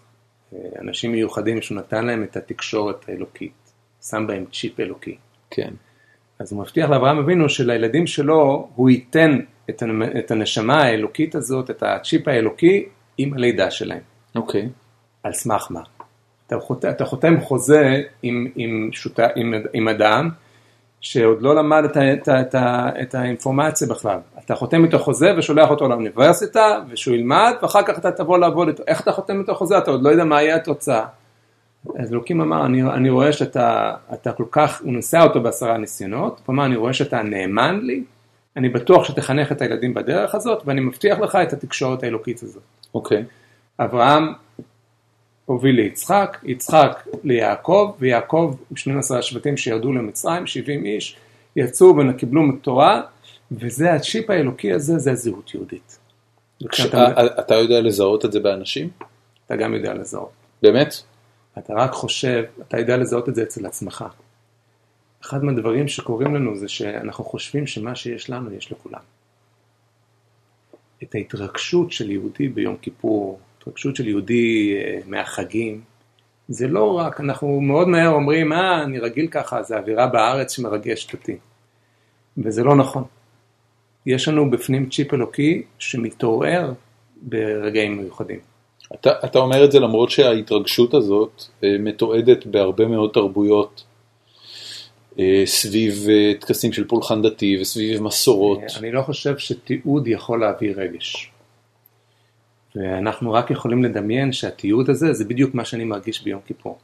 אנשים 0.80 1.12
מיוחדים 1.12 1.62
שהוא 1.62 1.78
נתן 1.78 2.06
להם 2.06 2.22
את 2.22 2.36
התקשורת 2.36 3.08
האלוקית, 3.08 3.72
שם 4.02 4.26
בהם 4.26 4.44
צ'יפ 4.52 4.80
אלוקי. 4.80 5.16
כן. 5.50 5.70
אז 6.38 6.52
הוא 6.52 6.60
מבטיח 6.60 6.90
לאברהם 6.90 7.18
אבינו 7.18 7.48
שלילדים 7.48 8.06
שלו 8.06 8.68
הוא 8.74 8.90
ייתן 8.90 9.38
את 10.18 10.30
הנשמה 10.30 10.82
האלוקית 10.82 11.34
הזאת, 11.34 11.70
את 11.70 11.82
הצ'יפ 11.82 12.28
האלוקי, 12.28 12.88
עם 13.18 13.34
הלידה 13.34 13.70
שלהם. 13.70 14.02
אוקיי. 14.34 14.68
על 15.22 15.32
סמך 15.32 15.66
מה? 15.70 15.80
אתה, 16.46 16.58
חות, 16.58 16.84
אתה 16.84 17.04
חותם 17.04 17.40
חוזה 17.40 18.02
עם, 18.22 18.46
עם, 18.56 18.88
שוטה, 18.92 19.26
עם, 19.36 19.54
עם 19.72 19.88
אדם 19.88 20.28
שעוד 21.04 21.42
לא 21.42 21.54
למד 21.54 21.84
את, 21.84 21.96
את, 21.96 22.28
את, 22.28 22.54
את 23.02 23.14
האינפורמציה 23.14 23.88
בכלל. 23.88 24.18
אתה 24.44 24.54
חותם 24.54 24.84
איתו 24.84 24.98
חוזה 24.98 25.34
ושולח 25.38 25.70
אותו 25.70 25.88
לאוניברסיטה 25.88 26.78
ושהוא 26.88 27.14
ילמד 27.14 27.52
ואחר 27.62 27.82
כך 27.82 27.98
אתה 27.98 28.10
תבוא 28.10 28.38
לעבוד 28.38 28.68
איתו. 28.68 28.82
איך 28.86 29.00
אתה 29.00 29.12
חותם 29.12 29.40
איתו 29.40 29.54
חוזה? 29.54 29.78
אתה 29.78 29.90
עוד 29.90 30.02
לא 30.02 30.08
יודע 30.08 30.24
מה 30.24 30.42
יהיה 30.42 30.56
התוצאה. 30.56 31.06
אז 31.98 32.12
אלוקים 32.12 32.40
אמר, 32.40 32.66
אני, 32.66 32.82
אני 32.82 33.10
רואה 33.10 33.32
שאתה 33.32 33.94
אתה 34.14 34.32
כל 34.32 34.44
כך, 34.50 34.80
הוא 34.82 34.92
נוסע 34.92 35.22
אותו 35.22 35.40
בעשרה 35.40 35.78
ניסיונות, 35.78 36.40
הוא 36.46 36.54
אמר, 36.54 36.64
אני 36.64 36.76
רואה 36.76 36.92
שאתה 36.92 37.22
נאמן 37.22 37.80
לי, 37.82 38.04
אני 38.56 38.68
בטוח 38.68 39.04
שתחנך 39.04 39.52
את 39.52 39.62
הילדים 39.62 39.94
בדרך 39.94 40.34
הזאת 40.34 40.62
ואני 40.66 40.80
מבטיח 40.80 41.18
לך 41.18 41.38
את 41.42 41.52
התקשורת 41.52 42.02
האלוקית 42.02 42.42
הזאת. 42.42 42.62
אוקיי. 42.94 43.18
Okay. 43.18 43.84
אברהם 43.84 44.32
הוביל 45.46 45.76
ליצחק, 45.76 46.38
יצחק 46.44 47.06
ליעקב, 47.24 47.94
ויעקב, 47.98 48.54
12 48.76 49.18
השבטים 49.18 49.56
שירדו 49.56 49.92
למצרים, 49.92 50.46
70 50.46 50.84
איש, 50.84 51.16
יצאו 51.56 51.94
וקיבלו 51.96 52.42
תורה, 52.62 53.02
וזה 53.52 53.92
הצ'יפ 53.92 54.30
האלוקי 54.30 54.72
הזה, 54.72 54.98
זה 54.98 55.12
הזהות 55.12 55.54
יהודית. 55.54 55.98
אתה 57.40 57.54
יודע 57.54 57.80
לזהות 57.80 58.24
את 58.24 58.32
זה 58.32 58.40
באנשים? 58.40 58.88
אתה 59.46 59.56
גם 59.56 59.74
יודע 59.74 59.94
לזהות. 59.94 60.32
באמת? 60.62 60.94
אתה 61.58 61.74
רק 61.74 61.92
חושב, 61.92 62.44
אתה 62.68 62.78
יודע 62.78 62.96
לזהות 62.96 63.28
את 63.28 63.34
זה 63.34 63.42
אצל 63.42 63.66
עצמך. 63.66 64.04
אחד 65.22 65.44
מהדברים 65.44 65.88
שקורים 65.88 66.34
לנו 66.34 66.56
זה 66.56 66.68
שאנחנו 66.68 67.24
חושבים 67.24 67.66
שמה 67.66 67.94
שיש 67.94 68.30
לנו 68.30 68.52
יש 68.52 68.72
לכולם. 68.72 69.00
את 71.02 71.14
ההתרגשות 71.14 71.92
של 71.92 72.10
יהודי 72.10 72.48
ביום 72.48 72.76
כיפור, 72.76 73.40
התרגשות 73.64 73.96
של 73.96 74.08
יהודי 74.08 74.74
אה, 74.76 74.98
מהחגים, 75.06 75.80
זה 76.48 76.68
לא 76.68 76.98
רק, 76.98 77.20
אנחנו 77.20 77.60
מאוד 77.60 77.88
מהר 77.88 78.08
אומרים, 78.08 78.52
אה, 78.52 78.82
אני 78.82 78.98
רגיל 78.98 79.26
ככה, 79.26 79.62
זה 79.62 79.78
אווירה 79.78 80.06
בארץ 80.06 80.56
שמרגשת 80.56 81.12
אותי. 81.12 81.36
וזה 82.38 82.64
לא 82.64 82.76
נכון. 82.76 83.04
יש 84.06 84.28
לנו 84.28 84.50
בפנים 84.50 84.88
צ'יפ 84.90 85.14
אלוקי 85.14 85.62
שמתעורר 85.78 86.72
ברגעים 87.22 87.96
מיוחדים. 87.96 88.38
אתה, 88.94 89.12
אתה 89.24 89.38
אומר 89.38 89.64
את 89.64 89.72
זה 89.72 89.80
למרות 89.80 90.10
שההתרגשות 90.10 90.94
הזאת 90.94 91.42
אה, 91.64 91.76
מתועדת 91.78 92.46
בהרבה 92.46 92.86
מאוד 92.86 93.10
תרבויות 93.10 93.84
אה, 95.18 95.42
סביב 95.46 96.06
טקסים 96.40 96.72
של 96.72 96.84
פולחן 96.88 97.22
דתי 97.22 97.58
וסביב 97.60 98.02
מסורות. 98.02 98.60
אני 98.78 98.92
לא 98.92 99.02
חושב 99.02 99.38
שתיעוד 99.38 100.08
יכול 100.08 100.40
להביא 100.40 100.72
רגש. 100.76 101.33
ואנחנו 102.76 103.32
רק 103.32 103.50
יכולים 103.50 103.84
לדמיין 103.84 104.32
שהתיעוד 104.32 104.90
הזה 104.90 105.12
זה 105.12 105.24
בדיוק 105.24 105.54
מה 105.54 105.64
שאני 105.64 105.84
מרגיש 105.84 106.22
ביום 106.22 106.40
כיפור. 106.46 106.78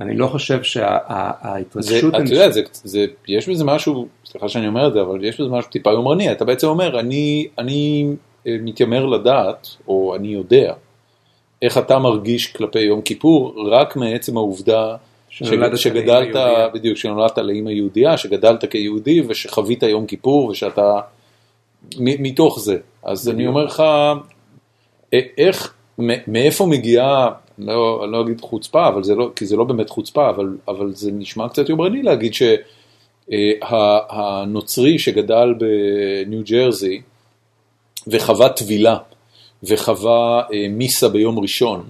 אני 0.00 0.16
לא 0.16 0.26
חושב 0.26 0.62
שההתרגשות... 0.62 2.14
אתה 2.14 2.22
יודע, 2.22 2.50
זה, 2.50 2.62
זה, 2.72 3.06
יש 3.28 3.48
בזה 3.48 3.64
משהו, 3.64 4.08
סליחה 4.24 4.48
שאני 4.48 4.66
אומר 4.66 4.88
את 4.88 4.92
זה, 4.92 5.00
אבל 5.00 5.24
יש 5.24 5.40
בזה 5.40 5.50
משהו 5.50 5.70
טיפה 5.70 5.90
יומרני, 5.90 6.32
אתה 6.32 6.44
בעצם 6.44 6.66
אומר, 6.66 7.00
אני, 7.00 7.48
אני 7.58 8.06
אה, 8.46 8.56
מתיימר 8.60 9.06
לדעת, 9.06 9.68
או 9.88 10.16
אני 10.16 10.28
יודע, 10.28 10.74
איך 11.62 11.78
אתה 11.78 11.98
מרגיש 11.98 12.52
כלפי 12.52 12.80
יום 12.80 13.02
כיפור, 13.02 13.54
רק 13.72 13.96
מעצם 13.96 14.36
העובדה 14.36 14.96
שנולדת 15.28 15.78
שגדלת. 15.78 16.36
בדיוק, 16.74 16.96
שנולדת 16.96 17.38
לאמא 17.38 17.70
יהודייה, 17.70 18.16
שגדלת 18.16 18.64
כיהודי 18.70 19.22
ושחווית 19.28 19.82
יום 19.82 20.06
כיפור 20.06 20.44
ושאתה, 20.44 21.00
מתוך 21.98 22.60
זה. 22.60 22.76
אז 23.02 23.28
אני 23.28 23.46
אומר 23.46 23.64
לך, 23.64 23.82
איך, 25.12 25.74
מאיפה 26.26 26.66
מגיעה, 26.66 27.30
לא, 27.58 28.10
לא 28.10 28.20
אגיד 28.20 28.40
חוצפה, 28.40 28.88
אבל 28.88 29.02
זה 29.04 29.14
לא, 29.14 29.30
כי 29.36 29.46
זה 29.46 29.56
לא 29.56 29.64
באמת 29.64 29.90
חוצפה, 29.90 30.30
אבל, 30.30 30.56
אבל 30.68 30.94
זה 30.94 31.12
נשמע 31.12 31.48
קצת 31.48 31.68
יומרני 31.68 32.02
להגיד 32.02 32.32
שהנוצרי 33.30 34.98
שגדל 34.98 35.54
בניו 35.58 36.42
ג'רזי 36.44 37.00
וחווה 38.06 38.48
טבילה 38.48 38.96
וחווה 39.62 40.42
אה, 40.52 40.66
מיסה 40.68 41.08
ביום 41.08 41.38
ראשון, 41.38 41.84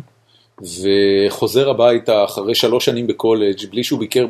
וחוזר 0.63 1.71
הביתה 1.71 2.25
אחרי 2.25 2.55
שלוש 2.55 2.85
שנים 2.85 3.07
בקולג' 3.07 3.67
בלי 3.71 3.85
שהוא 3.85 3.99
ביקר 4.01 4.27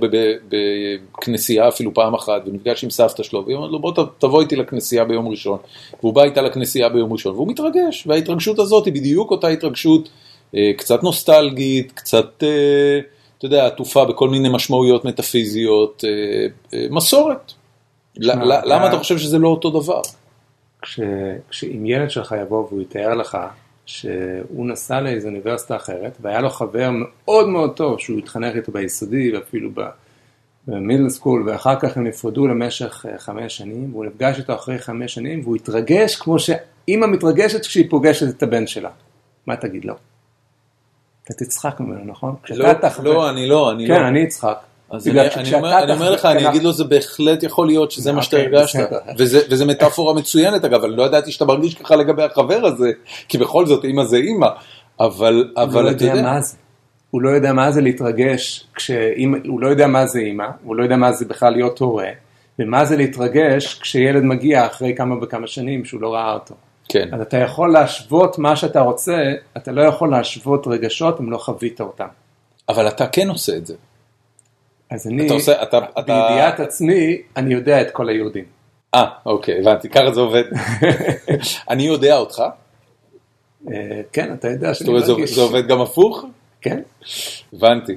בכנסייה 1.19 1.69
אפילו 1.69 1.95
פעם 1.95 2.15
אחת, 2.15 2.43
ונפגש 2.47 2.85
עם 2.85 2.91
סבתא 2.91 3.23
שלו, 3.23 3.45
והיא 3.45 3.57
אומרת 3.57 3.71
לו 3.71 3.79
בוא 3.79 3.93
תבוא 4.19 4.41
איתי 4.41 4.57
לכנסייה 4.57 5.05
ביום 5.05 5.29
ראשון, 5.29 5.59
והוא 6.01 6.15
בא 6.15 6.23
איתה 6.23 6.43
לכנסייה 6.43 6.89
ביום 6.89 7.13
ראשון, 7.13 7.35
והוא 7.35 7.49
מתרגש, 7.49 8.07
וההתרגשות 8.07 8.59
הזאת 8.59 8.85
היא 8.87 8.95
בדיוק 8.95 9.31
אותה 9.31 9.49
התרגשות, 9.49 10.09
אה, 10.57 10.71
קצת 10.77 11.03
נוסטלגית, 11.03 11.93
קצת, 11.93 12.43
אה, 12.43 13.01
אתה 13.39 13.47
יודע, 13.47 13.67
עטופה 13.67 14.05
בכל 14.05 14.29
מיני 14.29 14.49
משמעויות 14.53 15.05
מטאפיזיות, 15.05 16.05
אה, 16.73 16.87
מסורת. 16.91 17.53
למה 18.17 18.89
אתה- 18.89 18.99
חושב 18.99 19.19
שזה 19.19 19.39
לא 19.39 19.49
אותו 19.49 19.71
דבר? 19.71 20.01
כש, 20.83 21.01
כשאם 21.51 21.87
ילד 21.87 22.11
שלך 22.11 22.35
יבוא 22.43 22.67
והוא 22.69 22.83
יתאר 22.83 23.15
לך 23.15 23.39
שהוא 23.87 24.67
נסע 24.67 25.01
לאיזו 25.01 25.29
אוניברסיטה 25.29 25.77
אחרת 25.77 26.19
והיה 26.21 26.41
לו 26.41 26.51
חבר 26.51 26.91
מאוד 26.93 27.49
מאוד 27.49 27.77
טוב 27.77 28.01
שהוא 28.01 28.19
התחנך 28.19 28.57
איתו 28.57 28.73
ביסודי 28.73 29.37
ואפילו 29.37 29.71
במידל 30.67 31.09
סקול 31.09 31.49
ואחר 31.49 31.81
כך 31.81 31.97
הם 31.97 32.07
נפרדו 32.07 32.47
למשך 32.47 33.07
אה, 33.09 33.19
חמש 33.19 33.57
שנים 33.57 33.93
והוא 33.93 34.05
נפגש 34.05 34.39
איתו 34.39 34.55
אחרי 34.55 34.79
חמש 34.79 35.15
שנים 35.15 35.41
והוא 35.41 35.57
התרגש 35.57 36.17
כמו 36.17 36.39
שאימא 36.39 37.07
מתרגשת 37.07 37.61
כשהיא 37.61 37.91
פוגשת 37.91 38.37
את 38.37 38.43
הבן 38.43 38.67
שלה. 38.67 38.91
מה 39.47 39.57
תגיד 39.57 39.85
לו? 39.85 39.95
אתה 41.25 41.35
תצחק 41.35 41.81
ממנו, 41.81 42.05
נכון? 42.05 42.35
לא, 42.51 43.15
לא, 43.15 43.31
אני 43.31 43.47
לא, 43.47 43.73
אני 43.73 43.89
לא. 43.89 43.95
כן, 43.95 44.03
אני 44.05 44.25
אצחק. 44.25 44.59
אז 44.91 45.09
אני, 45.09 45.21
אני, 45.21 45.55
אומר, 45.55 45.83
אני 45.83 45.93
אומר 45.93 46.11
לך, 46.11 46.25
אני 46.25 46.49
אגיד 46.49 46.63
לו, 46.63 46.73
זה 46.73 46.85
בהחלט 46.85 47.43
יכול 47.43 47.67
להיות 47.67 47.91
שזה 47.91 48.13
מה 48.13 48.23
שאתה 48.23 48.37
אוקיי, 48.37 48.57
הרגשת. 48.57 48.89
וזה, 49.19 49.41
וזה 49.51 49.65
מטאפורה 49.65 50.15
מצוינת 50.15 50.65
אגב, 50.65 50.85
אני 50.85 50.97
לא 50.97 51.03
ידעתי 51.03 51.33
שאתה 51.33 51.45
מרגיש 51.45 51.75
ככה 51.75 51.97
לגבי 51.97 52.23
החבר 52.23 52.67
הזה, 52.67 52.91
כי 53.29 53.39
בכל 53.39 53.67
זאת 53.67 53.85
אימא 53.85 54.05
זה 54.05 54.17
אימא. 54.17 54.49
אבל, 55.01 55.53
אבל 55.57 55.85
לא 55.85 55.91
אתה 55.91 56.05
יודע 56.05 56.23
מה 56.23 56.41
זה. 56.41 56.57
הוא 57.11 57.23
לא 57.23 57.31
יודע 57.31 57.53
מה 57.53 57.71
זה 57.73 57.81
להתרגש, 57.81 58.67
כשאמא, 58.75 59.39
הוא 59.47 59.61
לא 59.61 59.69
יודע 59.69 59.87
מה 59.87 60.07
זה 60.07 60.19
אימא, 60.19 60.47
הוא 60.65 60.77
לא 60.77 60.83
יודע 60.83 60.97
מה 60.97 61.13
זה 61.13 61.25
בכלל 61.25 61.53
להיות 61.53 61.79
הורה, 61.79 62.09
ומה 62.59 62.85
זה 62.85 62.97
להתרגש 62.97 63.79
כשילד 63.81 64.23
מגיע 64.23 64.67
אחרי 64.67 64.95
כמה 64.97 65.15
וכמה 65.23 65.47
שנים 65.47 65.85
שהוא 65.85 66.01
לא 66.01 66.15
ראה 66.15 66.33
אותו. 66.33 66.55
כן, 66.89 67.09
אז 67.13 67.21
אתה 67.21 67.37
יכול 67.37 67.73
להשוות 67.73 68.39
מה 68.39 68.57
שאתה 68.57 68.81
רוצה, 68.81 69.33
אתה 69.57 69.73
לא 69.73 69.83
יכול 69.83 70.11
להשוות 70.11 70.67
רגשות 70.67 71.21
אם 71.21 71.31
לא 71.31 71.39
חווית 71.39 71.81
אותם. 71.81 72.07
אבל 72.69 72.89
אתה 72.89 73.07
כן 73.07 73.29
עושה 73.29 73.57
את 73.57 73.67
זה. 73.67 73.75
אז 74.95 75.07
אני, 75.07 75.27
אתה 75.27 75.35
עושה- 75.35 75.63
אתה- 75.63 75.79
אתה- 75.99 76.03
בידיעת 76.29 76.61
עצמי, 76.61 77.17
אני 77.37 77.55
יודע 77.55 77.81
את 77.81 77.91
כל 77.91 78.09
היהודים. 78.09 78.45
אה, 78.95 79.05
אוקיי, 79.27 79.59
הבנתי, 79.61 79.89
ככה 79.89 80.13
זה 80.13 80.21
עובד. 80.21 80.43
אני 81.71 81.83
יודע 81.83 82.17
אותך, 82.17 82.43
אה, 83.73 84.01
כן, 84.13 84.33
אתה 84.33 84.49
יודע 84.49 84.75
שאני 84.75 84.91
מרגיש. 84.93 85.35
זה 85.35 85.41
עובד 85.41 85.67
גם 85.69 85.81
הפוך? 85.81 86.25
כן, 86.61 86.81
הבנתי. 87.53 87.93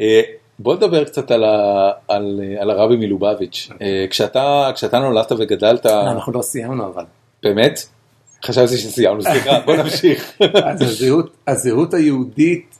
אה, 0.00 0.20
בוא 0.58 0.74
נדבר 0.74 1.04
קצת 1.04 1.30
על, 1.30 1.44
ה, 1.44 1.90
על, 2.08 2.40
על 2.58 2.70
הרבי 2.70 2.96
מלובביץ'. 2.96 3.68
אה, 3.82 4.06
כשאתה, 4.10 4.70
כשאתה 4.74 4.98
נולדת 4.98 5.32
וגדלת, 5.32 5.86
אנחנו 5.86 6.32
לא 6.32 6.42
סיימנו 6.42 6.86
אבל. 6.86 7.04
באמת? 7.42 7.80
חשבתי 8.44 8.76
שסיימנו, 8.76 9.22
סליחה, 9.22 9.60
בוא 9.60 9.76
נמשיך. 9.76 10.32
אז 10.64 10.82
הזהות, 10.82 11.30
הזהות 11.46 11.94
היהודית, 11.94 12.78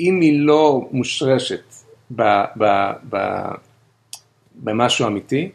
אם 0.00 0.18
היא 0.20 0.40
לא 0.46 0.80
מושרשת 0.90 1.71
ב, 2.16 2.22
ב, 2.58 2.90
ב, 3.10 3.16
במשהו 4.54 5.06
אמיתי, 5.06 5.50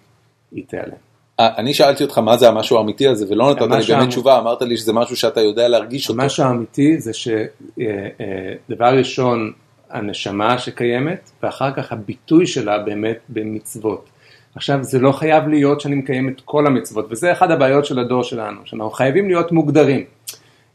היא 0.51 0.63
תיעלם. 0.67 1.07
אה, 1.39 1.49
אני 1.57 1.73
שאלתי 1.73 2.03
אותך 2.03 2.17
מה 2.17 2.37
זה 2.37 2.47
המשהו 2.47 2.77
האמיתי 2.77 3.07
הזה, 3.07 3.25
ולא 3.29 3.51
נתת 3.51 3.61
לי 3.61 3.95
באמת. 3.95 4.07
תשובה, 4.07 4.39
אמרת 4.39 4.61
לי 4.61 4.77
שזה 4.77 4.93
משהו 4.93 5.15
שאתה 5.15 5.41
יודע 5.41 5.67
להרגיש 5.67 6.09
אותו. 6.09 6.21
המשהו 6.21 6.43
האמיתי 6.43 6.99
זה 6.99 7.11
שדבר 7.13 8.97
ראשון, 8.97 9.51
הנשמה 9.89 10.57
שקיימת, 10.57 11.31
ואחר 11.43 11.71
כך 11.71 11.91
הביטוי 11.91 12.47
שלה 12.47 12.79
באמת 12.79 13.17
במצוות. 13.29 14.09
עכשיו, 14.55 14.83
זה 14.83 14.99
לא 14.99 15.11
חייב 15.11 15.47
להיות 15.47 15.81
שאני 15.81 15.95
מקיים 15.95 16.29
את 16.29 16.41
כל 16.45 16.67
המצוות, 16.67 17.07
וזה 17.09 17.31
אחת 17.31 17.49
הבעיות 17.49 17.85
של 17.85 17.99
הדור 17.99 18.23
שלנו, 18.23 18.61
שאנחנו 18.65 18.89
חייבים 18.89 19.27
להיות 19.27 19.51
מוגדרים. 19.51 20.03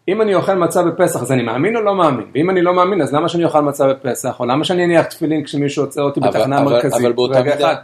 אם 0.09 0.23
אני 0.23 0.35
אוכל 0.35 0.55
מצה 0.55 0.83
בפסח, 0.83 1.23
אז 1.23 1.33
אני 1.33 1.43
מאמין 1.43 1.77
או 1.77 1.81
לא 1.81 1.95
מאמין? 1.95 2.27
ואם 2.35 2.51
אני 2.51 2.63
לא 2.63 2.75
מאמין, 2.75 3.03
אז 3.03 3.15
למה 3.15 3.29
שאני 3.29 3.45
אוכל 3.45 3.61
מצה 3.61 3.89
בפסח? 3.89 4.41
או 4.41 4.47
למה 4.47 4.65
שאני 4.65 4.85
אניח 4.85 5.07
תפילין 5.07 5.45
כשמישהו 5.45 5.85
עוצר 5.85 6.03
אותי 6.03 6.21
בתחנה 6.21 6.59
המרכזית? 6.59 7.01
אבל 7.01 7.13
באותה 7.13 7.43
מידה-. 7.43 7.75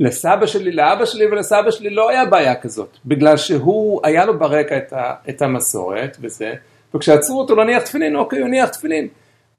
לסבא 0.00 0.46
שלי, 0.46 0.72
לאבא 0.72 1.04
שלי 1.04 1.26
ולסבא 1.26 1.70
שלי 1.70 1.90
לא 1.90 2.10
היה 2.10 2.24
בעיה 2.24 2.54
כזאת, 2.54 2.98
בגלל 3.06 3.36
שהוא, 3.36 4.00
היה 4.04 4.24
לו 4.24 4.38
ברקע 4.38 4.76
את, 4.76 4.92
ה, 4.92 5.14
את 5.28 5.42
המסורת 5.42 6.16
וזה, 6.20 6.54
וכשעצרו 6.94 7.40
אותו 7.40 7.56
להניח 7.56 7.82
תפילין, 7.82 8.16
אוקיי, 8.16 8.38
הוא 8.38 8.48
הניח 8.48 8.68
תפילין. 8.68 9.08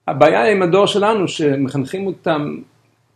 הבעיה 0.08 0.52
עם 0.52 0.62
הדור 0.62 0.86
שלנו, 0.86 1.28
שמחנכים 1.28 2.08
אותם, 2.08 2.58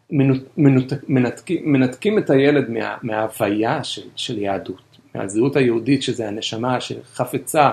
מנות, 0.10 0.38
מנות, 0.58 0.94
מנתקים, 1.08 1.62
מנתקים 1.64 2.18
את 2.18 2.30
הילד 2.30 2.70
מה, 2.70 2.96
מההוויה 3.04 3.84
של, 3.84 4.02
של 4.16 4.38
יהדות, 4.38 4.98
מהזהות 5.16 5.56
היהודית, 5.56 6.04
שזה 6.04 6.28
הנשמה 6.28 6.82
שחפצה 6.82 7.70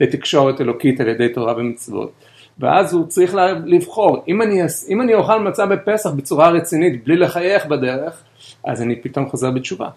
לתקשורת 0.00 0.60
אלוקית 0.60 1.00
על 1.00 1.08
ידי 1.08 1.28
תורה 1.28 1.54
ומצוות. 1.56 2.12
ואז 2.58 2.94
הוא 2.94 3.06
צריך 3.06 3.34
לבחור, 3.66 4.24
אם 4.28 4.42
אני, 4.42 4.62
אם 4.88 5.00
אני 5.00 5.14
אוכל 5.14 5.40
מצה 5.40 5.66
בפסח 5.66 6.10
בצורה 6.10 6.48
רצינית, 6.48 7.04
בלי 7.04 7.16
לחייך 7.16 7.66
בדרך, 7.66 8.22
אז 8.64 8.82
אני 8.82 8.96
פתאום 8.96 9.28
חוזר 9.28 9.50
בתשובה. 9.50 9.88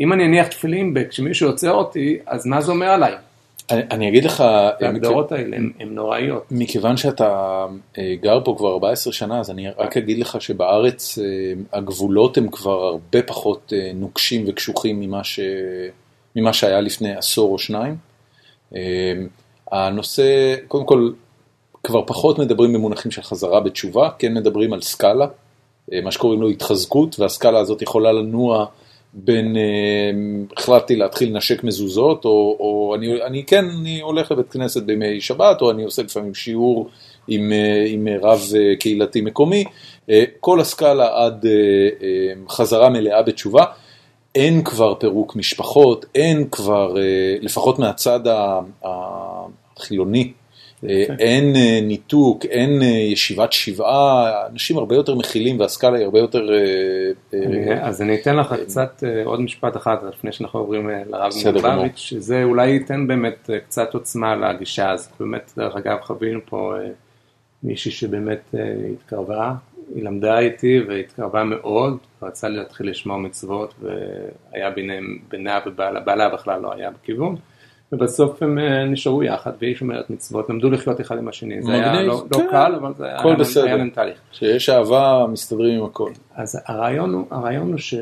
אם 0.00 0.12
אני 0.12 0.26
אניח 0.26 0.46
תפילין 0.46 0.94
כשמישהו 1.10 1.48
עוצר 1.48 1.72
אותי, 1.72 2.18
אז 2.26 2.46
מה 2.46 2.60
זה 2.60 2.72
אומר 2.72 2.86
עליי? 2.86 3.14
אני, 3.70 3.82
אני 3.90 4.08
אגיד 4.08 4.24
לך, 4.24 4.40
אה, 4.40 4.70
ההגדרות 4.86 5.32
האלה 5.32 5.56
הן 5.56 5.88
נוראיות. 5.88 6.44
מכיוון 6.50 6.96
שאתה 6.96 7.64
אה, 7.98 8.14
גר 8.20 8.40
פה 8.44 8.54
כבר 8.58 8.72
14 8.72 9.12
שנה, 9.12 9.40
אז 9.40 9.50
אני 9.50 9.68
רק 9.78 9.96
אגיד 9.96 10.18
לך 10.18 10.40
שבארץ 10.40 11.18
אה, 11.18 11.24
הגבולות 11.72 12.38
הם 12.38 12.48
כבר 12.48 12.84
הרבה 12.84 13.22
פחות 13.22 13.72
נוקשים 13.94 14.44
וקשוחים 14.48 15.00
ממה, 15.00 15.24
ש... 15.24 15.40
ממה 16.36 16.52
שהיה 16.52 16.80
לפני 16.80 17.16
עשור 17.16 17.52
או 17.52 17.58
שניים. 17.58 17.96
אה, 18.76 19.12
הנושא, 19.72 20.54
קודם 20.68 20.86
כל, 20.86 21.10
כבר 21.82 22.02
פחות 22.06 22.38
מדברים 22.38 22.72
במונחים 22.72 23.10
של 23.10 23.22
חזרה 23.22 23.60
בתשובה, 23.60 24.08
כן 24.18 24.34
מדברים 24.34 24.72
על 24.72 24.82
סקאלה, 24.82 25.26
אה, 25.92 26.00
מה 26.00 26.12
שקוראים 26.12 26.42
לו 26.42 26.48
התחזקות, 26.48 27.20
והסקאלה 27.20 27.58
הזאת 27.58 27.82
יכולה 27.82 28.12
לנוע 28.12 28.66
בין, 29.12 29.56
אה, 29.56 30.10
החלטתי 30.56 30.96
להתחיל 30.96 31.28
לנשק 31.28 31.64
מזוזות, 31.64 32.24
או, 32.24 32.56
או 32.60 32.94
אני, 32.94 33.22
אני 33.22 33.44
כן, 33.44 33.64
אני 33.80 34.00
הולך 34.00 34.32
לבית 34.32 34.50
כנסת 34.50 34.82
בימי 34.82 35.20
שבת, 35.20 35.60
או 35.60 35.70
אני 35.70 35.84
עושה 35.84 36.02
לפעמים 36.02 36.34
שיעור 36.34 36.88
עם, 37.28 37.52
אה, 37.52 37.84
עם 37.88 38.08
רב 38.22 38.42
אה, 38.56 38.76
קהילתי 38.76 39.20
מקומי, 39.20 39.64
כל 40.40 40.60
הסקאלה 40.60 41.24
עד 41.24 41.46
אה, 41.46 42.32
חזרה 42.48 42.90
מלאה 42.90 43.22
בתשובה. 43.22 43.64
אין 44.36 44.62
כבר 44.64 44.94
פירוק 44.94 45.36
משפחות, 45.36 46.06
אין 46.14 46.44
כבר, 46.50 46.96
אה, 46.98 47.02
לפחות 47.40 47.78
מהצד 47.78 48.20
החילוני, 49.76 50.32
אה, 50.88 50.92
יפה. 50.92 51.12
אין 51.18 51.56
אה, 51.56 51.80
ניתוק, 51.82 52.44
אין 52.44 52.82
ישיבת 53.12 53.52
שבעה, 53.52 54.32
אנשים 54.52 54.78
הרבה 54.78 54.94
יותר 54.94 55.14
מכילים 55.14 55.60
והסקאלה 55.60 55.96
היא 55.96 56.04
הרבה 56.04 56.18
יותר... 56.18 56.48
אני- 57.32 57.80
אז 57.82 58.02
אני 58.02 58.14
אתן 58.14 58.36
לך 58.36 58.54
קצת 58.64 59.02
עוד 59.24 59.40
משפט 59.40 59.76
אחד 59.76 59.96
לפני 60.08 60.32
שאנחנו 60.32 60.60
עוברים 60.60 60.88
לרב. 61.06 61.32
מלובביץ', 61.74 61.96
שזה 61.96 62.42
אולי 62.44 62.66
ייתן 62.68 63.06
באמת 63.06 63.50
קצת 63.66 63.94
עוצמה 63.94 64.36
לגישה 64.36 64.90
הזאת. 64.90 65.10
באמת, 65.20 65.52
דרך 65.56 65.76
אגב, 65.76 65.96
חווינו 66.02 66.40
פה 66.48 66.72
מישהי 67.62 67.90
שבאמת 67.90 68.54
התקרבה, 68.94 69.52
היא 69.94 70.04
למדה 70.04 70.38
איתי 70.38 70.80
והתקרבה 70.88 71.44
מאוד, 71.44 71.96
רצה 72.26 72.48
להתחיל 72.48 72.90
לשמור 72.90 73.16
מצוות 73.18 73.74
והיה 73.80 74.70
ביניהם, 74.70 75.18
בינה 75.28 75.58
ובעלה, 75.66 76.00
בעלה 76.00 76.28
בכלל 76.28 76.60
לא 76.60 76.72
היה 76.72 76.90
בכיוון. 76.90 77.36
ובסוף 77.92 78.42
הם 78.42 78.58
אה, 78.58 78.84
נשארו 78.84 79.22
יחד, 79.22 79.52
והיא 79.60 79.74
שומרת 79.74 80.10
מצוות, 80.10 80.50
למדו 80.50 80.70
לחיות 80.70 81.00
אחד 81.00 81.18
עם 81.18 81.28
השני. 81.28 81.62
זה 81.62 81.72
היה 81.72 82.02
לא 82.02 82.24
לא 82.30 82.36
כן. 82.38 82.46
קל, 82.50 82.74
אבל 82.74 82.94
זה 82.94 83.04
היה 83.06 83.16
היה- 83.24 83.36
בסדר. 83.36 83.64
היה 83.64 83.76
להם 83.76 83.90
תהליך. 83.90 84.18
שיש 84.32 84.68
אהבה, 84.68 85.26
מסתדרים 85.32 85.80
עם 85.80 85.86
הכל. 85.86 86.10
אז 86.34 86.60
הרעיון 86.66 87.14
הוא, 87.14 87.26
הרעיון 87.30 87.70
הוא 87.70 87.78
ש... 87.78 87.94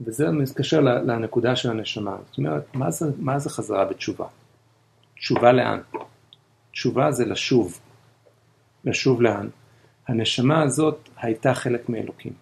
וזה 0.00 0.30
מתקשר 0.30 0.80
לנקודה 0.80 1.56
של 1.56 1.70
הנשמה. 1.70 2.16
זאת 2.28 2.38
אומרת, 2.38 2.64
מה 2.74 2.90
זה, 2.90 3.06
מה 3.18 3.38
זה 3.38 3.50
חזרה 3.50 3.84
בתשובה? 3.84 4.26
תשובה 5.16 5.52
לאן? 5.52 5.80
תשובה 6.72 7.12
זה 7.12 7.24
לשוב. 7.24 7.80
לשוב 8.84 9.22
לאן? 9.22 9.48
הנשמה 10.08 10.62
הזאת 10.62 11.08
הייתה 11.16 11.54
חלק 11.54 11.88
מאלוקים. 11.88 12.32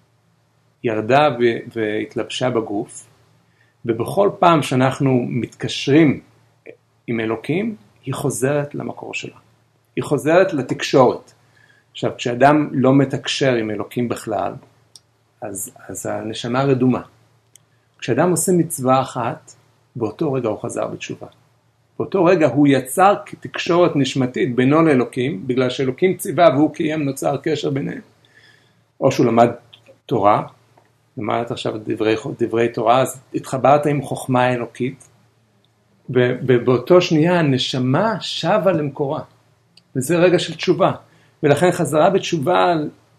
ירדה 0.84 1.28
והתלבשה 1.74 2.50
בגוף, 2.50 3.06
ובכל 3.84 4.30
פעם 4.38 4.62
שאנחנו 4.62 5.26
מתקשרים 5.28 6.20
עם 7.06 7.20
אלוקים, 7.20 7.76
היא 8.04 8.14
חוזרת 8.14 8.74
למקור 8.74 9.14
שלה. 9.14 9.36
היא 9.96 10.04
חוזרת 10.04 10.52
לתקשורת. 10.52 11.32
עכשיו, 11.92 12.12
כשאדם 12.16 12.68
לא 12.72 12.94
מתקשר 12.94 13.54
עם 13.54 13.70
אלוקים 13.70 14.08
בכלל, 14.08 14.52
אז, 15.40 15.70
אז 15.88 16.06
הנשמה 16.06 16.62
רדומה. 16.62 17.02
כשאדם 17.98 18.30
עושה 18.30 18.52
מצווה 18.52 19.00
אחת, 19.00 19.52
באותו 19.96 20.32
רגע 20.32 20.48
הוא 20.48 20.62
חזר 20.62 20.86
בתשובה. 20.86 21.26
באותו 21.98 22.24
רגע 22.24 22.46
הוא 22.46 22.68
יצר 22.68 23.14
תקשורת 23.40 23.96
נשמתית 23.96 24.54
בינו 24.56 24.82
לאלוקים, 24.82 25.46
בגלל 25.46 25.70
שאלוקים 25.70 26.16
ציווה 26.16 26.48
והוא 26.54 26.74
קיים, 26.74 27.02
נוצר 27.02 27.36
קשר 27.36 27.70
ביניהם. 27.70 28.00
או 29.00 29.12
שהוא 29.12 29.26
למד 29.26 29.48
תורה, 30.06 30.42
למדת 31.16 31.50
עכשיו 31.50 31.74
דברי, 31.86 32.16
דברי 32.38 32.68
תורה, 32.68 33.00
אז 33.00 33.20
התחברת 33.34 33.86
עם 33.86 34.02
חוכמה 34.02 34.52
אלוקית, 34.52 35.08
ובאותו 36.10 37.00
שנייה 37.00 37.38
הנשמה 37.38 38.14
שבה 38.20 38.72
למקורה. 38.72 39.20
וזה 39.96 40.16
רגע 40.16 40.38
של 40.38 40.54
תשובה. 40.54 40.92
ולכן 41.42 41.72
חזרה 41.72 42.10
בתשובה, 42.10 42.74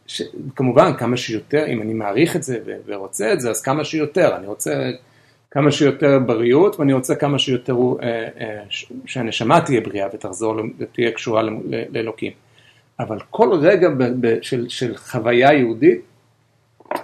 ש... 0.07 0.22
כמובן 0.56 0.98
כמה 0.98 1.18
שיותר, 1.18 1.65
אם 1.68 1.82
אני 1.82 1.94
מעריך 1.94 2.36
את 2.36 2.44
זה 2.44 2.60
ורוצה 2.86 3.34
את 3.34 3.41
זה, 3.41 3.49
אז 3.49 3.61
כמה 3.61 3.86
שיותר. 3.86 4.36
אני 4.36 4.48
רוצה 4.48 4.91
כמה 5.52 5.72
שיותר 5.72 6.20
בריאות, 6.20 6.80
ואני 6.80 6.94
רוצה 6.94 7.15
כמה 7.15 7.40
שיותר 7.40 7.76
אה, 8.02 8.28
אה, 8.40 8.64
שהנשמה 9.06 9.61
תהיה 9.61 9.82
בריאה 9.82 10.07
ותחזור, 10.14 10.56
ותהיה 10.78 11.11
קשורה 11.11 11.41
לאלוקים. 11.90 12.32
אבל 12.99 13.18
כל 13.30 13.53
רגע 13.61 13.90
ב- 13.90 14.26
ב- 14.28 14.41
של, 14.41 14.70
של 14.70 14.98
חוויה 14.98 15.53
יהודית, 15.53 16.02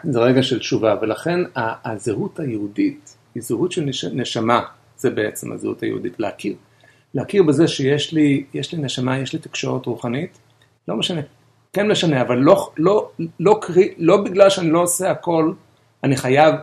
זה 0.04 0.20
רגע 0.20 0.44
של 0.44 0.60
תשובה, 0.60 0.96
ולכן 1.02 1.40
הזהות 1.56 2.40
היהודית 2.40 3.16
היא 3.36 3.44
זהות 3.44 3.72
של 3.72 3.82
נש- 3.82 4.06
נשמה, 4.06 4.62
זה 4.98 5.10
בעצם 5.10 5.52
הזהות 5.52 5.84
היהודית, 5.84 6.20
להכיר. 6.20 6.54
להכיר 7.14 7.44
בזה 7.44 7.68
שיש 7.68 8.14
לי, 8.14 8.44
יש 8.54 8.74
לי 8.74 8.82
נשמה, 8.82 9.20
יש 9.20 9.34
לי 9.34 9.40
תקשורת 9.40 9.86
רוחנית, 9.86 10.38
לא 10.88 10.96
משנה, 10.96 11.22
כן 11.74 11.92
משנה, 11.92 12.22
אבל 12.22 12.38
לא, 12.38 12.70
לא, 12.78 13.10
לא, 13.40 13.58
קרי, 13.62 13.94
לא 13.98 14.18
בגלל 14.24 14.50
שאני 14.50 14.70
לא 14.70 14.82
עושה 14.82 15.12
הכל, 15.12 15.52
אני 16.04 16.18
חייב, 16.18 16.56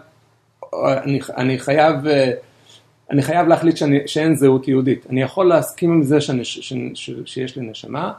אני, 0.74 1.20
אני 1.36 1.58
חייב, 1.58 2.06
אה, 2.06 2.30
אני 3.10 3.22
חייב 3.22 3.48
להחליט 3.48 3.76
שאני, 3.76 3.98
שאין 4.06 4.36
זהות 4.36 4.68
יהודית. 4.68 5.06
אני 5.10 5.22
יכול 5.22 5.48
להסכים 5.48 5.92
עם 5.92 6.02
זה 6.02 6.20
שאני, 6.20 6.44
ש, 6.44 6.58
ש, 6.58 6.72
ש, 6.94 7.10
שיש 7.24 7.56
לי 7.56 7.66
נשמה, 7.70 8.12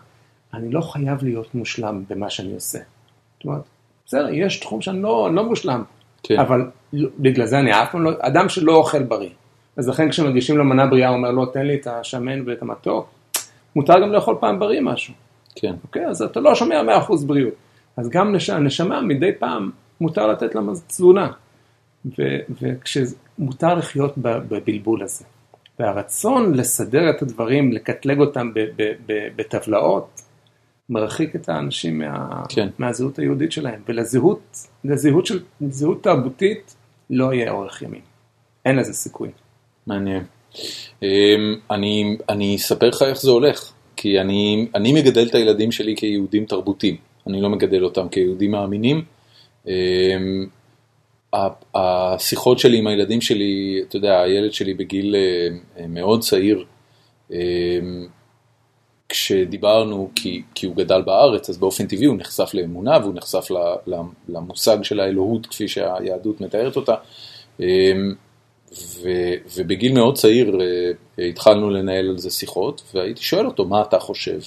אני 0.53 0.71
לא 0.71 0.81
חייב 0.81 1.23
להיות 1.23 1.55
מושלם 1.55 2.03
במה 2.09 2.29
שאני 2.29 2.53
עושה. 2.53 2.79
זאת 3.37 3.45
אומרת, 3.45 3.61
בסדר, 4.07 4.29
יש 4.33 4.59
תחום 4.59 4.81
שאני 4.81 5.01
לא, 5.01 5.29
לא 5.33 5.43
מושלם, 5.43 5.83
כן. 6.23 6.39
אבל 6.39 6.65
לא- 6.93 7.09
בגלל 7.19 7.45
זה 7.45 7.59
אני 7.59 7.71
אף 7.71 7.91
פעם 7.91 8.03
לא, 8.03 8.11
אדם 8.19 8.49
שלא 8.49 8.75
אוכל 8.75 9.03
בריא. 9.03 9.29
אז 9.77 9.89
לכן 9.89 10.09
כשמגישים 10.09 10.57
לו 10.57 10.63
מנה 10.63 10.85
בריאה, 10.87 11.09
הוא 11.09 11.17
אומר, 11.17 11.31
לא, 11.31 11.45
תן 11.53 11.65
לי 11.65 11.75
את 11.75 11.87
השמן 11.87 12.49
ואת 12.49 12.61
המתוק. 12.61 13.09
מותר 13.75 13.93
גם 14.01 14.11
לאכול 14.11 14.35
פעם 14.39 14.59
בריא 14.59 14.81
משהו, 14.81 15.13
כן. 15.55 15.73
אוקיי? 15.83 16.05
אז 16.05 16.21
אתה 16.21 16.39
לא 16.39 16.55
שומע 16.55 16.81
100% 17.09 17.25
בריאות. 17.25 17.53
אז 17.97 18.09
גם 18.09 18.35
נש... 18.35 18.49
הנשמה 18.49 19.01
מדי 19.01 19.31
פעם 19.39 19.71
מותר 20.01 20.27
לתת 20.27 20.55
לה 20.55 20.61
תזונה. 20.87 21.31
וכשמותר 22.61 23.73
לחיות 23.75 24.13
בבלבול 24.17 25.03
הזה. 25.03 25.25
והרצון 25.79 26.53
לסדר 26.53 27.09
את 27.09 27.21
הדברים, 27.21 27.71
לקטלג 27.71 28.19
אותם 28.19 28.51
בטבלאות, 29.35 30.21
מרחיק 30.89 31.35
את 31.35 31.49
האנשים 31.49 31.97
מה, 31.99 32.43
כן. 32.49 32.67
מהזהות 32.77 33.19
היהודית 33.19 33.51
שלהם. 33.51 33.81
ולזהות, 33.89 34.57
לזהות 34.83 35.25
של, 35.25 35.39
זהות 35.69 36.03
תרבותית 36.03 36.75
לא 37.09 37.33
יהיה 37.33 37.51
אורך 37.51 37.81
ימים. 37.81 38.01
אין 38.65 38.75
לזה 38.75 38.93
סיכוי. 38.93 39.29
מעניין. 39.87 40.23
אמ, 41.03 41.07
אני, 41.71 42.17
אני 42.29 42.55
אספר 42.55 42.89
לך 42.89 43.01
איך 43.01 43.21
זה 43.21 43.31
הולך, 43.31 43.71
כי 43.95 44.21
אני, 44.21 44.67
אני 44.75 44.93
מגדל 44.93 45.27
את 45.27 45.35
הילדים 45.35 45.71
שלי 45.71 45.95
כיהודים 45.97 46.45
תרבותיים, 46.45 46.95
אני 47.27 47.41
לא 47.41 47.49
מגדל 47.49 47.83
אותם 47.83 48.09
כיהודים 48.09 48.51
מאמינים. 48.51 49.01
אמ, 49.67 49.71
ה- 51.33 51.47
השיחות 51.77 52.59
שלי 52.59 52.77
עם 52.77 52.87
הילדים 52.87 53.21
שלי, 53.21 53.81
אתה 53.87 53.97
יודע, 53.97 54.21
הילד 54.21 54.53
שלי 54.53 54.73
בגיל 54.73 55.15
אה, 55.15 55.87
מאוד 55.87 56.21
צעיר, 56.21 56.65
אמ, 57.31 57.37
כשדיברנו, 59.09 60.09
כי, 60.15 60.41
כי 60.55 60.65
הוא 60.65 60.75
גדל 60.75 61.01
בארץ, 61.01 61.49
אז 61.49 61.57
באופן 61.57 61.87
טבעי 61.87 62.05
הוא 62.05 62.17
נחשף 62.17 62.53
לאמונה 62.53 62.97
והוא 63.01 63.13
נחשף 63.15 63.51
ל- 63.51 63.93
ל- 63.93 64.01
למושג 64.29 64.83
של 64.83 64.99
האלוהות 64.99 65.45
כפי 65.45 65.67
שהיהדות 65.67 66.41
מתארת 66.41 66.75
אותה. 66.75 66.95
אמ, 67.59 67.65
ו, 68.73 69.09
ובגיל 69.57 69.93
מאוד 69.93 70.15
צעיר 70.15 70.57
אה, 71.19 71.25
התחלנו 71.29 71.69
לנהל 71.69 72.09
על 72.09 72.17
זה 72.17 72.29
שיחות, 72.29 72.83
והייתי 72.93 73.21
שואל 73.23 73.45
אותו, 73.45 73.65
מה 73.65 73.81
אתה 73.81 73.99
חושב? 73.99 74.39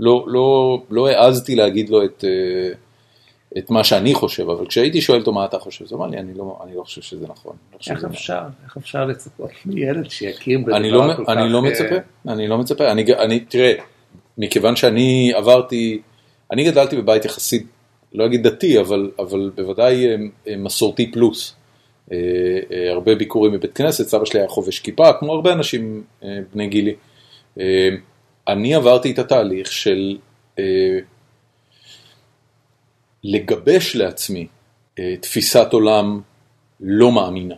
לא, 0.00 0.24
לא, 0.28 0.78
לא 0.90 1.08
העזתי 1.08 1.54
להגיד 1.54 1.88
לו 1.88 2.04
את, 2.04 2.24
אה, 2.24 2.72
את 3.58 3.70
מה 3.70 3.84
שאני 3.84 4.14
חושב, 4.14 4.50
אבל 4.50 4.66
כשהייתי 4.66 5.00
שואל 5.00 5.18
אותו 5.20 5.32
מה 5.32 5.44
אתה 5.44 5.58
חושב, 5.58 5.84
הוא 5.90 5.98
אמר 5.98 6.06
לי, 6.06 6.18
אני 6.18 6.34
לא, 6.34 6.58
אני 6.64 6.76
לא 6.76 6.82
חושב 6.82 7.02
שזה 7.02 7.26
נכון. 7.28 7.56
אני 7.72 7.72
לא 7.72 7.78
איך 7.90 7.98
שזה 7.98 8.06
אפשר, 8.06 8.40
איך 8.64 8.76
אפשר 8.76 9.04
לצפות 9.04 9.50
מילד 9.66 10.10
שיכיר 10.10 10.58
אני 10.58 10.90
בדבר 10.90 11.06
לא, 11.06 11.14
כל 11.16 11.24
אני 11.32 11.42
כך, 11.42 11.52
לא 11.52 11.58
אה, 11.58 11.70
מצפה, 11.70 11.94
אני 12.28 12.48
לא 12.48 12.58
מצפה, 12.58 12.92
אני, 12.92 13.04
אני, 13.14 13.40
תראה, 13.40 13.72
מכיוון 14.38 14.76
שאני 14.76 15.32
עברתי, 15.34 16.00
אני 16.52 16.64
גדלתי 16.64 16.96
בבית 16.96 17.24
יחסית, 17.24 17.66
לא 18.14 18.26
אגיד 18.26 18.46
דתי, 18.46 18.80
אבל, 18.80 19.10
אבל 19.18 19.50
בוודאי 19.54 20.06
אה, 20.06 20.16
אה, 20.48 20.56
מסורתי 20.56 21.12
פלוס. 21.12 21.54
אה, 22.12 22.18
הרבה 22.90 23.14
ביקורים 23.14 23.52
בבית 23.52 23.72
כנסת, 23.72 24.08
סבא 24.08 24.24
שלי 24.24 24.40
היה 24.40 24.48
חובש 24.48 24.78
כיפה, 24.78 25.12
כמו 25.12 25.32
הרבה 25.32 25.52
אנשים 25.52 26.02
בני 26.52 26.66
גילי. 26.66 26.94
אני 28.48 28.74
עברתי 28.74 29.10
את 29.10 29.18
התהליך 29.18 29.72
של 29.72 30.16
לגבש 33.24 33.96
לעצמי 33.96 34.46
תפיסת 35.20 35.68
עולם 35.72 36.20
לא 36.80 37.12
מאמינה. 37.12 37.54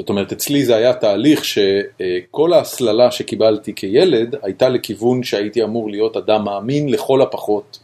זאת 0.00 0.08
אומרת, 0.08 0.32
אצלי 0.32 0.64
זה 0.64 0.76
היה 0.76 0.92
תהליך 0.94 1.44
שכל 1.44 2.52
ההסללה 2.52 3.10
שקיבלתי 3.10 3.74
כילד 3.74 4.34
הייתה 4.42 4.68
לכיוון 4.68 5.22
שהייתי 5.22 5.62
אמור 5.64 5.90
להיות 5.90 6.16
אדם 6.16 6.44
מאמין 6.44 6.88
לכל 6.88 7.22
הפחות, 7.22 7.78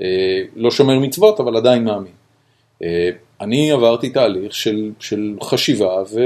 אה, 0.00 0.06
לא 0.56 0.70
שומר 0.70 0.98
מצוות, 0.98 1.40
אבל 1.40 1.56
עדיין 1.56 1.84
מאמין. 1.84 2.12
אה, 2.82 3.10
אני 3.40 3.72
עברתי 3.72 4.10
תהליך 4.10 4.54
של, 4.54 4.90
של 5.00 5.34
חשיבה 5.42 6.02
ו, 6.14 6.20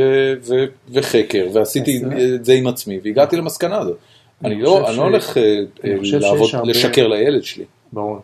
ו, 0.47 0.65
וחקר, 0.93 1.47
ועשיתי 1.53 2.01
את 2.35 2.45
זה 2.45 2.53
עם 2.53 2.67
עצמי, 2.67 3.01
והגעתי 3.05 3.37
למסקנה 3.37 3.79
הזאת. 3.79 3.97
אני 4.45 4.55
אני 4.55 4.63
לא, 4.63 4.87
אני 4.87 4.95
ש- 4.95 4.99
לא 4.99 5.03
הולך 5.03 5.39
אה, 5.39 5.59
אני 5.85 5.99
חושב 5.99 6.19
לעבוד, 6.19 6.51
הרבה- 6.55 6.69
לשקר 6.71 7.07
לילד 7.09 7.43
שלי. 7.43 7.65
ברור. 7.93 8.19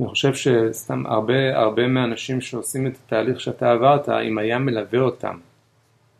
אני 0.00 0.08
חושב 0.08 0.34
שסתם 0.34 1.02
הרבה, 1.06 1.34
הרבה 1.58 1.86
מהאנשים 1.86 2.40
שעושים 2.40 2.86
את 2.86 2.92
התהליך 3.06 3.40
שאתה 3.40 3.70
עברת, 3.72 4.08
אם 4.08 4.38
היה 4.38 4.58
מלווה 4.58 5.00
אותם 5.00 5.34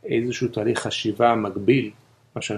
איזשהו 0.09 0.49
תהליך 0.49 0.79
חשיבה 0.79 1.35
מקביל, 1.35 1.91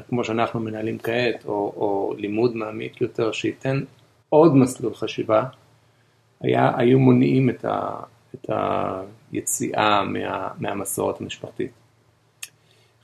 כמו 0.08 0.24
שאנחנו 0.24 0.60
מנהלים 0.60 0.98
כעת, 0.98 1.44
או, 1.44 1.72
או 1.76 2.14
לימוד 2.18 2.56
מעמיק 2.56 3.00
יותר, 3.00 3.32
שייתן 3.32 3.82
עוד 4.28 4.56
מסלול 4.56 4.94
חשיבה, 4.94 5.44
היה, 6.40 6.72
היו 6.76 6.98
מונעים 6.98 7.50
את, 7.50 7.64
ה, 7.64 8.00
את 8.34 8.50
היציאה 9.32 10.04
מה, 10.04 10.48
מהמסורת 10.58 11.20
המשפחתית. 11.20 11.70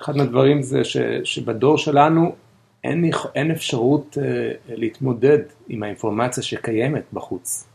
אחד 0.00 0.16
מהדברים 0.16 0.62
זה 0.62 0.84
ש, 0.84 0.96
שבדור 1.24 1.78
שלנו 1.78 2.34
אין, 2.84 3.10
אין 3.34 3.50
אפשרות 3.50 4.18
אה, 4.22 4.52
להתמודד 4.68 5.38
עם 5.68 5.82
האינפורמציה 5.82 6.42
שקיימת 6.42 7.04
בחוץ, 7.12 7.68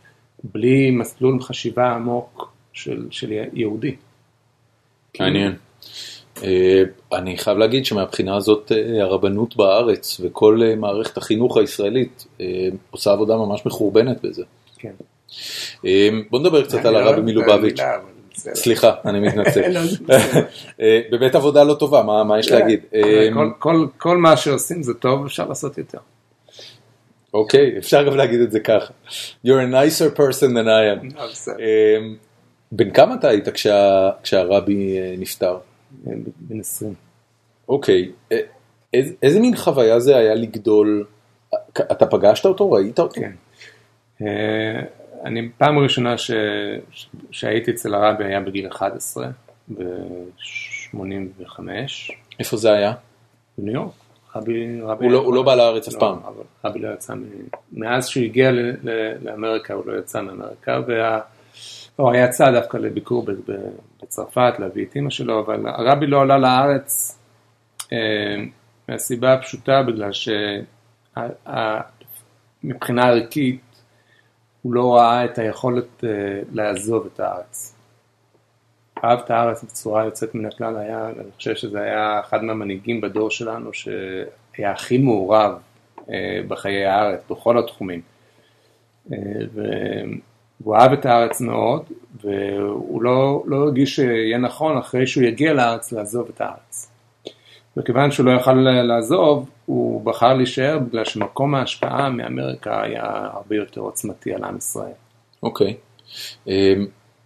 בלי 0.43 0.91
מסלול 0.91 1.41
חשיבה 1.41 1.91
עמוק 1.91 2.53
של, 2.73 3.07
של 3.11 3.31
יהודי. 3.53 3.95
מעניין. 5.19 5.55
אה, 6.43 6.83
אני 7.17 7.37
חייב 7.37 7.57
להגיד 7.57 7.85
שמבחינה 7.85 8.35
הזאת 8.35 8.71
אה, 8.71 9.01
הרבנות 9.03 9.55
בארץ 9.55 10.17
וכל 10.23 10.61
אה, 10.63 10.75
מערכת 10.75 11.17
החינוך 11.17 11.57
הישראלית 11.57 12.25
עושה 12.91 13.11
עבודה 13.11 13.35
ממש 13.37 13.65
מחורבנת 13.65 14.21
בזה. 14.23 14.43
כן. 14.77 14.91
בוא 16.29 16.39
נדבר 16.39 16.63
קצת 16.63 16.85
על 16.85 16.95
הרבי 16.95 17.21
מלובביץ'. 17.21 17.79
בסדר. 18.35 18.55
סליחה, 18.55 18.93
אני 19.05 19.19
מתנצל. 19.19 19.61
לא, 20.09 20.17
בבית 21.11 21.35
עבודה 21.35 21.63
לא 21.63 21.73
טובה, 21.73 22.03
מה 22.03 22.23
מה 22.23 22.39
יש 22.39 22.51
להגיד? 22.51 22.79
אה, 22.93 23.29
כל- 23.33 23.49
כל- 23.59 23.87
כל 23.97 24.17
מה 24.17 24.37
שעושים 24.37 24.83
זה 24.83 24.93
טוב, 24.93 25.25
אפשר 25.25 25.47
לעשות 25.47 25.77
יותר. 25.77 25.97
אוקיי, 27.33 27.77
אפשר 27.77 28.03
גם 28.03 28.17
להגיד 28.17 28.41
את 28.41 28.51
זה 28.51 28.59
ככה. 28.59 28.93
You're 29.45 29.49
a 29.49 29.73
nicer 29.73 30.17
person 30.17 30.49
than 30.49 30.65
I 30.67 31.11
am. 31.15 31.19
אה, 31.59 31.97
בן 32.71 32.91
כמה 32.91 33.13
אתה 33.15 33.29
היית 33.29 33.49
כשה- 33.49 34.09
כשהרבי 34.23 34.97
נפטר? 35.17 35.57
בן 36.39 36.59
20. 36.59 36.93
אוקיי, 37.69 38.11
אה, 38.31 38.37
איזה- 38.93 39.13
איזה 39.23 39.39
מין 39.39 39.55
חוויה 39.55 39.99
זה 39.99 40.17
היה 40.17 40.35
לגדול? 40.35 41.05
אתה 41.79 42.05
פגשת 42.05 42.45
אותו? 42.45 42.71
ראית 42.71 42.99
אותו? 42.99 43.19
כן. 43.21 43.31
אה, 44.21 44.81
אני 45.25 45.49
פעם 45.57 45.79
ראשונה 45.79 46.17
ש- 46.17 46.31
ש- 46.91 47.07
שהייתי 47.31 47.71
אצל 47.71 47.93
הרבי 47.95 48.23
היה 48.23 48.39
בגיל 48.41 48.67
11, 48.67 49.27
ב-85, 49.73 51.59
איפה 52.39 52.57
זה 52.57 52.73
היה? 52.73 52.93
בניו 53.57 53.73
יורק. 53.73 53.91
רבי, 54.35 54.81
רבי, 54.81 55.05
הוא 55.05 55.11
לא- 55.13 55.17
הוא 55.19 55.33
לא 55.33 55.41
בא 55.43 55.55
לארץ 55.55 55.87
אף 55.87 55.93
לא, 55.93 55.99
פעם. 55.99 56.17
רבי 56.65 56.79
לא 56.79 56.93
יצא, 56.93 57.13
מאז 57.71 58.07
שהוא 58.07 58.23
הגיע 58.23 58.51
ל- 58.51 58.75
ל- 58.83 59.13
לאמריקה 59.21 59.73
הוא 59.73 59.83
לא 59.87 59.99
יצא 59.99 60.21
מאמריקה, 60.21 60.81
הוא 61.95 62.11
היה 62.11 62.25
יצא 62.25 62.51
דווקא 62.51 62.77
לביקור 62.77 63.25
בצרפת, 64.03 64.53
להביא 64.59 64.85
את 64.85 64.95
אימא 64.95 65.09
שלו, 65.09 65.39
אבל 65.39 65.67
הרבי 65.67 66.07
לא 66.07 66.21
עלה 66.21 66.37
לארץ 66.37 67.19
אה, 67.93 67.97
מהסיבה 68.89 69.33
הפשוטה, 69.33 69.83
בגלל 69.83 70.11
שמבחינה 72.63 73.07
ערכית 73.07 73.61
הוא 74.61 74.73
לא 74.73 74.95
ראה 74.95 75.25
את 75.25 75.37
היכולת 75.37 76.03
אה, 76.03 76.09
לעזוב 76.51 77.09
את 77.13 77.19
הארץ. 77.19 77.75
אהב 79.03 79.19
את 79.19 79.31
הארץ 79.31 79.63
בצורה 79.63 80.05
יוצאת 80.05 80.35
מן 80.35 80.45
הכלל, 80.45 80.77
היה, 80.77 81.09
אני 81.09 81.31
חושב 81.37 81.55
שזה 81.55 81.81
היה 81.81 82.19
אחד 82.19 82.43
מהמנהיגים 82.43 83.01
בדור 83.01 83.31
שלנו 83.31 83.73
שהיה 83.73 84.71
הכי 84.71 84.97
מעורב 84.97 85.59
אה, 86.09 86.39
בחיי 86.47 86.85
הארץ, 86.85 87.21
בכל 87.29 87.57
התחומים. 87.57 88.01
אה, 89.11 89.17
והוא 90.61 90.75
אהב 90.75 90.93
את 90.93 91.05
הארץ 91.05 91.41
מאוד, 91.41 91.83
והוא 92.23 93.03
לא, 93.03 93.43
לא 93.45 93.55
הרגיש 93.55 93.95
שיהיה 93.95 94.37
נכון 94.37 94.77
אחרי 94.77 95.07
שהוא 95.07 95.23
יגיע 95.23 95.53
לארץ 95.53 95.91
לעזוב 95.91 96.29
את 96.35 96.41
הארץ. 96.41 96.91
וכיוון 97.77 98.11
שהוא 98.11 98.25
לא 98.25 98.31
יכל 98.31 98.53
לעזוב, 98.53 99.49
הוא 99.65 100.05
בחר 100.05 100.33
להישאר 100.33 100.79
בגלל 100.79 101.05
שמקום 101.05 101.55
ההשפעה 101.55 102.09
מאמריקה 102.09 102.83
היה 102.83 103.29
הרבה 103.33 103.55
יותר 103.55 103.81
עוצמתי 103.81 104.33
על 104.33 104.43
עם 104.43 104.57
ישראל. 104.57 104.91
אוקיי. 105.43 105.75
אה, 106.47 106.73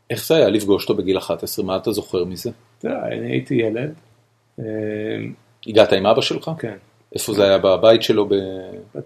איך 0.09 0.27
זה 0.27 0.35
היה 0.35 0.49
לפגוש 0.49 0.83
אותו 0.83 0.95
בגיל 0.95 1.17
11? 1.17 1.65
מה 1.65 1.77
אתה 1.77 1.91
זוכר 1.91 2.25
מזה? 2.25 2.51
יודע, 2.83 2.99
אני 3.07 3.31
הייתי 3.31 3.55
ילד, 3.55 3.93
אה, 4.59 4.63
הגעת 5.67 5.93
עם 5.93 6.05
אבא 6.05 6.21
שלך? 6.21 6.51
כן. 6.59 6.75
איפה 7.15 7.33
זה 7.33 7.43
היה? 7.43 7.57
בבית 7.57 8.03
שלו 8.03 8.29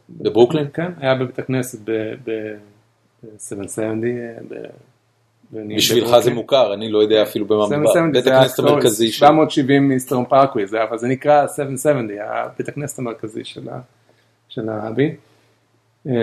בברוקלין? 0.10 0.68
כן, 0.74 0.92
היה 1.00 1.16
בבית 1.16 1.40
הכנסת 1.40 1.80
ב-770. 3.24 4.54
בשבילך 5.52 6.20
זה 6.20 6.32
מוכר, 6.32 6.74
אני 6.74 6.92
לא 6.92 7.00
יודע 7.00 7.24
אפילו 7.24 7.46
במה 7.46 7.66
מדובר. 7.68 8.02
בית 8.14 8.28
הכנסת 8.28 8.60
המרכזי 8.60 9.12
של... 9.12 9.20
770 9.20 9.88
מיסטרון 9.90 10.26
פארקווי, 10.26 10.68
זה 10.68 10.84
אבל 10.84 10.98
זה 10.98 11.08
נקרא 11.08 11.48
770, 11.48 12.18
בית 12.58 12.68
הכנסת 12.70 13.00
המרכזי 13.00 13.44
של 14.50 14.70
הרבי. 14.70 15.16
אה, 16.08 16.14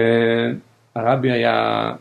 הרבי 0.95 1.31
היה, 1.31 1.93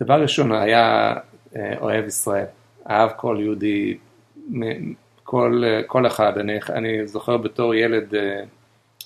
דבר 0.00 0.22
ראשון, 0.22 0.52
היה 0.52 1.14
אה, 1.56 1.74
אוהב 1.80 2.06
ישראל, 2.06 2.46
אהב 2.90 3.10
כל 3.16 3.36
יהודי, 3.40 3.96
כל, 5.24 5.62
אה, 5.66 5.82
כל 5.86 6.06
אחד, 6.06 6.38
אני, 6.38 6.58
אני 6.68 7.06
זוכר 7.06 7.36
בתור 7.36 7.74
ילד, 7.74 8.14
אה, 8.14 8.42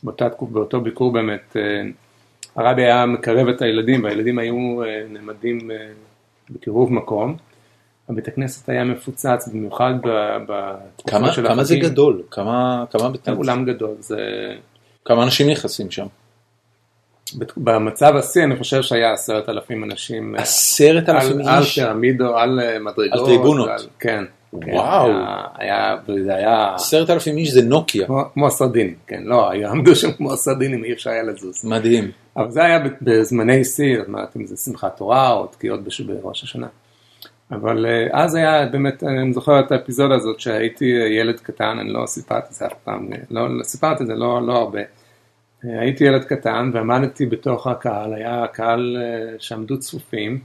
באותה 0.02 0.28
באותו 0.40 0.80
ביקור 0.80 1.12
באמת, 1.12 1.56
אה, 1.56 1.82
הרבי 2.56 2.82
היה 2.82 3.06
מקרב 3.06 3.48
את 3.48 3.62
הילדים, 3.62 4.04
והילדים 4.04 4.38
היו 4.38 4.82
אה, 4.82 5.02
נעמדים 5.08 5.70
אה, 5.70 5.76
בקירוב 6.50 6.92
מקום. 6.92 7.36
הבית 8.08 8.28
הכנסת 8.28 8.68
היה 8.68 8.84
מפוצץ, 8.84 9.48
במיוחד 9.52 9.94
בתקופה 10.48 11.18
כמה 11.18 11.32
של 11.32 11.48
כמה 11.48 11.64
זה 11.64 11.74
החגים. 11.74 11.90
גדול? 11.90 12.22
כמה 12.30 12.84
כמה 12.90 13.08
בית 13.08 13.24
כנסת? 13.24 13.38
אולם 13.38 13.64
גדול, 13.64 13.94
זה... 14.00 14.18
כמה 15.04 15.22
אנשים 15.22 15.50
נכנסים 15.50 15.90
שם? 15.90 16.06
במצב 17.56 18.16
השיא 18.16 18.44
אני 18.44 18.56
חושב 18.56 18.82
שהיה 18.82 19.12
עשרת 19.12 19.48
אלפים 19.48 19.84
אנשים. 19.84 20.36
אה, 20.36 20.42
עשרת 20.42 21.08
אלפים 21.08 21.40
על, 21.40 21.48
על 21.48 21.62
איש? 21.62 21.78
פירמידו, 21.78 22.36
על 22.36 22.60
מדרגות. 22.80 23.12
על 23.12 23.24
טריבונות. 23.24 23.68
על, 23.68 23.86
כן. 23.98 24.24
כן, 24.60 24.72
וואו. 24.72 25.06
היה, 25.06 25.46
היה, 25.54 25.96
וזה 26.08 26.34
היה 26.34 26.74
עשרת 26.74 27.10
אלפים 27.10 27.36
איש 27.36 27.50
זה 27.50 27.62
נוקיה. 27.62 28.06
כמו, 28.06 28.22
כמו 28.34 28.46
הסרדינים, 28.46 28.94
כן, 29.06 29.22
לא, 29.24 29.50
היו 29.50 29.68
עמדו 29.68 29.96
שם 29.96 30.12
כמו 30.12 30.32
הסרדינים, 30.32 30.84
אי 30.84 30.92
אפשר 30.92 31.10
היה 31.10 31.22
לזוז. 31.22 31.64
מדהים. 31.64 32.10
אבל 32.36 32.50
זה 32.50 32.64
היה 32.64 32.78
בזמני 33.02 33.64
שיא, 33.64 33.98
זאת 33.98 34.08
אומרת, 34.08 34.36
אם 34.36 34.46
זה 34.46 34.56
שמחת 34.56 34.96
תורה 34.96 35.32
או 35.32 35.46
תקיעות 35.46 35.80
בראש 36.06 36.42
השנה. 36.42 36.66
אבל 37.50 37.86
אה, 37.86 38.06
אז 38.12 38.34
היה 38.34 38.66
באמת, 38.66 39.02
אני 39.02 39.32
זוכר 39.32 39.60
את 39.60 39.72
האפיזודה 39.72 40.14
הזאת 40.14 40.40
שהייתי 40.40 41.00
אה, 41.00 41.06
ילד 41.06 41.40
קטן, 41.40 41.78
אני 41.80 41.92
לא 41.92 42.06
סיפרתי 42.06 42.46
את 42.48 42.54
זה 42.54 42.66
אף 42.66 42.72
פעם, 42.84 43.12
אה, 43.12 43.18
לא, 43.30 43.58
לא 43.58 43.62
סיפרתי 43.62 44.02
את 44.02 44.06
זה 44.06 44.14
לא, 44.14 44.46
לא 44.46 44.52
הרבה. 44.52 44.80
הייתי 45.62 46.04
ילד 46.04 46.24
קטן 46.24 46.70
ועמדתי 46.74 47.26
בתוך 47.26 47.66
הקהל, 47.66 48.14
היה 48.14 48.46
קהל 48.52 48.96
שעמדו 49.38 49.78
צפופים, 49.78 50.40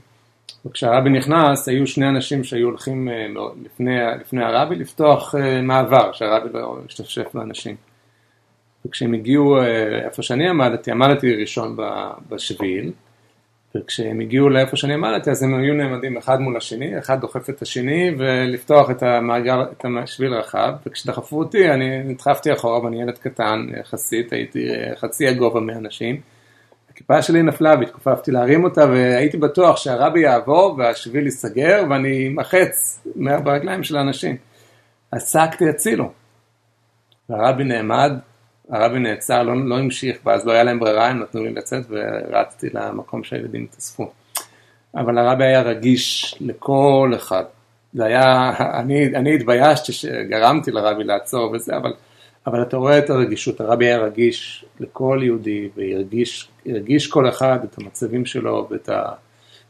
וכשהרבי 0.66 1.10
נכנס 1.10 1.68
היו 1.68 1.86
שני 1.86 2.08
אנשים 2.08 2.44
שהיו 2.44 2.66
הולכים 2.66 3.08
לפני, 3.64 3.96
לפני 4.20 4.44
הרבי 4.44 4.76
לפתוח 4.76 5.34
מעבר, 5.62 6.12
שהרבי 6.12 6.48
לא 6.52 6.78
השתפשף 6.88 7.34
באנשים. 7.34 7.76
וכשהם 8.86 9.14
הגיעו 9.14 9.58
אה, 9.58 10.04
איפה 10.04 10.22
שאני 10.22 10.48
עמדתי, 10.48 10.90
עמדתי 10.90 11.34
ראשון 11.34 11.76
בשביל, 12.28 12.92
וכשהם 13.74 14.20
הגיעו 14.20 14.48
לאיפה 14.48 14.76
שאני 14.76 14.94
עמדתי, 14.94 15.30
אז 15.30 15.42
הם 15.42 15.54
היו 15.54 15.74
נעמדים 15.74 16.16
אחד 16.16 16.40
מול 16.40 16.56
השני, 16.56 16.98
אחד 16.98 17.20
דוחף 17.20 17.50
את 17.50 17.62
השני, 17.62 18.10
ולפתוח 18.18 18.90
את 18.90 19.02
המעגל, 19.02 19.62
את 19.62 19.84
השביל 20.02 20.34
רחב, 20.34 20.72
וכשדחפו 20.86 21.38
אותי, 21.38 21.70
אני 21.70 22.02
נדחפתי 22.02 22.52
אחורה, 22.52 22.84
ואני 22.84 23.02
ילד 23.02 23.18
קטן 23.18 23.66
יחסית, 23.80 24.32
הייתי 24.32 24.70
אה, 24.70 24.96
חצי 24.96 25.28
הגובה 25.28 25.60
מהאנשים. 25.60 26.20
הכיפה 26.90 27.22
שלי 27.22 27.42
נפלה 27.42 27.74
והתכופפתי 27.80 28.30
להרים 28.30 28.64
אותה, 28.64 28.86
והייתי 28.86 29.36
בטוח 29.36 29.76
שהרבי 29.76 30.20
יעבור 30.20 30.74
והשביל 30.78 31.24
ייסגר, 31.24 31.84
ואני 31.90 32.28
מחץ 32.28 33.02
ברגליים 33.16 33.82
של 33.82 33.96
האנשים. 33.96 34.36
אז 35.12 35.26
צעקתי 35.26 35.68
הצילו. 35.68 36.10
והרבי 37.28 37.64
נעמד, 37.64 38.12
הרבי 38.70 38.98
נעצר, 38.98 39.42
לא, 39.42 39.68
לא 39.68 39.78
המשיך, 39.78 40.18
ואז 40.26 40.46
לא 40.46 40.52
היה 40.52 40.64
להם 40.64 40.80
ברירה, 40.80 41.08
הם 41.08 41.20
נתנו 41.20 41.44
לי 41.44 41.52
לצאת 41.52 41.84
ורצתי 41.88 42.66
למקום 42.74 43.24
שהילדים 43.24 43.66
התאספו. 43.70 44.10
אבל 44.94 45.18
הרבי 45.18 45.44
היה 45.44 45.62
רגיש 45.62 46.34
לכל 46.40 47.12
אחד. 47.16 47.44
זה 47.92 48.04
היה, 48.04 48.52
אני, 48.80 49.06
אני 49.06 49.34
התביישתי 49.34 49.92
שגרמתי 49.92 50.70
לרבי 50.70 51.04
לעצור 51.04 51.50
וזה, 51.52 51.76
אבל, 51.76 51.92
אבל 52.46 52.62
אתה 52.62 52.76
רואה 52.76 52.98
את 52.98 53.10
הרגישות, 53.10 53.60
הרבי 53.60 53.86
היה 53.86 53.98
רגיש 53.98 54.64
לכל 54.80 55.20
יהודי, 55.22 55.68
והרגיש 55.76 56.48
הרגיש 56.66 57.06
כל 57.06 57.28
אחד 57.28 57.58
את 57.64 57.78
המצבים 57.78 58.26
שלו, 58.26 58.68
ואת 58.70 58.88
ה... 58.88 59.12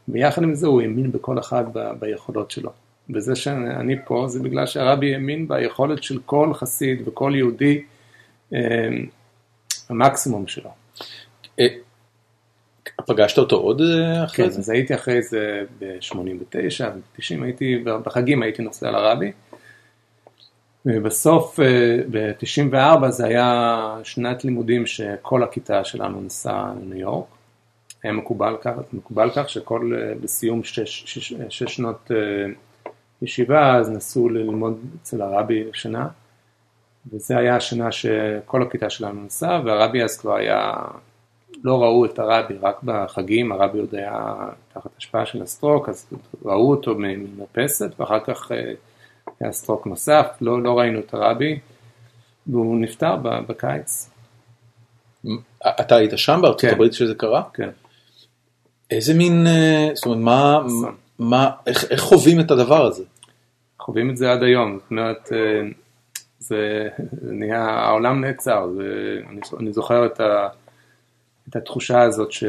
ביחד 0.07 0.43
עם 0.43 0.55
זה 0.55 0.67
הוא 0.67 0.81
האמין 0.81 1.11
בכל 1.11 1.39
אחד 1.39 1.63
ב, 1.73 1.79
ביכולות 1.99 2.51
שלו. 2.51 2.71
וזה 3.09 3.35
שאני 3.35 3.95
פה, 4.05 4.25
זה 4.27 4.39
בגלל 4.39 4.65
שהרבי 4.65 5.13
האמין 5.13 5.47
ביכולת 5.47 6.03
של 6.03 6.19
כל 6.25 6.53
חסיד 6.53 7.07
וכל 7.07 7.31
יהודי, 7.35 7.81
המקסימום 9.89 10.47
שלו. 10.47 10.69
אה, 11.59 11.65
פגשת 13.07 13.37
אותו 13.37 13.55
עוד 13.55 13.81
אה, 13.81 14.25
אחרי 14.25 14.45
כן, 14.45 14.51
זה? 14.51 14.59
אז 14.59 14.69
הייתי 14.69 14.95
אחרי 14.95 15.21
זה 15.21 15.63
ב-89, 15.79 16.15
ב-90, 16.85 17.43
הייתי, 17.43 17.83
בחגים 17.83 18.43
הייתי 18.43 18.61
נוסע 18.61 18.91
לרבי. 18.91 19.31
ובסוף, 20.85 21.59
ב-94 22.11 23.09
זה 23.09 23.25
היה 23.25 23.97
שנת 24.03 24.45
לימודים 24.45 24.85
שכל 24.85 25.43
הכיתה 25.43 25.83
שלנו 25.83 26.21
נסעה 26.21 26.73
לניו 26.81 26.97
יורק. 26.97 27.25
היה 28.03 28.13
מקובל 28.13 28.57
כך, 28.61 28.71
מקובל 28.93 29.29
כך 29.35 29.49
שכל, 29.49 29.91
אה, 29.95 30.15
בסיום 30.21 30.63
שש, 30.63 31.03
שש, 31.05 31.33
שש 31.49 31.75
שנות 31.75 32.11
אה, 32.11 32.51
ישיבה, 33.21 33.75
אז 33.75 33.89
נסעו 33.89 34.29
ללמוד 34.29 34.79
אצל 35.01 35.21
הרבי 35.21 35.63
שנה. 35.73 36.07
וזה 37.13 37.37
היה 37.37 37.55
השנה 37.55 37.91
שכל 37.91 38.61
הכיתה 38.61 38.89
שלנו 38.89 39.23
נסעה, 39.25 39.61
והרבי 39.65 40.03
אז 40.03 40.19
כבר 40.19 40.35
היה, 40.35 40.73
לא 41.63 41.83
ראו 41.83 42.05
את 42.05 42.19
הרבי, 42.19 42.53
רק 42.61 42.83
בחגים, 42.83 43.51
הרבי 43.51 43.79
עוד 43.79 43.95
היה 43.95 44.35
תחת 44.73 44.89
השפעה 44.97 45.25
של 45.25 45.41
הסטרוק, 45.41 45.89
אז 45.89 46.07
ראו 46.45 46.69
אותו 46.69 46.95
ממרפסת, 46.97 47.99
ואחר 47.99 48.19
כך 48.19 48.51
אה, 48.51 48.73
היה 49.39 49.51
סטרוק 49.51 49.87
נוסף, 49.87 50.27
לא, 50.41 50.61
לא 50.61 50.79
ראינו 50.79 50.99
את 50.99 51.13
הרבי, 51.13 51.59
והוא 52.47 52.81
נפטר 52.81 53.15
בקיץ. 53.47 54.09
אתה 55.79 55.95
היית 55.95 56.11
שם 56.15 56.39
בארצות 56.41 56.61
כן. 56.61 56.69
הברית 56.69 56.93
שזה 56.93 57.15
קרה? 57.15 57.43
כן. 57.53 57.69
איזה 58.91 59.13
מין, 59.13 59.47
אה, 59.47 59.89
זאת 59.93 60.05
אומרת, 60.05 60.19
מה, 60.19 60.59
אסון. 60.67 60.95
מה, 61.19 61.49
איך, 61.67 61.91
איך 61.91 62.01
חווים 62.01 62.39
את 62.39 62.51
הדבר 62.51 62.85
הזה? 62.85 63.03
חווים 63.79 64.09
את 64.09 64.17
זה 64.17 64.31
עד 64.31 64.43
היום, 64.43 64.79
זאת 64.81 64.91
אומרת, 64.91 65.29
אה, 65.31 65.61
זה 66.41 66.89
נהיה, 67.21 67.63
העולם 67.63 68.21
נעצר, 68.21 68.69
זה, 68.75 69.19
אני, 69.29 69.41
אני 69.59 69.73
זוכר 69.73 70.05
את, 70.05 70.19
ה, 70.19 70.47
את 71.49 71.55
התחושה 71.55 72.01
הזאת 72.01 72.31
ש, 72.31 72.43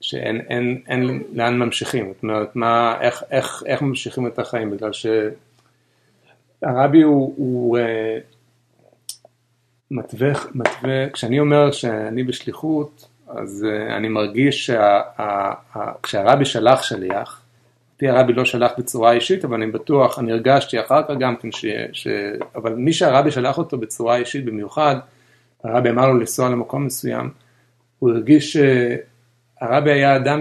שאין 0.00 0.40
אין, 0.48 0.82
אין 0.88 1.22
לאן 1.32 1.58
ממשיכים, 1.58 2.12
זאת 2.14 2.22
אומרת, 2.22 2.56
מה, 2.56 3.00
איך, 3.00 3.22
איך, 3.30 3.62
איך 3.66 3.82
ממשיכים 3.82 4.26
את 4.26 4.38
החיים, 4.38 4.70
בגלל 4.70 4.90
שהרבי 6.62 7.02
הוא, 7.02 7.34
הוא 7.36 7.78
אה, 7.78 8.18
מתווה, 9.90 10.32
מתווה, 10.54 11.10
כשאני 11.10 11.40
אומר 11.40 11.70
שאני 11.70 12.22
בשליחות, 12.22 13.08
אז 13.28 13.66
אה, 13.68 13.96
אני 13.96 14.08
מרגיש 14.08 14.70
שכשהרבי 14.70 16.44
שלח 16.44 16.82
שליח, 16.82 17.45
אותי 17.96 18.08
הרבי 18.08 18.32
לא 18.32 18.44
שלח 18.44 18.72
בצורה 18.78 19.12
אישית, 19.12 19.44
אבל 19.44 19.62
אני 19.62 19.72
בטוח, 19.72 20.18
אני 20.18 20.32
הרגשתי 20.32 20.80
אחר 20.80 21.02
כך 21.02 21.14
גם 21.20 21.36
כן 21.36 21.52
ש... 21.52 21.64
ש... 21.92 22.08
אבל 22.54 22.74
מי 22.74 22.92
שהרבי 22.92 23.30
שלח 23.30 23.58
אותו 23.58 23.78
בצורה 23.78 24.16
אישית 24.16 24.44
במיוחד, 24.44 24.96
הרבי 25.64 25.90
אמר 25.90 26.06
לו 26.06 26.18
לנסוע 26.18 26.48
למקום 26.48 26.86
מסוים, 26.86 27.30
הוא 27.98 28.10
הרגיש 28.10 28.56
שהרבי 28.56 29.92
היה 29.92 30.16
אדם 30.16 30.40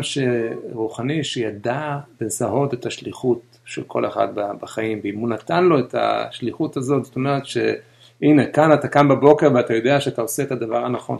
רוחני 0.72 1.24
שידע 1.24 1.98
לזהות 2.22 2.74
את 2.74 2.86
השליחות 2.86 3.42
של 3.66 3.84
כל 3.88 4.06
אחד 4.06 4.28
בחיים, 4.36 5.00
ואם 5.04 5.18
הוא 5.18 5.30
נתן 5.30 5.64
לו 5.64 5.80
את 5.80 5.96
השליחות 5.98 6.78
הזאת, 6.78 7.06
זאת 7.06 7.16
אומרת 7.16 7.46
שהנה, 7.46 8.46
כאן 8.54 8.74
אתה 8.74 8.88
קם 8.88 9.08
בבוקר 9.08 9.50
ואתה 9.56 9.74
יודע 9.74 10.02
שאתה 10.02 10.22
עושה 10.22 10.44
את 10.44 10.52
הדבר 10.52 10.86
הנכון. 10.86 11.18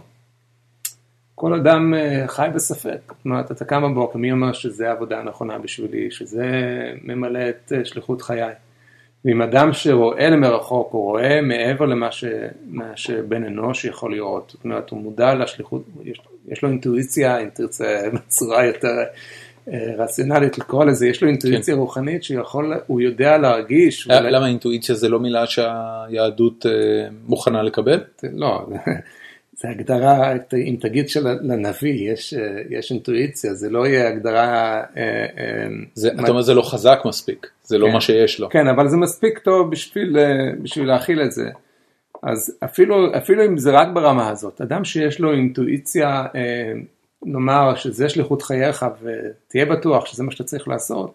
כל 1.38 1.54
אדם 1.54 1.94
אה, 1.94 2.24
חי 2.28 2.48
בספק, 2.54 3.00
זאת 3.08 3.24
אומרת, 3.24 3.50
אתה 3.50 3.64
קם 3.64 3.82
בבוקר, 3.82 4.18
מי 4.18 4.32
אומר 4.32 4.52
שזה 4.52 4.88
העבודה 4.88 5.18
הנכונה 5.18 5.58
בשבילי, 5.58 6.10
שזה 6.10 6.46
ממלא 7.02 7.48
את 7.48 7.72
אה, 7.76 7.84
שליחות 7.84 8.22
חיי. 8.22 8.52
ואם 9.24 9.42
אדם 9.42 9.72
שרואה 9.72 10.30
למרחוק, 10.30 10.92
הוא 10.92 11.02
רואה 11.02 11.40
מעבר 11.40 11.84
למה 11.86 12.12
ש, 12.12 12.24
שבן 12.96 13.44
אנוש 13.44 13.84
יכול 13.84 14.14
לראות, 14.14 14.50
זאת 14.54 14.64
אומרת, 14.64 14.90
הוא 14.90 15.00
מודע 15.00 15.34
לשליחות, 15.34 15.82
יש, 16.04 16.20
יש 16.48 16.62
לו 16.62 16.68
אינטואיציה, 16.68 17.38
אם 17.38 17.48
תרצה, 17.54 18.02
בצורה 18.14 18.64
יותר 18.64 18.94
אה, 19.68 19.94
רציונלית 19.98 20.58
לקרוא 20.58 20.84
לזה, 20.84 21.08
יש 21.08 21.22
לו 21.22 21.28
אינטואיציה 21.28 21.74
כן. 21.74 21.80
רוחנית 21.80 22.24
שיכול, 22.24 22.74
הוא 22.86 23.00
יודע 23.00 23.38
להרגיש. 23.38 24.08
למה 24.08 24.46
אינטואיציה 24.46 24.94
זה 24.94 25.08
לא 25.08 25.20
מילה 25.20 25.46
שהיהדות 25.46 26.66
מוכנה 27.26 27.62
לקבל? 27.62 28.00
לא. 28.22 28.66
זה 29.56 29.68
הגדרה, 29.68 30.32
אם 30.54 30.76
תגיד 30.80 31.08
שלנביא 31.08 32.12
יש, 32.12 32.34
יש 32.70 32.92
אינטואיציה, 32.92 33.54
זה 33.54 33.70
לא 33.70 33.86
יהיה 33.86 34.08
הגדרה... 34.08 34.82
אה, 34.96 35.26
אה, 35.38 35.66
זה, 35.94 36.14
מה... 36.14 36.22
אתה 36.22 36.30
אומר 36.30 36.42
זה 36.42 36.54
לא 36.54 36.62
חזק 36.62 36.98
מספיק, 37.04 37.46
זה 37.62 37.78
לא 37.78 37.84
כן, 37.84 37.88
לא 37.88 37.94
מה 37.94 38.00
שיש 38.00 38.40
לו. 38.40 38.48
כן, 38.50 38.68
אבל 38.68 38.88
זה 38.88 38.96
מספיק 38.96 39.38
טוב 39.38 39.70
בשביל, 39.70 40.18
אה, 40.18 40.50
בשביל 40.62 40.88
להכיל 40.88 41.22
את 41.22 41.32
זה. 41.32 41.50
אז 42.22 42.58
אפילו, 42.64 43.16
אפילו 43.16 43.44
אם 43.44 43.58
זה 43.58 43.70
רק 43.70 43.88
ברמה 43.94 44.28
הזאת, 44.28 44.60
אדם 44.60 44.84
שיש 44.84 45.20
לו 45.20 45.32
אינטואיציה, 45.32 46.26
נאמר 47.22 47.74
שזה 47.74 48.08
שליחות 48.08 48.42
חייך 48.42 48.86
ותהיה 49.02 49.66
בטוח 49.66 50.06
שזה 50.06 50.24
מה 50.24 50.32
שאתה 50.32 50.44
צריך 50.44 50.68
לעשות, 50.68 51.14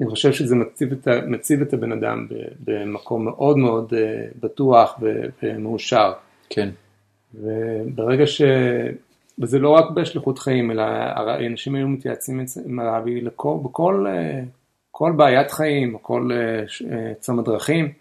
אני 0.00 0.10
חושב 0.10 0.32
שזה 0.32 0.56
מציב 0.56 0.92
את, 0.92 1.08
מציב 1.26 1.60
את 1.62 1.72
הבן 1.72 1.92
אדם 1.92 2.26
במקום 2.64 3.24
מאוד 3.24 3.56
מאוד 3.58 3.92
בטוח 4.40 5.00
ומאושר. 5.42 6.12
כן. 6.50 6.68
וברגע 7.34 8.26
ש... 8.26 8.42
וזה 9.38 9.58
לא 9.58 9.70
רק 9.70 9.90
בשליחות 9.90 10.38
חיים, 10.38 10.70
אלא 10.70 10.82
אנשים 11.46 11.74
היו 11.74 11.88
מתייעצים 11.88 12.44
עם 12.66 12.80
הרבי 12.80 13.20
בכל 13.64 14.06
כל 15.00 15.12
בעיית 15.16 15.50
חיים, 15.50 15.98
כל 16.02 16.30
אה, 16.32 17.14
צומת 17.20 17.44
דרכים, 17.44 17.92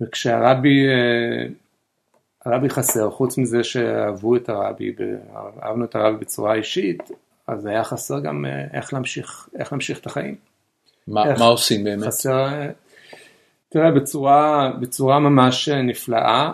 וכשהרבי, 0.00 0.86
אה, 0.88 1.46
הרבי 2.46 2.70
חסר, 2.70 3.10
חוץ 3.10 3.38
מזה 3.38 3.64
שאהבו 3.64 4.36
את 4.36 4.48
הרבי, 4.48 4.94
אהבנו 5.62 5.84
את 5.84 5.94
הרבי 5.94 6.16
בצורה 6.16 6.54
אישית, 6.54 7.10
אז 7.46 7.66
היה 7.66 7.84
חסר 7.84 8.20
גם 8.20 8.46
אה, 8.46 8.64
איך 8.72 8.92
להמשיך, 8.92 9.48
איך 9.58 9.72
להמשיך 9.72 9.98
את 9.98 10.06
החיים. 10.06 10.34
מה, 11.08 11.30
איך, 11.30 11.40
מה 11.40 11.46
עושים 11.46 11.84
באמת? 11.84 12.06
חסר, 12.06 12.48
תראה, 13.68 13.90
בצורה, 13.90 14.72
בצורה 14.80 15.18
ממש 15.18 15.68
נפלאה. 15.68 16.52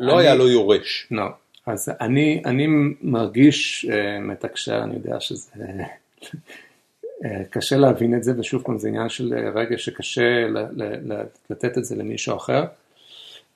לא 0.00 0.18
היה 0.18 0.34
לו 0.34 0.48
יורש. 0.48 1.08
לא. 1.10 1.24
אז 1.66 1.92
אני, 2.00 2.42
אני 2.44 2.66
מרגיש 3.02 3.86
uh, 3.88 4.20
מתקשר, 4.20 4.82
אני 4.82 4.94
יודע 4.94 5.20
שזה 5.20 5.52
uh, 6.22 6.26
קשה 7.50 7.76
להבין 7.76 8.14
את 8.16 8.24
זה, 8.24 8.32
ושוב 8.38 8.62
פעם 8.62 8.78
זה 8.78 8.88
עניין 8.88 9.08
של 9.08 9.34
רגע 9.54 9.78
שקשה 9.78 10.46
לתת 11.50 11.78
את 11.78 11.84
זה 11.84 11.96
למישהו 11.96 12.36
אחר, 12.36 12.64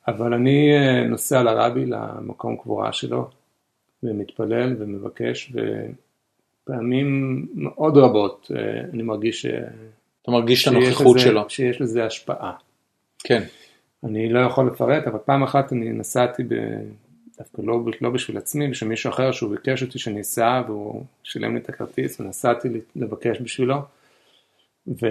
אבל 0.08 0.34
אני 0.34 0.70
נוסע 1.08 1.42
לרבי, 1.42 1.86
למקום 1.86 2.56
קבורה 2.56 2.92
שלו, 2.92 3.30
ומתפלל 4.02 4.76
ומבקש, 4.78 5.52
ופעמים 6.64 7.46
מאוד 7.54 7.96
רבות 7.96 8.50
אני 8.92 9.02
מרגיש 9.02 9.42
ש... 9.42 9.46
אתה 10.22 10.30
מרגיש 10.30 10.68
את 10.68 10.72
הנוכחות 10.72 11.18
שלו. 11.18 11.50
שיש 11.50 11.80
לזה 11.80 12.04
השפעה. 12.04 12.52
כן. 13.18 13.42
אני 14.04 14.32
לא 14.32 14.40
יכול 14.40 14.66
לפרט, 14.66 15.06
אבל 15.06 15.18
פעם 15.24 15.42
אחת 15.42 15.72
אני 15.72 15.92
נסעתי, 15.92 16.42
ב... 16.42 16.54
דווקא 17.38 17.62
לא, 17.62 17.80
לא 18.00 18.10
בשביל 18.10 18.38
עצמי, 18.38 18.68
בשביל 18.68 18.90
מישהו 18.90 19.10
אחר 19.10 19.32
שהוא 19.32 19.50
ביקש 19.50 19.82
אותי 19.82 19.98
שאני 19.98 20.20
אסע 20.20 20.62
והוא 20.66 21.04
שילם 21.22 21.54
לי 21.54 21.60
את 21.60 21.68
הכרטיס 21.68 22.20
ונסעתי 22.20 22.68
לבקש 22.96 23.40
בשבילו. 23.40 23.76
ו... 24.86 25.06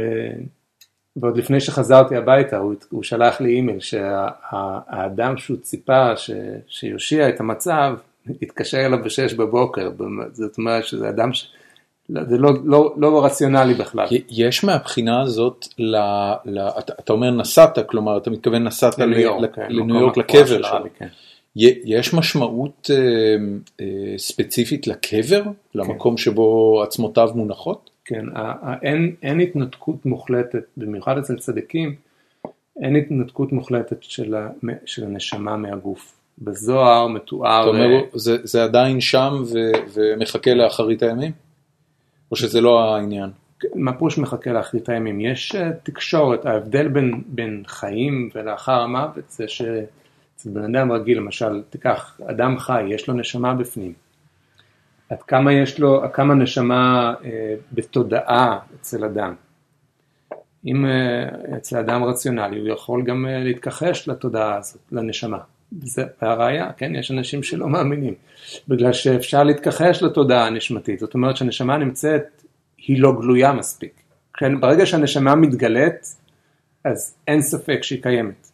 ועוד 1.16 1.38
לפני 1.38 1.60
שחזרתי 1.60 2.16
הביתה 2.16 2.57
הוא, 2.57 2.74
הוא 2.90 3.03
שלח 3.03 3.41
לי 3.41 3.49
אימייל 3.49 3.80
שהאדם 3.80 5.38
שה... 5.38 5.44
שהוא 5.44 5.57
ציפה 5.57 6.18
ש... 6.18 6.32
שיושיע 6.68 7.30
את 7.30 7.40
המצב, 7.40 7.95
התקשר 8.41 8.86
אליו 8.86 9.03
בשש 9.03 9.34
בבוקר, 9.34 9.91
זאת 10.32 10.57
אומרת 10.57 10.86
שזה 10.86 11.10
אדם 11.10 11.34
ש... 11.34 11.53
לא, 12.10 12.23
זה 12.23 12.38
לא, 12.38 12.52
לא, 12.64 12.94
לא 12.98 13.26
רציונלי 13.26 13.73
בכלל. 13.73 14.07
יש 14.30 14.64
מהבחינה 14.64 15.22
הזאת, 15.22 15.68
ל, 15.80 15.95
ל, 16.45 16.60
אתה, 16.60 16.94
אתה 16.99 17.14
אומר 17.14 17.31
נסעת, 17.31 17.90
כלומר 17.90 18.18
אתה 18.18 18.30
מתכוון 18.30 18.64
נסעת 18.64 18.99
לניו 18.99 19.19
יורק, 19.19 19.56
כן, 19.56 19.68
לניו 19.69 19.99
יורק 19.99 20.18
לקבר 20.18 20.45
שלו. 20.61 20.86
כן. 20.98 21.07
יש 21.56 22.14
משמעות 22.14 22.90
אה, 22.94 23.36
אה, 23.81 24.18
ספציפית 24.18 24.88
לקבר, 24.88 25.44
כן. 25.44 25.49
למקום 25.76 26.18
שבו 26.18 26.81
עצמותיו 26.84 27.30
מונחות? 27.36 27.90
כן, 28.06 28.26
אין, 28.81 29.15
אין 29.23 29.40
התנתקות 29.40 30.06
מוחלטת, 30.06 30.64
במיוחד 30.77 31.18
אצל 31.18 31.36
צדיקים, 31.36 31.95
אין 32.81 32.95
התנתקות 32.95 33.52
מוחלטת 33.52 34.03
של, 34.03 34.36
של 34.86 35.03
הנשמה 35.03 35.57
מהגוף. 35.57 36.15
בזוהר 36.41 37.07
מתואר... 37.07 37.61
אתה 37.61 37.69
אומר, 37.69 38.02
זה, 38.14 38.38
זה 38.44 38.64
עדיין 38.64 39.02
שם 39.02 39.44
ו, 39.45 39.72
ומחכה 39.94 40.53
לאחרית 40.53 41.03
הימים? 41.03 41.31
או 42.31 42.35
שזה 42.35 42.61
לא 42.61 42.95
העניין? 42.95 43.30
מה 43.76 43.93
פירוש 43.93 44.18
מחכה 44.18 44.51
לאחרית 44.51 44.89
הימים? 44.89 45.22
יש 45.22 45.56
אה, 45.56 45.72
תקשורת, 45.84 46.45
ההבדל 46.45 46.88
בין, 46.88 47.23
בין 47.27 47.64
חיים 47.68 48.30
ולאחר 48.35 48.81
המוות 48.81 49.30
זה 49.30 49.47
שאצל 49.47 50.49
בן 50.49 50.76
אדם 50.76 50.91
רגיל, 50.91 51.18
למשל, 51.18 51.64
תיקח 51.69 52.19
אדם 52.30 52.60
חי, 52.60 52.84
יש 52.84 53.07
לו 53.07 53.14
נשמה 53.14 53.53
בפנים. 53.53 53.93
עד 55.10 55.23
כמה 55.23 55.53
יש 55.53 55.80
לו, 55.80 56.01
כמה 56.14 56.34
נשמה 56.34 57.14
אה, 57.26 57.56
בתודעה 57.72 58.60
אצל 58.76 59.06
אדם. 59.06 59.34
אם 60.65 60.85
אה, 60.85 61.57
אצל 61.57 61.77
אדם 61.77 62.03
רציונלי, 62.03 62.60
הוא 62.60 62.68
יכול 62.68 63.03
גם 63.03 63.26
אה, 63.26 63.39
להתכחש 63.39 64.07
לתודעה 64.07 64.57
הזאת, 64.57 64.81
לנשמה. 64.91 65.38
זה 65.72 66.04
הראיה, 66.22 66.72
כן, 66.78 66.96
יש 66.96 67.12
אנשים 67.12 67.44
שלא 67.44 67.70
מאמינים, 67.70 68.14
בגלל 68.68 68.94
שאפשר 68.94 69.44
להתכחש 69.44 70.04
לתודעה 70.04 70.48
הנשמתית, 70.48 71.00
זאת 71.00 71.14
אומרת 71.14 71.38
שהנשמה 71.38 71.78
נמצאת, 71.78 72.44
היא 72.78 73.02
לא 73.02 73.12
גלויה 73.22 73.54
מספיק. 73.54 73.91
כן, 74.34 74.60
ברגע 74.60 74.86
שהנשמה 74.86 75.36
מתגלית, 75.36 76.16
אז 76.84 77.16
אין 77.28 77.41
ספק 77.41 77.80
שהיא 77.84 78.04
קיימת. 78.04 78.50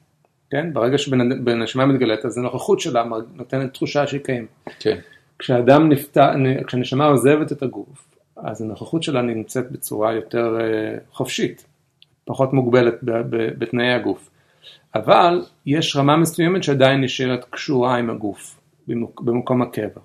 כן, 0.51 0.73
ברגע 0.73 0.97
שהנשמה 0.97 1.85
מתגלית, 1.85 2.25
אז 2.25 2.37
הנוכחות 2.37 2.79
שלה 2.79 3.03
נותנת 3.35 3.73
תחושה 3.73 4.07
שהיא 4.07 4.21
קיימת. 4.21 4.47
כן. 4.79 4.97
כשאדם 5.39 5.89
נפתח, 5.89 6.29
כשהנשמה 6.67 7.05
עוזבת 7.05 7.51
את 7.51 7.63
הגוף, 7.63 8.15
אז 8.37 8.61
הנוכחות 8.61 9.03
שלה 9.03 9.21
נמצאת 9.21 9.71
בצורה 9.71 10.13
יותר 10.13 10.57
אה, 10.61 10.97
חופשית, 11.11 11.65
פחות 12.25 12.53
מוגבלת 12.53 12.95
בתנאי 13.57 13.93
הגוף. 13.93 14.29
אבל 14.95 15.41
יש 15.65 15.95
רמה 15.95 16.17
מסוימת 16.17 16.63
שעדיין 16.63 17.01
נשארת 17.01 17.45
קשורה 17.49 17.97
עם 17.97 18.09
הגוף 18.09 18.59
במקום 19.19 19.61
הקבע. 19.61 20.01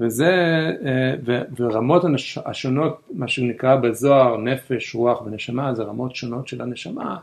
וזה, 0.00 0.32
אה, 0.86 1.44
ורמות 1.56 2.02
השונות, 2.46 3.00
מה 3.14 3.28
שנקרא 3.28 3.76
בזוהר 3.76 4.36
נפש, 4.36 4.94
רוח 4.94 5.22
ונשמה, 5.22 5.74
זה 5.74 5.82
רמות 5.82 6.16
שונות 6.16 6.48
של 6.48 6.62
הנשמה, 6.62 7.16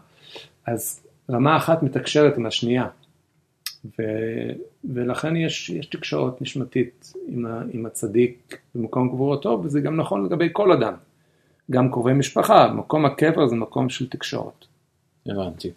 אז 0.66 1.02
רמה 1.30 1.58
אחת 1.58 1.84
מתקשרת 1.84 2.38
עם 2.38 2.46
השנייה. 2.46 2.88
ו, 3.86 4.04
ולכן 4.94 5.36
יש, 5.36 5.70
יש 5.70 5.86
תקשורת 5.86 6.42
נשמתית 6.42 7.14
עם, 7.28 7.46
ה, 7.46 7.62
עם 7.72 7.86
הצדיק 7.86 8.58
במקום 8.76 9.10
קבורתו, 9.10 9.62
וזה 9.64 9.82
גם 9.82 9.96
נכון 9.96 10.26
לגבי 10.26 10.50
כל 10.52 10.72
אדם. 10.72 10.94
גם 11.72 11.92
קרובי 11.92 12.14
משפחה, 12.14 12.74
מקום 12.74 13.06
הקבר 13.06 13.48
זה 13.48 13.56
מקום 13.56 13.90
של 13.90 14.10
תקשורת. 14.10 14.66
הבנתי. 15.26 15.72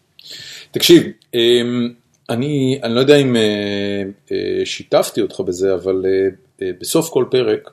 תקשיב, 0.71 1.03
אמ, 1.35 1.89
אני, 2.31 2.81
אני 2.83 2.95
לא 2.95 3.01
יודע 3.01 3.17
אם 3.17 3.37
אה, 3.37 4.03
אה, 4.33 4.67
שיתפתי 4.67 5.21
אותך 5.21 5.41
בזה, 5.41 5.75
אבל 5.75 6.05
אה, 6.63 6.71
בסוף 6.81 7.11
כל 7.11 7.25
פרק, 7.31 7.71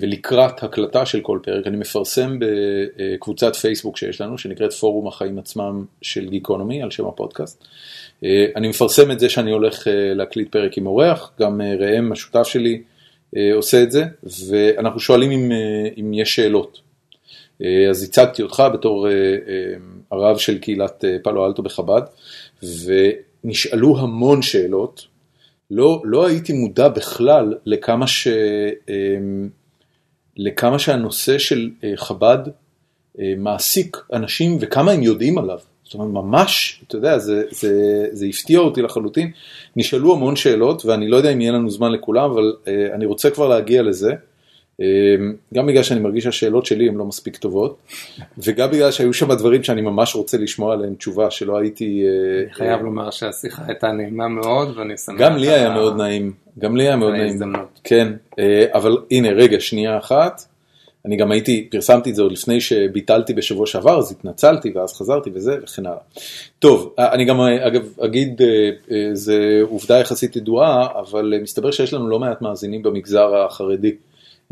ולקראת 0.00 0.62
הקלטה 0.62 1.06
של 1.06 1.20
כל 1.20 1.38
פרק, 1.42 1.66
אני 1.66 1.76
מפרסם 1.76 2.38
בקבוצת 2.38 3.56
פייסבוק 3.56 3.96
שיש 3.96 4.20
לנו, 4.20 4.38
שנקראת 4.38 4.72
פורום 4.72 5.08
החיים 5.08 5.38
עצמם 5.38 5.84
של 6.02 6.28
גיקונומי, 6.28 6.82
על 6.82 6.90
שם 6.90 7.06
הפודקאסט. 7.06 7.64
אני 8.56 8.68
מפרסם 8.68 9.10
את 9.10 9.20
זה 9.20 9.28
שאני 9.28 9.50
הולך 9.50 9.86
להקליט 10.14 10.52
פרק 10.52 10.78
עם 10.78 10.86
אורח, 10.86 11.32
גם 11.40 11.60
ראם, 11.78 12.12
השותף 12.12 12.46
שלי, 12.46 12.82
עושה 13.54 13.82
את 13.82 13.90
זה, 13.90 14.04
ואנחנו 14.48 15.00
שואלים 15.00 15.30
אם, 15.30 15.52
אם 16.00 16.14
יש 16.14 16.34
שאלות. 16.34 16.80
אז 17.90 18.02
הצגתי 18.02 18.42
אותך 18.42 18.62
בתור 18.74 19.06
הרב 20.12 20.38
של 20.38 20.58
קהילת 20.58 21.04
פאלו 21.22 21.46
אלטו 21.46 21.62
בחב"ד, 21.62 22.02
ונשאלו 22.62 23.98
המון 23.98 24.42
שאלות. 24.42 25.06
לא, 25.70 26.02
לא 26.04 26.26
הייתי 26.26 26.52
מודע 26.52 26.88
בכלל 26.88 27.54
לכמה, 27.66 28.06
ש, 28.06 28.28
לכמה 30.36 30.78
שהנושא 30.78 31.38
של 31.38 31.70
אה, 31.84 31.92
חב"ד 31.96 32.38
אה, 33.20 33.34
מעסיק 33.36 33.96
אנשים 34.12 34.58
וכמה 34.60 34.92
הם 34.92 35.02
יודעים 35.02 35.38
עליו. 35.38 35.58
זאת 35.84 35.94
אומרת, 35.94 36.24
ממש, 36.24 36.82
אתה 36.86 36.96
יודע, 36.96 37.18
זה, 37.18 37.42
זה, 37.50 38.06
זה 38.12 38.26
הפתיע 38.26 38.58
אותי 38.58 38.82
לחלוטין. 38.82 39.30
נשאלו 39.76 40.14
המון 40.14 40.36
שאלות, 40.36 40.84
ואני 40.84 41.08
לא 41.08 41.16
יודע 41.16 41.32
אם 41.32 41.40
יהיה 41.40 41.52
לנו 41.52 41.70
זמן 41.70 41.92
לכולם, 41.92 42.30
אבל 42.30 42.52
אה, 42.68 42.94
אני 42.94 43.06
רוצה 43.06 43.30
כבר 43.30 43.48
להגיע 43.48 43.82
לזה. 43.82 44.12
אמ, 44.80 45.34
גם 45.54 45.66
בגלל 45.66 45.82
שאני 45.82 46.00
מרגיש 46.00 46.24
שהשאלות 46.24 46.66
שלי 46.66 46.88
הן 46.88 46.94
לא 46.94 47.04
מספיק 47.04 47.36
טובות, 47.36 47.76
וגם 48.38 48.70
בגלל 48.70 48.90
שהיו 48.90 49.12
שם 49.12 49.32
דברים 49.32 49.62
שאני 49.62 49.80
ממש 49.80 50.14
רוצה 50.14 50.38
לשמוע 50.38 50.72
עליהם 50.72 50.94
תשובה, 50.94 51.30
שלא 51.30 51.58
הייתי... 51.58 52.04
אה, 52.04 52.42
אני 52.42 52.54
חייב 52.54 52.82
לומר 52.82 53.10
שהשיחה 53.10 53.62
הייתה 53.66 53.92
נעימה 53.92 54.28
מאוד, 54.28 54.78
ואני 54.78 54.96
שמח... 54.96 55.20
גם 55.20 55.36
לי 55.36 55.48
היה 55.48 55.70
מאוד 55.70 55.96
נעים, 55.96 56.32
גם 56.58 56.76
לי 56.76 56.82
היה 56.82 56.96
מאוד 56.96 57.12
נעים. 57.12 57.38
כן, 57.84 58.12
אה, 58.38 58.64
אבל 58.74 58.96
הנה, 59.10 59.28
רגע, 59.30 59.60
שנייה 59.60 59.98
אחת. 59.98 60.42
אני 61.06 61.16
גם 61.16 61.30
הייתי, 61.30 61.68
פרסמתי 61.70 62.10
את 62.10 62.14
זה 62.14 62.22
עוד 62.22 62.32
לפני 62.32 62.60
שביטלתי 62.60 63.34
בשבוע 63.34 63.66
שעבר, 63.66 63.98
אז 63.98 64.12
התנצלתי 64.12 64.72
ואז 64.74 64.92
חזרתי 64.92 65.30
וזה 65.34 65.56
וכן 65.62 65.86
הלאה. 65.86 65.98
טוב, 66.58 66.94
אני 66.98 67.24
גם 67.24 67.40
אגב 67.40 67.82
אגיד, 68.00 68.42
אה, 68.42 69.10
זו 69.12 69.32
עובדה 69.62 69.98
יחסית 69.98 70.36
ידועה, 70.36 70.88
אבל 71.00 71.34
מסתבר 71.42 71.70
שיש 71.70 71.94
לנו 71.94 72.08
לא 72.08 72.18
מעט 72.18 72.42
מאזינים 72.42 72.82
במגזר 72.82 73.36
החרדי. 73.36 73.92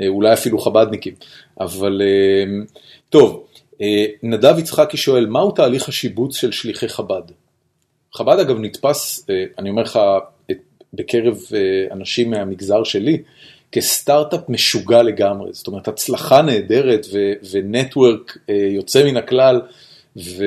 אה, 0.00 0.08
אולי 0.08 0.32
אפילו 0.32 0.58
חבדניקים, 0.58 1.14
אבל 1.60 2.02
אה, 2.02 2.64
טוב, 3.10 3.46
אה, 3.82 4.04
נדב 4.22 4.58
יצחקי 4.58 4.96
שואל, 4.96 5.26
מהו 5.26 5.50
תהליך 5.50 5.88
השיבוץ 5.88 6.36
של 6.36 6.52
שליחי 6.52 6.88
חב"ד? 6.88 7.22
חב"ד 8.14 8.38
אגב 8.38 8.58
נתפס, 8.58 9.26
אני 9.58 9.70
אומר 9.70 9.82
לך, 9.82 9.98
בקרב 10.94 11.38
אנשים 11.90 12.30
מהמגזר 12.30 12.84
שלי, 12.84 13.22
כסטארט-אפ 13.72 14.48
משוגע 14.48 15.02
לגמרי, 15.02 15.52
זאת 15.52 15.66
אומרת 15.66 15.88
הצלחה 15.88 16.42
נהדרת 16.42 17.06
ונטוורק 17.50 18.38
יוצא 18.48 19.04
מן 19.04 19.16
הכלל, 19.16 19.60
ו... 20.16 20.44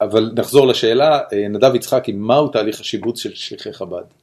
אבל 0.00 0.30
נחזור 0.36 0.66
לשאלה, 0.66 1.20
נדב 1.50 1.74
יצחקי, 1.74 2.12
מהו 2.12 2.48
תהליך 2.48 2.80
השיבוץ 2.80 3.20
של 3.22 3.34
שליחי 3.34 3.72
חב"ד? 3.72 4.21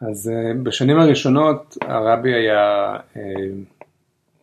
אז 0.00 0.28
אה, 0.34 0.54
בשנים 0.62 0.98
הראשונות 0.98 1.76
הרבי 1.80 2.34
היה 2.34 2.96
אה, 3.16 3.22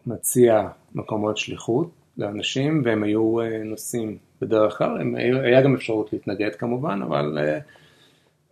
מציע 0.08 0.68
מקומות 0.96 1.38
שליחות 1.38 1.90
לאנשים 2.18 2.82
והם 2.86 3.04
היו 3.04 3.42
אה, 3.42 3.64
נוסעים. 3.64 4.18
בדרך 4.42 4.78
כלל, 4.78 5.16
היה 5.44 5.62
גם 5.62 5.74
אפשרות 5.74 6.14
להתנגד 6.14 6.56
כמובן, 6.56 7.00
אבל 7.02 7.38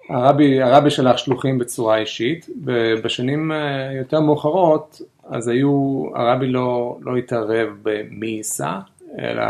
הרבי, 0.09 0.61
הרבי 0.61 0.89
שלח 0.89 1.17
שלוחים 1.17 1.57
בצורה 1.57 1.97
אישית, 1.97 2.49
ובשנים 2.65 3.51
יותר 3.97 4.19
מאוחרות 4.19 5.01
אז 5.23 5.47
היו, 5.47 6.05
הרבי 6.15 6.47
לא, 6.47 6.97
לא 7.01 7.17
התערב 7.17 7.67
במי 7.83 8.27
ייסע, 8.27 8.79
אלא 9.19 9.43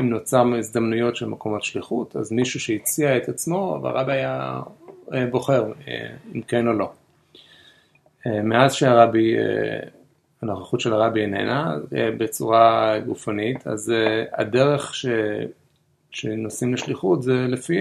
אם 0.00 0.10
נוצר 0.10 0.44
הזדמנויות 0.58 1.16
של 1.16 1.26
מקומות 1.26 1.64
שליחות, 1.64 2.16
אז 2.16 2.32
מישהו 2.32 2.60
שהציע 2.60 3.16
את 3.16 3.28
עצמו, 3.28 3.80
והרבי 3.82 4.12
היה 4.12 4.60
בוחר 5.30 5.72
אם 6.34 6.42
כן 6.42 6.66
או 6.66 6.72
לא. 6.72 6.92
אה, 8.26 8.42
מאז 8.42 8.74
שהרבי, 8.74 9.38
אה, 9.38 9.78
הנוכחות 10.42 10.80
של 10.80 10.92
הרבי 10.92 11.20
איננה 11.20 11.76
אה, 11.96 12.08
בצורה 12.18 12.98
גופנית, 13.06 13.66
אז 13.66 13.92
הדרך 14.32 14.94
ש, 14.94 15.06
שנוסעים 16.10 16.74
לשליחות 16.74 17.22
זה 17.22 17.46
לפי 17.48 17.80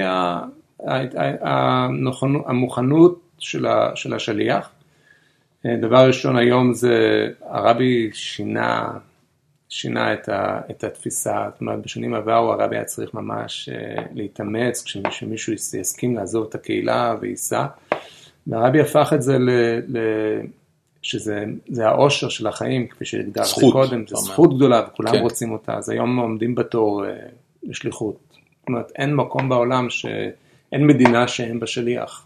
המוכנות 2.45 3.19
של, 3.39 3.65
של 3.95 4.13
השליח. 4.13 4.71
דבר 5.65 6.07
ראשון 6.07 6.37
היום 6.37 6.73
זה, 6.73 7.27
הרבי 7.41 8.09
שינה, 8.13 8.89
שינה 9.69 10.13
את, 10.13 10.29
ה, 10.29 10.61
את 10.71 10.83
התפיסה, 10.83 11.47
זאת 11.51 11.61
אומרת 11.61 11.81
בשנים 11.81 12.13
עברו 12.13 12.53
הרבי 12.53 12.75
היה 12.75 12.85
צריך 12.85 13.13
ממש 13.13 13.69
להתאמץ 14.13 14.83
כשמישהו 14.83 15.53
יסכים 15.53 16.15
לעזוב 16.15 16.45
את 16.49 16.55
הקהילה 16.55 17.15
וייסע. 17.21 17.65
והרבי 18.47 18.81
הפך 18.81 19.11
את 19.15 19.21
זה 19.21 19.37
ל... 19.37 19.49
ל 19.87 19.97
שזה 21.01 21.45
העושר 21.81 22.29
של 22.29 22.47
החיים, 22.47 22.87
כפי 22.87 23.05
שהגדרתי 23.05 23.71
קודם, 23.71 24.07
זו 24.07 24.17
זכות 24.17 24.55
גדולה 24.55 24.81
וכולם 24.87 25.11
כן. 25.11 25.19
רוצים 25.19 25.51
אותה, 25.51 25.73
אז 25.73 25.89
היום 25.89 26.19
עומדים 26.19 26.55
בתור 26.55 27.03
uh, 27.03 27.07
לשליחות. 27.63 28.15
זאת 28.31 28.67
אומרת, 28.67 28.91
אין 28.95 29.15
מקום 29.15 29.49
בעולם 29.49 29.89
שאין 29.89 30.87
מדינה 30.87 31.27
שאין 31.27 31.59
בה 31.59 31.67
שליח. 31.67 32.25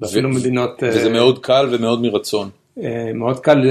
ואפילו 0.00 0.28
מדינות... 0.28 0.82
וזה 0.82 1.08
uh, 1.08 1.12
מאוד 1.12 1.38
קל 1.38 1.68
ומאוד 1.72 2.02
מרצון. 2.02 2.50
Uh, 2.78 2.82
מאוד 3.14 3.40
קל, 3.40 3.70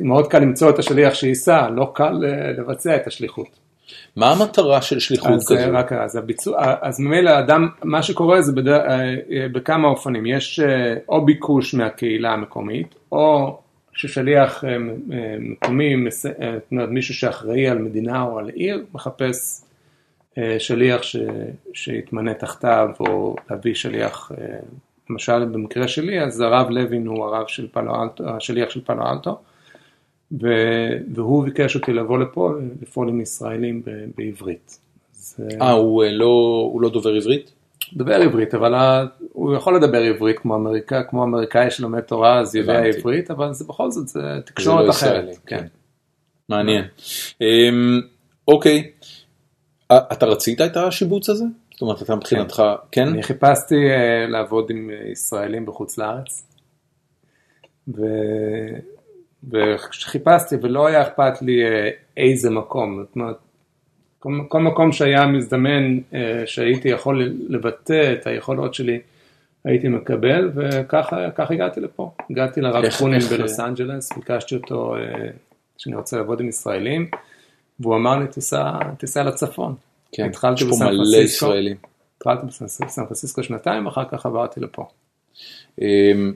מאוד 0.00 0.26
קל 0.26 0.38
למצוא 0.38 0.70
את 0.70 0.78
השליח 0.78 1.14
שייסע, 1.14 1.68
לא 1.70 1.92
קל 1.94 2.24
לבצע 2.58 2.96
את 2.96 3.06
השליחות. 3.06 3.68
מה 4.16 4.32
המטרה 4.32 4.82
של 4.82 4.98
שליחות 4.98 5.30
כזו? 5.30 5.58
אז 5.58 5.70
רק 5.72 5.92
אז 5.92 6.16
הביצוע, 6.16 6.74
אז 6.80 7.00
ממילא 7.00 7.38
אדם, 7.38 7.68
מה 7.84 8.02
שקורה 8.02 8.42
זה 8.42 8.52
בד... 8.52 8.68
אה, 8.68 9.14
בכמה 9.52 9.88
אופנים, 9.88 10.26
יש 10.26 10.60
אה, 10.60 10.94
או 11.08 11.24
ביקוש 11.24 11.74
מהקהילה 11.74 12.32
המקומית, 12.32 12.94
או 13.12 13.58
ששליח 13.92 14.64
אה, 14.64 14.76
מקומי, 15.38 15.94
מישהו 16.70 17.14
שאחראי 17.14 17.68
על 17.68 17.78
מדינה 17.78 18.22
או 18.22 18.38
על 18.38 18.48
עיר, 18.48 18.84
מחפש 18.94 19.64
שליח 20.58 21.02
ש... 21.02 21.16
שיתמנה 21.74 22.34
תחתיו, 22.34 22.88
או 23.00 23.36
להביא 23.50 23.74
שליח, 23.74 24.32
למשל 25.10 25.44
במקרה 25.44 25.88
שלי, 25.88 26.22
אז 26.22 26.40
הרב 26.40 26.70
לוין 26.70 27.06
הוא 27.06 27.24
הרב 27.24 27.46
של 27.46 27.68
פלו 27.72 28.02
אלטו, 28.02 28.24
השליח 28.28 28.70
של 28.70 28.80
פלו 28.84 29.02
אלטו. 29.10 29.38
והוא 31.14 31.44
ביקש 31.44 31.76
אותי 31.76 31.92
לבוא 31.92 32.18
לפה 32.18 32.52
לפעול 32.82 33.08
עם 33.08 33.20
ישראלים 33.20 33.82
בעברית. 34.16 34.78
אה, 35.60 35.70
הוא, 35.70 36.04
אה, 36.04 36.12
לא, 36.12 36.68
הוא 36.72 36.82
לא 36.82 36.90
דובר 36.90 37.14
עברית? 37.14 37.52
דובר 37.92 38.14
עברית, 38.14 38.54
אבל 38.54 38.74
הוא 39.32 39.54
יכול 39.54 39.76
לדבר 39.76 40.02
עברית 40.02 40.38
כמו 40.38 40.54
אמריקאי, 40.54 41.02
כמו 41.08 41.24
אמריקאי 41.24 41.70
שלומד 41.70 42.00
תורה 42.00 42.40
אז 42.40 42.54
יודע 42.54 42.78
עברית, 42.84 43.30
אבל 43.30 43.52
זה 43.52 43.64
בכל 43.64 43.90
זאת, 43.90 44.08
זה 44.08 44.20
תקשורת 44.44 44.84
לא 44.84 44.90
אחרת. 44.90 45.24
ישראלי, 45.24 45.36
כן. 45.46 45.66
מעניין. 46.48 46.84
אמ, 47.40 48.00
אוקיי, 48.48 48.90
אתה 49.92 50.26
רצית 50.26 50.60
את 50.60 50.76
השיבוץ 50.76 51.28
הזה? 51.30 51.44
זאת 51.78 51.82
אומרת, 51.82 52.02
אתה 52.02 52.16
מבחינתך, 52.16 52.62
כן? 52.92 53.08
אני 53.08 53.22
חיפשתי 53.22 53.74
אה, 53.74 54.26
לעבוד 54.28 54.70
עם 54.70 54.90
ישראלים 55.12 55.66
בחוץ 55.66 55.98
לארץ. 55.98 56.46
וחיפשתי 59.50 60.56
ולא 60.62 60.86
היה 60.86 61.02
אכפת 61.02 61.42
לי 61.42 61.64
אה, 61.64 61.90
איזה 62.16 62.50
מקום, 62.50 63.04
זאת 63.06 63.16
אומרת, 63.16 63.36
כל, 64.18 64.30
כל 64.48 64.60
מקום 64.60 64.92
שהיה 64.92 65.26
מזדמן 65.26 65.98
אה, 66.14 66.42
שהייתי 66.46 66.88
יכול 66.88 67.32
לבטא 67.48 68.12
את 68.12 68.26
היכולות 68.26 68.74
שלי 68.74 69.00
הייתי 69.64 69.88
מקבל 69.88 70.50
וככה 70.54 71.54
הגעתי 71.54 71.80
לפה, 71.80 72.10
הגעתי 72.30 72.60
לרב 72.60 72.90
חונין 72.90 73.20
בלוס 73.20 73.60
אנג'לס, 73.60 74.12
ביקשתי 74.12 74.54
אותו 74.54 74.96
אה, 74.96 75.00
שאני 75.78 75.96
רוצה 75.96 76.16
לעבוד 76.16 76.40
עם 76.40 76.48
ישראלים 76.48 77.10
והוא 77.80 77.96
אמר 77.96 78.18
לי 78.18 78.26
תיסע 78.98 79.22
לצפון, 79.22 79.74
כן, 80.12 80.24
התחלתי 80.28 80.64
בסן 80.64 80.84
פרנסיסקו, 80.96 81.46
התחלתי 82.16 82.46
בסן 82.46 83.04
פרנסיסקו 83.06 83.42
שנתיים, 83.42 83.86
אחר 83.86 84.04
כך 84.10 84.26
עברתי 84.26 84.60
לפה. 84.60 84.84
אמ, 85.82 86.32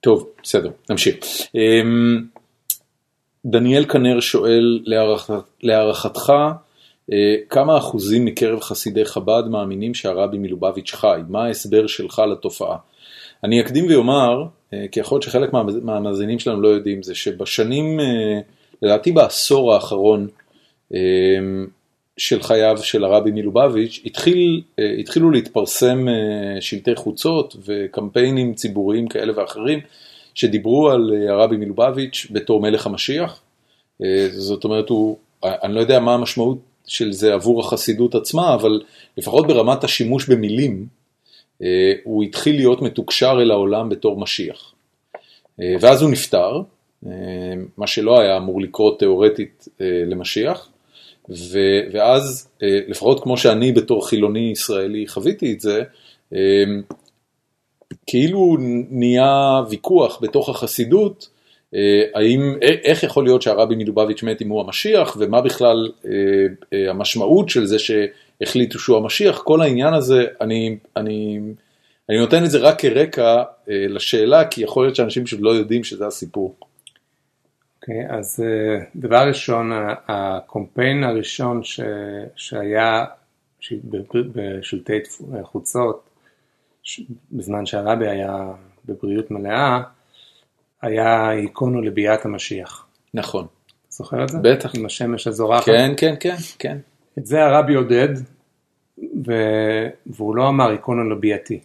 טוב, 0.00 0.28
בסדר, 0.42 0.70
נמשיך. 0.90 1.16
אמ, 1.54 2.24
דניאל 3.46 3.84
כנר 3.84 4.20
שואל, 4.20 4.80
להערכתך, 5.62 6.32
אה, 7.12 7.16
כמה 7.50 7.78
אחוזים 7.78 8.24
מקרב 8.24 8.60
חסידי 8.60 9.04
חב"ד 9.04 9.42
מאמינים 9.50 9.94
שהרבי 9.94 10.38
מלובביץ' 10.38 10.94
חי? 10.94 11.20
מה 11.28 11.44
ההסבר 11.44 11.86
שלך 11.86 12.22
לתופעה? 12.32 12.76
אני 13.44 13.60
אקדים 13.60 13.86
ואומר, 13.90 14.44
אה, 14.72 14.84
כי 14.92 15.00
יכול 15.00 15.16
להיות 15.16 15.22
שחלק 15.22 15.52
מה- 15.52 15.62
מהמאזינים 15.82 16.38
שלנו 16.38 16.60
לא 16.60 16.68
יודעים, 16.68 17.02
זה 17.02 17.14
שבשנים, 17.14 18.00
אה, 18.00 18.40
לדעתי 18.82 19.12
בעשור 19.12 19.74
האחרון 19.74 20.28
אה, 20.94 20.98
של 22.16 22.42
חייו 22.42 22.78
של 22.82 23.04
הרבי 23.04 23.30
מלובביץ', 23.30 24.00
התחיל, 24.04 24.62
אה, 24.78 24.90
התחילו 24.98 25.30
להתפרסם 25.30 26.08
אה, 26.08 26.60
שלטי 26.60 26.94
חוצות 26.94 27.56
וקמפיינים 27.64 28.54
ציבוריים 28.54 29.08
כאלה 29.08 29.32
ואחרים, 29.36 29.80
שדיברו 30.34 30.90
על 30.90 31.12
הרבי 31.28 31.56
מלובביץ' 31.56 32.26
בתור 32.30 32.60
מלך 32.60 32.86
המשיח. 32.86 33.42
זאת 34.30 34.64
אומרת, 34.64 34.88
הוא, 34.88 35.16
אני 35.42 35.74
לא 35.74 35.80
יודע 35.80 36.00
מה 36.00 36.14
המשמעות 36.14 36.58
של 36.86 37.12
זה 37.12 37.34
עבור 37.34 37.60
החסידות 37.60 38.14
עצמה, 38.14 38.54
אבל 38.54 38.82
לפחות 39.16 39.46
ברמת 39.46 39.84
השימוש 39.84 40.28
במילים, 40.28 40.86
הוא 42.04 42.22
התחיל 42.22 42.56
להיות 42.56 42.82
מתוקשר 42.82 43.38
אל 43.42 43.50
העולם 43.50 43.88
בתור 43.88 44.20
משיח. 44.20 44.74
ואז 45.58 46.02
הוא 46.02 46.10
נפטר, 46.10 46.62
מה 47.76 47.86
שלא 47.86 48.20
היה 48.20 48.36
אמור 48.36 48.60
לקרות 48.60 48.98
תיאורטית 48.98 49.68
אה, 49.80 49.86
למשיח, 50.06 50.68
ואז, 51.92 52.48
אה, 52.62 52.80
לפחות 52.88 53.22
כמו 53.22 53.36
שאני 53.36 53.72
בתור 53.72 54.08
חילוני 54.08 54.50
ישראלי 54.52 55.06
חוויתי 55.08 55.52
את 55.52 55.60
זה, 55.60 55.82
אה, 56.34 56.64
כאילו 58.06 58.56
נהיה 58.90 59.62
ויכוח 59.70 60.18
בתוך 60.22 60.48
החסידות, 60.48 61.38
האם, 62.14 62.54
איך 62.62 63.02
יכול 63.02 63.24
להיות 63.24 63.42
שהרבי 63.42 63.74
מלובביץ' 63.76 64.22
מת 64.22 64.42
אם 64.42 64.48
הוא 64.48 64.60
המשיח, 64.60 65.16
ומה 65.20 65.40
בכלל 65.40 65.88
המשמעות 66.90 67.48
של 67.48 67.66
זה 67.66 67.76
שהחליטו 67.78 68.78
שהוא 68.78 68.96
המשיח, 68.96 69.38
כל 69.38 69.60
העניין 69.60 69.94
הזה, 69.94 70.24
אני, 70.40 70.76
אני, 70.96 71.40
אני 72.08 72.18
נותן 72.18 72.44
את 72.44 72.50
זה 72.50 72.58
רק 72.58 72.80
כרקע 72.80 73.42
לשאלה, 73.66 74.44
כי 74.44 74.62
יכול 74.62 74.84
להיות 74.84 74.96
שאנשים 74.96 75.24
פשוט 75.24 75.40
לא 75.42 75.50
יודעים 75.50 75.84
שזה 75.84 76.06
הסיפור. 76.06 76.54
אוקיי, 77.82 78.06
אז 78.10 78.44
אה, 78.46 78.84
דבר 78.96 79.28
ראשון, 79.28 79.70
הקומפיין 80.08 81.04
הראשון 81.04 81.62
ש, 81.62 81.80
שהיה 82.36 83.04
ש- 83.60 83.72
בשלטי 84.32 84.98
חוצות, 85.42 86.08
ש- 86.82 87.00
בזמן 87.32 87.66
שהרבי 87.66 88.08
היה 88.08 88.36
בבריאות 88.84 89.30
מלאה, 89.30 89.80
היה 90.82 91.32
איקונו 91.32 91.82
לביאת 91.82 92.24
המשיח. 92.24 92.86
נכון. 93.14 93.46
זוכר 93.88 94.24
את 94.24 94.28
זה? 94.28 94.38
בטח. 94.42 94.74
עם 94.74 94.86
השמש 94.86 95.26
הזורחת. 95.26 95.66
כן, 95.66 95.92
כן, 95.96 96.14
כן, 96.20 96.36
כן. 96.58 96.78
את 97.18 97.26
זה 97.26 97.44
הרבי 97.44 97.74
עודד, 97.74 98.08
ו... 99.26 99.32
והוא 100.06 100.36
לא 100.36 100.48
אמר 100.48 100.72
איקונו 100.72 101.10
לביאתי, 101.10 101.60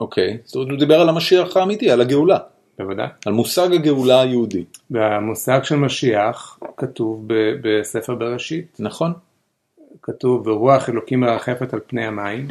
אוקיי. 0.00 0.38
זאת 0.44 0.54
אומרת, 0.54 0.70
הוא 0.70 0.78
דיבר 0.78 1.00
על 1.00 1.08
המשיח 1.08 1.56
האמיתי, 1.56 1.90
על 1.90 2.00
הגאולה, 2.00 2.38
בוודאי. 2.78 3.06
על 3.26 3.32
מושג 3.32 3.72
הגאולה 3.72 4.20
היהודי. 4.20 4.64
והמושג 4.90 5.64
של 5.64 5.76
משיח 5.76 6.58
כתוב 6.76 7.24
ב- 7.26 7.54
בספר 7.62 8.14
בראשית, 8.14 8.76
נכון? 8.78 9.12
כתוב 10.02 10.46
ורוח 10.46 10.88
אלוקים 10.88 11.20
מרחפת 11.20 11.74
על 11.74 11.80
פני 11.86 12.06
המים, 12.06 12.48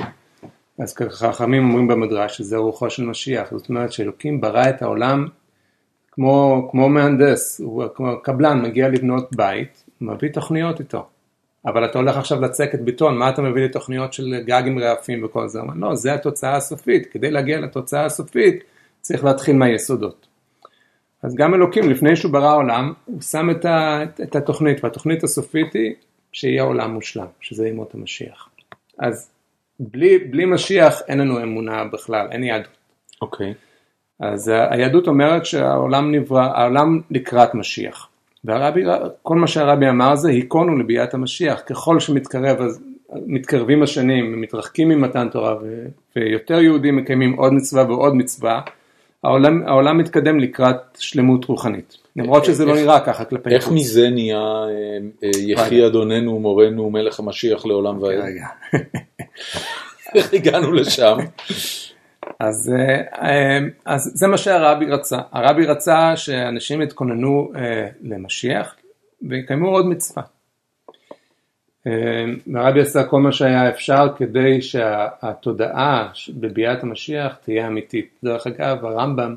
אז 0.79 0.93
ככה 0.93 1.31
חכמים 1.31 1.69
אומרים 1.69 1.87
במדרש 1.87 2.37
שזה 2.37 2.57
רוחו 2.57 2.89
של 2.89 3.03
משיח, 3.03 3.51
זאת 3.51 3.69
אומרת 3.69 3.91
שאלוקים 3.91 4.41
ברא 4.41 4.69
את 4.69 4.81
העולם 4.81 5.27
כמו, 6.11 6.67
כמו 6.71 6.89
מהנדס, 6.89 7.61
הוא 7.61 7.83
כמו 7.95 8.21
קבלן 8.23 8.61
מגיע 8.61 8.89
לבנות 8.89 9.35
בית, 9.35 9.83
מביא 10.01 10.29
תוכניות 10.29 10.79
איתו. 10.79 11.05
אבל 11.65 11.85
אתה 11.85 11.99
הולך 11.99 12.17
עכשיו 12.17 12.41
לצקת 12.41 12.79
בטון, 12.79 13.17
מה 13.17 13.29
אתה 13.29 13.41
מביא 13.41 13.61
לי 13.61 13.69
תוכניות 13.69 14.13
של 14.13 14.35
גג 14.45 14.63
עם 14.65 14.79
רעפים 14.79 15.23
וכל 15.23 15.47
זה? 15.47 15.59
לא, 15.75 15.95
זה 15.95 16.13
התוצאה 16.13 16.55
הסופית, 16.55 17.07
כדי 17.11 17.31
להגיע 17.31 17.59
לתוצאה 17.59 18.05
הסופית 18.05 18.63
צריך 19.03 19.23
להתחיל 19.23 19.55
מהיסודות. 19.55 20.27
אז 21.23 21.35
גם 21.35 21.53
אלוקים, 21.53 21.89
לפני 21.89 22.15
שהוא 22.15 22.31
ברא 22.31 22.55
עולם, 22.55 22.93
הוא 23.05 23.21
שם 23.21 23.49
את, 23.49 23.65
ה, 23.65 24.03
את, 24.03 24.21
את 24.21 24.35
התוכנית, 24.35 24.84
והתוכנית 24.84 25.23
הסופית 25.23 25.73
היא 25.73 25.93
שיהיה 26.31 26.63
עולם 26.63 26.93
מושלם, 26.93 27.25
שזה 27.41 27.67
ימות 27.67 27.95
המשיח. 27.95 28.49
אז 28.99 29.30
בלי, 29.80 30.19
בלי 30.19 30.45
משיח 30.45 31.01
אין 31.07 31.19
לנו 31.19 31.43
אמונה 31.43 31.84
בכלל, 31.84 32.27
אין 32.31 32.43
יהדות. 32.43 32.77
אוקיי. 33.21 33.53
אז 34.19 34.47
ה- 34.47 34.73
היהדות 34.73 35.07
אומרת 35.07 35.45
שהעולם 35.45 36.11
נברא, 36.11 36.41
העולם 36.41 37.01
לקראת 37.11 37.55
משיח. 37.55 38.09
והרבי, 38.43 38.84
כל 39.21 39.35
מה 39.35 39.47
שהרבי 39.47 39.89
אמר 39.89 40.15
זה 40.15 40.30
היכונו 40.30 40.77
לביאת 40.77 41.13
המשיח, 41.13 41.61
ככל 41.65 41.99
שמתקרב, 41.99 42.61
אז 42.61 42.81
מתקרבים 43.25 43.84
השנים 43.84 44.34
ומתרחקים 44.34 44.89
ממתן 44.89 45.30
תורה 45.30 45.55
ו, 45.61 45.85
ויותר 46.15 46.61
יהודים 46.61 46.95
מקיימים 46.95 47.34
עוד 47.34 47.53
מצווה 47.53 47.84
ועוד 47.84 48.15
מצווה, 48.15 48.61
העולם, 49.23 49.67
העולם 49.67 49.97
מתקדם 49.97 50.39
לקראת 50.39 50.75
שלמות 50.99 51.45
רוחנית. 51.45 51.97
למרות 52.15 52.45
שזה 52.45 52.65
לא 52.65 52.71
איך- 52.75 52.81
נראה 52.81 52.99
ככה 52.99 53.25
כלפי 53.25 53.49
איך 53.49 53.63
חוץ. 53.63 53.73
מזה 53.73 54.09
נהיה 54.09 54.37
אה, 54.37 54.67
אה, 55.23 55.29
יחי 55.39 55.87
אדוננו 55.87 56.39
מורנו 56.39 56.89
מלך 56.89 57.19
המשיח 57.19 57.65
לעולם 57.65 58.01
ועד? 58.01 58.23
איך 60.15 60.33
הגענו 60.33 60.71
לשם? 60.71 61.17
אז, 62.39 62.73
אה, 63.21 63.59
אז 63.85 64.11
זה 64.15 64.27
מה 64.27 64.37
שהרבי 64.37 64.85
רצה. 64.85 65.17
הרבי 65.31 65.65
רצה 65.65 66.17
שאנשים 66.17 66.81
יתכוננו 66.81 67.51
למשיח 68.03 68.75
ויקיימו 69.29 69.69
עוד 69.69 69.85
מצווה. 69.87 70.23
והרבי 71.85 72.81
עשה 72.81 73.03
כל 73.03 73.19
מה 73.19 73.31
שהיה 73.31 73.69
אפשר 73.69 74.07
כדי 74.18 74.61
שהתודעה 74.61 76.10
בביאת 76.30 76.84
המשיח 76.84 77.35
תהיה 77.43 77.68
אמיתית. 77.68 78.10
דרך 78.23 78.47
אגב, 78.47 78.85
הרמב"ם, 78.85 79.35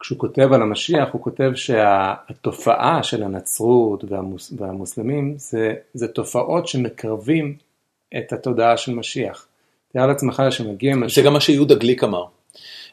כשהוא 0.00 0.18
כותב 0.18 0.52
על 0.52 0.62
המשיח, 0.62 1.08
הוא 1.12 1.22
כותב 1.22 1.52
שהתופעה 1.54 3.02
של 3.02 3.22
הנצרות 3.22 4.04
והמוס, 4.08 4.52
והמוסלמים 4.56 5.34
זה, 5.36 5.74
זה 5.94 6.08
תופעות 6.08 6.68
שמקרבים 6.68 7.56
את 8.18 8.32
התודעה 8.32 8.76
של 8.76 8.94
משיח. 8.94 9.46
תאר 9.92 10.06
לעצמך 10.06 10.42
שמגיע 10.50 10.94
זה 10.94 11.00
משיח. 11.00 11.24
גם 11.24 11.32
מה 11.32 11.40
שיהודה 11.40 11.74
גליק 11.74 12.04
אמר. 12.04 12.24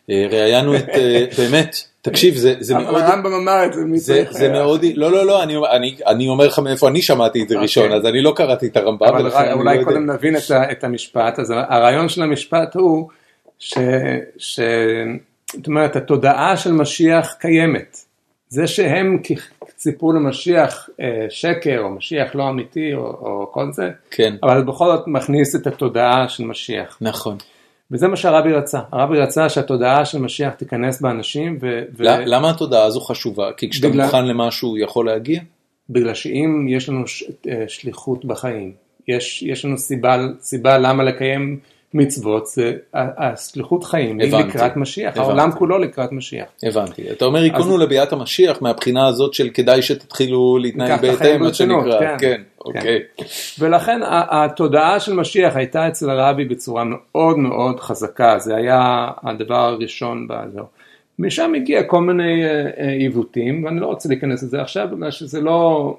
אה, 0.09 0.27
ראיינו 0.31 0.75
את, 0.75 0.89
אה, 0.89 1.25
באמת, 1.37 1.75
תקשיב, 2.01 2.35
זה 2.35 2.55
זה 2.59 2.75
אבל 2.75 2.83
מאוד... 2.83 3.01
הרמב"ם 3.01 3.33
אמר 3.33 3.65
את 3.65 3.73
זה, 3.73 3.85
מי 3.85 3.99
זה, 3.99 4.13
צריך 4.13 4.31
זה? 4.31 4.49
מאוד, 4.49 4.85
לא, 4.95 5.11
לא, 5.11 5.25
לא, 5.25 5.43
אני, 5.43 5.55
אני, 5.71 5.95
אני 6.07 6.27
אומר 6.27 6.47
לך 6.47 6.59
מאיפה 6.59 6.87
אני 6.87 7.01
שמעתי 7.01 7.43
את 7.43 7.49
זה 7.49 7.59
ראשון, 7.59 7.83
אוקיי. 7.83 7.97
אז 7.97 8.05
אני 8.05 8.21
לא 8.21 8.33
קראתי 8.35 8.67
את 8.67 8.77
הרמב"ם, 8.77 9.07
אבל 9.07 9.21
ולכן 9.21 9.37
אני 9.37 9.49
לא 9.49 9.53
אולי 9.53 9.73
יודע. 9.73 9.85
קודם 9.85 10.11
נבין 10.11 10.37
את, 10.37 10.51
ה, 10.51 10.71
את 10.71 10.83
המשפט, 10.83 11.39
אז 11.39 11.51
הרעיון 11.51 12.09
של 12.09 12.21
המשפט 12.21 12.75
הוא, 12.75 13.09
ש, 13.59 13.77
ש, 14.37 14.59
זאת 15.53 15.67
אומרת, 15.67 15.95
התודעה 15.95 16.57
של 16.57 16.71
משיח 16.71 17.35
קיימת. 17.39 17.97
זה 18.49 18.67
שהם 18.67 19.21
ציפו 19.75 20.13
למשיח 20.13 20.89
אה, 21.01 21.25
שקר, 21.29 21.79
או 21.79 21.89
משיח 21.89 22.35
לא 22.35 22.49
אמיתי, 22.49 22.93
או, 22.93 22.99
או 22.99 23.49
כל 23.51 23.71
זה, 23.71 23.89
כן, 24.11 24.35
אבל 24.43 24.63
בכל 24.63 24.85
זאת 24.85 25.07
מכניס 25.07 25.55
את 25.55 25.67
התודעה 25.67 26.29
של 26.29 26.43
משיח. 26.43 26.97
נכון. 27.01 27.37
וזה 27.91 28.07
מה 28.07 28.15
שהרבי 28.15 28.53
רצה. 28.53 28.79
הרבי 28.91 29.19
רצה 29.19 29.49
שהתודעה 29.49 30.05
של 30.05 30.19
משיח 30.19 30.53
תיכנס 30.53 31.01
באנשים, 31.01 31.57
ו... 31.61 31.81
ו... 31.97 32.03
למה 32.03 32.49
התודעה 32.49 32.83
הזו 32.83 33.01
חשובה? 33.01 33.51
כי 33.57 33.69
כשאתה 33.69 33.89
בגלל- 33.89 34.05
מוכן 34.05 34.25
למשהו 34.25 34.69
הוא 34.69 34.77
יכול 34.77 35.05
להגיע? 35.05 35.41
בגלל 35.89 36.13
שאם 36.13 36.65
יש 36.69 36.89
לנו 36.89 37.07
ש... 37.07 37.23
אה, 37.49 37.63
שליחות 37.67 38.25
בחיים, 38.25 38.73
יש, 39.07 39.43
יש 39.43 39.65
לנו 39.65 39.77
סיבה, 39.77 40.17
סיבה 40.41 40.77
למה 40.77 41.03
לקיים 41.03 41.59
מצוות, 41.97 42.47
זה 42.47 42.73
השליחות 42.93 43.83
חיים 43.83 44.19
היא. 44.19 44.35
לקראת 44.35 44.75
משיח, 44.77 45.07
הבנתי. 45.07 45.19
העולם 45.19 45.51
כולו 45.51 45.77
לקראת 45.77 46.11
משיח. 46.11 46.45
הבנתי. 46.63 47.11
אתה 47.11 47.25
אומר 47.25 47.41
עיכונו 47.41 47.77
לביאת 47.77 48.13
המשיח 48.13 48.61
מהבחינה 48.61 49.07
הזאת 49.07 49.33
של 49.33 49.49
כדאי 49.53 49.81
שתתחילו 49.81 50.57
החיים 50.81 51.01
בהתאם, 51.01 51.43
מה 51.43 51.53
שנקרא. 51.53 51.99
כן. 51.99 52.15
כן, 52.19 52.41
אוקיי. 52.65 52.99
ולכן 53.59 54.03
ה- 54.03 54.43
התודעה 54.45 54.99
של 54.99 55.13
משיח 55.13 55.55
הייתה 55.55 55.87
אצל 55.87 56.09
הרבי 56.09 56.45
בצורה 56.45 56.83
מאוד 56.85 57.37
מאוד 57.37 57.79
חזקה, 57.79 58.39
זה 58.39 58.55
היה 58.55 59.07
הדבר 59.23 59.55
הראשון 59.65 60.27
בזה. 60.29 60.59
משם 61.19 61.53
הגיע 61.55 61.83
כל 61.83 62.01
מיני 62.01 62.43
אה, 62.45 62.49
אה, 62.79 62.89
עיוותים, 62.89 63.63
ואני 63.63 63.79
לא 63.79 63.85
רוצה 63.85 64.09
להיכנס 64.09 64.43
לזה 64.43 64.61
עכשיו, 64.61 64.87
בגלל 64.91 65.11
שזה 65.11 65.41
לא, 65.41 65.97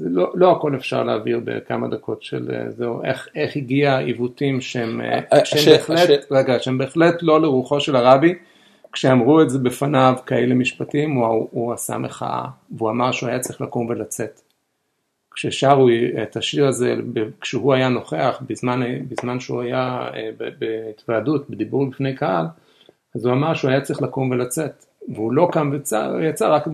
לא, 0.00 0.32
לא 0.34 0.52
הכל 0.52 0.74
אפשר 0.76 1.02
להעביר 1.04 1.40
בכמה 1.44 1.88
דקות 1.88 2.22
של 2.22 2.50
אה, 2.54 2.70
זהו, 2.70 3.02
איך, 3.04 3.28
איך 3.34 3.56
הגיע 3.56 3.98
עיוותים 3.98 4.60
שהם, 4.60 5.00
אה, 5.00 5.20
הש- 5.32 5.50
שהם 5.54 5.60
בהחלט, 5.76 5.98
הש- 6.24 6.26
רגע, 6.30 6.58
שהם 6.60 6.78
בהחלט 6.78 7.14
לא 7.22 7.40
לרוחו 7.42 7.80
של 7.80 7.96
הרבי, 7.96 8.34
כשאמרו 8.92 9.42
את 9.42 9.50
זה 9.50 9.58
בפניו 9.58 10.14
כאלה 10.26 10.54
משפטים, 10.54 11.14
הוא, 11.14 11.48
הוא 11.50 11.72
עשה 11.72 11.98
מחאה, 11.98 12.44
והוא 12.76 12.90
אמר 12.90 13.12
שהוא 13.12 13.28
היה 13.28 13.38
צריך 13.38 13.60
לקום 13.60 13.86
ולצאת. 13.86 14.40
כששרו 15.34 15.88
את 16.22 16.36
השיר 16.36 16.66
הזה, 16.66 16.94
כשהוא 17.40 17.74
היה 17.74 17.88
נוכח, 17.88 18.42
בזמן, 18.48 18.80
בזמן 19.08 19.40
שהוא 19.40 19.62
היה 19.62 20.08
אה, 20.14 20.30
בהתוועדות, 20.58 21.50
בדיבור 21.50 21.86
בפני 21.90 22.14
קהל, 22.16 22.46
אז 23.14 23.24
הוא 23.26 23.32
אמר 23.34 23.54
שהוא 23.54 23.70
היה 23.70 23.80
צריך 23.80 24.02
לקום 24.02 24.30
ולצאת. 24.30 24.83
והוא 25.08 25.32
לא 25.32 25.48
קם 25.52 25.68
ויצא, 25.72 26.10
יצא 26.22 26.48
רק 26.48 26.64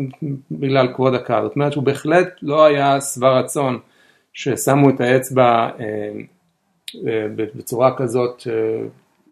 בגלל 0.50 0.94
כבוד 0.94 1.14
הקהל. 1.14 1.44
זאת 1.44 1.56
אומרת 1.56 1.72
שהוא 1.72 1.84
בהחלט 1.84 2.28
לא 2.42 2.64
היה 2.64 3.00
שבע 3.00 3.38
רצון 3.38 3.78
ששמו 4.32 4.90
את 4.90 5.00
האצבע 5.00 5.68
אה, 5.80 6.10
אה, 7.06 7.26
בצורה 7.34 7.96
כזאת, 7.96 8.42
אה, 8.50 8.86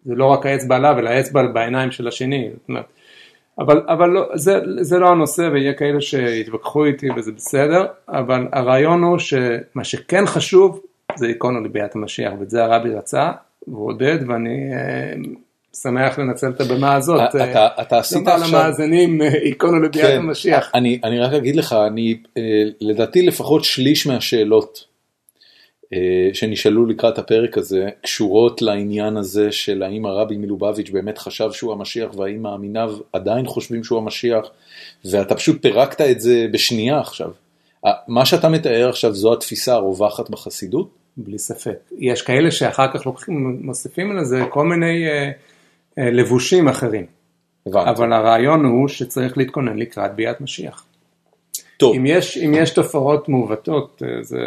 זה 0.04 0.14
לא 0.14 0.24
רק 0.24 0.46
האצבע 0.46 0.76
עליו, 0.76 0.98
אלא 0.98 1.08
האצבע 1.08 1.46
בעיניים 1.46 1.90
של 1.90 2.08
השני. 2.08 2.50
זאת 2.52 2.68
אומרת, 2.68 2.86
אבל, 3.58 3.82
אבל 3.88 4.08
לא, 4.08 4.28
זה, 4.34 4.60
זה 4.80 4.98
לא 4.98 5.08
הנושא 5.08 5.48
ויהיה 5.52 5.72
כאלה 5.72 6.00
שיתווכחו 6.00 6.84
איתי 6.84 7.08
וזה 7.16 7.32
בסדר, 7.32 7.86
אבל 8.08 8.48
הרעיון 8.52 9.02
הוא 9.02 9.18
שמה 9.18 9.84
שכן 9.84 10.26
חשוב 10.26 10.80
זה 11.16 11.28
עקרונו 11.28 11.60
לביאת 11.60 11.94
המשיח, 11.94 12.32
ואת 12.40 12.50
זה 12.50 12.64
הרבי 12.64 12.94
רצה, 12.94 13.30
והוא 13.68 13.88
עודד, 13.88 14.18
ואני 14.28 14.72
אה, 14.72 15.12
שמח 15.82 16.18
לנצל 16.18 16.50
את 16.50 16.60
הבמה 16.60 16.94
הזאת. 16.94 17.20
אתה, 17.28 17.44
אה, 17.54 17.82
אתה 17.82 17.98
עשית 17.98 18.18
לומר 18.18 18.34
עכשיו... 18.34 18.48
למאזינים 18.48 19.20
עקרונו 19.44 19.80
לביאת 19.80 20.04
כן, 20.04 20.16
המשיח. 20.16 20.70
אני, 20.74 21.00
אני 21.04 21.18
רק 21.18 21.32
אגיד 21.32 21.56
לך, 21.56 21.72
אני, 21.86 22.18
אה, 22.36 22.42
לדעתי 22.80 23.22
לפחות 23.22 23.64
שליש 23.64 24.06
מהשאלות 24.06 24.88
אה, 25.92 26.30
שנשאלו 26.32 26.86
לקראת 26.86 27.18
הפרק 27.18 27.58
הזה 27.58 27.88
קשורות 28.02 28.62
לעניין 28.62 29.16
הזה 29.16 29.52
של 29.52 29.82
האם 29.82 30.06
הרבי 30.06 30.36
מלובביץ' 30.36 30.90
באמת 30.90 31.18
חשב 31.18 31.52
שהוא 31.52 31.72
המשיח 31.72 32.14
והאם 32.14 32.42
מאמיניו 32.42 32.96
עדיין 33.12 33.46
חושבים 33.46 33.84
שהוא 33.84 33.98
המשיח 33.98 34.46
ואתה 35.04 35.34
פשוט 35.34 35.62
פירקת 35.62 36.00
את 36.00 36.20
זה 36.20 36.46
בשנייה 36.52 37.00
עכשיו. 37.00 37.30
אה, 37.86 37.92
מה 38.08 38.26
שאתה 38.26 38.48
מתאר 38.48 38.88
עכשיו 38.88 39.14
זו 39.14 39.32
התפיסה 39.32 39.74
הרווחת 39.74 40.30
בחסידות? 40.30 40.90
בלי 41.16 41.38
ספק. 41.38 41.78
יש 41.98 42.22
כאלה 42.22 42.50
שאחר 42.50 42.92
כך 42.92 43.06
לוקחים, 43.06 43.60
מוסיפים 43.62 44.16
לזה 44.16 44.42
כל 44.50 44.66
מיני 44.66 45.06
אה, 45.06 45.12
אה, 45.12 45.30
לבושים 45.98 46.68
אחרים. 46.68 47.06
הבנתי. 47.66 47.90
אבל 47.90 48.12
הרעיון 48.12 48.64
הוא 48.64 48.88
שצריך 48.88 49.38
להתכונן 49.38 49.78
לקראת 49.78 50.14
ביאת 50.14 50.40
משיח. 50.40 50.84
טוב, 51.76 51.94
אם 51.96 52.06
יש, 52.06 52.38
אם 52.38 52.54
יש 52.54 52.70
תופעות 52.70 53.28
מעוותות, 53.28 54.02
אה, 54.06 54.22
זה, 54.22 54.38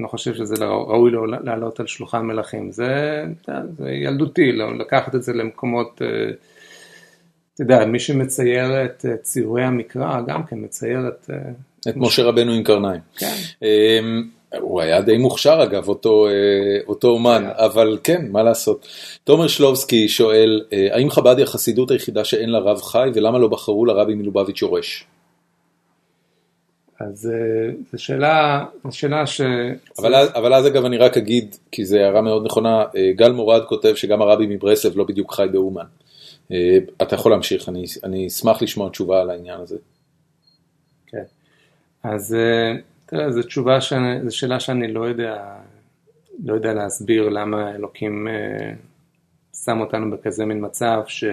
אני 0.00 0.04
לא 0.04 0.08
חושב 0.08 0.34
שזה 0.34 0.54
לא- 0.60 0.86
ראוי 0.88 1.10
לא 1.10 1.26
לעלות 1.44 1.80
על 1.80 1.86
שולחן 1.86 2.26
מלכים. 2.26 2.72
זה, 2.72 3.24
זה 3.78 3.90
ילדותי, 3.90 4.52
לא, 4.52 4.78
לקחת 4.78 5.14
את 5.14 5.22
זה 5.22 5.32
למקומות, 5.32 6.02
אה, 6.02 6.30
אתה 7.54 7.62
יודע, 7.62 7.84
מי 7.84 7.98
שמצייר 7.98 8.84
את 8.84 9.06
אה, 9.08 9.16
ציורי 9.16 9.64
המקרא, 9.64 10.20
גם 10.26 10.42
כן 10.44 10.56
מצייר 10.64 11.08
את... 11.08 11.30
אה, 11.32 11.50
את 11.88 11.96
משה 11.96 12.22
רבנו 12.22 12.52
עם 12.52 12.62
קרניים. 12.62 13.00
כן. 13.16 13.34
הוא 14.58 14.80
היה 14.80 15.02
די 15.02 15.16
מוכשר 15.16 15.62
אגב, 15.62 15.88
אותו, 15.88 16.26
אה, 16.26 16.32
אותו 16.86 17.08
אומן, 17.08 17.44
אבל 17.52 17.98
כן, 18.04 18.26
מה 18.30 18.42
לעשות. 18.42 18.86
תומר 19.24 19.46
שלובסקי 19.46 20.08
שואל, 20.08 20.64
אה, 20.72 20.88
האם 20.92 21.10
חב"ד 21.10 21.36
היא 21.36 21.44
החסידות 21.44 21.90
היחידה 21.90 22.24
שאין 22.24 22.50
לה 22.50 22.58
רב 22.58 22.82
חי, 22.82 23.08
ולמה 23.14 23.38
לא 23.38 23.48
בחרו 23.48 23.84
לרבי 23.84 24.14
מלובביץ' 24.14 24.62
יורש? 24.62 25.04
אז 27.00 27.30
אה, 27.32 27.72
זו 27.92 28.02
שאלה, 28.02 28.64
זו 28.84 28.98
שאלה 28.98 29.26
ש... 29.26 29.40
אבל 29.98 30.14
אז, 30.14 30.28
אבל 30.34 30.54
אז 30.54 30.66
אגב 30.66 30.84
אני 30.84 30.96
רק 30.96 31.16
אגיד, 31.16 31.56
כי 31.72 31.84
זו 31.84 31.96
הערה 31.96 32.22
מאוד 32.22 32.44
נכונה, 32.44 32.84
גל 33.16 33.32
מורד 33.32 33.64
כותב 33.64 33.94
שגם 33.94 34.22
הרבי 34.22 34.46
מברסלב 34.46 34.96
לא 34.96 35.04
בדיוק 35.04 35.34
חי 35.34 35.46
באומן. 35.52 35.84
אתה 37.02 37.14
יכול 37.14 37.32
להמשיך, 37.32 37.68
אני, 37.68 37.84
אני 38.04 38.26
אשמח 38.26 38.62
לשמוע 38.62 38.90
תשובה 38.90 39.20
על 39.20 39.30
העניין 39.30 39.60
הזה. 39.60 39.76
כן. 41.06 41.22
אז 42.02 42.36
תראה, 43.10 43.30
זו 43.30 43.42
תשובה, 43.42 43.80
שאני, 43.80 44.24
זו 44.24 44.36
שאלה 44.36 44.60
שאני 44.60 44.92
לא 44.92 45.08
יודע, 45.08 45.54
לא 46.44 46.54
יודע 46.54 46.74
להסביר 46.74 47.28
למה 47.28 47.74
אלוקים 47.74 48.28
אה, 48.28 48.72
שם 49.64 49.80
אותנו 49.80 50.10
בכזה 50.10 50.44
מין 50.44 50.64
מצב 50.64 51.02
ש, 51.06 51.24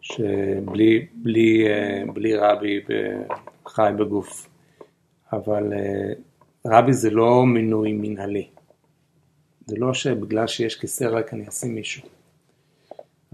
שבלי 0.00 1.06
בלי, 1.14 1.68
אה, 1.68 2.02
בלי 2.12 2.36
רבי 2.36 2.80
חי 3.68 3.90
בגוף. 3.98 4.48
אבל 5.32 5.72
אה, 5.72 6.12
רבי 6.66 6.92
זה 6.92 7.10
לא 7.10 7.46
מינוי 7.46 7.92
מנהלי. 7.92 8.48
זה 9.66 9.76
לא 9.78 9.94
שבגלל 9.94 10.46
שיש 10.46 10.76
כיסא 10.76 11.04
ריק 11.04 11.34
אני 11.34 11.48
אשים 11.48 11.74
מישהו. 11.74 12.02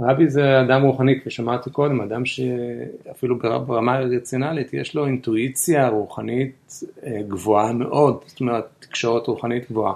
רבי 0.00 0.28
זה 0.30 0.60
אדם 0.60 0.82
רוחני, 0.82 1.20
כפי 1.20 1.30
שאמרתי 1.30 1.70
קודם, 1.70 2.00
אדם 2.00 2.26
שאפילו 2.26 3.38
בר- 3.38 3.58
ברמה 3.58 3.98
רציונלית 3.98 4.74
יש 4.74 4.94
לו 4.94 5.06
אינטואיציה 5.06 5.88
רוחנית 5.88 6.80
אה, 7.06 7.20
גבוהה 7.28 7.72
מאוד, 7.72 8.20
זאת 8.26 8.40
אומרת 8.40 8.64
תקשורת 8.78 9.26
רוחנית 9.26 9.70
גבוהה. 9.70 9.94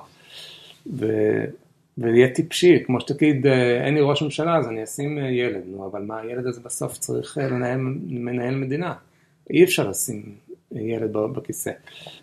ו... 0.92 1.06
ויהיה 1.98 2.34
טיפשי, 2.34 2.84
כמו 2.86 3.00
שתגיד 3.00 3.46
אה, 3.46 3.84
אין 3.84 3.94
לי 3.94 4.00
ראש 4.00 4.22
ממשלה 4.22 4.56
אז 4.56 4.68
אני 4.68 4.84
אשים 4.84 5.18
אה, 5.18 5.30
ילד, 5.30 5.62
נו 5.66 5.86
אבל 5.86 6.02
מה 6.02 6.18
הילד 6.20 6.46
הזה 6.46 6.60
בסוף 6.64 6.98
צריך 6.98 7.38
לנהל, 7.38 7.78
מנהל 8.08 8.54
מדינה, 8.54 8.94
אי 9.50 9.64
אפשר 9.64 9.88
לשים 9.88 10.22
ילד 10.72 11.12
בכיסא. 11.12 11.70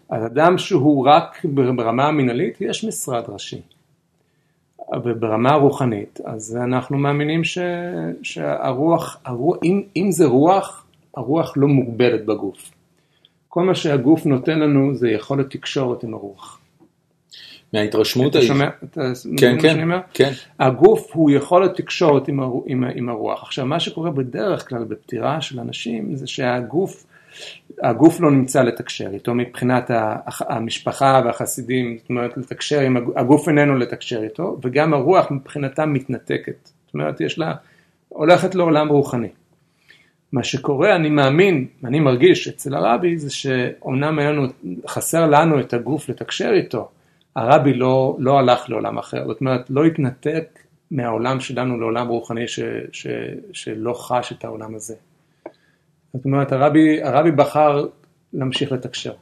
אז 0.09 0.25
אדם 0.25 0.57
שהוא 0.57 1.07
רק 1.07 1.45
ברמה 1.45 2.07
המינהלית 2.07 2.61
יש 2.61 2.83
משרד 2.83 3.23
ראשי. 3.27 3.61
וברמה 5.03 5.49
הרוחנית, 5.49 6.19
אז 6.25 6.57
אנחנו 6.63 6.97
מאמינים 6.97 7.43
ש, 7.43 7.57
שהרוח, 8.23 9.17
הרוח 9.25 9.57
אם, 9.63 9.81
אם 9.97 10.11
זה 10.11 10.25
רוח, 10.25 10.85
הרוח 11.17 11.53
לא 11.55 11.67
מוגבלת 11.67 12.25
בגוף. 12.25 12.71
כל 13.47 13.63
מה 13.63 13.75
שהגוף 13.75 14.25
נותן 14.25 14.59
לנו 14.59 14.95
זה 14.95 15.09
יכולת 15.09 15.49
תקשורת 15.49 16.03
עם 16.03 16.13
הרוח. 16.13 16.59
מההתרשמות 17.73 18.29
אתה 18.29 18.37
ההיא- 18.39 18.47
שומע? 18.47 18.67
אתה 18.83 19.01
כן, 19.37 19.57
כן? 19.61 19.87
כן. 20.13 20.31
הגוף 20.59 21.09
הוא 21.13 21.31
יכולת 21.31 21.75
תקשורת 21.75 22.27
עם, 22.27 22.39
עם, 22.65 22.83
עם 22.95 23.09
הרוח. 23.09 23.43
עכשיו, 23.43 23.65
מה 23.65 23.79
שקורה 23.79 24.11
בדרך 24.11 24.69
כלל 24.69 24.83
בפטירה 24.83 25.41
של 25.41 25.59
אנשים 25.59 26.15
זה 26.15 26.27
שהגוף, 26.27 27.05
הגוף 27.83 28.21
לא 28.21 28.31
נמצא 28.31 28.63
לתקשר 28.63 29.09
איתו 29.13 29.35
מבחינת 29.35 29.91
המשפחה 30.39 31.21
והחסידים, 31.25 31.97
זאת 31.97 32.09
אומרת 32.09 32.37
לתקשר 32.37 32.79
עם 32.79 32.97
הגוף, 33.15 33.47
איננו 33.47 33.77
לתקשר 33.77 34.23
איתו, 34.23 34.57
וגם 34.61 34.93
הרוח 34.93 35.31
מבחינתם 35.31 35.93
מתנתקת. 35.93 36.69
זאת 36.85 36.93
אומרת, 36.93 37.21
יש 37.21 37.39
לה, 37.39 37.53
הולכת 38.09 38.55
לעולם 38.55 38.87
רוחני. 38.87 39.29
מה 40.31 40.43
שקורה, 40.43 40.95
אני 40.95 41.09
מאמין, 41.09 41.67
אני 41.83 41.99
מרגיש 41.99 42.47
אצל 42.47 42.75
הרבי, 42.75 43.17
זה 43.17 43.31
שאומנם 43.31 44.19
היה 44.19 44.31
לנו, 44.31 44.47
חסר 44.87 45.25
לנו 45.25 45.59
את 45.59 45.73
הגוף 45.73 46.09
לתקשר 46.09 46.51
איתו, 46.53 46.89
הרבי 47.35 47.73
לא, 47.73 48.15
לא 48.19 48.39
הלך 48.39 48.69
לעולם 48.69 48.97
אחר, 48.97 49.27
זאת 49.27 49.41
אומרת, 49.41 49.69
לא 49.69 49.85
התנתק 49.85 50.59
מהעולם 50.91 51.39
שלנו 51.39 51.79
לעולם 51.79 52.07
רוחני 52.07 52.47
ש, 52.47 52.59
ש, 52.91 53.07
שלא 53.53 53.93
חש 53.93 54.31
את 54.31 54.45
העולם 54.45 54.75
הזה. 54.75 54.95
זאת 56.13 56.25
אומרת, 56.25 56.51
הרבי, 56.51 57.03
הרבי 57.03 57.31
בחר 57.31 57.85
להמשיך 58.33 58.71
לתקשר. 58.71 59.13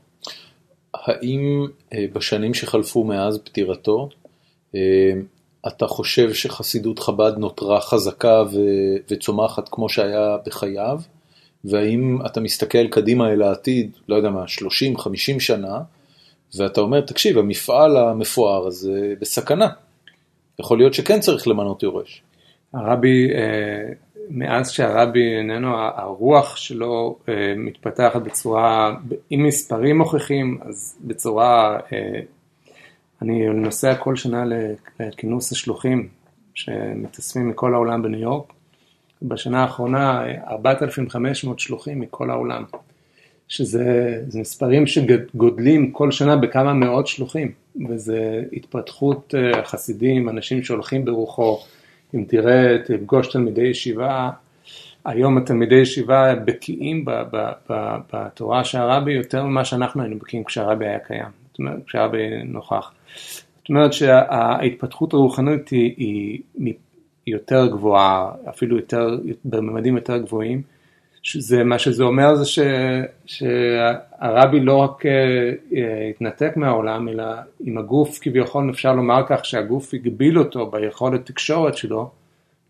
האם 0.94 1.68
אה, 1.94 2.06
בשנים 2.14 2.54
שחלפו 2.54 3.04
מאז 3.04 3.40
פטירתו, 3.44 4.10
אה, 4.76 5.12
אתה 5.68 5.88
חושב 5.88 6.34
שחסידות 6.34 7.00
חב"ד 7.00 7.34
נותרה 7.38 7.82
חזקה 7.82 8.44
ו- 8.54 8.96
וצומחת 9.10 9.70
כמו 9.70 9.90
שהיה 9.90 10.38
בחייו? 10.46 11.00
והאם 11.66 12.18
אתה 12.26 12.40
מסתכל 12.40 12.88
קדימה 12.88 13.32
אל 13.32 13.42
העתיד, 13.42 13.92
לא 14.10 14.16
יודע 14.16 14.30
מה, 14.30 14.44
30-50 14.44 15.40
שנה, 15.40 15.80
ואתה 16.56 16.82
אומר, 16.82 17.02
תקשיב, 17.02 17.38
המפעל 17.38 17.98
המפואר 17.98 18.68
הזה 18.68 19.14
בסכנה. 19.20 19.70
יכול 20.60 20.78
להיות 20.78 20.94
שכן 20.94 21.20
צריך 21.20 21.48
למנות 21.48 21.84
יורש. 21.84 22.22
הרבי, 22.74 23.30
אה, 23.34 23.94
מאז 24.30 24.72
שהרבי 24.72 25.38
איננו, 25.38 25.76
הרוח 25.78 26.56
שלו 26.56 27.18
אה, 27.30 27.54
מתפתחת 27.58 28.22
בצורה, 28.22 28.96
עם 29.30 29.44
מספרים 29.44 29.98
מוכיחים, 29.98 30.58
אז 30.62 30.98
בצורה, 31.02 31.80
אה, 31.94 32.20
אני 33.22 33.46
נוסע 33.50 33.96
כל 33.96 34.16
שנה 34.16 34.44
לכינוס 35.00 35.52
השלוחים 35.52 36.08
שמתאספים 36.54 37.50
מכל 37.50 37.74
העולם 37.74 38.02
בניו 38.02 38.20
יורק. 38.20 38.54
בשנה 39.22 39.62
האחרונה 39.62 40.24
4,500 40.48 41.60
שלוחים 41.60 42.00
מכל 42.00 42.30
העולם, 42.30 42.64
שזה 43.48 43.84
זה 44.28 44.40
מספרים 44.40 44.88
שגודלים 44.88 45.92
כל 45.92 46.12
שנה 46.12 46.36
בכמה 46.36 46.74
מאות 46.74 47.08
שלוחים, 47.08 47.52
וזה 47.90 48.44
התפתחות 48.54 49.36
אה, 49.38 49.64
חסידים, 49.64 50.30
אנשים 50.30 50.64
שהולכים 50.64 51.06
ברוחו, 51.06 51.60
אם 52.16 52.24
תראה, 52.28 52.78
תפגוש 52.86 53.28
תלמידי 53.28 53.62
ישיבה, 53.62 54.30
היום 55.06 55.38
התלמידי 55.38 55.76
ישיבה 55.76 56.36
בקיאים 56.36 57.06
בתורה 58.14 58.64
של 58.64 58.78
הרבי 58.78 59.14
יותר 59.14 59.44
ממה 59.44 59.66
שאנחנו 59.66 60.02
היינו 60.02 60.18
בקיאים 60.18 60.44
כשהרבי 60.44 60.86
היה 60.86 61.00
קיים, 61.00 61.32
זאת 61.50 61.60
אומרת, 61.60 61.80
כשהרבי 61.88 62.44
נוכח. 62.46 62.92
זאת 63.58 63.70
אומרת 63.70 63.94
שההתפתחות 63.94 65.14
הרוחנית 65.14 65.70
היא, 65.70 66.42
היא 66.56 66.74
יותר 67.28 67.68
גבוהה, 67.68 68.32
אפילו 68.50 68.78
יותר, 68.78 69.18
בממדים 69.46 69.96
יותר 69.96 70.18
גבוהים. 70.18 70.62
שזה, 71.28 71.64
מה 71.64 71.80
שזה 71.80 72.04
אומר 72.04 72.36
זה 72.36 72.46
ש, 72.46 72.60
שהרבי 73.26 74.60
לא 74.60 74.78
רק 74.78 75.06
אה, 75.06 75.12
אה, 75.76 76.10
התנתק 76.10 76.54
מהעולם, 76.56 77.10
אלא 77.10 77.24
עם 77.60 77.78
הגוף 77.78 78.20
כביכול 78.22 78.70
אפשר 78.70 78.94
לומר 78.94 79.22
כך 79.30 79.46
שהגוף 79.46 79.94
הגביל 79.94 80.40
אותו 80.40 80.66
ביכולת 80.72 81.26
תקשורת 81.26 81.78
שלו 81.78 82.10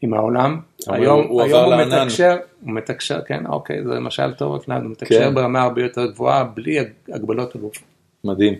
עם 0.02 0.14
העולם. 0.14 0.60
היום 0.88 1.28
הוא 1.28 1.42
היום 1.42 1.64
הוא 1.64 1.76
לענן. 1.76 2.02
מתקשר, 2.02 2.38
הוא 2.62 2.74
מתקשר, 2.74 3.22
כן, 3.22 3.46
אוקיי, 3.46 3.84
זה 3.84 4.00
משל 4.00 4.34
טוב 4.34 4.56
אצלנו, 4.56 4.84
הוא 4.84 4.92
מתקשר 4.92 5.30
כן. 5.30 5.36
ברמה 5.36 5.62
הרבה 5.62 5.84
יותר 5.84 6.06
גבוהה, 6.12 6.44
בלי 6.44 6.78
הגבלות 7.10 7.56
הגוף. 7.56 7.78
מדהים. 8.24 8.54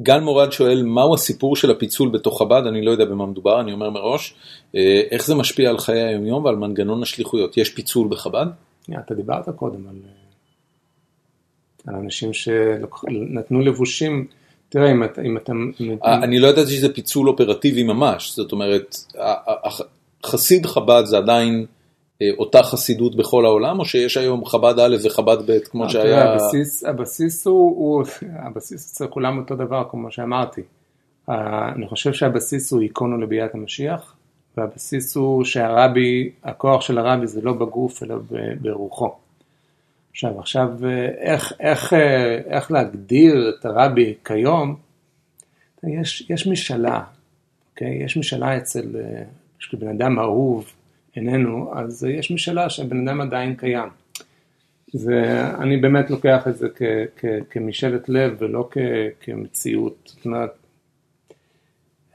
גל 0.00 0.20
מורד 0.20 0.52
שואל, 0.52 0.82
מהו 0.82 1.14
הסיפור 1.14 1.56
של 1.56 1.70
הפיצול 1.70 2.08
בתוך 2.08 2.38
חב"ד? 2.38 2.62
אני 2.66 2.84
לא 2.84 2.90
יודע 2.90 3.04
במה 3.04 3.26
מדובר, 3.26 3.60
אני 3.60 3.72
אומר 3.72 3.90
מראש. 3.90 4.34
אה, 4.74 5.02
איך 5.10 5.26
זה 5.26 5.34
משפיע 5.34 5.70
על 5.70 5.78
חיי 5.78 6.02
היומיום 6.02 6.44
ועל 6.44 6.56
מנגנון 6.56 7.02
השליחויות? 7.02 7.56
יש 7.56 7.70
פיצול 7.70 8.08
בחב"ד? 8.08 8.46
אתה 8.98 9.14
דיברת 9.14 9.48
קודם 9.48 9.88
על, 9.88 9.96
על 11.86 11.94
אנשים 11.94 12.32
שנתנו 12.32 13.60
לבושים, 13.60 14.26
תראה 14.68 14.90
אם 14.90 15.04
אתה... 15.04 15.22
אם 15.22 15.36
אתה 15.36 15.52
אני 16.04 16.38
לא 16.38 16.48
ידעתי 16.48 16.70
שזה 16.70 16.94
פיצול 16.94 17.28
אופרטיבי 17.28 17.82
ממש, 17.82 18.36
זאת 18.36 18.52
אומרת, 18.52 18.96
חסיד 20.26 20.66
חב"ד 20.66 21.02
זה 21.04 21.18
עדיין... 21.18 21.66
אותה 22.38 22.62
חסידות 22.62 23.16
בכל 23.16 23.44
העולם, 23.44 23.78
או 23.78 23.84
שיש 23.84 24.16
היום 24.16 24.44
חב"ד 24.44 24.78
א' 24.78 24.96
וחב"ד 25.04 25.50
ב', 25.50 25.58
כמו 25.58 25.90
שהיה... 25.90 26.32
הבסיס, 26.32 26.84
הבסיס 26.84 27.46
הוא, 27.46 28.04
הבסיס 28.38 28.92
אצל 28.92 29.06
כולם 29.06 29.38
אותו 29.38 29.56
דבר, 29.56 29.84
כמו 29.90 30.10
שאמרתי. 30.10 30.62
אני 31.28 31.86
חושב 31.86 32.12
שהבסיס 32.12 32.72
הוא 32.72 32.80
איקונו 32.80 33.18
לביאת 33.18 33.54
המשיח, 33.54 34.14
והבסיס 34.56 35.16
הוא 35.16 35.44
שהרבי, 35.44 36.30
הכוח 36.44 36.80
של 36.80 36.98
הרבי 36.98 37.26
זה 37.26 37.40
לא 37.40 37.52
בגוף, 37.52 38.02
אלא 38.02 38.14
ברוחו. 38.60 39.14
עכשיו, 40.10 40.40
עכשיו, 40.40 40.68
איך, 41.18 41.52
איך, 41.60 41.92
איך 42.46 42.70
להגדיר 42.70 43.54
את 43.58 43.64
הרבי 43.66 44.14
כיום? 44.24 44.76
יש, 45.84 46.26
יש 46.30 46.46
משאלה, 46.46 47.00
אוקיי? 47.72 48.02
יש 48.04 48.16
משאלה 48.16 48.56
אצל, 48.56 48.86
בן 49.72 49.88
אדם 49.88 50.18
אהוב, 50.18 50.72
איננו, 51.16 51.72
אז 51.74 52.04
יש 52.04 52.30
משאלה 52.30 52.70
שהבן 52.70 53.08
אדם 53.08 53.20
עדיין 53.20 53.54
קיים. 53.54 53.88
ואני 54.94 55.76
באמת 55.76 56.10
לוקח 56.10 56.48
את 56.48 56.56
זה 56.56 56.68
כ, 56.74 56.82
כ, 57.16 57.24
כמשאלת 57.50 58.08
לב 58.08 58.36
ולא 58.38 58.68
כ, 58.70 58.78
כמציאות. 59.20 59.96
זאת 60.04 60.24
אומרת, 60.24 60.50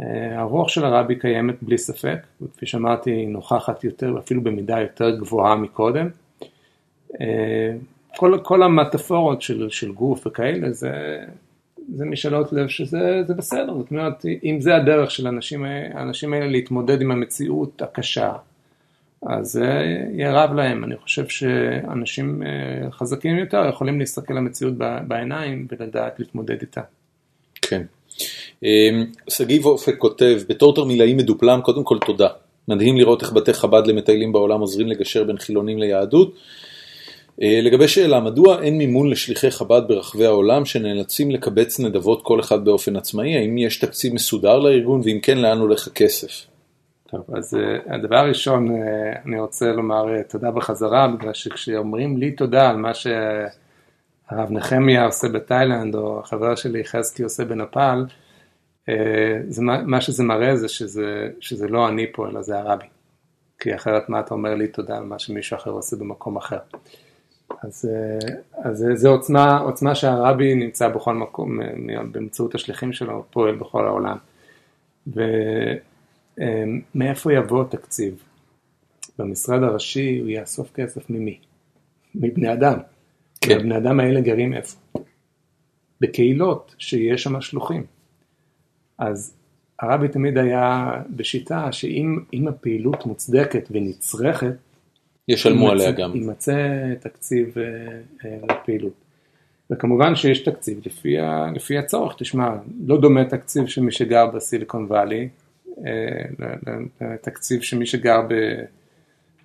אה, 0.02 0.40
הרוח 0.40 0.68
של 0.68 0.86
הרבי 0.86 1.15
קיימת 1.15 1.64
בלי 1.64 1.78
ספק, 1.78 2.18
וכפי 2.41 2.65
שאמרתי, 2.65 3.11
היא 3.11 3.28
נוכחת 3.28 3.84
יותר, 3.84 4.20
אפילו 4.20 4.41
במידה 4.41 4.80
יותר 4.80 5.18
גבוהה 5.18 5.56
מקודם. 5.56 6.10
אה, 7.22 7.74
כל, 8.18 8.40
כל 8.44 8.64
המטאפורות 8.64 9.41
של, 9.41 9.70
של 9.70 9.91
גוף 9.91 10.28
וכאלה, 10.28 10.72
זה, 10.72 10.91
זה 11.95 12.06
משאלות 12.06 12.53
לב 12.53 12.68
שזה 12.68 13.34
בסדר, 13.38 13.78
זאת 13.78 13.91
אומרת, 13.91 14.26
אם 14.44 14.61
זה 14.61 14.76
הדרך 14.76 15.11
של 15.11 15.28
האנשים 15.28 16.34
האלה 16.34 16.48
להתמודד 16.48 17.02
עם 17.02 17.11
המציאות 17.11 17.82
הקשה, 17.82 18.34
אז 19.26 19.52
זה 19.52 19.84
יערב 20.14 20.54
להם. 20.54 20.84
אני 20.84 20.95
חושב 20.98 21.28
שאנשים 21.28 22.44
אה, 22.44 22.91
חזקים 22.91 23.38
יותר 23.38 23.66
יכולים 23.70 24.00
להסתכל 24.00 24.34
למציאות 24.34 24.74
בעיניים 25.08 25.68
ולדעת 25.72 26.20
להתמודד 26.20 26.62
איתה. 26.62 26.82
כן. 27.62 27.82
אמ, 28.64 29.06
שגיב 29.30 29.66
אופק 29.66 29.98
כותב, 29.98 30.41
בתור 30.50 30.76
תרמילאי 30.76 31.14
מדופלם, 31.14 31.62
קודם 31.64 31.84
כל 31.84 31.98
תודה. 32.06 32.28
מדהים 32.68 32.98
לראות 32.98 33.22
איך 33.22 33.32
בתי 33.34 33.54
חב"ד 33.54 33.88
למטיילים 33.88 34.34
בעולם 34.34 34.60
עוזרים 34.60 34.88
לגשר 34.88 35.24
בין 35.24 35.38
חילונים 35.38 35.80
ליהדות. 35.80 36.36
אה, 37.41 37.60
לגבי 37.62 37.88
שאלה, 37.88 38.20
מדוע 38.20 38.64
אין 38.64 38.78
מימון 38.78 39.10
לשליחי 39.10 39.52
חב"ד 39.52 39.82
ברחבי 39.88 40.26
העולם 40.26 40.66
שנאלצים 40.66 41.32
לקבץ 41.32 41.80
נדבות 41.80 42.22
כל 42.24 42.40
אחד 42.40 42.66
באופן 42.66 42.95
עצמאי? 42.95 43.36
האם 43.36 43.58
יש 43.58 43.78
תקציב 43.78 44.14
מסודר 44.14 44.60
לארגון, 44.60 45.02
ואם 45.04 45.20
כן, 45.22 45.38
לאן 45.38 45.58
הולך 45.58 45.88
הכסף? 45.88 46.53
טוב, 47.14 47.35
אז 47.35 47.53
uh, 47.53 47.94
הדבר 47.94 48.15
הראשון, 48.15 48.68
uh, 48.68 48.80
אני 49.26 49.40
רוצה 49.40 49.72
לומר 49.72 50.06
uh, 50.06 50.31
תודה 50.31 50.52
בחזרה, 50.52 51.07
בגלל 51.07 51.34
שכשאומרים 51.34 52.18
לי 52.18 52.31
תודה 52.31 52.69
על 52.69 52.77
מה 52.77 52.91
שהרב 52.94 54.52
נחמיה 54.52 55.06
עושה 55.06 55.27
בתאילנד, 55.30 55.95
או 55.95 56.19
החבר 56.19 56.56
שלי 56.56 56.85
חזקי 56.85 57.23
עושה 57.23 57.45
בנפאל, 57.45 58.06
זה, 59.48 59.61
מה 59.61 60.02
שזה 60.02 60.23
מראה 60.23 60.56
זה 60.56 60.68
שזה, 60.68 61.30
שזה 61.40 61.68
לא 61.68 61.88
אני 61.88 62.11
פה, 62.14 62.27
אלא 62.27 62.41
זה 62.41 62.60
הרבי. 62.60 62.85
כי 63.60 63.76
אחרת 63.76 64.10
מה 64.10 64.19
אתה 64.19 64.34
אומר 64.34 64.56
לי 64.56 64.68
תודה 64.68 64.98
על 64.98 65.03
מה 65.03 65.19
שמישהו 65.19 65.57
אחר 65.57 65.72
עושה 65.72 65.95
במקום 65.95 66.38
אחר. 66.38 66.60
אז, 67.64 67.90
אז 68.64 68.85
זה 68.94 69.10
עוצמה, 69.10 69.57
עוצמה 69.57 69.95
שהרבי 69.95 70.56
נמצא 70.56 70.88
בכל 70.88 71.14
מקום, 71.14 71.60
באמצעות 72.11 72.56
השליחים 72.56 72.94
שלו, 72.94 73.26
פועל 73.31 73.56
בכל 73.56 73.88
העולם. 73.88 74.18
ו... 75.15 75.22
אמ, 76.42 76.82
מאיפה 76.96 77.34
יבוא 77.34 77.64
תקציב? 77.64 78.24
במשרד 79.20 79.64
הראשי 79.64 80.20
הוא 80.20 80.30
יאסוף 80.30 80.72
כסף 80.72 81.10
ממי? 81.10 81.40
מבני 82.16 82.54
אדם. 82.54 82.78
כן. 83.42 83.60
בני 83.60 83.78
אדם 83.78 84.00
האלה 84.00 84.22
גרים 84.22 84.54
איפה? 84.54 84.78
בקהילות 86.02 86.76
שיש 86.78 87.24
שם 87.24 87.42
שלוחים. 87.42 87.84
אז 88.98 89.34
הרבי 89.80 90.08
תמיד 90.08 90.38
היה 90.38 90.92
בשיטה 91.10 91.72
שאם 91.72 92.48
הפעילות 92.48 93.06
מוצדקת 93.06 93.68
ונצרכת, 93.72 94.54
ישלמו 95.28 95.70
עליה 95.70 95.92
גם. 95.92 96.16
יימצא 96.16 96.94
תקציב 97.00 97.58
אה, 97.58 97.64
אה, 98.26 98.38
לפעילות. 98.50 98.94
וכמובן 99.70 100.16
שיש 100.16 100.40
תקציב 100.40 100.82
לפי, 100.86 101.16
לפי 101.56 101.78
הצורך, 101.78 102.16
תשמע, 102.18 102.50
לא 102.86 103.02
דומה 103.02 103.26
תקציב 103.26 103.68
של 103.68 103.82
מי 103.82 103.92
שגר 103.92 104.28
בסיליקון 104.28 104.86
וואלי, 104.86 105.30
לתקציב 107.02 107.62
שמי 107.62 107.86
שגר 107.86 108.22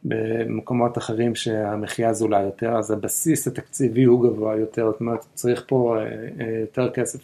במקומות 0.05 0.99
אחרים 0.99 1.35
שהמחיה 1.35 2.13
זולה 2.13 2.41
יותר, 2.41 2.77
אז 2.79 2.91
הבסיס 2.91 3.47
התקציבי 3.47 4.05
הוא 4.05 4.23
גבוה 4.23 4.57
יותר, 4.57 4.91
זאת 4.91 5.01
אומרת 5.01 5.27
צריך 5.35 5.65
פה 5.67 5.97
אה, 5.99 6.05
אה, 6.05 6.61
יותר 6.61 6.91
כסף, 6.91 7.21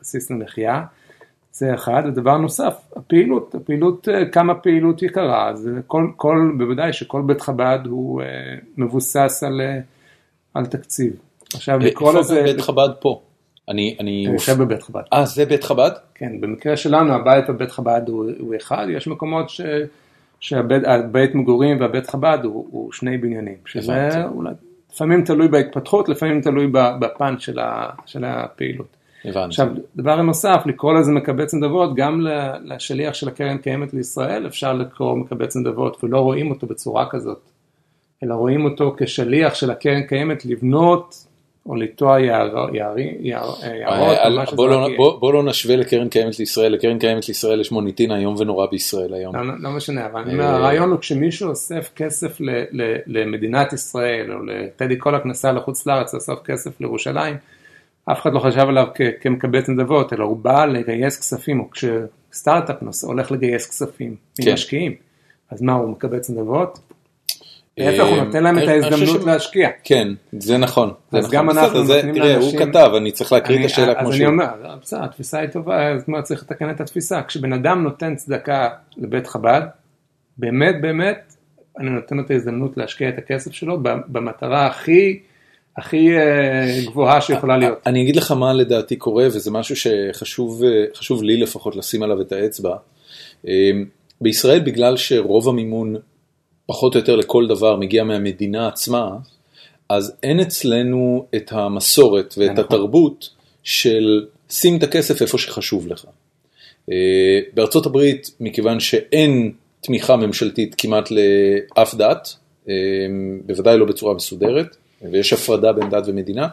בסיס 0.00 0.30
למחיה, 0.30 0.84
זה 1.52 1.74
אחד, 1.74 2.02
ודבר 2.06 2.36
נוסף, 2.36 2.74
הפעילות, 2.96 3.54
הפעילות, 3.54 4.08
אה, 4.08 4.30
כמה 4.30 4.54
פעילות 4.54 5.02
יקרה, 5.02 5.48
אז 5.48 5.68
כל, 5.86 6.06
כל, 6.16 6.52
בוודאי 6.58 6.92
שכל 6.92 7.22
בית 7.26 7.40
חב"ד 7.40 7.78
הוא 7.86 8.22
מבוסס 8.76 9.42
על, 9.46 9.60
על 10.54 10.66
תקציב. 10.66 11.12
עכשיו 11.54 11.78
לקרוא 11.78 12.18
לזה... 12.18 12.38
איפה 12.38 12.52
בית 12.52 12.60
חב"ד 12.60 12.90
פה? 13.00 13.22
אני, 13.70 13.96
אני... 14.00 14.26
אני 14.26 14.34
יושב 14.34 14.58
בבית 14.58 14.82
חב"ד. 14.82 15.02
אה, 15.12 15.24
זה 15.24 15.44
בית 15.44 15.64
חב"ד? 15.64 15.90
כן, 16.14 16.40
במקרה 16.40 16.76
שלנו 16.76 17.14
הבית 17.14 17.50
בבית 17.50 17.70
חב"ד 17.70 18.02
הוא, 18.06 18.30
הוא 18.38 18.54
אחד, 18.56 18.86
יש 18.90 19.08
מקומות 19.08 19.50
ש, 19.50 19.60
שהבית 20.40 21.34
מגורים 21.34 21.80
והבית 21.80 22.10
חב"ד 22.10 22.38
הוא, 22.42 22.66
הוא 22.70 22.92
שני 22.92 23.18
בניינים, 23.18 23.56
שזה 23.66 24.24
אולי, 24.24 24.50
לפעמים 24.92 25.24
תלוי 25.24 25.48
בהתפתחות, 25.48 26.08
לפעמים 26.08 26.40
תלוי 26.40 26.66
בפן 26.72 27.38
של, 27.38 27.58
ה, 27.58 27.90
של 28.06 28.24
הפעילות. 28.24 28.96
הבנתי. 29.24 29.46
עכשיו, 29.46 29.68
דבר 29.96 30.22
נוסף, 30.22 30.62
לקרוא 30.66 30.94
לזה 30.94 31.12
מקבץ 31.12 31.54
נדבות, 31.54 31.94
גם 31.94 32.26
לשליח 32.64 33.14
של 33.14 33.28
הקרן 33.28 33.58
קיימת 33.58 33.94
לישראל 33.94 34.46
אפשר 34.46 34.72
לקרוא 34.72 35.16
מקבץ 35.16 35.56
נדבות, 35.56 36.04
ולא 36.04 36.20
רואים 36.20 36.50
אותו 36.50 36.66
בצורה 36.66 37.06
כזאת, 37.10 37.40
אלא 38.22 38.34
רואים 38.34 38.64
אותו 38.64 38.94
כשליח 38.98 39.54
של 39.54 39.70
הקרן 39.70 40.02
קיימת 40.02 40.44
לבנות 40.44 41.26
או 41.66 41.74
לטוע 41.74 42.20
יערות, 42.20 42.70
בוא 44.54 44.68
לא, 44.68 44.88
בוא 45.20 45.32
לא 45.32 45.42
נשווה 45.42 45.76
לקרן 45.76 46.08
קיימת 46.08 46.38
לישראל, 46.38 46.72
לקרן 46.72 46.98
קיימת 46.98 47.28
לישראל 47.28 47.60
יש 47.60 47.72
מוניטין 47.72 48.12
איום 48.12 48.34
ונורא 48.38 48.66
בישראל 48.66 49.14
היום. 49.14 49.36
לא, 49.36 49.54
לא 49.58 49.70
משנה, 49.70 50.06
אבל 50.06 50.30
אומר, 50.30 50.44
הרעיון 50.44 50.90
הוא 50.90 50.98
כשמישהו 50.98 51.48
אוסף 51.48 51.90
כסף 51.96 52.38
למדינת 53.06 53.72
ישראל, 53.72 54.32
או 54.32 54.38
לטדי 54.44 54.96
קולק 54.96 55.26
נסע 55.26 55.52
לחוץ 55.52 55.86
לארץ 55.86 56.14
לאסוף 56.14 56.42
כסף 56.44 56.80
לירושלים, 56.80 57.36
אף 58.04 58.20
אחד 58.20 58.32
לא 58.32 58.38
חשב 58.40 58.66
עליו 58.68 58.86
כמקבץ 59.20 59.68
נדבות, 59.68 60.12
אלא 60.12 60.24
הוא 60.24 60.36
בא 60.36 60.64
לגייס 60.64 61.20
כספים, 61.20 61.60
או 61.60 61.64
כשסטארט-אפ 61.70 62.76
הולך 63.02 63.32
לגייס 63.32 63.70
כספים 63.70 64.16
ממשקיעים, 64.40 64.94
אז 65.50 65.62
מה, 65.62 65.72
הוא 65.72 65.88
מקבץ 65.88 66.30
נדבות? 66.30 66.78
להפך, 67.78 68.04
הוא 68.04 68.16
נותן 68.16 68.42
להם 68.42 68.58
את 68.58 68.68
ההזדמנות 68.68 69.24
להשקיע. 69.24 69.68
כן, 69.84 70.08
זה 70.32 70.58
נכון. 70.58 70.92
אז 71.12 71.30
גם 71.30 71.50
אנחנו 71.50 71.82
נותנים 71.82 72.14
לאנשים... 72.14 72.22
תראה, 72.22 72.36
הוא 72.36 72.58
כתב, 72.58 72.90
אני 72.96 73.12
צריך 73.12 73.32
להקריא 73.32 73.60
את 73.60 73.64
השאלה 73.64 73.94
כמו 73.94 74.12
שהיא. 74.12 74.26
אז 74.26 74.32
אני 74.32 74.42
אומר, 74.42 74.76
בסדר, 74.82 75.04
התפיסה 75.04 75.38
היא 75.38 75.48
טובה, 75.48 75.98
זאת 75.98 76.08
אומרת, 76.08 76.24
צריך 76.24 76.42
לתקן 76.42 76.70
את 76.70 76.80
התפיסה. 76.80 77.22
כשבן 77.22 77.52
אדם 77.52 77.82
נותן 77.82 78.16
צדקה 78.16 78.68
לבית 78.96 79.26
חב"ד, 79.26 79.62
באמת 80.38 80.74
באמת, 80.80 81.34
אני 81.78 81.90
נותן 81.90 82.16
לו 82.16 82.22
את 82.22 82.30
ההזדמנות 82.30 82.76
להשקיע 82.76 83.08
את 83.08 83.18
הכסף 83.18 83.52
שלו 83.52 83.78
במטרה 84.08 84.66
הכי... 84.66 85.20
הכי 85.76 86.08
גבוהה 86.86 87.20
שיכולה 87.20 87.56
להיות. 87.56 87.78
אני 87.86 88.02
אגיד 88.02 88.16
לך 88.16 88.32
מה 88.32 88.52
לדעתי 88.52 88.96
קורה, 88.96 89.26
וזה 89.26 89.50
משהו 89.50 89.76
שחשוב 89.76 91.22
לי 91.22 91.36
לפחות 91.36 91.76
לשים 91.76 92.02
עליו 92.02 92.20
את 92.20 92.32
האצבע. 92.32 92.76
בישראל, 94.20 94.60
בגלל 94.60 94.96
שרוב 94.96 95.48
המימון 95.48 95.96
פחות 96.70 96.94
או 96.94 97.00
יותר 97.00 97.16
לכל 97.16 97.46
דבר 97.46 97.76
מגיע 97.76 98.04
מהמדינה 98.04 98.68
עצמה, 98.68 99.10
אז 99.88 100.12
אין 100.22 100.40
אצלנו 100.40 101.26
את 101.36 101.52
המסורת 101.52 102.34
ואת 102.38 102.50
נכון. 102.50 102.64
התרבות 102.64 103.28
של 103.62 104.26
שים 104.50 104.76
את 104.76 104.82
הכסף 104.82 105.22
איפה 105.22 105.38
שחשוב 105.38 105.86
לך. 105.86 106.04
אה, 106.90 107.40
בארצות 107.54 107.86
הברית, 107.86 108.30
מכיוון 108.40 108.80
שאין 108.80 109.52
תמיכה 109.80 110.16
ממשלתית 110.16 110.74
כמעט 110.78 111.08
לאף 111.10 111.94
דת, 111.94 112.34
אה, 112.68 112.74
בוודאי 113.46 113.78
לא 113.78 113.84
בצורה 113.84 114.14
מסודרת, 114.14 114.76
ויש 115.10 115.32
הפרדה 115.32 115.72
בין 115.72 115.90
דת 115.90 116.04
ומדינה, 116.06 116.48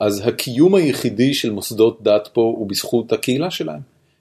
אז 0.00 0.22
הקיום 0.26 0.74
היחידי 0.74 1.34
של 1.34 1.50
מוסדות 1.50 2.02
דת 2.02 2.28
פה 2.32 2.40
הוא 2.40 2.68
בזכות 2.68 3.12
הקהילה 3.12 3.50
שלהם. 3.50 3.80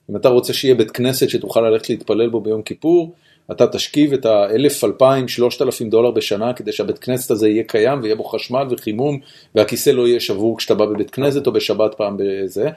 אם 0.10 0.16
אתה 0.16 0.30
רוצה 0.30 0.54
שיהיה 0.54 0.76
בית 0.76 0.92
כנסת 0.92 1.30
שתוכל 1.30 1.62
ללכת 1.62 1.90
להתפלל 1.90 2.30
בו 2.30 2.42
ביום 2.42 2.62
כיפור, 2.62 3.14
אתה 3.52 3.68
תשכיב 3.68 4.14
את 4.14 4.26
האלף, 4.26 4.84
אלפיים, 4.84 5.28
שלושת 5.28 5.62
אלפים 5.62 5.90
דולר 5.90 6.12
בשנה 6.12 6.54
כדי 6.54 6.72
שהבית 6.72 6.98
כנסת 6.98 7.32
הזה 7.32 7.50
יהיה 7.50 7.64
קיים 7.64 8.00
ויהיה 8.02 8.16
בו 8.16 8.24
חשמל 8.24 8.68
וחימום 8.70 9.20
והכיסא 9.56 9.90
לא 9.90 10.08
יהיה 10.08 10.20
שבור 10.20 10.58
כשאתה 10.58 10.76
בא 10.76 10.86
בבית 10.86 11.10
כנסת 11.10 11.48
או 11.48 11.52
בשבת 11.52 11.96
פעם 11.96 12.18
בזה. 12.18 12.70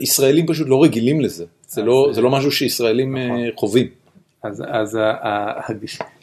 ישראלים 0.00 0.46
פשוט 0.46 0.68
לא 0.68 0.82
רגילים 0.82 1.20
לזה, 1.20 1.44
זה 1.66 1.82
לא, 1.82 2.08
זה 2.12 2.20
לא 2.20 2.30
משהו 2.30 2.52
שישראלים 2.52 3.16
נכון. 3.16 3.40
חווים. 3.56 3.86
אז, 4.42 4.64
אז 4.68 4.98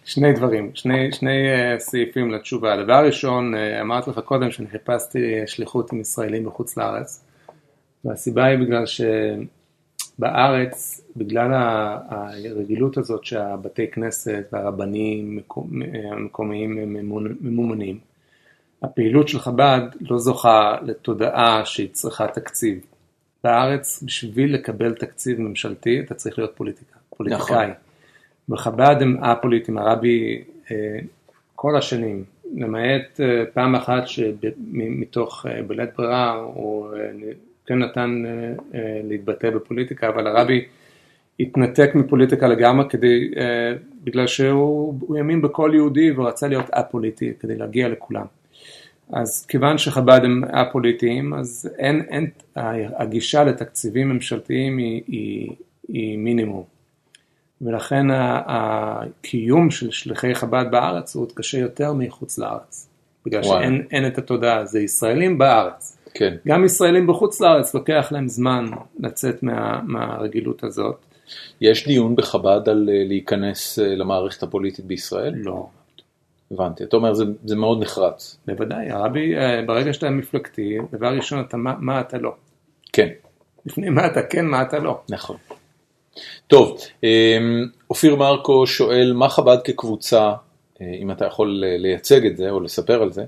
שני 0.06 0.34
דברים, 0.34 0.72
שני, 0.74 1.12
שני 1.12 1.38
סעיפים 1.78 2.32
לתשובה. 2.32 2.74
הדבר 2.74 2.94
הראשון, 2.94 3.54
אמרתי 3.82 4.10
לך 4.10 4.20
קודם 4.20 4.52
שאני 4.52 4.68
חיפשתי 4.68 5.20
שליחות 5.46 5.94
עם 5.94 6.02
ישראלים 6.02 6.46
בחוץ 6.46 6.78
לארץ, 6.78 7.24
והסיבה 8.06 8.46
היא 8.46 8.58
בגלל 8.58 8.86
ש... 8.86 9.02
בגלל 11.16 11.52
הרגילות 11.54 12.98
הזאת 12.98 13.26
שהבתי 13.26 13.88
כנסת 13.88 14.46
והרבנים 14.52 15.40
המקומיים 16.12 16.94
ממומנים, 17.42 18.00
הפעילות 18.82 19.28
של 19.28 19.40
חב"ד 19.40 19.82
לא 20.02 20.18
זוכה 20.18 20.78
לתודעה 20.82 21.66
שהיא 21.66 21.90
צריכה 21.92 22.28
תקציב. 22.28 22.80
בארץ, 23.44 24.04
בשביל 24.04 24.54
לקבל 24.54 24.94
תקציב 24.94 25.42
ממשלתי, 25.42 26.00
אתה 26.00 26.14
צריך 26.14 26.38
להיות 26.38 26.52
פוליטיקה, 26.56 27.00
פוליטיקאי. 27.18 27.68
נכון. 27.68 27.74
בחב"ד 28.50 28.96
הם 29.02 29.24
א-פוליטיים, 29.24 29.78
הרבי 29.78 30.44
אה, 30.72 31.00
כל 31.56 31.78
השנים, 31.78 32.24
למעט 32.56 33.20
אה, 33.20 33.44
פעם 33.54 33.76
אחת 33.76 34.08
שמתוך 34.08 35.46
אה, 35.50 35.62
בלית 35.62 35.90
ברירה 35.98 36.32
הוא 36.34 36.88
כן 37.66 37.80
נתן 37.80 38.24
להתבטא 39.04 39.50
בפוליטיקה, 39.50 40.10
אבל 40.10 40.28
הרבי 40.28 40.66
התנתק 41.40 41.92
מפוליטיקה 41.96 42.48
לגמרי 42.48 42.86
כדי, 42.90 43.32
אה, 43.38 43.74
בגלל 44.04 44.28
שהוא 44.28 45.18
האמין 45.18 45.42
בכל 45.42 45.72
יהודי 45.74 46.12
והוא 46.12 46.28
רצה 46.28 46.48
להיות 46.48 46.70
א-פוליטי 46.72 47.34
כדי 47.40 47.56
להגיע 47.56 47.90
לכולם. 47.90 48.26
אז 49.14 49.46
כיוון 49.46 49.78
שחב"ד 49.78 50.20
הם 50.24 50.44
א-פוליטיים, 50.52 51.34
אז 51.34 51.70
אין, 51.78 52.02
אין, 52.10 52.30
הגישה 52.96 53.44
לתקציבים 53.44 54.10
ממשלתיים 54.10 54.78
היא, 54.78 55.02
היא, 55.08 55.50
היא 55.88 56.18
מינימום. 56.18 56.64
ולכן 57.62 58.06
הקיום 58.46 59.72
של 59.72 59.92
שליחי 59.92 60.36
חב"ד 60.36 60.66
בארץ 60.72 61.16
הוא 61.16 61.24
עוד 61.24 61.32
קשה 61.32 61.58
יותר 61.58 61.94
מחוץ 61.94 62.38
לארץ. 62.38 62.88
בגלל 63.26 63.42
וואי. 63.44 63.64
שאין 63.64 64.08
את 64.08 64.18
התודעה, 64.18 64.66
זה 64.66 64.80
ישראלים 64.80 65.38
בארץ. 65.38 65.98
כן. 66.14 66.36
גם 66.48 66.66
ישראלים 66.66 67.08
בחוץ 67.08 67.42
לארץ 67.42 67.74
לוקח 67.74 68.08
להם 68.12 68.28
זמן 68.28 68.66
לצאת 69.00 69.44
מה, 69.44 69.82
מהרגילות 69.84 70.64
הזאת. 70.64 71.06
יש 71.62 71.88
דיון 71.88 72.16
בחב"ד 72.16 72.70
על 72.70 72.90
אה, 72.94 73.04
להיכנס 73.08 73.80
אה, 73.80 73.96
למערכת 73.96 74.44
הפוליטית 74.44 74.86
בישראל? 74.86 75.34
לא. 75.36 75.68
הבנתי, 76.52 76.84
אתה 76.84 76.96
אומר 76.96 77.14
זה, 77.14 77.26
זה 77.46 77.56
מאוד 77.56 77.82
נחרץ. 77.82 78.38
בוודאי, 78.48 78.92
הרבי, 78.92 79.38
אה, 79.38 79.62
ברגע 79.66 79.94
שאתה 79.94 80.10
מפלגתי, 80.10 80.78
דבר 80.92 81.16
ראשון 81.16 81.40
אתה 81.40 81.58
מה, 81.58 81.76
מה 81.80 82.02
אתה 82.02 82.18
לא. 82.18 82.34
כן. 82.94 83.08
לפני 83.66 83.90
מה 83.90 84.08
אתה 84.08 84.22
כן, 84.24 84.46
מה 84.46 84.62
אתה 84.62 84.80
לא. 84.80 85.02
נכון. 85.10 85.38
טוב, 86.48 86.78
אופיר 87.90 88.16
מרקו 88.16 88.68
שואל, 88.68 89.14
מה 89.14 89.30
חב"ד 89.30 89.58
כקבוצה, 89.64 90.34
אם 90.82 91.12
אתה 91.12 91.26
יכול 91.26 91.64
לייצג 91.78 92.26
את 92.26 92.38
זה 92.38 92.50
או 92.50 92.60
לספר 92.60 93.02
על 93.02 93.12
זה, 93.12 93.26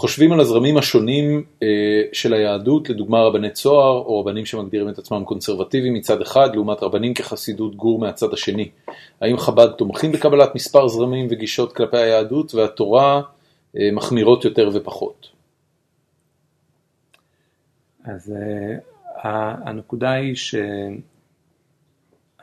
חושבים 0.00 0.32
על 0.32 0.40
הזרמים 0.40 0.76
השונים 0.76 1.44
אה, 1.62 1.68
של 2.12 2.32
היהדות, 2.32 2.90
לדוגמה 2.90 3.18
רבני 3.18 3.50
צוהר 3.50 3.98
או 3.98 4.20
רבנים 4.20 4.46
שמגדירים 4.46 4.88
את 4.88 4.98
עצמם 4.98 5.24
קונסרבטיביים 5.24 5.94
מצד 5.94 6.20
אחד, 6.22 6.48
לעומת 6.54 6.82
רבנים 6.82 7.14
כחסידות 7.14 7.76
גור 7.76 7.98
מהצד 7.98 8.32
השני. 8.32 8.70
האם 9.20 9.36
חב"ד 9.36 9.68
תומכים 9.68 10.12
בקבלת 10.12 10.54
מספר 10.54 10.88
זרמים 10.88 11.26
וגישות 11.30 11.72
כלפי 11.72 11.96
היהדות 11.96 12.54
והתורה 12.54 13.22
אה, 13.76 13.88
מחמירות 13.92 14.44
יותר 14.44 14.70
ופחות? 14.74 15.28
אז 18.04 18.32
אה, 18.32 19.54
הנקודה 19.64 20.10
היא 20.10 20.34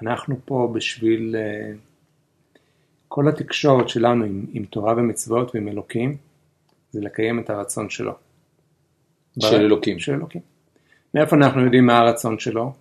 שאנחנו 0.02 0.36
פה 0.46 0.72
בשביל 0.74 1.36
כל 3.08 3.28
התקשורת 3.28 3.90
שלנו 3.90 4.26
עם, 4.26 4.46
עם 4.54 4.66
תורה 4.66 4.94
ומצוות 4.98 5.56
ועם 5.56 5.68
אלוקים, 5.68 6.27
זה 6.98 7.02
לקיים 7.02 7.40
את 7.40 7.50
הרצון 7.50 7.90
שלו. 7.90 8.14
של 9.40 9.56
אלוקים. 9.56 10.00
של 10.00 10.14
אלוקים. 10.14 10.42
מאיפה 11.14 11.36
אנחנו 11.36 11.62
יודעים 11.62 11.86
מה 11.86 11.98
הרצון 11.98 12.40
שלו? 12.40 12.74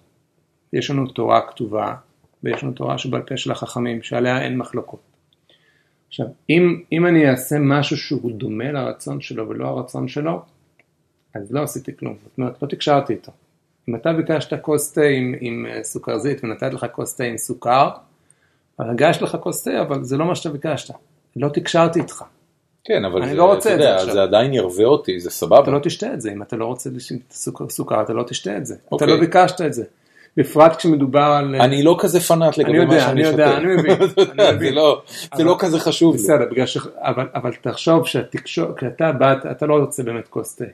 יש 0.73 0.91
לנו 0.91 1.07
תורה 1.07 1.41
כתובה, 1.41 1.95
ויש 2.43 2.63
לנו 2.63 2.73
תורה 2.73 2.99
שבעל 2.99 3.23
פה 3.23 3.37
של 3.37 3.53
החכמים, 3.53 4.03
שעליה 4.03 4.43
אין 4.43 4.59
מחלוקות. 4.59 5.01
עכשיו, 6.09 6.27
אם, 6.51 6.83
אם 6.93 7.07
אני 7.07 7.31
אעשה 7.31 7.57
משהו 7.59 7.97
שהוא 7.97 8.33
דומה 8.33 8.73
לרצון 8.73 9.21
שלו 9.21 9.49
ולא 9.49 9.69
הרצון 9.69 10.09
שלו, 10.09 10.43
אז 11.35 11.53
לא 11.53 11.63
עשיתי 11.63 11.97
כלום, 11.97 12.17
זאת 12.25 12.39
אומרת, 12.39 12.63
לא 12.63 12.69
תקשרתי 12.69 13.13
איתו. 13.13 13.33
אם 13.89 13.97
אתה 13.97 14.13
ביקשת 14.13 14.63
כוס 14.63 14.93
תה 14.93 15.03
עם, 15.03 15.35
עם 15.41 15.67
אה, 15.67 15.85
סוכרזית 15.85 16.45
ונתתי 16.45 16.75
לך 16.75 16.87
כוס 16.93 17.17
תה 17.17 17.25
עם 17.25 17.39
סוכר, 17.39 17.91
הגשת 18.79 19.23
לך 19.23 19.37
כוס 19.41 19.65
תה, 19.65 19.83
אבל 19.83 20.05
זה 20.05 20.17
לא 20.17 20.27
מה 20.27 20.35
שאתה 20.35 20.49
ביקשת. 20.49 20.95
לא 21.37 21.49
תקשרתי 21.49 22.01
איתך. 22.01 22.25
כן, 22.87 23.05
אבל 23.05 23.29
זה, 23.29 23.35
לא 23.35 23.55
רוצה 23.55 23.75
אתה 23.75 23.83
יודע, 23.85 24.13
זה 24.13 24.23
עדיין 24.23 24.55
ירווה 24.55 24.85
אותי, 24.85 25.21
זה 25.21 25.31
סבבה. 25.31 25.63
אתה 25.63 25.71
לא 25.71 25.79
תשתה 25.79 26.13
את 26.15 26.21
זה, 26.21 26.33
אם 26.33 26.43
אתה 26.43 26.57
לא 26.57 26.65
רוצה 26.67 26.91
סוכר, 27.31 27.69
סוכר 27.69 28.03
אתה 28.03 28.13
לא 28.13 28.23
תשתה 28.23 28.57
את 28.57 28.67
זה. 28.67 28.75
אתה 28.75 28.83
אוקיי. 28.93 29.09
לא 29.09 29.21
ביקשת 29.21 29.61
את 29.61 29.73
זה. 29.73 29.85
בפרט 30.37 30.77
כשמדובר 30.77 31.21
על... 31.21 31.57
אני 31.61 31.83
לא 31.83 31.97
כזה 31.99 32.21
פנאט 32.21 32.59
לגבי 32.59 32.85
מה 32.85 33.01
שאני 33.01 33.25
שותה. 33.25 33.57
אני 33.57 33.73
יודע, 33.73 33.97
אני 34.39 34.55
מבין. 34.57 34.79
זה 35.37 35.45
לא 35.45 35.57
כזה 35.59 35.81
חשוב 35.81 36.17
לי. 36.17 36.23
בסדר, 36.23 36.45
בגלל 36.51 36.67
ש... 36.67 36.79
אבל 37.35 37.53
תחשוב 37.61 38.07
שהתקשורת, 38.07 38.77
כשאתה 38.77 39.13
באת, 39.13 39.47
אתה 39.51 39.67
לא 39.67 39.75
רוצה 39.75 40.03
באמת 40.03 40.29
כוס 40.29 40.55
תה. 40.55 40.65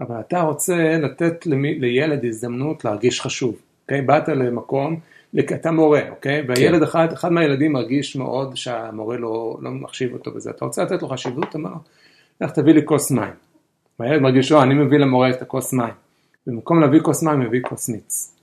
אבל 0.00 0.16
אתה 0.20 0.40
רוצה 0.40 0.98
לתת 0.98 1.46
לילד 1.80 2.24
הזדמנות 2.24 2.84
להרגיש 2.84 3.20
חשוב. 3.20 3.54
אוקיי? 3.84 4.02
באת 4.02 4.28
למקום 4.28 5.00
אתה 5.40 5.70
מורה, 5.70 6.00
אוקיי? 6.10 6.44
והילד 6.48 6.78
כן. 6.78 6.82
אחד, 6.82 7.12
אחד 7.12 7.32
מהילדים 7.32 7.72
מרגיש 7.72 8.16
מאוד 8.16 8.56
שהמורה 8.56 9.16
לא, 9.16 9.58
לא 9.60 9.70
מחשיב 9.70 10.12
אותו 10.12 10.30
בזה. 10.30 10.50
אתה 10.50 10.64
רוצה 10.64 10.82
לתת 10.82 11.02
לו 11.02 11.08
חשיבות? 11.08 11.54
אומר, 11.54 11.70
לך 12.40 12.50
תביא 12.50 12.74
לי 12.74 12.80
כוס 12.84 13.10
מים. 13.10 13.32
והילד 14.00 14.22
מרגיש, 14.22 14.52
או, 14.52 14.62
אני 14.62 14.74
מביא 14.74 14.98
למורה 14.98 15.30
את 15.30 15.42
הכוס 15.42 15.72
מים. 15.72 15.94
במקום 16.46 16.80
להביא 16.80 17.00
כוס 17.00 17.22
מים, 17.22 17.40
מביא 17.40 17.60
כוס 17.62 17.88
מיץ. 17.88 18.36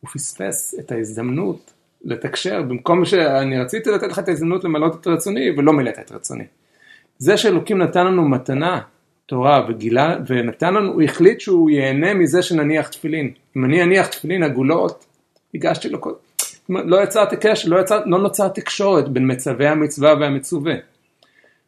הוא 0.00 0.10
פספס 0.10 0.74
את 0.78 0.92
ההזדמנות 0.92 1.72
לתקשר, 2.04 2.62
במקום 2.62 3.04
שאני 3.04 3.58
רציתי 3.58 3.90
לתת 3.90 4.08
לך 4.08 4.18
את 4.18 4.28
ההזדמנות 4.28 4.64
למלות 4.64 5.00
את 5.00 5.06
רצוני, 5.06 5.50
ולא 5.50 5.72
מילאת 5.72 5.98
את 5.98 6.12
רצוני. 6.12 6.44
זה 7.18 7.36
שאלוקים 7.36 7.78
נתן 7.78 8.06
לנו 8.06 8.28
מתנה, 8.28 8.80
תורה, 9.26 9.66
וגילה, 9.68 10.16
ונתן 10.26 10.74
לנו, 10.74 10.92
הוא 10.92 11.02
החליט 11.02 11.40
שהוא 11.40 11.70
ייהנה 11.70 12.14
מזה 12.14 12.42
שנניח 12.42 12.88
תפילין. 12.88 13.30
אם 13.56 13.64
אני 13.64 13.82
אניח 13.82 14.06
תפילין 14.06 14.42
עגולות, 14.42 15.06
הגשתי 15.54 15.88
לו 15.88 16.00
כל... 16.00 16.12
לא 16.68 17.02
יצרתי 17.02 17.36
קשר, 17.36 17.68
לא, 17.68 17.80
יצר, 17.80 18.00
לא 18.06 18.18
נוצר 18.18 18.48
תקשורת 18.48 19.08
בין 19.08 19.30
מצווי 19.30 19.66
המצווה 19.66 20.14
והמצווה. 20.20 20.74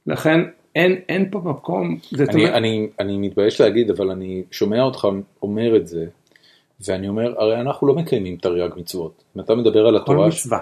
לכן 0.07 0.41
אין, 0.75 1.01
אין 1.09 1.31
פה 1.31 1.39
מקום. 1.39 1.97
אני, 2.19 2.27
תומע... 2.27 2.57
אני, 2.57 2.89
אני 3.01 3.19
מתבייש 3.19 3.61
להגיד, 3.61 3.91
אבל 3.91 4.11
אני 4.11 4.43
שומע 4.51 4.83
אותך 4.83 5.09
אומר 5.43 5.77
את 5.77 5.87
זה, 5.87 6.07
ואני 6.89 7.09
אומר, 7.09 7.41
הרי 7.41 7.61
אנחנו 7.61 7.87
לא 7.87 7.95
מקיימים 7.95 8.37
תרי"ג 8.37 8.71
מצוות. 8.77 9.23
אם 9.37 9.41
אתה 9.41 9.55
מדבר 9.55 9.87
על 9.87 9.97
התורה... 9.97 10.19
כל 10.19 10.29
מצווה. 10.29 10.59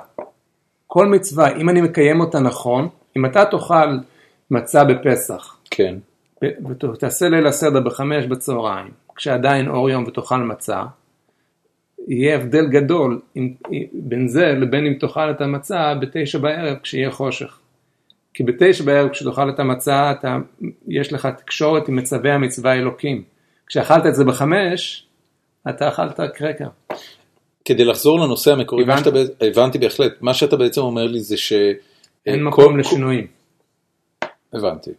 כל 0.86 1.06
מצווה, 1.06 1.56
אם 1.56 1.68
אני 1.68 1.80
מקיים 1.80 2.20
אותה 2.20 2.40
נכון, 2.40 2.88
אם 3.16 3.26
אתה 3.26 3.44
תאכל 3.44 3.96
מצה 4.50 4.84
בפסח, 4.84 5.56
כן. 5.70 5.94
ותעשה 6.92 7.28
ליל 7.28 7.46
הסדר 7.46 7.80
בחמש 7.80 8.26
בצהריים, 8.26 8.90
כשעדיין 9.16 9.68
אור 9.68 9.90
יום 9.90 10.04
ותאכל 10.04 10.36
מצה, 10.36 10.82
יהיה 12.08 12.34
הבדל 12.34 12.66
גדול 12.66 13.20
עם, 13.34 13.54
בין 13.92 14.28
זה 14.28 14.46
לבין 14.46 14.86
אם 14.86 14.94
תאכל 14.94 15.30
את 15.30 15.40
המצה 15.40 15.94
בתשע 15.94 16.38
בערב 16.38 16.78
כשיהיה 16.82 17.10
חושך. 17.10 17.58
כי 18.34 18.42
בתשע 18.42 18.84
בערב 18.84 19.08
כשתאכל 19.08 19.50
את 19.50 19.60
המצה 19.60 20.10
אתה, 20.10 20.38
יש 20.88 21.12
לך 21.12 21.28
תקשורת 21.38 21.88
עם 21.88 21.96
מצווי 21.96 22.30
המצווה 22.30 22.72
האלוקים. 22.72 23.22
כשאכלת 23.66 24.06
את 24.06 24.14
זה 24.14 24.24
בחמש, 24.24 25.06
אתה 25.68 25.88
אכלת 25.88 26.20
קרקר. 26.34 26.68
כדי 27.64 27.84
לחזור 27.84 28.20
לנושא 28.20 28.52
המקורי, 28.52 28.82
הבנ... 28.82 28.98
שאתה, 28.98 29.10
הבנתי 29.40 29.78
בהחלט, 29.78 30.12
מה 30.20 30.34
שאתה 30.34 30.56
בעצם 30.56 30.80
אומר 30.80 31.06
לי 31.06 31.20
זה 31.20 31.36
ש... 31.36 31.52
אין 32.26 32.44
מקום 32.44 32.72
כל... 32.72 32.80
לשינויים. 32.80 33.26
הבנתי. 34.52 34.90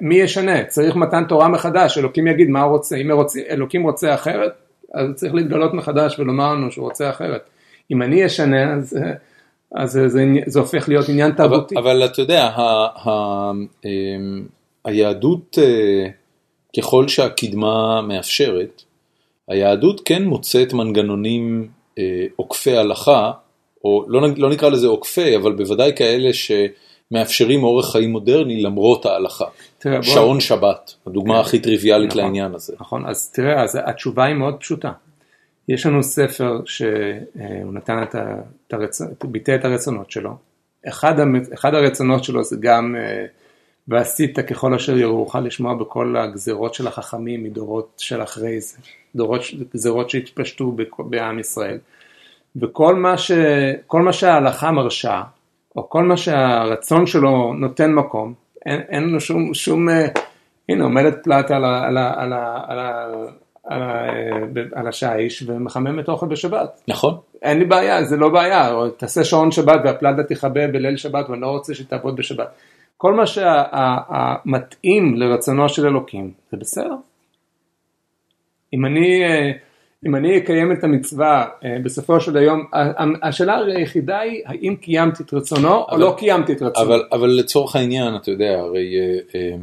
מי 0.00 0.14
ישנה? 0.14 0.64
צריך 0.64 0.96
מתן 0.96 1.24
תורה 1.28 1.48
מחדש, 1.48 1.98
אלוקים 1.98 2.26
יגיד 2.28 2.48
מה 2.48 2.62
הוא 2.62 2.72
רוצה, 2.72 2.96
אם 2.96 3.10
אלוקים 3.50 3.82
רוצה 3.82 4.14
אחרת, 4.14 4.52
אז 4.94 5.06
הוא 5.06 5.14
צריך 5.14 5.34
להתגלות 5.34 5.74
מחדש 5.74 6.18
ולומר 6.18 6.52
לנו 6.52 6.72
שהוא 6.72 6.84
רוצה 6.84 7.10
אחרת. 7.10 7.50
אם 7.90 8.02
אני 8.02 8.26
אשנה, 8.26 8.74
אז, 8.74 8.98
אז 9.74 9.92
זה, 9.92 10.08
זה, 10.08 10.24
זה 10.46 10.60
הופך 10.60 10.88
להיות 10.88 11.08
עניין 11.08 11.32
תרבותי. 11.32 11.74
אבל, 11.78 11.90
אבל 11.90 12.04
אתה 12.04 12.22
יודע, 12.22 12.44
ה, 12.44 12.62
ה, 13.08 13.50
אמ, 13.84 14.44
היהדות 14.84 15.58
אה, 15.62 16.06
ככל 16.76 17.08
שהקדמה 17.08 18.02
מאפשרת, 18.02 18.82
היהדות 19.48 20.00
כן 20.04 20.24
מוצאת 20.24 20.72
מנגנונים 20.72 21.68
אה, 21.98 22.26
עוקפי 22.36 22.76
הלכה, 22.76 23.32
או 23.84 24.04
לא, 24.08 24.20
לא 24.36 24.50
נקרא 24.50 24.68
לזה 24.68 24.86
עוקפי, 24.86 25.36
אבל 25.36 25.52
בוודאי 25.52 25.92
כאלה 25.96 26.30
שמאפשרים 27.12 27.64
אורח 27.64 27.92
חיים 27.92 28.10
מודרני 28.10 28.62
למרות 28.62 29.06
ההלכה. 29.06 29.44
תראה, 29.78 29.96
בוא- 29.96 30.02
שעון 30.04 30.40
שבת, 30.40 30.94
הדוגמה 31.06 31.34
כן. 31.34 31.40
הכי 31.40 31.58
טריוויאלית 31.58 32.10
נכון. 32.10 32.22
לעניין 32.22 32.54
הזה. 32.54 32.74
נכון, 32.80 33.06
אז 33.06 33.30
תראה, 33.30 33.62
אז 33.62 33.78
התשובה 33.84 34.24
היא 34.24 34.34
מאוד 34.34 34.56
פשוטה. 34.60 34.92
יש 35.68 35.86
לנו 35.86 36.02
ספר 36.02 36.60
שהוא 36.64 37.72
נתן 37.72 38.02
את 38.02 38.14
ה... 38.14 38.34
את 38.66 38.72
הרצ... 38.72 39.00
ביטא 39.24 39.54
את 39.54 39.64
הרצונות 39.64 40.10
שלו. 40.10 40.36
אחד, 40.88 41.20
המ... 41.20 41.34
אחד 41.54 41.74
הרצונות 41.74 42.24
שלו 42.24 42.44
זה 42.44 42.56
גם 42.60 42.96
אה, 42.98 43.26
ועשית 43.88 44.38
ככל 44.38 44.74
אשר 44.74 44.98
יראוך 44.98 45.36
לשמוע 45.36 45.74
בכל 45.74 46.16
הגזרות 46.16 46.74
של 46.74 46.86
החכמים 46.86 47.44
מדורות 47.44 47.92
של 47.98 48.22
אחרי 48.22 48.60
זה, 48.60 48.76
דורות, 49.16 49.40
גזרות 49.74 50.10
שהתפשטו 50.10 50.76
בעם 50.98 51.38
ישראל. 51.38 51.78
וכל 52.56 52.94
מה, 52.94 53.18
ש... 53.18 53.30
מה 53.92 54.12
שההלכה 54.12 54.70
מרשה, 54.70 55.22
או 55.76 55.88
כל 55.88 56.02
מה 56.02 56.16
שהרצון 56.16 57.06
שלו 57.06 57.52
נותן 57.52 57.92
מקום, 57.92 58.34
אין, 58.66 58.80
אין 58.88 59.02
לו 59.08 59.20
שום, 59.20 59.54
שום, 59.54 59.88
אה, 59.88 60.06
הנה 60.68 60.84
עומדת 60.84 61.24
פלטה 61.24 61.56
על, 61.56 61.64
ה- 61.64 61.86
על, 61.86 61.96
ה- 61.98 62.12
על, 62.16 62.32
ה- 62.32 62.60
על, 62.66 62.78
ה- 62.78 63.06
על, 63.64 63.82
ה- 63.82 64.78
על 64.80 64.88
השיש 64.88 65.44
ומחממת 65.46 66.08
אוכל 66.08 66.26
בשבת. 66.26 66.80
נכון? 66.88 67.14
אין 67.42 67.58
לי 67.58 67.64
בעיה, 67.64 68.04
זה 68.04 68.16
לא 68.16 68.28
בעיה, 68.28 68.72
או 68.72 68.88
תעשה 68.90 69.24
שעון 69.24 69.50
שבת 69.50 69.80
והפלטה 69.84 70.22
תכבה 70.22 70.66
בליל 70.66 70.96
שבת 70.96 71.30
ואני 71.30 71.40
לא 71.40 71.46
רוצה 71.46 71.74
שתעבוד 71.74 72.16
בשבת. 72.16 72.48
כל 72.96 73.14
מה 73.14 73.24
שמתאים 73.26 75.14
לרצונו 75.16 75.68
של 75.68 75.86
אלוקים, 75.86 76.30
זה 76.50 76.56
בסדר. 76.56 76.94
אם 78.74 78.86
אני, 78.86 79.24
אה, 79.24 79.50
אם 80.06 80.16
אני 80.16 80.38
אקיים 80.38 80.72
את 80.72 80.84
המצווה 80.84 81.46
אה, 81.64 81.76
בסופו 81.82 82.20
של 82.20 82.36
היום, 82.36 82.64
השאלה 83.22 83.58
היחידה 83.58 84.18
היא 84.18 84.42
האם 84.46 84.76
קיימתי 84.76 85.22
את 85.22 85.34
רצונו 85.34 85.74
או 85.74 85.86
אבל- 85.90 86.00
לא 86.00 86.14
קיימתי 86.18 86.52
את 86.52 86.62
רצונו. 86.62 86.86
אבל, 86.86 87.02
אבל 87.12 87.28
לצורך 87.28 87.76
העניין, 87.76 88.16
אתה 88.16 88.30
יודע, 88.30 88.58
הרי 88.58 88.96
אה, 89.34 89.56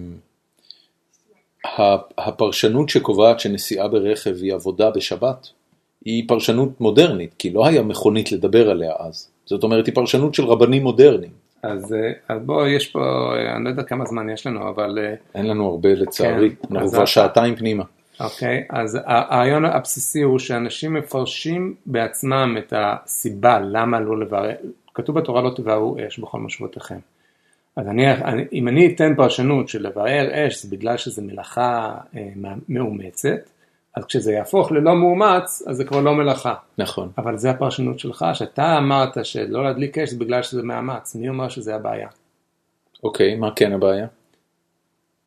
אה, 1.80 1.95
הפרשנות 2.18 2.89
שקובעת 2.89 3.39
שנסיעה 3.39 3.88
ברכב 3.88 4.35
היא 4.41 4.53
עבודה 4.53 4.89
בשבת, 4.89 5.47
היא 6.05 6.23
פרשנות 6.27 6.81
מודרנית, 6.81 7.34
כי 7.38 7.49
לא 7.49 7.68
היה 7.68 7.81
מכונית 7.84 8.31
לדבר 8.31 8.69
עליה 8.69 8.91
אז. 8.99 9.31
זאת 9.45 9.63
אומרת, 9.63 9.85
היא 9.85 9.95
פרשנות 9.95 10.35
של 10.35 10.45
רבנים 10.45 10.84
מודרניים. 10.84 11.31
אז, 11.63 11.95
אז 12.30 12.39
בוא, 12.45 12.68
יש 12.68 12.88
פה, 12.88 12.99
אני 13.55 13.63
לא 13.63 13.69
יודע 13.69 13.84
כמה 13.84 14.05
זמן 14.05 14.30
יש 14.30 14.47
לנו, 14.47 14.69
אבל 14.69 14.97
אין 15.35 15.47
לנו 15.47 15.69
הרבה 15.69 15.89
לצערי, 15.89 16.49
כן, 16.49 16.76
אנחנו 16.76 16.89
כבר 16.91 17.05
שעתיים 17.05 17.55
פנימה. 17.55 17.84
אוקיי, 18.20 18.66
אז 18.70 18.98
הרעיון 19.06 19.66
הבסיסי 19.66 20.22
הוא 20.22 20.40
שאנשים 20.40 20.94
מפרשים 20.94 21.76
בעצמם 21.86 22.56
את 22.60 22.74
הסיבה 22.78 23.60
למה 23.60 24.00
לא 24.00 24.20
לבער, 24.20 24.52
כתוב 24.94 25.20
בתורה 25.20 25.42
לא 25.42 25.52
תבערו 25.56 25.98
אש 26.08 26.20
בכל 26.20 26.40
משמעותיכם. 26.40 27.00
אז 27.76 27.88
אני, 27.88 28.12
אני, 28.12 28.44
אם 28.54 28.68
אני 28.68 28.94
אתן 28.96 29.16
פרשנות 29.16 29.70
של 29.70 29.88
לבער 29.88 30.48
אש 30.48 30.64
זה 30.64 30.78
בגלל 30.78 30.98
שזה 30.98 31.22
מלאכה 31.22 31.98
אה, 32.16 32.30
מאומצת, 32.70 33.50
אז 33.96 34.06
כשזה 34.06 34.32
יהפוך 34.32 34.72
ללא 34.72 34.96
מאומץ, 34.96 35.64
אז 35.68 35.78
זה 35.78 35.86
כבר 35.86 36.02
לא 36.02 36.14
מלאכה. 36.16 36.54
נכון. 36.78 37.12
אבל 37.18 37.38
זה 37.38 37.50
הפרשנות 37.50 38.00
שלך, 38.00 38.26
שאתה 38.34 38.78
אמרת 38.78 39.26
שלא 39.26 39.64
להדליק 39.64 39.98
אש 39.98 40.10
זה 40.10 40.20
בגלל 40.20 40.42
שזה 40.42 40.64
מאמץ, 40.64 41.16
מי 41.16 41.30
אומר 41.30 41.50
שזה 41.50 41.76
הבעיה? 41.76 42.08
אוקיי, 43.04 43.36
מה 43.36 43.52
כן 43.56 43.74
הבעיה? 43.74 44.08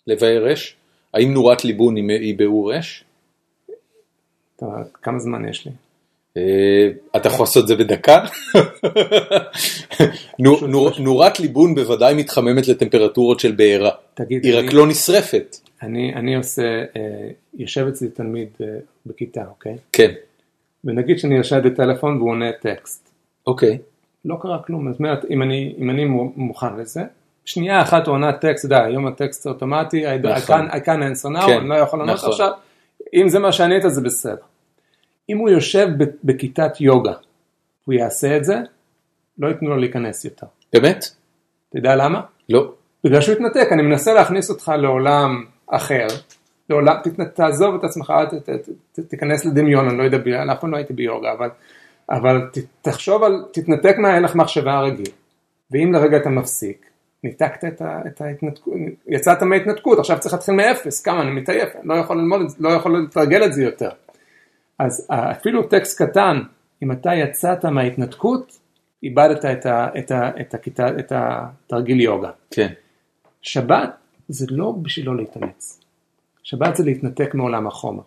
לבאר 0.07 0.53
אש? 0.53 0.77
האם 1.15 1.33
נורת 1.35 1.65
ליבון 1.65 1.97
היא 1.97 2.39
ביעור 2.39 2.79
אש? 2.79 3.05
כמה 5.03 5.19
זמן 5.19 5.49
יש 5.49 5.67
לי? 5.67 5.73
אה, 6.37 6.91
אתה 7.17 7.29
יכול 7.29 7.43
לעשות 7.43 7.63
את 7.63 7.69
זה 7.69 7.77
בדקה? 7.77 8.25
נו- 10.43 10.67
נו- 10.67 10.91
נורת 10.99 11.41
ליבון 11.41 11.75
בוודאי 11.75 12.15
מתחממת 12.15 12.69
לטמפרטורות 12.69 13.41
של 13.41 13.53
בעירה. 13.53 13.91
תגיד, 14.15 14.45
היא 14.45 14.59
רק 14.59 14.73
לא 14.73 14.87
נשרפת. 14.87 15.57
אני, 15.83 16.13
עושה, 16.35 16.63
אה, 16.97 17.31
יושב 17.55 17.87
אצלי 17.87 18.09
תלמיד 18.09 18.49
אה, 18.61 18.67
בכיתה, 19.07 19.45
אוקיי? 19.49 19.77
כן, 19.93 20.13
ונגיד 20.85 21.19
שאני 21.19 21.37
יושב 21.37 21.57
בטלפון 21.57 22.17
והוא 22.17 22.31
עונה 22.31 22.53
טקסט. 22.53 23.11
אוקיי. 23.47 23.79
לא 24.25 24.37
קרה 24.41 24.63
כלום, 24.63 24.93
זאת 24.93 24.99
אומרת, 24.99 25.25
אם 25.31 25.43
אני, 25.43 25.75
מוכן 26.37 26.77
לזה, 26.77 27.03
שנייה 27.45 27.83
אחת 27.83 28.07
הוא 28.07 28.15
עונה 28.15 28.33
טקסט, 28.33 28.65
יודע, 28.65 28.85
היום 28.85 29.07
הטקסט 29.07 29.47
אוטומטי, 29.47 30.07
I, 30.07 30.19
נכון. 30.19 30.69
can't 30.69 30.85
answer 30.85 31.37
now, 31.37 31.47
כן, 31.47 31.59
אני 31.59 31.69
לא 31.69 31.75
יכול 31.75 31.99
לענות 31.99 32.15
נכון. 32.15 32.31
עכשיו, 32.31 32.51
אם 33.15 33.29
זה 33.29 33.39
מה 33.39 33.53
שענית 33.53 33.83
זה 33.87 34.01
בסדר. 34.01 34.37
אם 35.29 35.39
הוא 35.39 35.51
יושב 35.51 35.89
בכיתת 36.25 36.81
יוגה, 36.81 37.13
הוא 37.85 37.95
יעשה 37.95 38.37
את 38.37 38.45
זה, 38.45 38.57
לא 39.39 39.49
ייתנו 39.49 39.71
לו 39.71 39.77
להיכנס 39.77 40.25
יותר. 40.25 40.47
באמת? 40.73 41.05
אתה 41.69 41.79
יודע 41.79 41.97
למה? 41.97 42.21
לא. 42.49 42.73
בגלל 43.05 43.21
שהוא 43.21 43.35
התנתק, 43.35 43.69
אני 43.73 43.83
מנסה 43.83 44.15
להכניס 44.15 44.51
אותך 44.51 44.73
לעולם 44.79 45.45
אחר, 45.67 46.07
לעולם. 46.71 46.97
תעזוב 47.35 47.75
את 47.75 47.85
עצמך, 47.85 48.13
ת, 48.31 48.35
ת, 48.35 48.51
ת, 48.51 48.69
ת, 48.93 49.01
תיכנס 49.01 49.45
לדמיון, 49.45 49.89
אני 49.89 49.99
לא 49.99 50.03
יודע, 50.03 50.19
אף 50.53 50.61
פעם 50.61 50.71
לא 50.71 50.77
הייתי 50.77 50.93
ביוגה, 50.93 51.33
אבל, 51.33 51.49
אבל 52.11 52.41
ת, 52.53 52.59
תחשוב 52.83 53.23
על, 53.23 53.45
תתנתק 53.53 53.97
מההלך 53.99 54.35
מחשבה 54.35 54.73
הרגיל, 54.73 55.11
ואם 55.71 55.93
לרגע 55.93 56.17
אתה 56.17 56.31
מפסיק, 56.31 56.87
ניתקת 57.25 57.65
את, 57.65 57.81
ה, 57.83 58.03
את 58.07 58.21
ההתנתקות, 58.21 58.75
יצאת 59.07 59.43
מההתנתקות, 59.43 59.99
עכשיו 59.99 60.21
צריך 60.21 60.35
להתחיל 60.35 60.55
מאפס, 60.55 61.03
כמה, 61.03 61.23
אני 61.23 61.31
מתעייף, 61.31 61.77
אני 61.77 61.89
לא 61.89 61.95
יכול 61.95 62.17
ללמוד 62.17 62.41
את 62.41 62.51
זה, 62.51 62.57
לא 62.61 62.69
יכול 62.69 63.05
לתרגל 63.05 63.45
את 63.45 63.53
זה 63.53 63.63
יותר. 63.63 63.91
אז 64.79 65.07
אפילו 65.11 65.63
טקסט 65.63 66.03
קטן, 66.03 66.41
אם 66.83 66.93
אתה 66.93 67.15
יצאת 67.15 67.65
מההתנתקות, 67.65 68.59
איבדת 69.03 69.45
את, 69.45 69.67
ה, 69.67 69.89
את, 69.99 70.11
ה, 70.11 70.31
את, 70.41 70.55
הכיתה, 70.55 70.89
את 70.99 71.13
התרגיל 71.17 72.01
יוגה. 72.01 72.31
כן. 72.51 72.73
שבת 73.43 73.91
זה 74.29 74.47
לא 74.51 74.75
בשביל 74.83 75.07
לא 75.07 75.17
להתאמץ. 75.17 75.81
שבת 76.43 76.77
זה 76.77 76.85
להתנתק 76.85 77.35
מעולם 77.35 77.67
החומר. 77.67 78.03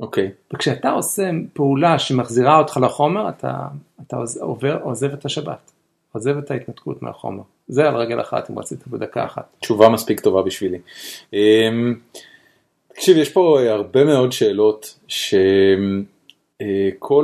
אוקיי. 0.00 0.30
וכשאתה 0.54 0.90
עושה 0.90 1.30
פעולה 1.52 1.98
שמחזירה 1.98 2.58
אותך 2.58 2.76
לחומר, 2.82 3.28
אתה, 3.28 3.68
אתה 4.06 4.16
עוז- 4.16 4.40
עובר, 4.40 4.78
עוזב 4.82 5.12
את 5.12 5.24
השבת. 5.24 5.72
עוזב 6.12 6.38
את 6.38 6.50
ההתנתקות 6.50 7.02
מהחומר. 7.02 7.42
זה 7.68 7.88
על 7.88 7.96
רגל 7.96 8.20
אחת, 8.20 8.50
אם 8.50 8.58
רצית 8.58 8.88
בדקה 8.88 9.24
אחת. 9.24 9.56
תשובה 9.60 9.88
מספיק 9.88 10.20
טובה 10.20 10.42
בשבילי. 10.42 10.78
אמ, 11.32 11.94
תקשיב, 12.94 13.16
יש 13.16 13.28
פה 13.32 13.58
אה, 13.60 13.72
הרבה 13.72 14.04
מאוד 14.04 14.32
שאלות 14.32 14.98
שכל 15.08 15.70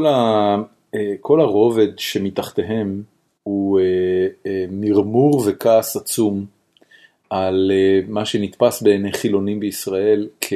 ה... 0.06 0.56
אה, 0.94 1.14
הרובד 1.28 1.98
שמתחתיהם 1.98 3.02
הוא 3.42 3.80
אה, 3.80 3.84
אה, 4.46 4.64
מרמור 4.70 5.42
וכעס 5.46 5.96
עצום 5.96 6.46
על 7.30 7.70
אה, 7.74 8.00
מה 8.08 8.24
שנתפס 8.24 8.82
בעיני 8.82 9.12
חילונים 9.12 9.60
בישראל 9.60 10.28
כ, 10.40 10.52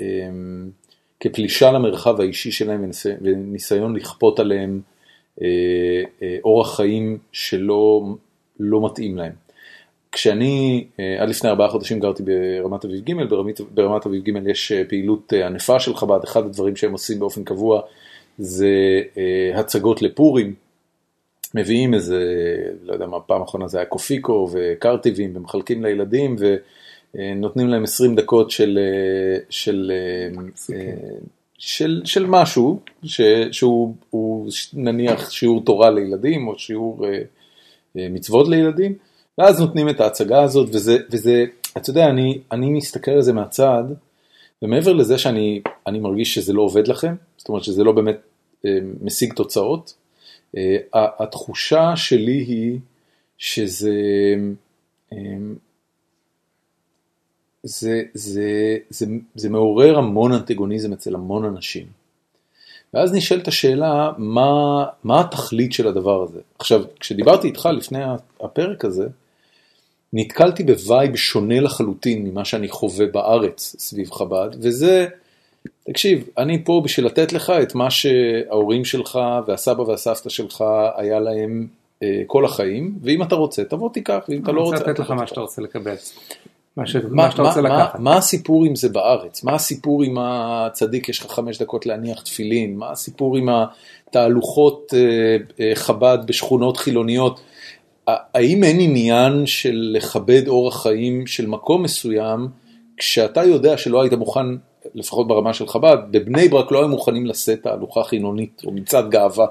אמ, 0.00 0.70
כפלישה 1.20 1.72
למרחב 1.72 2.20
האישי 2.20 2.52
שלהם 2.52 2.84
וניס- 2.84 3.18
וניסיון 3.22 3.96
לכפות 3.96 4.40
עליהם 4.40 4.80
אה, 5.42 5.46
אה, 6.22 6.36
אורח 6.44 6.76
חיים 6.76 7.18
שלא 7.32 8.02
לא 8.60 8.86
מתאים 8.86 9.16
להם. 9.16 9.32
כשאני 10.14 10.84
אה, 11.00 11.22
עד 11.22 11.28
לפני 11.28 11.50
ארבעה 11.50 11.68
חודשים 11.68 12.00
גרתי 12.00 12.22
ברמת 12.22 12.84
אביב 12.84 13.04
ג', 13.04 13.28
ברמת, 13.28 13.60
ברמת 13.60 14.06
אביב 14.06 14.24
ג' 14.24 14.46
יש 14.46 14.72
אה, 14.72 14.82
פעילות 14.88 15.32
אה, 15.32 15.46
ענפה 15.46 15.80
של 15.80 15.94
חב"ד, 15.94 16.20
אחד 16.24 16.44
הדברים 16.44 16.76
שהם 16.76 16.92
עושים 16.92 17.18
באופן 17.18 17.44
קבוע 17.44 17.80
זה 18.38 19.00
הצגות 19.54 20.02
לפורים, 20.02 20.54
מביאים 21.54 21.94
איזה, 21.94 22.20
לא 22.82 22.92
יודע 22.92 23.06
מה, 23.06 23.20
פעם 23.20 23.42
אחרונה 23.42 23.68
זה 23.68 23.78
היה 23.78 23.86
קופיקו 23.86 24.48
וקרטיבים 24.52 25.36
ומחלקים 25.36 25.84
לילדים 25.84 26.36
ונותנים 27.14 27.68
להם 27.68 27.82
20 27.82 28.14
דקות 28.14 28.50
של, 28.50 28.78
של, 29.50 29.92
אה, 30.72 30.76
של, 31.58 32.02
של 32.04 32.26
משהו 32.26 32.80
ש, 33.04 33.20
שהוא 33.52 33.94
הוא 34.10 34.50
נניח 34.74 35.30
שיעור 35.30 35.64
תורה 35.64 35.90
לילדים 35.90 36.48
או 36.48 36.58
שיעור 36.58 37.06
מצוות 37.94 38.48
לילדים. 38.48 38.94
ואז 39.38 39.60
נותנים 39.60 39.88
את 39.88 40.00
ההצגה 40.00 40.42
הזאת, 40.42 40.68
וזה, 40.72 40.98
וזה 41.10 41.44
אתה 41.76 41.90
יודע, 41.90 42.06
אני, 42.06 42.40
אני 42.52 42.70
מסתכל 42.70 43.10
על 43.10 43.22
זה 43.22 43.32
מהצד, 43.32 43.84
ומעבר 44.62 44.92
לזה 44.92 45.18
שאני 45.18 45.60
אני 45.86 45.98
מרגיש 45.98 46.34
שזה 46.34 46.52
לא 46.52 46.62
עובד 46.62 46.88
לכם, 46.88 47.14
זאת 47.36 47.48
אומרת 47.48 47.64
שזה 47.64 47.84
לא 47.84 47.92
באמת 47.92 48.16
אה, 48.66 48.78
משיג 49.02 49.32
תוצאות, 49.32 49.94
אה, 50.56 50.76
התחושה 50.94 51.96
שלי 51.96 52.38
היא 52.38 52.78
שזה 53.38 53.94
אה, 55.12 55.18
זה, 57.62 58.02
זה, 58.14 58.76
זה, 58.90 59.06
זה 59.34 59.50
מעורר 59.50 59.98
המון 59.98 60.32
אנטגוניזם 60.32 60.92
אצל 60.92 61.14
המון 61.14 61.44
אנשים. 61.44 61.86
ואז 62.94 63.12
נשאלת 63.12 63.48
השאלה, 63.48 64.10
מה, 64.18 64.84
מה 65.04 65.20
התכלית 65.20 65.72
של 65.72 65.88
הדבר 65.88 66.22
הזה? 66.22 66.40
עכשיו, 66.58 66.82
כשדיברתי 67.00 67.46
איתך 67.46 67.68
לפני 67.72 67.98
הפרק 68.40 68.84
הזה, 68.84 69.06
נתקלתי 70.12 70.62
ב 70.62 70.73
vibe 70.73 71.16
שונה 71.16 71.60
לחלוטין 71.60 72.24
ממה 72.24 72.44
שאני 72.44 72.68
חווה 72.68 73.06
בארץ 73.06 73.76
סביב 73.78 74.10
חב"ד, 74.10 74.48
וזה, 74.60 75.06
תקשיב, 75.86 76.28
אני 76.38 76.64
פה 76.64 76.80
בשביל 76.84 77.06
לתת 77.06 77.32
לך 77.32 77.52
את 77.62 77.74
מה 77.74 77.90
שההורים 77.90 78.84
שלך 78.84 79.18
והסבא 79.46 79.82
והסבתא 79.82 80.30
שלך 80.30 80.64
היה 80.96 81.20
להם 81.20 81.66
אה, 82.02 82.22
כל 82.26 82.44
החיים, 82.44 82.98
ואם 83.02 83.22
אתה 83.22 83.34
רוצה, 83.34 83.64
תבוא 83.64 83.90
תיקח, 83.92 84.24
ואם 84.28 84.42
אתה 84.42 84.52
לא 84.52 84.60
רוצה... 84.60 84.76
אני 84.76 84.80
רוצה 84.80 84.90
לתת 84.90 85.00
לך 85.00 85.10
מה 85.10 85.26
שאתה. 85.26 85.40
רוצה 85.40 85.62
לקבל. 85.62 85.94
מה 86.76 86.86
ש- 86.86 86.96
מה- 86.96 87.02
מה 87.10 87.30
שאתה 87.30 87.42
רוצה 87.42 87.60
מה- 87.62 87.68
מה- 87.68 87.76
לקחת. 87.84 87.98
מה 87.98 88.16
הסיפור 88.16 88.64
עם 88.64 88.76
זה 88.76 88.88
בארץ? 88.88 89.44
מה 89.44 89.54
הסיפור 89.54 90.02
עם 90.02 90.16
הצדיק, 90.18 91.08
יש 91.08 91.20
לך 91.24 91.32
חמש 91.32 91.62
דקות 91.62 91.86
להניח 91.86 92.22
תפילין? 92.22 92.76
מה 92.76 92.90
הסיפור 92.90 93.36
עם 93.36 93.48
התהלוכות 94.08 94.94
אה, 94.96 95.36
אה, 95.60 95.72
חב"ד 95.74 96.18
בשכונות 96.26 96.76
חילוניות? 96.76 97.40
האם 98.06 98.64
אין 98.64 98.76
עניין 98.80 99.46
של 99.46 99.90
לכבד 99.94 100.48
אורח 100.48 100.82
חיים 100.82 101.26
של 101.26 101.46
מקום 101.46 101.82
מסוים, 101.82 102.48
כשאתה 102.96 103.44
יודע 103.44 103.76
שלא 103.78 104.02
היית 104.02 104.12
מוכן, 104.12 104.46
לפחות 104.94 105.28
ברמה 105.28 105.54
של 105.54 105.66
חב"ד, 105.66 105.96
בבני 106.10 106.48
ברק 106.48 106.72
לא 106.72 106.78
היו 106.78 106.88
מוכנים 106.88 107.26
לשאת 107.26 107.62
תהלוכה 107.62 108.04
חילונית 108.04 108.62
או 108.66 108.72
מצעד 108.72 109.10
גאווה? 109.10 109.46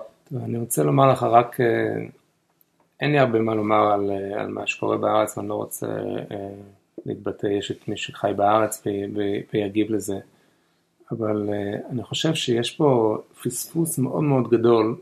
אני 0.45 0.57
רוצה 0.57 0.83
לומר 0.83 1.11
לך 1.11 1.23
רק, 1.23 1.61
אה, 1.61 1.65
אין 3.01 3.11
לי 3.11 3.19
הרבה 3.19 3.39
מה 3.39 3.55
לומר 3.55 3.91
על, 3.93 4.11
על 4.39 4.47
מה 4.47 4.67
שקורה 4.67 4.97
בארץ, 4.97 5.37
ואני 5.37 5.49
לא 5.49 5.55
רוצה 5.55 5.87
להתבטא, 7.05 7.47
יש 7.47 7.71
את 7.71 7.87
מי 7.87 7.97
שחי 7.97 8.31
בארץ 8.35 8.83
ויגיב 9.53 9.91
לזה, 9.91 10.19
אבל 11.11 11.49
אה, 11.53 11.79
אני 11.89 12.03
חושב 12.03 12.33
שיש 12.33 12.71
פה 12.71 13.17
פספוס 13.43 13.97
מאוד 13.97 14.23
מאוד 14.23 14.49
גדול 14.49 14.95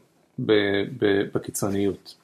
בקיצוניות. 1.33 2.15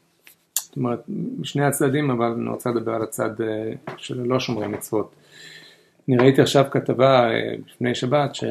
זאת 0.60 0.76
אומרת, 0.78 1.04
משני 1.40 1.66
הצדדים, 1.66 2.12
אבל 2.12 2.26
אני 2.26 2.50
רוצה 2.50 2.70
לדבר 2.70 2.92
על 2.92 3.02
הצד 3.02 3.42
אה, 3.42 3.74
של 3.98 4.22
לא 4.22 4.40
שומרי 4.40 4.68
מצוות. 4.68 5.16
אני 6.10 6.18
ראיתי 6.18 6.42
עכשיו 6.42 6.66
כתבה 6.72 7.30
אה, 7.30 7.54
לפני 7.68 7.96
שבת, 7.96 8.36
ש, 8.36 8.44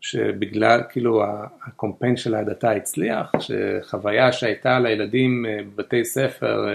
שבגלל 0.00 0.80
כאילו 0.88 1.22
הקומפיין 1.66 2.16
של 2.16 2.34
ההדתה 2.34 2.70
הצליח, 2.70 3.32
שחוויה 3.40 4.32
שהייתה 4.32 4.80
לילדים 4.80 5.46
בבתי 5.66 6.04
ספר 6.04 6.66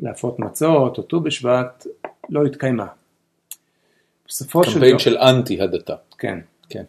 להפות 0.00 0.38
מצות 0.38 0.98
או 0.98 1.02
ט"ו 1.02 1.20
בשבט, 1.20 1.86
לא 2.28 2.44
התקיימה. 2.46 2.86
בסופו 4.28 4.64
של 4.64 4.72
קמפיין 4.72 4.90
יום, 4.90 4.98
של 4.98 5.18
אנטי 5.18 5.60
הדתה. 5.60 5.94
כן, 6.18 6.38
כן. 6.68 6.84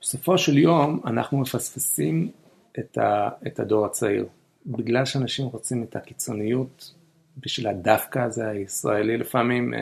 בסופו 0.00 0.38
של 0.38 0.58
יום 0.58 1.00
אנחנו 1.06 1.38
מפספסים 1.38 2.30
את, 2.78 2.98
ה, 2.98 3.28
את 3.46 3.60
הדור 3.60 3.86
הצעיר. 3.86 4.26
בגלל 4.66 5.04
שאנשים 5.04 5.46
רוצים 5.46 5.82
את 5.82 5.96
הקיצוניות 5.96 6.94
בשביל 7.36 7.66
הדווקא 7.66 8.18
הזה 8.18 8.48
הישראלי 8.48 9.16
לפעמים, 9.16 9.74
אה, 9.74 9.80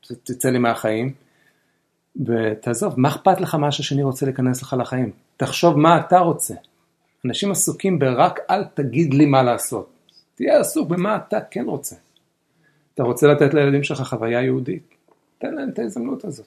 תצא 0.00 0.48
לי 0.48 0.58
מהחיים, 0.58 1.14
ותעזוב, 2.26 3.00
מה 3.00 3.08
אכפת 3.08 3.40
לך 3.40 3.54
מה 3.54 3.72
שהשני 3.72 4.02
רוצה 4.02 4.26
להיכנס 4.26 4.62
לך 4.62 4.76
לחיים? 4.78 5.10
תחשוב 5.36 5.78
מה 5.78 6.00
אתה 6.00 6.18
רוצה. 6.18 6.54
אנשים 7.24 7.50
עסוקים 7.50 7.98
ברק 7.98 8.38
אל 8.50 8.64
תגיד 8.64 9.14
לי 9.14 9.26
מה 9.26 9.42
לעשות. 9.42 9.90
תהיה 10.34 10.60
עסוק 10.60 10.88
במה 10.88 11.16
אתה 11.16 11.38
כן 11.50 11.64
רוצה. 11.64 11.96
אתה 12.96 13.04
רוצה 13.04 13.26
לתת 13.26 13.54
לילדים 13.54 13.82
שלך 13.82 14.02
חוויה 14.02 14.42
יהודית? 14.42 14.94
תן 15.38 15.54
להם 15.54 15.68
את 15.68 15.78
ההזדמנות 15.78 16.24
הזאת. 16.24 16.46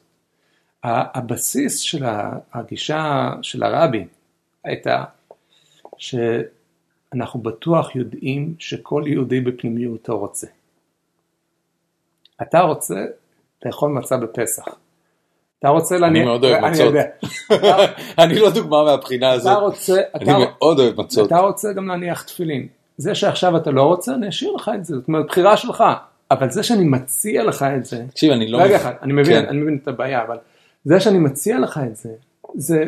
הבסיס 0.84 1.80
של 1.80 2.06
הגישה 2.54 3.30
של 3.42 3.64
הרבי 3.64 4.06
הייתה 4.64 5.04
שאנחנו 5.98 7.40
בטוח 7.40 7.96
יודעים 7.96 8.56
שכל 8.60 9.04
יהודי 9.08 9.42
בפנימיותו 9.42 10.20
רוצה. 10.20 10.48
אתה 12.42 12.60
רוצה 12.60 13.06
לאכול 13.66 13.92
מצה 13.92 14.18
בפסח. 14.18 14.66
אתה 15.60 15.70
רוצה 15.70 15.98
להניח... 15.98 16.26
מאוד 16.26 16.44
אוהב 16.44 16.64
אני 16.64 16.72
מצות. 16.72 16.94
אני 18.24 18.40
לא 18.40 18.50
דוגמה 18.50 18.84
מהבחינה 18.84 19.32
הזאת. 19.32 19.52
אתה 19.52 19.60
רוצה... 19.60 20.02
אני 20.16 20.34
מאוד 20.38 20.80
אוהב 20.80 21.02
מצות. 21.02 21.28
אתה 21.28 21.40
רוצה 21.40 21.74
גם 21.74 21.88
להניח 21.88 22.22
תפילין. 22.22 22.68
זה 22.98 23.16
שעכשיו 23.16 23.58
אתה 23.58 23.72
לא 23.72 23.84
רוצה, 23.84 24.14
אני 24.14 24.30
אשאיר 24.30 24.52
לך 24.52 24.72
את 24.76 24.86
זה, 24.86 24.96
זאת 24.96 25.08
אומרת, 25.08 25.26
בחירה 25.26 25.58
שלך. 25.58 25.84
אבל 26.32 26.50
זה 26.50 26.64
שאני 26.64 26.84
מציע 26.84 27.44
לך 27.44 27.66
את 27.78 27.86
זה, 27.86 28.04
תקשיב, 28.10 28.32
אני 28.32 28.48
לא... 28.48 28.58
רגע. 28.62 28.76
אחד, 28.76 28.92
אני 29.02 29.14
מבין, 29.14 29.42
כן. 29.42 29.48
אני 29.50 29.62
מבין 29.62 29.80
את 29.84 29.88
הבעיה, 29.88 30.24
אבל 30.24 30.38
זה 30.86 31.00
שאני 31.00 31.18
מציע 31.20 31.60
לך 31.60 31.80
את 31.92 31.96
זה, 31.96 32.10
זה, 32.56 32.84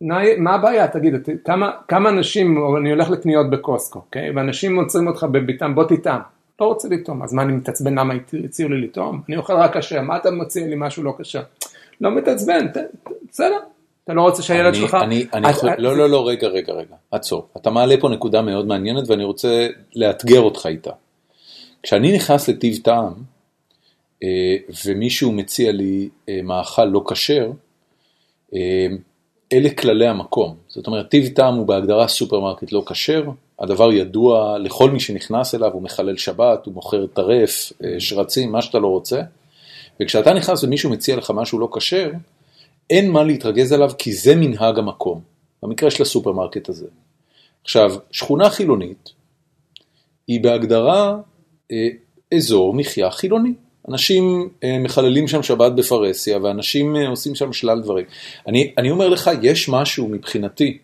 מה- 0.00 0.54
הבעיה, 0.54 0.88
תגיד, 0.88 1.14
את- 1.14 1.28
כמה, 1.44 1.70
כמה 1.88 2.08
אנשים, 2.08 2.76
אני 2.80 2.90
הולך 2.90 3.10
לקניות 3.10 3.50
בקוסקו, 3.50 3.98
אוקיי, 3.98 4.30
ואנשים 4.30 4.76
עוצרים 4.78 5.06
אותך 5.08 5.26
בביתם, 5.32 5.74
בוא 5.74 5.84
תטעם, 5.84 6.20
לא 6.60 6.66
רוצה 6.66 6.88
לטעום, 6.88 7.22
אז 7.22 7.32
מה 7.34 7.42
אני 7.42 7.52
מתעצבן 7.52 7.98
למה 7.98 8.14
הציעו 8.44 8.68
לי 8.70 8.80
לטעום? 8.86 9.20
אני 9.28 9.36
אוכל 9.36 9.52
רק 9.52 9.76
כשר, 9.76 10.00
מה 10.00 10.16
אתה 10.16 10.30
מציע 10.30 10.66
לי 10.66 10.74
משהו 10.78 11.02
לא 11.02 11.14
כשר? 11.18 11.42
לא 12.00 12.10
מתעצבן, 12.10 12.66
בסדר, 13.30 13.58
אתה 14.04 14.14
לא 14.14 14.22
רוצה 14.22 14.42
שהילד 14.42 14.74
שלך... 14.74 14.94
אני, 14.94 15.26
אני, 15.34 15.52
חו- 15.52 15.66
לא, 15.78 15.96
לא, 15.96 16.08
לא, 16.10 16.28
רגע, 16.28 16.48
רגע, 16.48 16.72
רגע, 16.72 16.94
עצור. 17.10 17.48
אתה 17.56 17.70
מעלה 17.70 17.94
פה 18.00 18.08
נקודה 18.08 18.42
מאוד 18.42 18.66
מעניינת 18.66 19.08
ואני 19.10 19.24
רוצה 19.24 19.66
לאתגר 19.96 20.40
אותך 20.40 20.66
איתה. 20.66 20.90
כשאני 21.82 22.12
נכנס 22.12 22.48
לטיב 22.48 22.78
טעם, 22.82 23.12
אה, 24.22 24.56
ומישהו 24.86 25.32
מציע 25.32 25.72
לי 25.72 26.08
אה, 26.28 26.40
מאכל 26.42 26.84
לא 26.84 27.04
כשר, 27.08 27.50
אה, 28.54 28.86
אלה 29.52 29.70
כללי 29.70 30.06
המקום. 30.06 30.56
זאת 30.68 30.86
אומרת, 30.86 31.08
טיב 31.08 31.28
טעם 31.34 31.54
הוא 31.54 31.66
בהגדרה 31.66 32.08
סופרמרקט 32.08 32.72
לא 32.72 32.82
כשר, 32.86 33.24
הדבר 33.58 33.92
ידוע 33.92 34.58
לכל 34.58 34.90
מי 34.90 35.00
שנכנס 35.00 35.54
אליו, 35.54 35.72
הוא 35.72 35.82
מחלל 35.82 36.16
שבת, 36.16 36.66
הוא 36.66 36.74
מוכר 36.74 37.06
טרף, 37.06 37.72
שרצים, 37.98 38.52
מה 38.52 38.62
שאתה 38.62 38.78
לא 38.78 38.86
רוצה. 38.86 39.22
וכשאתה 40.02 40.32
נכנס 40.32 40.64
ומישהו 40.64 40.90
מציע 40.90 41.16
לך 41.16 41.30
משהו 41.30 41.58
לא 41.58 41.68
כשר, 41.76 42.10
אין 42.90 43.10
מה 43.10 43.22
להתרגז 43.22 43.72
עליו 43.72 43.90
כי 43.98 44.12
זה 44.12 44.34
מנהג 44.36 44.78
המקום, 44.78 45.20
במקרה 45.62 45.90
של 45.90 46.02
הסופרמרקט 46.02 46.68
הזה. 46.68 46.86
עכשיו, 47.64 47.94
שכונה 48.10 48.50
חילונית 48.50 49.12
היא 50.26 50.40
בהגדרה 50.40 51.18
אזור 52.34 52.74
מחיה 52.74 53.10
חילוני. 53.10 53.52
אנשים 53.88 54.48
אה, 54.64 54.78
מחללים 54.78 55.28
שם 55.28 55.42
שבת 55.42 55.72
בפרהסיה 55.72 56.38
ואנשים 56.42 56.96
אה, 56.96 57.08
עושים 57.08 57.34
שם 57.34 57.52
שלל 57.52 57.80
דברים. 57.80 58.04
אני, 58.46 58.72
אני 58.78 58.90
אומר 58.90 59.08
לך, 59.08 59.30
יש 59.42 59.68
משהו 59.68 60.08
מבחינתי, 60.08 60.78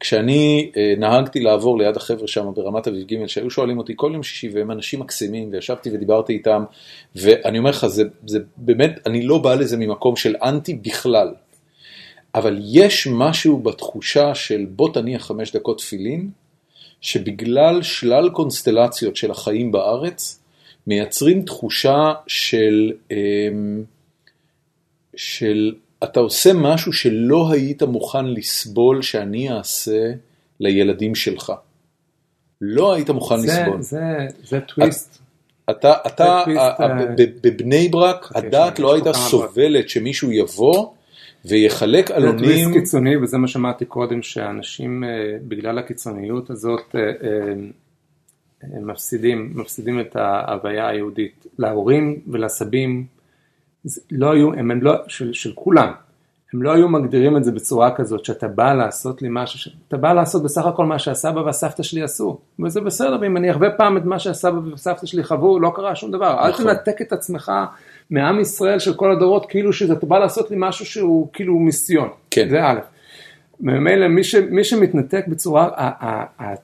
כשאני 0.00 0.70
אה, 0.76 0.94
נהגתי 0.98 1.40
לעבור 1.40 1.78
ליד 1.78 1.96
החבר'ה 1.96 2.28
שם 2.28 2.46
ברמת 2.54 2.88
אביב 2.88 3.06
ג' 3.06 3.26
שהיו 3.26 3.50
שואלים 3.50 3.78
אותי 3.78 3.92
כל 3.96 4.10
יום 4.14 4.22
שישי 4.22 4.48
והם 4.52 4.70
אנשים 4.70 5.00
מקסימים 5.00 5.48
וישבתי 5.52 5.90
ודיברתי 5.92 6.32
איתם 6.32 6.64
ואני 7.16 7.58
אומר 7.58 7.70
לך, 7.70 7.86
זה, 7.86 8.04
זה 8.26 8.38
באמת, 8.56 9.06
אני 9.06 9.22
לא 9.22 9.38
בא 9.38 9.54
לזה 9.54 9.76
ממקום 9.76 10.16
של 10.16 10.34
אנטי 10.42 10.74
בכלל. 10.74 11.34
אבל 12.34 12.60
יש 12.64 13.08
משהו 13.10 13.58
בתחושה 13.58 14.34
של 14.34 14.66
בוא 14.70 14.92
תניח 14.92 15.26
חמש 15.26 15.56
דקות 15.56 15.78
תפילין, 15.78 16.30
שבגלל 17.00 17.82
שלל 17.82 18.30
קונסטלציות 18.30 19.16
של 19.16 19.30
החיים 19.30 19.72
בארץ, 19.72 20.40
מייצרים 20.86 21.42
תחושה 21.42 22.12
של, 22.26 22.92
אמ, 23.10 23.82
של 25.16 25.74
אתה 26.04 26.20
עושה 26.20 26.52
משהו 26.52 26.92
שלא 26.92 27.52
היית 27.52 27.82
מוכן 27.82 28.26
לסבול 28.26 29.02
שאני 29.02 29.52
אעשה 29.52 30.12
לילדים 30.60 31.14
שלך. 31.14 31.52
לא 32.60 32.94
היית 32.94 33.10
מוכן 33.10 33.40
זה, 33.40 33.46
לסבול. 33.46 33.82
זה, 33.82 34.26
זה 34.44 34.60
טוויסט. 34.60 35.18
אתה, 35.70 35.94
אתה, 36.06 36.42
אה, 36.80 36.88
בבני 37.42 37.88
ברק, 37.88 38.32
הדעת 38.34 38.78
לא 38.78 38.94
הייתה 38.94 39.12
סובלת 39.12 39.88
שמישהו 39.88 40.32
יבוא 40.32 40.88
ויחלק 41.44 42.08
זה 42.08 42.14
עלונים. 42.14 42.38
טוויסט 42.38 42.72
קיצוני, 42.72 43.16
וזה 43.16 43.38
מה 43.38 43.48
שאמרתי 43.48 43.84
קודם, 43.84 44.22
שאנשים 44.22 45.04
אה, 45.04 45.08
בגלל 45.48 45.78
הקיצוניות 45.78 46.50
הזאת 46.50 46.94
אה, 46.94 47.00
אה, 47.00 48.80
מפסידים, 48.80 49.52
מפסידים 49.54 50.00
את 50.00 50.16
ההוויה 50.16 50.88
היהודית. 50.88 51.46
להורים 51.58 52.20
ולסבים, 52.26 53.06
זה 53.84 54.00
לא 54.10 54.32
היו, 54.32 54.52
הם, 54.52 54.70
הם 54.70 54.82
לא, 54.82 54.94
של, 55.08 55.32
של 55.32 55.52
כולם, 55.54 55.92
הם 56.54 56.62
לא 56.62 56.72
היו 56.72 56.88
מגדירים 56.88 57.36
את 57.36 57.44
זה 57.44 57.52
בצורה 57.52 57.94
כזאת, 57.94 58.24
שאתה 58.24 58.48
בא 58.48 58.72
לעשות 58.74 59.22
לי 59.22 59.28
משהו, 59.30 59.72
אתה 59.88 59.96
בא 59.96 60.12
לעשות 60.12 60.42
בסך 60.42 60.66
הכל 60.66 60.86
מה 60.86 60.98
שהסבא 60.98 61.40
והסבתא 61.40 61.82
שלי 61.82 62.02
עשו, 62.02 62.38
וזה 62.64 62.80
בסדר, 62.80 63.18
ואם 63.20 63.36
אני 63.36 63.50
אחווה 63.50 63.70
פעם 63.70 63.96
את 63.96 64.04
מה 64.04 64.18
שהסבא 64.18 64.58
והסבתא 64.70 65.06
שלי 65.06 65.24
חוו, 65.24 65.60
לא 65.60 65.72
קרה 65.74 65.94
שום 65.94 66.10
דבר. 66.10 66.44
אל 66.44 66.50
נכון. 66.50 66.64
תנתק 66.64 67.02
את 67.02 67.12
עצמך 67.12 67.52
מעם 68.10 68.40
ישראל 68.40 68.78
של 68.78 68.94
כל 68.94 69.12
הדורות, 69.12 69.46
כאילו 69.46 69.72
שאתה 69.72 70.06
בא 70.06 70.18
לעשות 70.18 70.50
לי 70.50 70.56
משהו 70.58 70.86
שהוא 70.86 71.28
כאילו 71.32 71.58
מיסיון. 71.58 72.08
כן. 72.30 72.48
זה 72.50 72.64
א'. 72.64 72.78
ממילא 73.60 74.08
מי, 74.08 74.24
ש, 74.24 74.34
מי 74.34 74.64
שמתנתק 74.64 75.24
בצורה, 75.28 75.68
ה, 75.74 76.06
ה, 76.06 76.24
ה, 76.42 76.54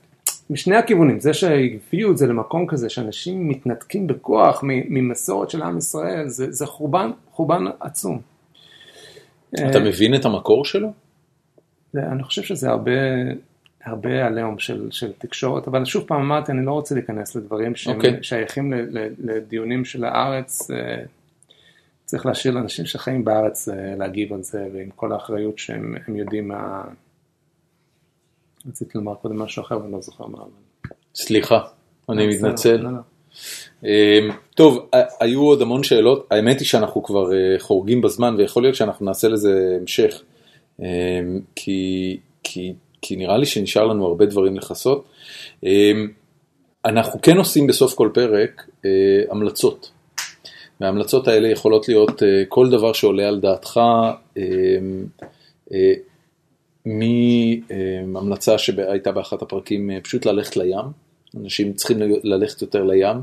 משני 0.50 0.76
הכיוונים, 0.76 1.20
זה 1.20 1.34
שהביאו 1.34 2.10
את 2.10 2.16
זה 2.16 2.26
למקום 2.26 2.66
כזה, 2.66 2.88
שאנשים 2.88 3.48
מתנתקים 3.48 4.06
בכוח 4.06 4.60
ממסורת 4.64 5.50
של 5.50 5.62
עם 5.62 5.78
ישראל, 5.78 6.28
זה, 6.28 6.52
זה 6.52 6.66
חורבן, 6.66 7.10
חורבן 7.32 7.64
עצום. 7.80 8.20
אתה 9.70 9.80
מבין 9.80 10.14
את 10.14 10.24
המקור 10.24 10.64
שלו? 10.64 10.92
אני 11.96 12.22
חושב 12.22 12.42
שזה 12.42 12.70
הרבה, 12.70 12.90
הרבה 13.84 14.26
עליהום 14.26 14.58
של, 14.58 14.88
של 14.90 15.12
תקשורת, 15.18 15.68
אבל 15.68 15.84
שוב 15.84 16.04
פעם 16.06 16.20
אמרתי, 16.20 16.52
אני 16.52 16.66
לא 16.66 16.72
רוצה 16.72 16.94
להיכנס 16.94 17.36
לדברים 17.36 17.76
שהם 17.76 17.96
אוקיי. 17.96 18.18
שייכים 18.22 18.72
ל, 18.72 18.98
ל, 18.98 19.08
לדיונים 19.18 19.84
של 19.84 20.04
הארץ. 20.04 20.68
צריך 22.06 22.26
להשאיר 22.26 22.54
לאנשים 22.54 22.86
שחיים 22.86 23.24
בארץ 23.24 23.68
אה, 23.68 23.94
להגיב 23.98 24.32
על 24.32 24.42
זה, 24.42 24.66
ועם 24.74 24.90
כל 24.96 25.12
האחריות 25.12 25.58
שהם 25.58 25.94
הם 26.06 26.16
יודעים 26.16 26.48
מה... 26.48 26.84
רציתי 28.68 28.98
לומר 28.98 29.14
קודם 29.14 29.38
משהו 29.38 29.62
אחר 29.62 29.78
ואני 29.78 29.92
לא 29.92 30.00
זוכר 30.00 30.26
מה. 30.26 30.38
סליחה, 31.14 31.60
אני 32.08 32.28
בסדר, 32.28 32.48
מתנצל. 32.48 32.76
לא, 32.76 32.90
לא. 32.90 32.98
אמ, 33.84 34.30
טוב, 34.54 34.88
היו 35.20 35.42
עוד 35.42 35.62
המון 35.62 35.82
שאלות, 35.82 36.26
האמת 36.30 36.60
היא 36.60 36.66
שאנחנו 36.66 37.02
כבר 37.02 37.32
אה, 37.32 37.58
חורגים 37.58 38.00
בזמן 38.00 38.34
ויכול 38.38 38.62
להיות 38.62 38.74
שאנחנו 38.74 39.06
נעשה 39.06 39.28
לזה 39.28 39.76
המשך, 39.80 40.22
אמ, 40.80 40.84
כי, 41.54 42.16
כי, 42.42 42.72
כי 43.02 43.16
נראה 43.16 43.36
לי 43.36 43.46
שנשאר 43.46 43.86
לנו 43.86 44.06
הרבה 44.06 44.26
דברים 44.26 44.56
לכסות. 44.56 45.04
אמ, 45.62 46.08
אנחנו 46.84 47.22
כן 47.22 47.36
עושים 47.36 47.66
בסוף 47.66 47.94
כל 47.94 48.10
פרק 48.14 48.68
אה, 48.84 48.90
המלצות, 49.30 49.90
וההמלצות 50.80 51.28
האלה 51.28 51.48
יכולות 51.48 51.88
להיות 51.88 52.22
אה, 52.22 52.42
כל 52.48 52.70
דבר 52.70 52.92
שעולה 52.92 53.28
על 53.28 53.40
דעתך, 53.40 53.80
אמ, 54.36 54.42
אה, 55.72 55.92
מהמלצה 58.06 58.58
שהייתה 58.58 59.12
באחת 59.12 59.42
הפרקים, 59.42 59.90
אה, 59.90 60.00
פשוט 60.00 60.26
ללכת 60.26 60.56
לים, 60.56 60.84
אנשים 61.36 61.72
צריכים 61.72 61.98
ללכת 62.22 62.62
יותר 62.62 62.84
לים, 62.84 63.16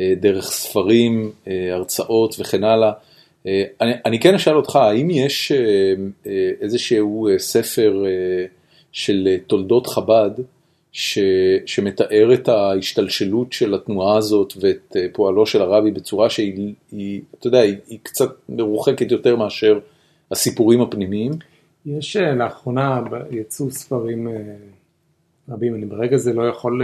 אה, 0.00 0.12
דרך 0.20 0.44
ספרים, 0.44 1.32
אה, 1.48 1.74
הרצאות 1.74 2.36
וכן 2.38 2.64
הלאה. 2.64 2.92
אה, 3.46 3.64
אני, 3.80 3.92
אני 4.06 4.20
כן 4.20 4.34
אשאל 4.34 4.56
אותך, 4.56 4.76
האם 4.76 5.10
יש 5.10 5.52
אה, 5.52 5.58
אה, 6.26 6.50
איזשהו 6.60 7.28
אה, 7.28 7.38
ספר 7.38 8.04
אה, 8.06 8.46
של 8.92 9.28
אה, 9.30 9.36
תולדות 9.46 9.86
חב"ד 9.86 10.30
ש, 10.98 11.18
שמתאר 11.66 12.34
את 12.34 12.48
ההשתלשלות 12.48 13.52
של 13.52 13.74
התנועה 13.74 14.16
הזאת 14.16 14.52
ואת 14.60 14.96
אה, 14.96 15.06
פועלו 15.12 15.46
של 15.46 15.62
הרבי 15.62 15.90
בצורה 15.90 16.30
שהיא, 16.30 16.74
היא, 16.92 17.20
אתה 17.38 17.46
יודע, 17.46 17.58
היא, 17.58 17.76
היא 17.86 17.98
קצת 18.02 18.30
מרוחקת 18.48 19.10
יותר 19.10 19.36
מאשר 19.36 19.78
הסיפורים 20.30 20.80
הפנימיים? 20.80 21.32
יש 21.86 22.16
אה, 22.16 22.34
לאחרונה 22.34 23.00
יצאו 23.30 23.70
ספרים 23.70 24.28
אה, 24.28 24.32
רבים, 25.48 25.74
אני 25.74 25.86
ברגע 25.86 26.16
זה 26.16 26.32
לא 26.32 26.48
יכול... 26.48 26.82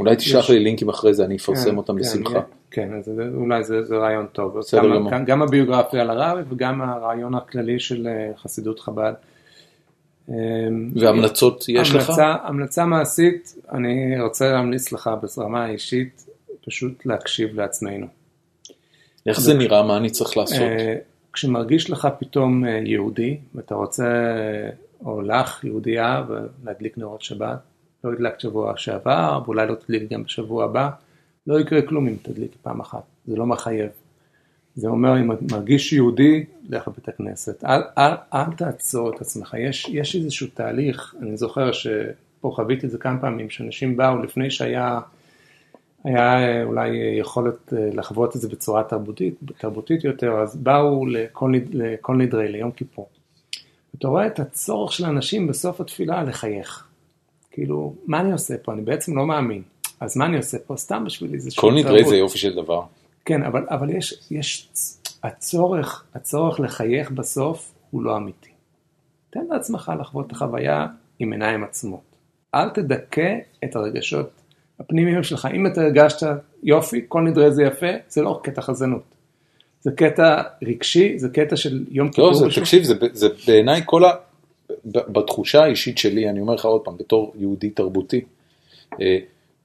אולי 0.00 0.16
תשלח 0.16 0.44
יש- 0.44 0.50
לי 0.50 0.58
לינקים 0.58 0.88
אחרי 0.88 1.14
זה, 1.14 1.24
אני 1.24 1.36
אפרסם 1.36 1.70
כן, 1.70 1.76
אותם 1.76 1.92
כן, 1.94 2.00
בשמחה. 2.00 2.40
כן, 2.70 2.94
אז 2.94 3.12
אולי 3.34 3.64
זה, 3.64 3.82
זה 3.82 3.96
רעיון 3.96 4.26
טוב. 4.32 4.58
בסדר 4.58 4.80
גם, 4.80 4.94
גמור. 4.94 5.10
גם, 5.10 5.24
גם 5.24 5.42
הביוגרפיה 5.42 6.00
על 6.00 6.10
הרב 6.10 6.38
וגם 6.50 6.82
הרעיון 6.82 7.34
הכללי 7.34 7.80
של 7.80 8.08
חסידות 8.36 8.80
חב"ד. 8.80 9.12
אה, 10.30 10.36
והמלצות 10.94 11.64
יש 11.68 11.94
לך? 11.94 12.10
המלצה, 12.10 12.34
המלצה 12.42 12.84
מעשית, 12.84 13.54
אני 13.72 14.20
רוצה 14.20 14.52
להמליץ 14.52 14.92
לך 14.92 15.10
ברמה 15.36 15.64
האישית, 15.64 16.26
פשוט 16.66 17.06
להקשיב 17.06 17.60
לעצמנו. 17.60 18.06
איך 19.26 19.40
זה 19.40 19.54
נראה? 19.54 19.82
מה 19.82 19.96
אני 19.96 20.10
צריך 20.10 20.36
לעשות? 20.36 20.58
אה, 20.60 20.96
כשמרגיש 21.32 21.90
לך 21.90 22.08
פתאום 22.18 22.64
אה, 22.64 22.80
יהודי, 22.84 23.38
ואתה 23.54 23.74
רוצה, 23.74 24.06
או 25.04 25.22
לך, 25.22 25.64
יהודייה, 25.64 26.24
ולהדליק 26.28 26.98
נרות 26.98 27.22
שבת, 27.22 27.58
לא 28.04 28.12
הדלקת 28.12 28.40
שבוע 28.40 28.72
שעבר, 28.76 29.40
ואולי 29.44 29.66
לא 29.66 29.74
תדליק 29.74 30.12
גם 30.12 30.22
בשבוע 30.22 30.64
הבא, 30.64 30.90
לא 31.46 31.60
יקרה 31.60 31.82
כלום 31.82 32.08
אם 32.08 32.16
תדליק 32.22 32.56
פעם 32.62 32.80
אחת, 32.80 33.02
זה 33.26 33.36
לא 33.36 33.46
מחייב. 33.46 33.88
זה 34.80 34.88
אומר, 34.88 35.20
אם 35.20 35.32
אתה 35.32 35.44
מרגיש 35.50 35.92
יהודי, 35.92 36.44
לך 36.68 36.88
לבית 36.88 37.08
הכנסת. 37.08 37.64
אל, 37.64 37.82
אל, 37.98 38.12
אל 38.34 38.52
תעצור 38.56 39.10
את 39.10 39.20
עצמך, 39.20 39.54
יש, 39.58 39.88
יש 39.88 40.16
איזשהו 40.16 40.46
תהליך, 40.54 41.14
אני 41.22 41.36
זוכר 41.36 41.72
שפה 41.72 42.52
חוויתי 42.54 42.86
את 42.86 42.90
זה 42.90 42.98
כמה 42.98 43.20
פעמים, 43.20 43.50
שאנשים 43.50 43.96
באו 43.96 44.22
לפני 44.22 44.50
שהיה 44.50 45.00
היה 46.04 46.38
אה, 46.38 46.64
אולי 46.64 46.88
יכולת 47.18 47.72
אה, 47.72 47.88
לחוות 47.92 48.36
את 48.36 48.40
זה 48.40 48.48
בצורה 48.48 48.84
תרבותית, 48.84 49.34
תרבותית 49.58 50.04
יותר, 50.04 50.32
אז 50.32 50.56
באו 50.56 51.06
לכל, 51.06 51.54
לכל 51.72 52.16
נדרי, 52.16 52.52
ליום 52.52 52.70
כיפור. 52.70 53.08
אתה 53.98 54.08
רואה 54.08 54.26
את 54.26 54.40
הצורך 54.40 54.92
של 54.92 55.04
האנשים 55.04 55.46
בסוף 55.46 55.80
התפילה 55.80 56.22
לחייך. 56.22 56.86
כאילו, 57.50 57.94
מה 58.06 58.20
אני 58.20 58.32
עושה 58.32 58.58
פה? 58.58 58.72
אני 58.72 58.82
בעצם 58.82 59.16
לא 59.16 59.26
מאמין. 59.26 59.62
אז 60.00 60.16
מה 60.16 60.26
אני 60.26 60.36
עושה 60.36 60.58
פה? 60.58 60.76
סתם 60.76 61.04
בשביל 61.04 61.34
איזשהו 61.34 61.60
כל 61.60 61.74
נדרי 61.74 62.04
זה 62.04 62.16
יופי 62.16 62.38
של 62.38 62.54
דבר. 62.54 62.82
כן, 63.24 63.42
אבל, 63.42 63.66
אבל 63.70 63.90
יש, 63.90 64.14
יש 64.30 64.68
הצורך, 65.22 66.04
הצורך 66.14 66.60
לחייך 66.60 67.10
בסוף 67.10 67.72
הוא 67.90 68.02
לא 68.02 68.16
אמיתי. 68.16 68.50
תן 69.30 69.40
לעצמך 69.50 69.92
לחוות 70.00 70.26
את 70.26 70.32
החוויה 70.32 70.86
עם 71.18 71.32
עיניים 71.32 71.64
עצמות. 71.64 72.00
אל 72.54 72.70
תדכא 72.70 73.34
את 73.64 73.76
הרגשות 73.76 74.30
הפנימיים 74.80 75.22
שלך. 75.22 75.48
אם 75.54 75.66
אתה 75.66 75.80
הרגשת 75.80 76.26
יופי, 76.62 77.04
כל 77.08 77.20
נדרי 77.22 77.52
זה 77.52 77.62
יפה, 77.62 77.86
זה 78.08 78.22
לא 78.22 78.40
קטע 78.42 78.62
חזנות. 78.62 79.02
זה 79.80 79.90
קטע 79.96 80.42
רגשי, 80.62 81.18
זה 81.18 81.28
קטע 81.28 81.56
של 81.56 81.84
יום 81.90 82.08
כיפור. 82.08 82.28
לא, 82.30 82.34
זה, 82.34 82.46
בשביל- 82.46 82.64
תקשיב, 82.64 82.82
זה, 82.82 82.94
זה 83.12 83.28
בעיניי 83.46 83.82
כל 83.86 84.04
ה... 84.04 84.10
בתחושה 84.84 85.62
האישית 85.62 85.98
שלי, 85.98 86.30
אני 86.30 86.40
אומר 86.40 86.54
לך 86.54 86.64
עוד 86.64 86.80
פעם, 86.80 86.96
בתור 86.96 87.32
יהודי 87.38 87.70
תרבותי, 87.70 88.20
אה, 89.00 89.18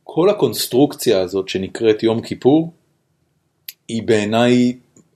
כל 0.03 0.29
הקונסטרוקציה 0.29 1.21
הזאת 1.21 1.49
שנקראת 1.49 2.03
יום 2.03 2.21
כיפור, 2.21 2.71
היא 3.87 4.03
בעיניי 4.03 4.73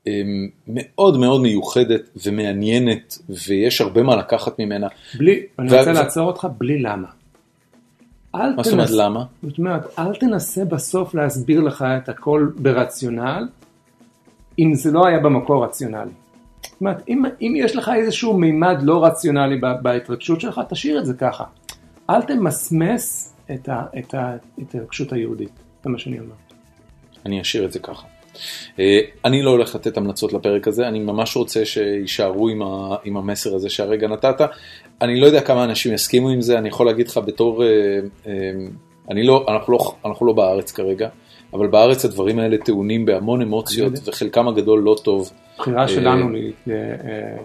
אה, 0.08 0.22
מאוד 0.68 1.18
מאוד 1.18 1.42
מיוחדת 1.42 2.02
ומעניינת, 2.26 3.18
ויש 3.48 3.82
הרבה 3.82 4.04
מה 4.04 4.16
לקחת 4.16 4.60
ממנה. 4.60 4.88
בלי, 5.18 5.40
אני 5.60 5.78
רוצה 5.78 5.92
לעצור 5.92 6.28
אותך 6.28 6.48
בלי 6.58 6.82
למה. 6.82 7.08
מה 8.34 8.64
זאת 8.64 8.74
אומרת, 8.74 8.90
למה? 8.90 9.24
זאת 9.44 9.58
אומרת, 9.58 10.00
אל 10.00 10.16
תנסה 10.16 10.66
בסוף 10.66 11.16
להסביר 11.16 11.62
לך 11.62 11.86
את 12.04 12.10
הכל 12.10 12.50
ברציונל, 12.56 13.48
אם 14.60 14.74
זה 14.74 14.92
לא 14.92 15.08
היה 15.08 15.20
במקור 15.20 15.66
רציונלי. 15.66 16.12
זאת 16.64 16.82
אומרת, 16.82 17.04
אם, 17.10 17.24
אם 17.42 17.54
יש 17.58 17.76
לך 17.76 17.92
איזשהו 17.96 18.38
מימד 18.38 18.78
לא 18.82 19.06
רציונלי 19.06 19.60
בהתרגשות 19.82 20.42
שלך, 20.42 20.62
תשאיר 20.70 21.00
את 21.00 21.06
זה 21.06 21.14
ככה. 21.14 21.44
אל 22.10 22.22
תמסמס 22.22 23.34
את 23.54 24.14
ההתרגשות 24.14 25.14
היהודית, 25.14 25.52
זה 25.84 25.90
מה 25.90 25.98
שאני 25.98 26.20
אומר. 26.20 26.36
אני 27.26 27.42
אשאיר 27.42 27.66
את 27.66 27.72
זה 27.72 27.80
ככה. 27.80 28.08
אה, 28.80 29.00
אני 29.26 29.42
לא 29.42 29.50
הולך 29.50 29.76
לתת 29.76 29.98
המלצות 29.98 30.34
לפרק 30.34 30.68
הזה, 30.68 30.88
אני 30.88 31.00
ממש 31.00 31.36
רוצה 31.36 31.66
שיישארו 31.66 32.50
עם, 32.50 32.62
ה, 32.62 32.96
עם 33.04 33.18
המסר 33.18 33.56
הזה 33.56 33.70
שהרגע 33.70 34.08
נתת. 34.08 34.42
אני 35.02 35.20
לא 35.20 35.26
יודע 35.26 35.42
כמה 35.42 35.64
אנשים 35.64 35.94
יסכימו 35.94 36.30
עם 36.30 36.42
זה, 36.42 36.58
אני 36.58 36.70
יכול 36.70 36.86
להגיד 36.86 37.08
לך 37.08 37.18
בתור, 37.18 37.64
אה, 37.64 37.70
אה, 38.28 38.34
אני 39.10 39.24
לא, 39.24 39.46
אנחנו, 39.48 39.74
לא, 39.74 39.96
אנחנו 40.06 40.26
לא 40.26 40.34
בארץ 40.34 40.72
כרגע, 40.72 41.10
אבל 41.54 41.68
בארץ 41.68 42.06
הדברים 42.06 42.40
האלה 42.40 42.58
טעונים 42.58 43.06
בהמון 43.06 43.42
אמוציות. 43.42 43.94
וחלקם 44.06 44.48
הגדול 44.48 44.80
לא 44.80 44.96
טוב. 45.04 45.32
הבחירה 45.56 45.88
שלנו 45.88 46.30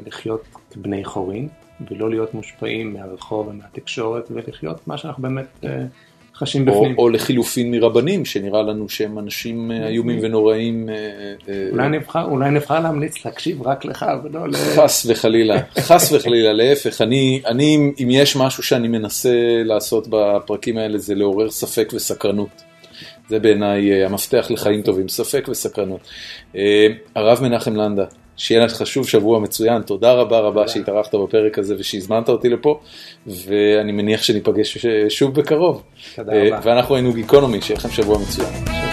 לחיות 0.06 0.44
כבני 0.70 1.04
חורין, 1.04 1.48
ולא 1.90 2.10
להיות 2.10 2.34
מושפעים 2.34 2.92
מהרחוב 2.94 3.48
ומהתקשורת, 3.48 4.28
ולחיות 4.30 4.88
מה 4.88 4.98
שאנחנו 4.98 5.22
באמת 5.22 5.64
חשים 6.36 6.68
או, 6.68 6.74
בפנים. 6.74 6.98
או 6.98 7.08
לחילופין 7.08 7.70
מרבנים, 7.70 8.24
שנראה 8.24 8.62
לנו 8.62 8.88
שהם 8.88 9.18
אנשים 9.18 9.70
אה, 9.72 9.88
איומים 9.88 10.18
ונוראים. 10.22 10.88
אה, 10.88 10.94
אה, 11.48 11.68
אולי 11.70 11.88
נבחר, 11.88 12.24
אולי 12.24 12.50
נבחר 12.50 12.80
להמליץ 12.80 13.24
להקשיב 13.24 13.66
רק 13.66 13.84
לך 13.84 14.06
ולא 14.24 14.48
ל... 14.48 14.52
חס 14.52 15.06
וחלילה, 15.08 15.60
חס 15.78 16.12
וחלילה, 16.12 16.52
להפך, 16.52 17.00
אני, 17.00 17.42
אני, 17.46 17.92
אם 18.02 18.08
יש 18.10 18.36
משהו 18.36 18.62
שאני 18.62 18.88
מנסה 18.88 19.62
לעשות 19.64 20.08
בפרקים 20.10 20.78
האלה 20.78 20.98
זה 20.98 21.14
לעורר 21.14 21.50
ספק 21.50 21.92
וסקרנות. 21.94 22.62
זה 23.28 23.38
בעיניי 23.38 24.04
המפתח 24.04 24.46
לחיים 24.50 24.82
טובים, 24.82 25.08
ספק 25.08 25.46
וסקרנות. 25.50 26.00
הרב 27.14 27.42
מנחם 27.42 27.76
לנדה, 27.76 28.04
שיהיה 28.36 28.64
לך 28.64 28.86
שוב 28.86 29.08
שבוע 29.08 29.38
מצוין, 29.38 29.82
תודה 29.82 30.12
רבה 30.12 30.38
רבה 30.38 30.68
שהתארחת 30.68 31.14
בפרק 31.14 31.58
הזה 31.58 31.74
ושהזמנת 31.78 32.28
אותי 32.28 32.48
לפה, 32.48 32.80
ואני 33.26 33.92
מניח 33.92 34.22
שניפגש 34.22 34.86
אה, 34.86 35.10
שוב 35.10 35.34
בקרוב. 35.34 35.82
תודה 36.16 36.32
אה, 36.32 36.46
רבה. 36.46 36.60
ואנחנו 36.62 36.94
היינו 36.94 37.12
גיקונומי, 37.12 37.60
שיהיה 37.62 37.78
לכם 37.78 37.90
שבוע 37.90 38.18
מצוין. 38.18 38.83